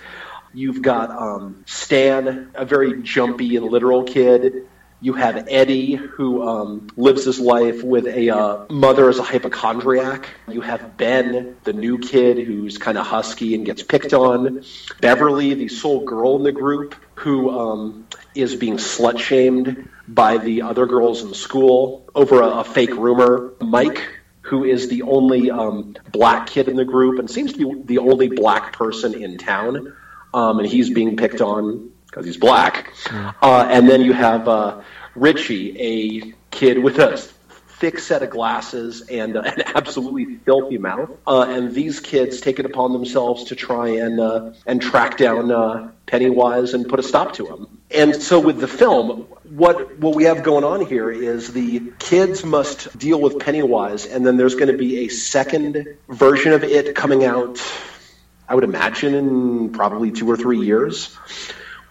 You've 0.55 0.83
got 0.83 1.11
um, 1.11 1.65
Stan, 1.67 2.51
a 2.55 2.65
very 2.65 3.03
jumpy 3.03 3.57
and 3.57 3.67
literal 3.67 4.05
kid. 4.05 4.67
You 5.03 5.15
have 5.15 5.49
Eddie, 5.49 5.97
who 5.97 6.47
um, 6.47 6.87
lives 6.97 7.25
his 7.25 7.41
life 7.41 7.83
with 7.83 8.07
a 8.07 8.31
uh, 8.31 8.67
mother 8.71 9.09
as 9.09 9.19
a 9.19 9.25
hypochondriac. 9.25 10.29
You 10.47 10.61
have 10.61 10.97
Ben, 10.97 11.57
the 11.65 11.73
new 11.73 11.99
kid, 11.99 12.39
who's 12.39 12.79
kind 12.79 12.97
of 12.97 13.05
husky 13.05 13.57
and 13.57 13.67
gets 13.67 13.83
picked 13.83 14.13
on. 14.13 14.65
Beverly, 15.01 15.55
the 15.55 15.67
sole 15.67 16.05
girl 16.05 16.37
in 16.37 16.45
the 16.45 16.53
group, 16.53 16.95
who 17.17 17.51
um, 17.51 18.07
is 18.37 18.55
being 18.55 18.77
slut 18.77 19.19
shamed 19.19 19.89
by 20.07 20.39
the 20.39 20.63
other 20.63 20.87
girls 20.87 21.23
in 21.23 21.35
school 21.35 22.09
over 22.15 22.41
a, 22.41 22.61
a 22.61 22.65
fake 22.65 22.95
rumor. 22.95 23.55
Mike, 23.61 24.01
who 24.43 24.63
is 24.63 24.89
the 24.89 25.03
only 25.03 25.51
um, 25.51 25.97
black 26.13 26.47
kid 26.47 26.69
in 26.69 26.77
the 26.77 26.85
group 26.85 27.19
and 27.19 27.29
seems 27.29 27.55
to 27.55 27.59
be 27.59 27.83
the 27.95 27.99
only 27.99 28.29
black 28.29 28.73
person 28.73 29.21
in 29.21 29.37
town, 29.37 29.97
um, 30.33 30.61
and 30.61 30.69
he's 30.69 30.91
being 30.91 31.17
picked 31.17 31.41
on 31.41 31.91
because 32.13 32.27
he's 32.27 32.37
black. 32.37 32.93
Uh, 33.11 33.67
and 33.71 33.89
then 33.89 34.03
you 34.03 34.13
have 34.13 34.47
uh, 34.47 34.83
Richie, 35.15 35.81
a 35.81 36.35
kid 36.51 36.79
with 36.79 36.99
a 36.99 37.17
thick 37.17 37.99
set 37.99 38.23
of 38.23 38.29
glasses 38.29 39.01
and 39.09 39.35
uh, 39.35 39.41
an 39.41 39.63
absolutely 39.75 40.37
filthy 40.37 40.77
mouth. 40.77 41.11
Uh, 41.27 41.47
and 41.49 41.75
these 41.75 42.01
kids 42.01 42.43
take 42.43 42.59
it 42.59 42.67
upon 42.67 42.93
themselves 42.93 43.45
to 43.45 43.57
try 43.57 43.89
and 43.89 44.21
uh, 44.21 44.53
and 44.67 44.83
track 44.83 45.17
down 45.17 45.51
uh, 45.51 45.91
Pennywise 46.05 46.75
and 46.75 46.87
put 46.87 47.01
a 47.01 47.03
stop 47.03 47.33
to 47.35 47.47
him. 47.47 47.67
And 47.91 48.15
so 48.15 48.39
with 48.39 48.61
the 48.61 48.69
film, 48.69 49.23
what 49.49 49.99
what 49.99 50.15
we 50.15 50.25
have 50.25 50.43
going 50.43 50.65
on 50.65 50.85
here 50.85 51.11
is 51.11 51.51
the 51.51 51.93
kids 51.99 52.45
must 52.45 52.97
deal 52.99 53.19
with 53.19 53.39
Pennywise, 53.39 54.05
and 54.05 54.27
then 54.27 54.37
there's 54.37 54.55
going 54.55 54.71
to 54.71 54.79
be 54.79 55.07
a 55.07 55.09
second 55.09 55.97
version 56.11 56.53
of 56.53 56.63
it 56.63 56.95
coming 56.95 57.25
out. 57.25 57.59
I 58.47 58.55
would 58.55 58.65
imagine 58.65 59.15
in 59.15 59.71
probably 59.71 60.11
two 60.11 60.31
or 60.31 60.37
three 60.37 60.61
years 60.61 61.17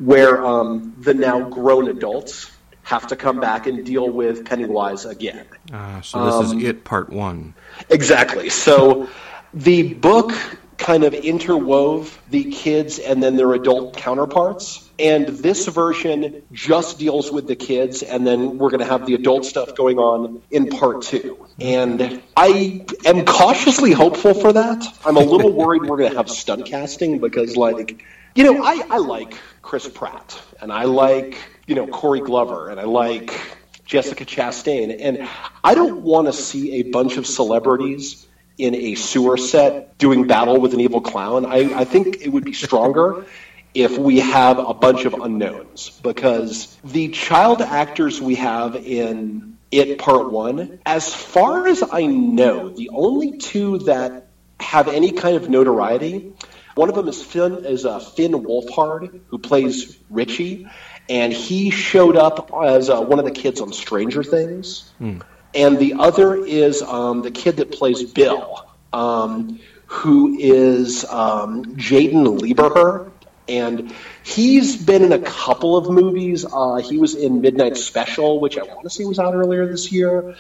where 0.02 0.44
um, 0.44 0.96
the 1.00 1.14
now 1.14 1.48
grown 1.48 1.88
adults 1.88 2.52
have 2.84 3.08
to 3.08 3.16
come 3.16 3.40
back 3.40 3.68
and 3.68 3.86
deal 3.86 4.10
with 4.10 4.44
Pennywise 4.44 5.06
again. 5.06 5.46
Uh, 5.72 6.02
so 6.02 6.26
this 6.26 6.52
um, 6.52 6.58
is 6.58 6.64
it, 6.64 6.84
part 6.84 7.10
one. 7.10 7.54
Exactly. 7.90 8.50
So 8.50 9.08
the 9.54 9.94
book 9.94 10.34
kind 10.78 11.04
of 11.04 11.14
interwove 11.14 12.18
the 12.32 12.52
kids 12.52 12.98
and 12.98 13.22
then 13.22 13.36
their 13.36 13.54
adult 13.54 13.96
counterparts. 13.96 14.90
And 15.02 15.28
this 15.30 15.68
version 15.68 16.44
just 16.52 17.00
deals 17.00 17.32
with 17.32 17.48
the 17.48 17.56
kids, 17.56 18.04
and 18.04 18.26
then 18.26 18.60
we're 18.60 18.70
going 18.70 18.82
to 18.82 18.86
have 18.86 19.08
the 19.08 19.16
adult 19.16 19.46
stuff 19.46 19.74
going 19.74 19.98
on 19.98 20.44
in 20.52 20.70
part 20.70 21.02
two. 21.02 21.48
And 21.60 22.22
I 22.38 22.86
am 23.04 23.26
cautiously 23.26 23.94
hopeful 23.94 24.36
for 24.36 24.54
that. 24.54 24.86
I'm 25.04 25.18
a 25.18 25.22
little 25.22 25.52
worried 25.52 25.82
we're 25.82 25.98
going 25.98 26.12
to 26.12 26.18
have 26.18 26.30
stunt 26.30 26.68
casting 26.68 27.18
because, 27.18 27.58
like, 27.58 28.06
you 28.36 28.44
know, 28.44 28.64
I, 28.64 28.84
I 28.92 28.98
like 28.98 29.34
Chris 29.64 29.88
Pratt, 29.88 30.40
and 30.62 30.72
I 30.72 30.84
like, 30.84 31.36
you 31.66 31.74
know, 31.74 31.88
Corey 31.88 32.22
Glover, 32.22 32.70
and 32.70 32.80
I 32.80 32.84
like 32.84 33.42
Jessica 33.86 34.24
Chastain. 34.24 34.96
And 35.00 35.28
I 35.64 35.74
don't 35.74 36.04
want 36.04 36.28
to 36.28 36.34
see 36.34 36.74
a 36.74 36.84
bunch 36.84 37.18
of 37.18 37.26
celebrities 37.26 38.28
in 38.60 38.76
a 38.76 38.94
sewer 38.94 39.38
set 39.38 39.98
doing 39.98 40.28
battle 40.28 40.62
with 40.62 40.76
an 40.76 40.80
evil 40.80 41.02
clown. 41.02 41.48
I, 41.48 41.80
I 41.80 41.86
think 41.86 42.22
it 42.22 42.30
would 42.30 42.46
be 42.46 42.54
stronger 42.54 43.26
if 43.74 43.98
we 43.98 44.20
have 44.20 44.60
a 44.60 44.74
bunch 44.74 45.06
of 45.06 45.14
unknowns 45.14 46.00
because 46.04 46.78
the 46.84 47.10
child 47.10 47.62
actors 47.62 48.22
we 48.22 48.36
have 48.36 48.76
in 48.76 49.58
it 49.72 49.98
part 49.98 50.32
one 50.32 50.80
as 50.86 51.14
far 51.14 51.68
as 51.68 51.84
i 51.92 52.06
know 52.06 52.70
the 52.70 52.90
only 52.90 53.38
two 53.38 53.78
that 53.80 54.28
have 54.60 54.88
any 54.88 55.12
kind 55.12 55.36
of 55.36 55.50
notoriety 55.50 56.34
one 56.76 56.90
of 56.90 56.96
them 56.96 57.08
is 57.08 57.22
Finn 57.22 57.66
is 57.66 57.86
uh, 57.86 58.00
Finn 58.00 58.32
Wolfhard, 58.32 59.20
who 59.28 59.38
plays 59.38 59.98
Richie, 60.10 60.68
and 61.10 61.34
he 61.34 61.70
showed 61.70 62.16
up 62.16 62.52
as 62.64 62.90
uh, 62.90 63.02
one 63.02 63.20
of 63.20 63.26
the 63.26 63.32
kids 63.32 63.62
on 63.62 63.74
Stranger 63.74 64.24
Things. 64.24 64.92
Hmm. 64.98 65.20
And 65.54 65.78
the 65.78 65.96
other 65.96 66.36
is 66.36 66.82
um, 66.82 67.24
the 67.24 67.32
kid 67.32 67.58
that 67.58 67.72
plays 67.72 68.04
Bill, 68.04 68.66
um, 68.94 69.60
who 69.86 70.38
is 70.40 71.04
um, 71.06 71.76
Jaeden 71.76 72.40
Lieberher. 72.40 73.11
And 73.52 73.94
he's 74.24 74.78
been 74.78 75.04
in 75.04 75.12
a 75.12 75.20
couple 75.20 75.76
of 75.76 75.90
movies. 75.90 76.46
Uh, 76.46 76.78
he 76.78 76.98
was 76.98 77.16
in 77.16 77.42
Midnight 77.42 77.78
Special, 77.78 78.40
which 78.40 78.58
I 78.58 78.64
want 78.64 78.84
to 78.84 78.90
say 78.90 79.04
was 79.06 79.20
out 79.20 79.34
earlier 79.34 79.68
this 79.68 79.92
year. 79.92 80.36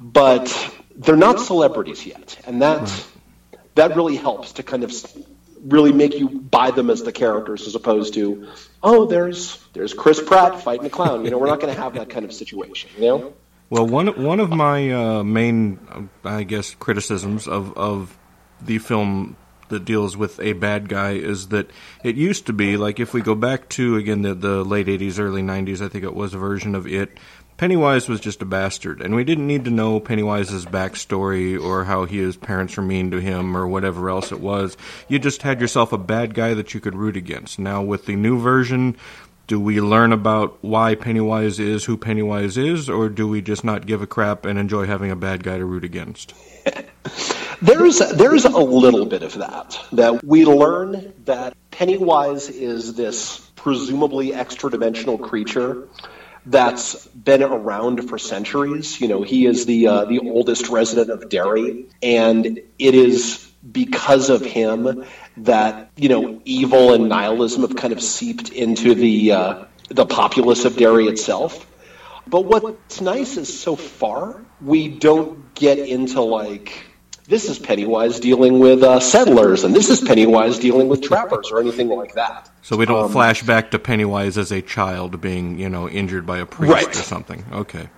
But 0.00 0.74
they're 0.96 1.16
not 1.16 1.40
celebrities 1.40 2.04
yet. 2.04 2.38
And 2.46 2.62
that, 2.62 3.06
that 3.76 3.96
really 3.96 4.16
helps 4.16 4.54
to 4.54 4.62
kind 4.62 4.84
of 4.84 4.92
really 5.62 5.92
make 5.92 6.14
you 6.14 6.28
buy 6.28 6.70
them 6.70 6.90
as 6.90 7.02
the 7.02 7.12
characters 7.12 7.66
as 7.66 7.74
opposed 7.74 8.14
to, 8.14 8.48
oh, 8.82 9.06
there's 9.06 9.62
there's 9.72 9.94
Chris 9.94 10.22
Pratt 10.22 10.62
fighting 10.62 10.86
a 10.86 10.90
clown. 10.90 11.24
You 11.24 11.30
know, 11.30 11.38
we're 11.38 11.46
not 11.46 11.60
going 11.60 11.74
to 11.74 11.80
have 11.80 11.94
that 11.94 12.10
kind 12.10 12.24
of 12.24 12.32
situation. 12.32 12.90
You 12.96 13.02
know. 13.02 13.34
Well, 13.68 13.86
one 13.86 14.22
one 14.22 14.40
of 14.40 14.50
my 14.50 14.90
uh, 14.90 15.24
main, 15.24 15.78
I 16.24 16.44
guess, 16.44 16.74
criticisms 16.74 17.48
of 17.48 17.76
of 17.76 18.16
the 18.60 18.78
film 18.78 19.36
that 19.68 19.84
deals 19.84 20.16
with 20.16 20.38
a 20.40 20.52
bad 20.54 20.88
guy 20.88 21.12
is 21.12 21.48
that 21.48 21.70
it 22.04 22.16
used 22.16 22.46
to 22.46 22.52
be 22.52 22.76
like 22.76 23.00
if 23.00 23.12
we 23.12 23.20
go 23.20 23.34
back 23.34 23.68
to 23.70 23.96
again 23.96 24.22
the 24.22 24.34
the 24.34 24.64
late 24.64 24.86
'80s, 24.86 25.18
early 25.18 25.42
'90s, 25.42 25.84
I 25.84 25.88
think 25.88 26.04
it 26.04 26.14
was 26.14 26.34
a 26.34 26.38
version 26.38 26.74
of 26.74 26.86
it 26.86 27.18
Pennywise 27.56 28.06
was 28.06 28.20
just 28.20 28.42
a 28.42 28.44
bastard, 28.44 29.00
and 29.00 29.14
we 29.14 29.24
didn't 29.24 29.46
need 29.46 29.64
to 29.64 29.70
know 29.70 29.98
Pennywise's 29.98 30.66
backstory 30.66 31.58
or 31.58 31.84
how 31.84 32.04
his 32.04 32.36
parents 32.36 32.76
were 32.76 32.82
mean 32.82 33.10
to 33.12 33.18
him 33.18 33.56
or 33.56 33.66
whatever 33.66 34.10
else 34.10 34.30
it 34.30 34.40
was. 34.40 34.76
You 35.08 35.18
just 35.18 35.40
had 35.40 35.58
yourself 35.58 35.90
a 35.90 35.98
bad 35.98 36.34
guy 36.34 36.52
that 36.52 36.74
you 36.74 36.80
could 36.80 36.94
root 36.94 37.16
against. 37.16 37.58
Now, 37.58 37.82
with 37.82 38.04
the 38.04 38.14
new 38.14 38.38
version, 38.38 38.94
do 39.46 39.60
we 39.60 39.80
learn 39.80 40.12
about 40.12 40.58
why 40.62 40.94
Pennywise 40.94 41.60
is 41.60 41.84
who 41.84 41.96
Pennywise 41.96 42.56
is, 42.56 42.90
or 42.90 43.08
do 43.08 43.28
we 43.28 43.40
just 43.40 43.64
not 43.64 43.86
give 43.86 44.02
a 44.02 44.06
crap 44.06 44.44
and 44.44 44.58
enjoy 44.58 44.86
having 44.86 45.10
a 45.10 45.16
bad 45.16 45.44
guy 45.44 45.58
to 45.58 45.64
root 45.64 45.84
against? 45.84 46.34
there's 47.62 47.98
there's 47.98 48.44
a 48.44 48.58
little 48.58 49.06
bit 49.06 49.22
of 49.22 49.34
that. 49.34 49.78
That 49.92 50.24
we 50.24 50.44
learn 50.44 51.12
that 51.24 51.56
Pennywise 51.70 52.48
is 52.48 52.94
this 52.94 53.40
presumably 53.54 54.34
extra 54.34 54.70
dimensional 54.70 55.18
creature 55.18 55.88
that's 56.46 57.06
been 57.08 57.42
around 57.42 58.08
for 58.08 58.18
centuries. 58.18 59.00
You 59.00 59.08
know, 59.08 59.22
he 59.22 59.46
is 59.46 59.66
the 59.66 59.86
uh, 59.86 60.04
the 60.06 60.18
oldest 60.20 60.68
resident 60.68 61.10
of 61.10 61.28
Derry, 61.28 61.86
and 62.02 62.58
it 62.78 62.94
is 62.94 63.45
because 63.72 64.30
of 64.30 64.42
him 64.44 65.04
that 65.38 65.90
you 65.96 66.08
know 66.08 66.40
evil 66.44 66.92
and 66.94 67.08
nihilism 67.08 67.62
have 67.62 67.76
kind 67.76 67.92
of 67.92 68.02
seeped 68.02 68.50
into 68.50 68.94
the 68.94 69.32
uh, 69.32 69.64
the 69.88 70.06
populace 70.06 70.64
of 70.64 70.76
Derry 70.76 71.06
itself. 71.06 71.66
But 72.28 72.44
what's 72.44 73.00
nice 73.00 73.36
is 73.36 73.60
so 73.60 73.76
far 73.76 74.40
we 74.60 74.88
don't 74.88 75.54
get 75.54 75.78
into 75.78 76.20
like 76.20 76.84
this 77.28 77.48
is 77.48 77.58
Pennywise 77.58 78.20
dealing 78.20 78.60
with 78.60 78.82
uh, 78.84 79.00
settlers, 79.00 79.64
and 79.64 79.74
this 79.74 79.90
is 79.90 80.00
Pennywise 80.00 80.58
dealing 80.58 80.88
with 80.88 81.02
trappers, 81.02 81.50
or 81.50 81.60
anything 81.60 81.88
like 81.88 82.14
that. 82.14 82.48
So 82.62 82.76
we 82.76 82.86
don't 82.86 83.06
Um, 83.06 83.12
flash 83.12 83.42
back 83.42 83.72
to 83.72 83.78
Pennywise 83.80 84.38
as 84.38 84.52
a 84.52 84.62
child 84.62 85.20
being, 85.20 85.58
you 85.58 85.68
know, 85.68 85.88
injured 85.88 86.24
by 86.24 86.38
a 86.38 86.46
priest 86.46 86.72
Right. 86.72 86.88
or 86.88 87.02
something. 87.02 87.44
Okay. 87.52 87.88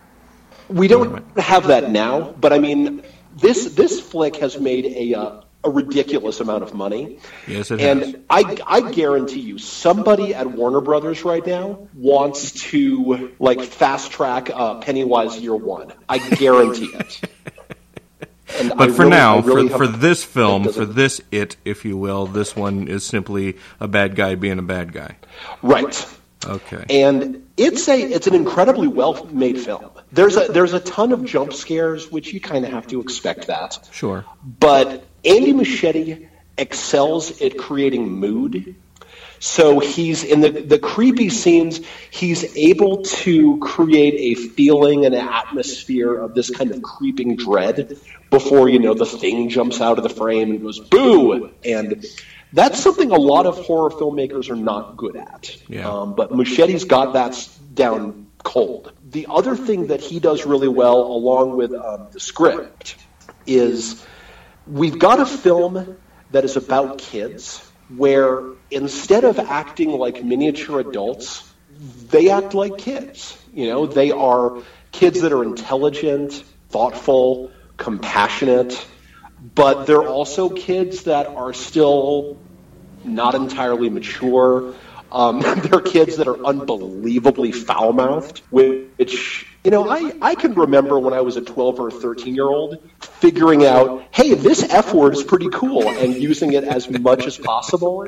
We 0.68 0.88
don't 0.88 1.24
have 1.38 1.68
that 1.68 1.90
now, 1.90 2.34
but 2.40 2.52
I 2.52 2.58
mean, 2.58 3.02
this 3.36 3.66
this 3.74 4.00
flick 4.00 4.36
has 4.36 4.58
made 4.58 4.86
a 4.86 5.14
uh, 5.14 5.40
a 5.64 5.70
ridiculous 5.70 6.40
amount 6.40 6.62
of 6.62 6.72
money. 6.74 7.18
Yes, 7.46 7.70
it 7.70 7.80
and 7.80 8.00
has. 8.02 8.16
I, 8.30 8.56
I 8.66 8.90
guarantee 8.92 9.40
you, 9.40 9.58
somebody 9.58 10.34
at 10.34 10.46
Warner 10.50 10.80
Brothers 10.80 11.24
right 11.24 11.44
now 11.44 11.88
wants 11.94 12.52
to 12.70 13.34
like 13.38 13.60
fast 13.62 14.12
track 14.12 14.50
uh, 14.52 14.76
Pennywise 14.80 15.38
Year 15.38 15.56
One. 15.56 15.92
I 16.08 16.18
guarantee 16.18 16.90
it. 16.94 17.20
And 18.58 18.70
But 18.70 18.80
I 18.88 18.92
for 18.92 19.02
really- 19.02 19.10
now, 19.10 19.40
really 19.40 19.68
for, 19.68 19.76
for 19.78 19.86
this 19.86 20.24
film, 20.24 20.64
for 20.72 20.86
this 20.86 21.20
it, 21.30 21.56
if 21.66 21.84
you 21.84 21.98
will, 21.98 22.26
this 22.26 22.56
one 22.56 22.88
is 22.88 23.04
simply 23.04 23.58
a 23.78 23.86
bad 23.86 24.16
guy 24.16 24.36
being 24.36 24.58
a 24.58 24.62
bad 24.62 24.92
guy. 24.92 25.16
right. 25.62 26.06
Okay. 26.46 26.84
and 26.88 27.46
it's 27.56 27.88
a 27.88 28.00
it's 28.00 28.26
an 28.28 28.34
incredibly 28.34 28.86
well 28.88 29.26
made 29.26 29.60
film. 29.60 29.90
There's 30.12 30.36
a 30.36 30.46
there's 30.50 30.72
a 30.72 30.80
ton 30.80 31.12
of 31.12 31.24
jump 31.26 31.52
scares, 31.52 32.10
which 32.10 32.32
you 32.32 32.40
kind 32.40 32.64
of 32.64 32.70
have 32.70 32.86
to 32.86 33.00
expect 33.00 33.48
that. 33.48 33.86
Sure. 33.92 34.24
But 34.42 35.04
Andy 35.24 35.52
Muschietti 35.52 36.28
excels 36.56 37.40
at 37.40 37.56
creating 37.56 38.10
mood. 38.10 38.74
So 39.40 39.78
he's 39.78 40.24
in 40.24 40.40
the, 40.40 40.50
the 40.50 40.78
creepy 40.80 41.28
scenes, 41.28 41.80
he's 42.10 42.56
able 42.56 43.02
to 43.02 43.58
create 43.58 44.14
a 44.16 44.34
feeling 44.34 45.06
and 45.06 45.14
an 45.14 45.28
atmosphere 45.28 46.12
of 46.14 46.34
this 46.34 46.50
kind 46.50 46.72
of 46.72 46.82
creeping 46.82 47.36
dread 47.36 47.98
before, 48.30 48.68
you 48.68 48.80
know, 48.80 48.94
the 48.94 49.06
thing 49.06 49.48
jumps 49.48 49.80
out 49.80 49.96
of 49.96 50.02
the 50.02 50.10
frame 50.10 50.50
and 50.50 50.62
goes 50.62 50.80
boo. 50.80 51.50
And 51.64 52.04
that's 52.52 52.80
something 52.80 53.12
a 53.12 53.16
lot 53.16 53.46
of 53.46 53.58
horror 53.58 53.90
filmmakers 53.90 54.50
are 54.50 54.56
not 54.56 54.96
good 54.96 55.16
at. 55.16 55.56
Yeah. 55.68 55.88
Um, 55.88 56.14
but 56.14 56.32
Muschietti's 56.32 56.84
got 56.84 57.12
that 57.12 57.48
down 57.74 58.26
cold. 58.42 58.92
The 59.08 59.26
other 59.30 59.54
thing 59.54 59.88
that 59.88 60.00
he 60.00 60.18
does 60.18 60.46
really 60.46 60.68
well, 60.68 61.00
along 61.00 61.56
with 61.56 61.72
um, 61.74 62.08
the 62.10 62.20
script, 62.20 62.96
is 63.46 64.04
we've 64.68 64.98
got 64.98 65.20
a 65.20 65.26
film 65.26 65.96
that 66.30 66.44
is 66.44 66.56
about 66.56 66.98
kids 66.98 67.64
where 67.96 68.42
instead 68.70 69.24
of 69.24 69.38
acting 69.38 69.90
like 69.90 70.22
miniature 70.22 70.80
adults, 70.80 71.50
they 72.10 72.30
act 72.30 72.54
like 72.54 72.78
kids. 72.78 73.36
You 73.52 73.68
know, 73.68 73.86
they 73.86 74.10
are 74.10 74.62
kids 74.92 75.22
that 75.22 75.32
are 75.32 75.42
intelligent, 75.42 76.44
thoughtful, 76.68 77.50
compassionate, 77.76 78.86
but 79.54 79.86
they're 79.86 80.06
also 80.06 80.50
kids 80.50 81.04
that 81.04 81.26
are 81.26 81.54
still 81.54 82.38
not 83.04 83.34
entirely 83.34 83.88
mature. 83.88 84.74
Um, 85.10 85.40
they're 85.56 85.80
kids 85.80 86.16
that 86.16 86.28
are 86.28 86.44
unbelievably 86.44 87.52
foul 87.52 87.92
mouthed, 87.92 88.42
which, 88.50 89.46
you 89.64 89.70
know, 89.70 89.88
I, 89.88 90.12
I 90.20 90.34
can 90.34 90.54
remember 90.54 90.98
when 90.98 91.14
I 91.14 91.20
was 91.20 91.36
a 91.36 91.40
12 91.40 91.80
or 91.80 91.90
13 91.90 92.34
year 92.34 92.44
old 92.44 92.78
figuring 93.00 93.64
out, 93.64 94.04
hey, 94.10 94.34
this 94.34 94.62
F 94.62 94.92
word 94.94 95.14
is 95.14 95.22
pretty 95.22 95.48
cool, 95.50 95.88
and 95.88 96.14
using 96.14 96.52
it 96.52 96.64
as 96.64 96.88
much 96.90 97.26
as 97.26 97.38
possible. 97.38 98.06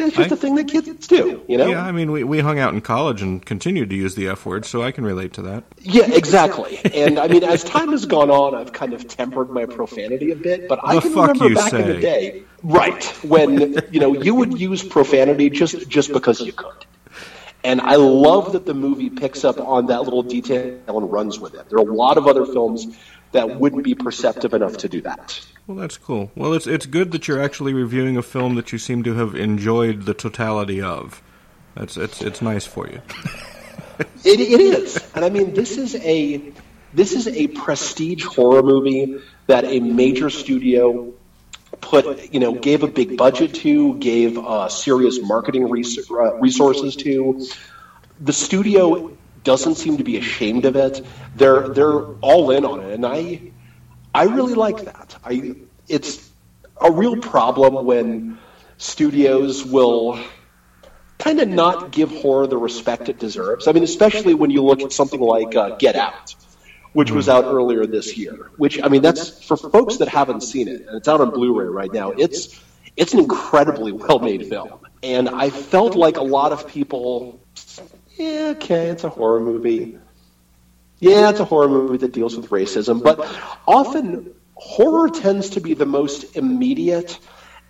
That's 0.00 0.16
just 0.16 0.32
I- 0.32 0.34
a 0.34 0.38
thing 0.38 0.54
that 0.56 0.68
kids 0.68 1.06
do, 1.06 1.42
you 1.48 1.56
know? 1.56 1.68
Yeah, 1.68 1.82
I 1.84 1.92
mean, 1.92 2.10
we, 2.10 2.24
we 2.24 2.40
hung 2.40 2.58
out 2.58 2.74
in 2.74 2.80
college 2.80 3.22
and 3.22 3.44
continued 3.44 3.90
to 3.90 3.96
use 3.96 4.14
the 4.14 4.28
F 4.28 4.44
word, 4.46 4.64
so 4.64 4.82
I 4.82 4.90
can 4.90 5.04
relate 5.04 5.32
to 5.34 5.42
that. 5.42 5.64
Yeah, 5.80 6.10
exactly. 6.12 6.80
And 6.92 7.18
I 7.18 7.28
mean, 7.28 7.44
as 7.44 7.62
time 7.64 7.90
has 7.90 8.06
gone 8.06 8.30
on, 8.30 8.54
I've 8.54 8.72
kind 8.72 8.92
of 8.92 9.06
tempered 9.06 9.50
my 9.50 9.66
profanity 9.66 10.30
a 10.30 10.36
bit. 10.36 10.68
But 10.68 10.80
I 10.82 10.96
The 10.96 11.00
can 11.02 11.12
fuck 11.12 11.32
remember 11.32 11.54
back 11.54 11.72
in 11.72 11.86
the 11.86 12.00
day, 12.00 12.42
right, 12.62 13.04
when 13.24 13.78
you 13.90 14.00
know 14.00 14.14
you 14.14 14.34
would 14.34 14.58
use 14.60 14.82
profanity 14.82 15.50
just 15.50 15.88
just 15.88 16.12
because 16.12 16.40
you 16.40 16.52
could. 16.52 16.86
And 17.62 17.80
I 17.80 17.96
love 17.96 18.52
that 18.52 18.64
the 18.64 18.72
movie 18.74 19.10
picks 19.10 19.44
up 19.44 19.60
on 19.60 19.86
that 19.86 20.02
little 20.02 20.22
detail 20.22 20.78
and 20.88 21.12
runs 21.12 21.38
with 21.38 21.54
it. 21.54 21.68
There 21.68 21.78
are 21.78 21.82
a 21.88 21.94
lot 21.94 22.16
of 22.16 22.26
other 22.26 22.46
films 22.46 22.86
that 23.32 23.60
wouldn't 23.60 23.84
be 23.84 23.94
perceptive 23.94 24.54
enough 24.54 24.78
to 24.78 24.88
do 24.88 25.02
that. 25.02 25.38
Well, 25.70 25.78
that's 25.78 25.98
cool. 25.98 26.32
Well, 26.34 26.52
it's 26.52 26.66
it's 26.66 26.84
good 26.84 27.12
that 27.12 27.28
you're 27.28 27.40
actually 27.40 27.72
reviewing 27.72 28.16
a 28.16 28.22
film 28.22 28.56
that 28.56 28.72
you 28.72 28.78
seem 28.78 29.04
to 29.04 29.14
have 29.14 29.36
enjoyed 29.36 30.02
the 30.02 30.14
totality 30.14 30.82
of. 30.82 31.22
That's 31.76 31.96
it's 31.96 32.20
it's 32.22 32.42
nice 32.42 32.66
for 32.66 32.88
you. 32.88 33.00
It, 34.24 34.40
it 34.40 34.60
is, 34.60 34.98
and 35.14 35.24
I 35.24 35.28
mean, 35.28 35.54
this 35.54 35.78
is 35.78 35.94
a 35.94 36.42
this 36.92 37.12
is 37.12 37.28
a 37.28 37.46
prestige 37.46 38.24
horror 38.24 38.64
movie 38.64 39.20
that 39.46 39.64
a 39.64 39.78
major 39.78 40.28
studio 40.28 41.12
put, 41.80 42.34
you 42.34 42.40
know, 42.40 42.52
gave 42.52 42.82
a 42.82 42.88
big 42.88 43.16
budget 43.16 43.54
to, 43.56 43.94
gave 43.98 44.38
uh, 44.38 44.68
serious 44.68 45.20
marketing 45.22 45.68
res- 45.68 46.10
uh, 46.10 46.34
resources 46.38 46.96
to. 46.96 47.46
The 48.18 48.32
studio 48.32 49.16
doesn't 49.44 49.76
seem 49.76 49.98
to 49.98 50.04
be 50.04 50.16
ashamed 50.16 50.64
of 50.64 50.74
it. 50.74 51.06
They're 51.36 51.68
they're 51.68 52.06
all 52.22 52.50
in 52.50 52.64
on 52.64 52.80
it, 52.80 52.92
and 52.92 53.06
I 53.06 53.52
I 54.14 54.24
really 54.24 54.54
like 54.54 54.84
that. 54.84 55.16
I 55.24 55.54
it's 55.88 56.28
a 56.80 56.90
real 56.90 57.16
problem 57.16 57.84
when 57.84 58.38
studios 58.78 59.64
will 59.64 60.18
kind 61.18 61.40
of 61.40 61.48
not 61.48 61.92
give 61.92 62.10
horror 62.10 62.46
the 62.46 62.56
respect 62.56 63.08
it 63.08 63.18
deserves. 63.18 63.68
I 63.68 63.72
mean, 63.72 63.84
especially 63.84 64.34
when 64.34 64.50
you 64.50 64.64
look 64.64 64.80
at 64.80 64.92
something 64.92 65.20
like 65.20 65.54
uh, 65.54 65.76
Get 65.76 65.96
Out, 65.96 66.34
which 66.92 67.10
was 67.10 67.28
out 67.28 67.44
earlier 67.44 67.86
this 67.86 68.16
year. 68.16 68.50
Which 68.56 68.82
I 68.82 68.88
mean, 68.88 69.02
that's 69.02 69.44
for 69.44 69.56
folks 69.56 69.98
that 69.98 70.08
haven't 70.08 70.42
seen 70.42 70.68
it, 70.68 70.86
and 70.86 70.96
it's 70.96 71.08
out 71.08 71.20
on 71.20 71.30
Blu-ray 71.30 71.66
right 71.66 71.92
now. 71.92 72.10
It's 72.12 72.60
it's 72.96 73.12
an 73.12 73.20
incredibly 73.20 73.92
well-made 73.92 74.46
film, 74.46 74.80
and 75.02 75.28
I 75.28 75.50
felt 75.50 75.94
like 75.94 76.16
a 76.16 76.22
lot 76.22 76.52
of 76.52 76.66
people, 76.66 77.40
yeah, 78.16 78.54
okay, 78.56 78.88
it's 78.88 79.04
a 79.04 79.08
horror 79.08 79.40
movie. 79.40 79.98
Yeah, 81.00 81.30
it's 81.30 81.40
a 81.40 81.44
horror 81.44 81.68
movie 81.68 81.98
that 81.98 82.12
deals 82.12 82.36
with 82.36 82.50
racism, 82.50 83.02
but 83.02 83.18
often 83.66 84.34
horror 84.54 85.08
tends 85.08 85.50
to 85.50 85.60
be 85.60 85.74
the 85.74 85.86
most 85.86 86.36
immediate 86.36 87.18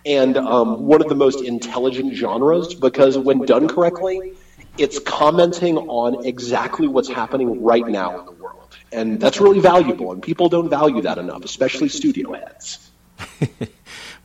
and 0.05 0.37
um, 0.37 0.83
one 0.83 1.01
of 1.01 1.07
the 1.07 1.15
most 1.15 1.41
intelligent 1.41 2.13
genres 2.13 2.73
because 2.73 3.17
when 3.17 3.45
done 3.45 3.67
correctly, 3.67 4.33
it's 4.77 4.99
commenting 4.99 5.77
on 5.77 6.25
exactly 6.25 6.87
what's 6.87 7.07
happening 7.09 7.63
right 7.63 7.87
now 7.87 8.19
in 8.19 8.25
the 8.25 8.31
world. 8.31 8.77
And 8.91 9.19
that's 9.19 9.39
really 9.39 9.61
valuable, 9.61 10.11
and 10.11 10.21
people 10.21 10.49
don't 10.49 10.69
value 10.69 11.01
that 11.03 11.17
enough, 11.17 11.45
especially 11.45 11.87
studio 11.89 12.33
heads. 12.33 12.91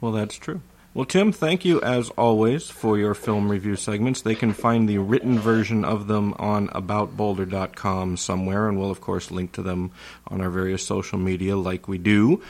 Well, 0.00 0.12
that's 0.12 0.36
true. 0.36 0.60
Well, 0.96 1.04
Tim, 1.04 1.30
thank 1.30 1.66
you 1.66 1.78
as 1.82 2.08
always 2.16 2.70
for 2.70 2.96
your 2.96 3.12
film 3.12 3.50
review 3.50 3.76
segments. 3.76 4.22
They 4.22 4.34
can 4.34 4.54
find 4.54 4.88
the 4.88 4.96
written 4.96 5.38
version 5.38 5.84
of 5.84 6.06
them 6.06 6.32
on 6.38 6.68
aboutboulder.com 6.68 8.16
somewhere, 8.16 8.66
and 8.66 8.78
we'll, 8.80 8.90
of 8.90 9.02
course, 9.02 9.30
link 9.30 9.52
to 9.52 9.62
them 9.62 9.90
on 10.28 10.40
our 10.40 10.48
various 10.48 10.86
social 10.86 11.18
media 11.18 11.54
like 11.54 11.86
we 11.86 11.98
do. 11.98 12.40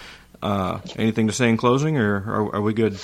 Uh, 0.41 0.79
anything 0.95 1.27
to 1.27 1.33
say 1.33 1.49
in 1.49 1.57
closing, 1.57 1.97
or 1.97 2.19
are, 2.19 2.55
are 2.55 2.63
we 2.63 2.73
good? 2.73 3.01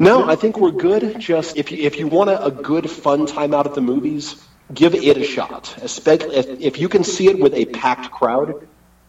No, 0.00 0.28
I 0.28 0.34
think 0.34 0.58
we're 0.58 0.72
good. 0.72 1.20
Just 1.20 1.56
if 1.56 1.70
you, 1.70 1.78
if 1.78 1.96
you 1.96 2.08
want 2.08 2.30
a, 2.30 2.46
a 2.46 2.50
good, 2.50 2.90
fun 2.90 3.26
time 3.26 3.54
out 3.54 3.68
at 3.68 3.76
the 3.76 3.80
movies, 3.80 4.44
give 4.74 4.96
it 4.96 5.16
a 5.16 5.22
shot. 5.22 5.72
If, 5.80 6.08
if 6.08 6.80
you 6.80 6.88
can 6.88 7.04
see 7.04 7.28
it 7.28 7.38
with 7.38 7.54
a 7.54 7.66
packed 7.66 8.10
crowd, 8.10 8.66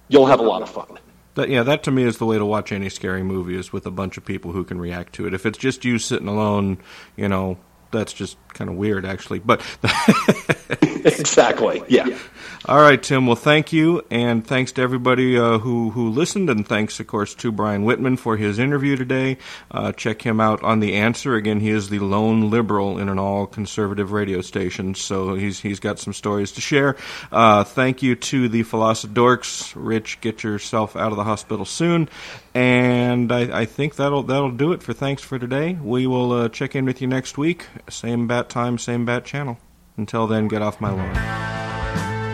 you'll 0.10 0.28
have 0.28 0.42
a 0.42 0.44
lot 0.44 0.62
of 0.62 0.70
fun. 0.70 1.00
That, 1.36 1.50
yeah, 1.50 1.64
that 1.64 1.84
to 1.84 1.92
me 1.92 2.04
is 2.04 2.18
the 2.18 2.26
way 2.26 2.38
to 2.38 2.46
watch 2.46 2.72
any 2.72 2.90
scary 2.90 3.24
movie 3.24 3.58
is 3.58 3.72
with 3.72 3.86
a 3.86 3.92
bunch 3.92 4.18
of 4.18 4.26
people 4.26 4.52
who 4.52 4.64
can 4.64 4.80
react 4.80 5.14
to 5.14 5.28
it. 5.28 5.34
If 5.34 5.46
it's 5.46 5.58
just 5.58 5.86
you 5.86 5.98
sitting 5.98 6.28
alone, 6.28 6.78
you 7.16 7.30
know, 7.30 7.58
that's 7.92 8.14
just 8.14 8.38
kind 8.54 8.70
of 8.70 8.76
weird, 8.76 9.06
actually. 9.06 9.40
But 9.40 9.62
exactly, 10.82 11.84
yeah. 11.88 12.18
All 12.68 12.80
right, 12.80 13.02
Tim. 13.02 13.26
Well, 13.26 13.36
thank 13.36 13.74
you, 13.74 14.06
and 14.12 14.46
thanks 14.46 14.72
to 14.74 14.84
everybody 14.84 15.36
uh, 15.36 15.58
who 15.58 15.90
who 15.90 16.10
listened, 16.10 16.48
and 16.48 16.68
thanks, 16.68 17.00
of 17.00 17.08
course, 17.08 17.34
to 17.36 17.52
Brian 17.52 17.84
Whitman 17.84 18.18
for 18.18 18.38
his 18.38 18.60
interview 18.60 18.96
today. 18.96 19.40
Uh, 19.72 19.92
check 19.94 20.22
him 20.22 20.40
out 20.40 20.62
on 20.62 20.80
the 20.80 20.94
Answer. 20.94 21.34
Again, 21.34 21.60
he 21.60 21.72
is 21.72 21.90
the 21.90 21.98
lone 21.98 22.52
liberal 22.52 23.00
in 23.00 23.10
an 23.10 23.18
all 23.18 23.48
conservative 23.48 24.12
radio 24.12 24.42
station, 24.42 24.94
so 24.94 25.34
he's 25.34 25.60
he's 25.60 25.80
got 25.80 25.98
some 25.98 26.14
stories 26.14 26.52
to 26.52 26.62
share. 26.62 26.98
Uh, 27.32 27.64
thank 27.64 28.04
you 28.04 28.16
to 28.16 28.48
the 28.48 28.64
Dorks. 28.64 29.74
Rich, 29.76 30.22
get 30.22 30.44
yourself 30.44 30.96
out 30.96 31.12
of 31.12 31.18
the 31.18 31.24
hospital 31.24 31.66
soon, 31.66 32.10
and 32.54 33.32
I, 33.32 33.62
I 33.62 33.66
think 33.66 33.96
that'll 33.96 34.22
that'll 34.22 34.52
do 34.52 34.72
it 34.72 34.84
for 34.84 34.94
thanks 34.94 35.24
for 35.24 35.40
today. 35.40 35.80
We 35.82 36.06
will 36.06 36.32
uh, 36.32 36.50
check 36.50 36.76
in 36.76 36.86
with 36.86 37.02
you 37.02 37.08
next 37.08 37.40
week, 37.40 37.66
same 37.90 38.28
bat 38.28 38.50
time, 38.50 38.78
same 38.78 39.04
bat 39.04 39.26
channel. 39.26 39.58
Until 39.98 40.28
then, 40.28 40.48
get 40.48 40.62
off 40.62 40.80
my 40.80 40.92
lawn. 40.92 41.81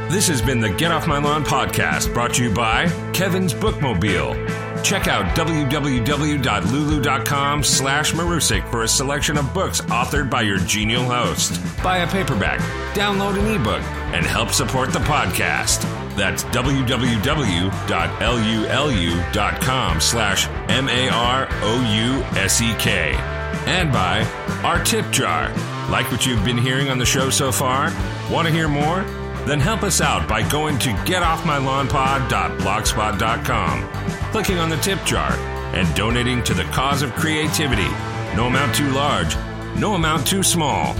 This 0.09 0.27
has 0.29 0.41
been 0.41 0.61
the 0.61 0.69
Get 0.69 0.91
Off 0.91 1.05
My 1.05 1.17
Lawn 1.17 1.43
podcast 1.43 2.13
brought 2.13 2.33
to 2.35 2.43
you 2.43 2.53
by 2.53 2.87
Kevin's 3.11 3.53
Bookmobile. 3.53 4.81
Check 4.81 5.09
out 5.09 5.35
www.lulu.com 5.35 6.03
slash 7.63 8.13
Marousek 8.13 8.71
for 8.71 8.83
a 8.83 8.87
selection 8.87 9.37
of 9.37 9.53
books 9.53 9.81
authored 9.81 10.29
by 10.29 10.43
your 10.43 10.59
genial 10.59 11.03
host. 11.03 11.59
Buy 11.83 11.97
a 11.97 12.07
paperback, 12.07 12.61
download 12.95 13.37
an 13.37 13.47
ebook, 13.59 13.81
and 14.15 14.25
help 14.25 14.51
support 14.51 14.93
the 14.93 14.99
podcast. 14.99 15.81
That's 16.15 16.45
www.lulu.com 16.45 16.81
slash 20.01 20.47
M-A-R-O-U-S-E-K. 20.69 21.11
And 23.67 23.91
buy 23.91 24.23
our 24.63 24.81
tip 24.85 25.11
jar. 25.11 25.49
Like 25.89 26.09
what 26.11 26.25
you've 26.25 26.45
been 26.45 26.57
hearing 26.57 26.89
on 26.89 26.97
the 26.97 27.05
show 27.05 27.29
so 27.29 27.51
far? 27.51 27.91
Want 28.31 28.47
to 28.47 28.53
hear 28.53 28.69
more? 28.69 29.05
Then 29.47 29.59
help 29.61 29.83
us 29.83 30.01
out 30.01 30.27
by 30.27 30.41
going 30.49 30.77
to 30.79 30.89
getoffmylawnpod.blogspot.com, 30.89 33.89
clicking 34.31 34.57
on 34.57 34.69
the 34.69 34.75
tip 34.77 35.01
jar, 35.05 35.31
and 35.73 35.95
donating 35.95 36.43
to 36.43 36.53
the 36.53 36.65
cause 36.65 37.01
of 37.01 37.13
creativity. 37.13 37.87
No 38.35 38.47
amount 38.47 38.75
too 38.75 38.91
large, 38.91 39.37
no 39.77 39.93
amount 39.93 40.27
too 40.27 40.43
small. 40.43 40.95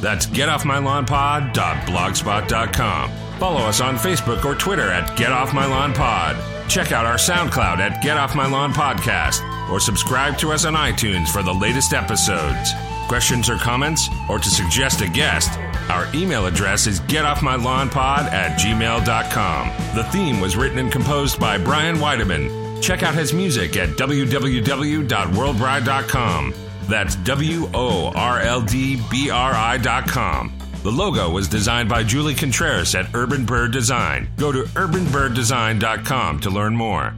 That's 0.00 0.26
getoffmylawnpod.blogspot.com. 0.26 3.10
Follow 3.38 3.60
us 3.60 3.80
on 3.80 3.96
Facebook 3.96 4.44
or 4.44 4.56
Twitter 4.56 4.90
at 4.90 5.16
Get 5.16 5.30
Off 5.30 5.54
My 5.54 5.66
Lawn 5.66 5.94
Pod. 5.94 6.36
Check 6.68 6.90
out 6.90 7.06
our 7.06 7.18
SoundCloud 7.18 7.78
at 7.78 8.02
Get 8.02 8.16
Off 8.16 8.34
My 8.34 8.46
Lawn 8.46 8.72
Podcast 8.72 9.48
or 9.70 9.78
subscribe 9.78 10.36
to 10.38 10.50
us 10.50 10.64
on 10.64 10.74
iTunes 10.74 11.28
for 11.28 11.44
the 11.44 11.54
latest 11.54 11.92
episodes. 11.92 12.72
Questions 13.06 13.48
or 13.48 13.58
comments, 13.58 14.08
or 14.28 14.38
to 14.38 14.50
suggest 14.50 15.00
a 15.02 15.08
guest, 15.08 15.56
our 15.90 16.06
email 16.14 16.46
address 16.46 16.86
is 16.86 17.00
getoffmylawnpod 17.00 18.30
at 18.32 18.58
gmail.com. 18.58 19.96
The 19.96 20.04
theme 20.04 20.40
was 20.40 20.56
written 20.56 20.78
and 20.78 20.90
composed 20.90 21.38
by 21.40 21.58
Brian 21.58 21.96
Weideman. 21.96 22.80
Check 22.82 23.02
out 23.02 23.14
his 23.14 23.32
music 23.32 23.76
at 23.76 23.90
www.worldbride.com. 23.90 26.54
That's 26.88 27.16
W 27.16 27.70
O 27.74 28.12
R 28.14 28.40
L 28.40 28.60
D 28.60 29.00
B 29.10 29.30
R 29.30 29.52
I.com. 29.52 30.52
The 30.82 30.90
logo 30.90 31.30
was 31.30 31.46
designed 31.46 31.88
by 31.88 32.02
Julie 32.02 32.34
Contreras 32.34 32.96
at 32.96 33.14
Urban 33.14 33.44
Bird 33.44 33.72
Design. 33.72 34.28
Go 34.36 34.50
to 34.50 34.62
urbanbirddesign.com 34.62 36.40
to 36.40 36.50
learn 36.50 36.74
more. 36.74 37.14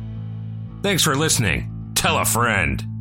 Thanks 0.82 1.02
for 1.02 1.16
listening. 1.16 1.92
Tell 1.94 2.18
a 2.18 2.26
friend. 2.26 2.93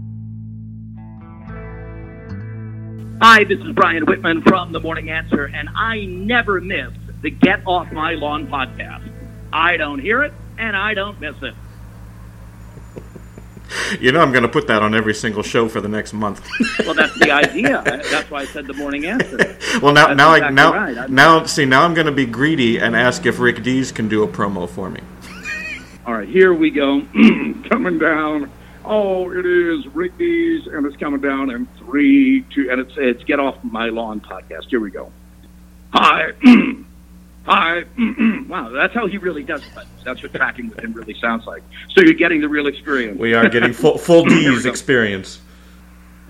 Hi, 3.26 3.46
this 3.46 3.58
is 3.60 3.72
Brian 3.72 4.06
Whitman 4.06 4.42
from 4.42 4.74
The 4.74 4.82
Morning 4.82 5.10
Answer, 5.10 5.46
and 5.46 5.70
I 5.78 6.04
never 6.04 6.60
miss 6.60 6.92
the 7.22 7.30
Get 7.30 7.62
Off 7.66 7.90
My 7.94 8.16
Lawn 8.16 8.48
podcast. 8.48 9.10
I 9.54 9.78
don't 9.78 10.00
hear 10.00 10.24
it, 10.24 10.34
and 10.58 10.76
I 10.76 10.94
don't 10.94 11.22
miss 11.22 11.38
it. 11.42 11.54
You 14.02 14.12
know, 14.12 14.20
I'm 14.20 14.34
going 14.34 14.44
to 14.44 14.50
put 14.50 14.68
that 14.68 14.82
on 14.84 14.94
every 14.94 15.14
single 15.14 15.42
show 15.42 15.70
for 15.70 15.80
the 15.80 15.88
next 15.88 16.12
month. 16.12 16.46
Well, 16.86 16.96
that's 16.96 17.18
the 17.18 17.32
idea. 17.32 17.82
That's 17.86 18.30
why 18.30 18.42
I 18.42 18.46
said 18.46 18.68
The 18.68 18.74
Morning 18.74 19.06
Answer. 19.06 19.38
well, 19.82 19.94
now, 19.94 20.08
That's 20.08 20.18
now, 20.18 20.30
I, 20.32 20.50
now, 20.50 20.74
right. 20.74 20.98
I- 20.98 21.08
now, 21.08 21.46
see, 21.46 21.64
now 21.64 21.84
I'm 21.86 21.94
going 21.94 22.08
to 22.08 22.12
be 22.12 22.26
greedy 22.26 22.78
and 22.78 22.94
ask 22.94 23.26
if 23.26 23.40
Rick 23.40 23.64
Dees 23.64 23.94
can 23.94 24.10
do 24.10 24.24
a 24.24 24.28
promo 24.28 24.70
for 24.70 24.90
me. 24.90 25.00
All 26.06 26.14
right, 26.14 26.28
here 26.28 26.54
we 26.54 26.72
go. 26.72 27.00
coming 27.70 28.00
down. 28.00 28.52
Oh, 28.86 29.32
it 29.32 29.46
is 29.46 29.88
Rick 29.96 30.18
Dees, 30.18 30.68
and 30.68 30.86
it's 30.86 30.98
coming 30.98 31.22
down 31.22 31.50
in 31.50 31.68
three, 31.80 32.46
two, 32.54 32.70
and 32.70 32.82
it's 32.82 32.94
it's 32.98 33.24
Get 33.24 33.40
Off 33.40 33.56
My 33.64 33.88
Lawn 33.88 34.20
podcast. 34.20 34.66
Here 34.70 34.80
we 34.80 34.92
go. 34.92 35.12
Hi. 35.94 36.32
Hi. 37.46 37.84
wow, 38.48 38.70
that's 38.70 38.94
how 38.94 39.08
he 39.08 39.18
really 39.18 39.44
does 39.44 39.66
it. 39.66 39.72
That's 40.04 40.22
what 40.22 40.34
tracking 40.34 40.70
with 40.70 40.80
him 40.80 40.94
really 40.94 41.14
sounds 41.20 41.46
like. 41.46 41.64
So 41.90 42.02
you're 42.02 42.14
getting 42.14 42.42
the 42.42 42.50
real 42.50 42.68
experience. 42.68 43.20
We 43.20 43.34
are 43.34 43.48
getting 43.50 43.74
full, 43.74 43.98
full 43.98 44.26
we 44.26 44.68
experience. 44.70 45.42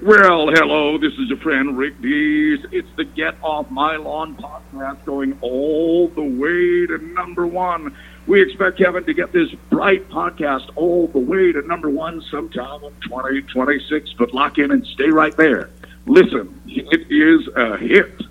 Well, 0.02 0.50
hello, 0.50 0.98
this 0.98 1.14
is 1.14 1.30
your 1.30 1.38
friend 1.38 1.78
Rick 1.78 2.02
Dees. 2.02 2.60
It's 2.72 2.90
the 2.98 3.06
Get 3.06 3.36
Off 3.42 3.72
My 3.72 3.96
Lawn 3.96 4.36
podcast 4.36 5.06
going 5.06 5.38
all 5.42 6.10
the 6.10 6.22
way 6.22 6.86
to 6.88 6.98
number 7.14 7.48
one. 7.48 7.96
We 8.26 8.42
expect 8.42 8.78
Kevin 8.78 9.04
to 9.06 9.14
get 9.14 9.34
this 9.34 9.52
bright 9.70 10.10
podcast 10.10 10.70
all 10.76 11.08
the 11.08 11.20
way 11.20 11.52
to 11.52 11.62
number 11.64 11.90
one 11.90 12.22
sometime 12.32 12.84
in 12.84 12.94
2026, 13.02 14.14
but 14.14 14.34
lock 14.34 14.58
in 14.58 14.72
and 14.72 14.86
stay 14.88 15.10
right 15.10 15.36
there. 15.36 15.70
Listen, 16.06 16.62
it 16.66 17.12
is 17.12 17.48
a 17.56 17.78
hit. 17.78 18.22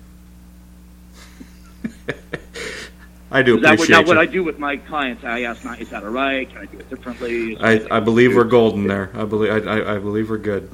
I 3.31 3.41
do 3.41 3.55
Is 3.55 3.61
that 3.63 3.69
what, 3.69 3.73
appreciate 3.75 4.01
now 4.01 4.07
what. 4.07 4.17
I 4.17 4.25
do 4.25 4.43
with 4.43 4.59
my 4.59 4.77
clients? 4.77 5.23
I 5.23 5.43
ask, 5.43 5.63
not, 5.63 5.79
is 5.79 5.89
that 5.89 6.03
all 6.03 6.09
right? 6.09 6.47
Can 6.49 6.57
I 6.59 6.65
do 6.65 6.77
it 6.79 6.89
differently? 6.89 7.53
Is 7.53 7.87
I, 7.89 7.97
I 7.97 7.99
believe 7.99 8.35
we're 8.35 8.43
golden 8.43 8.87
there. 8.87 9.09
I 9.15 9.25
believe 9.25 9.67
I, 9.67 9.79
I, 9.79 9.95
I 9.95 9.99
believe 9.99 10.29
we're 10.29 10.37
good. 10.37 10.69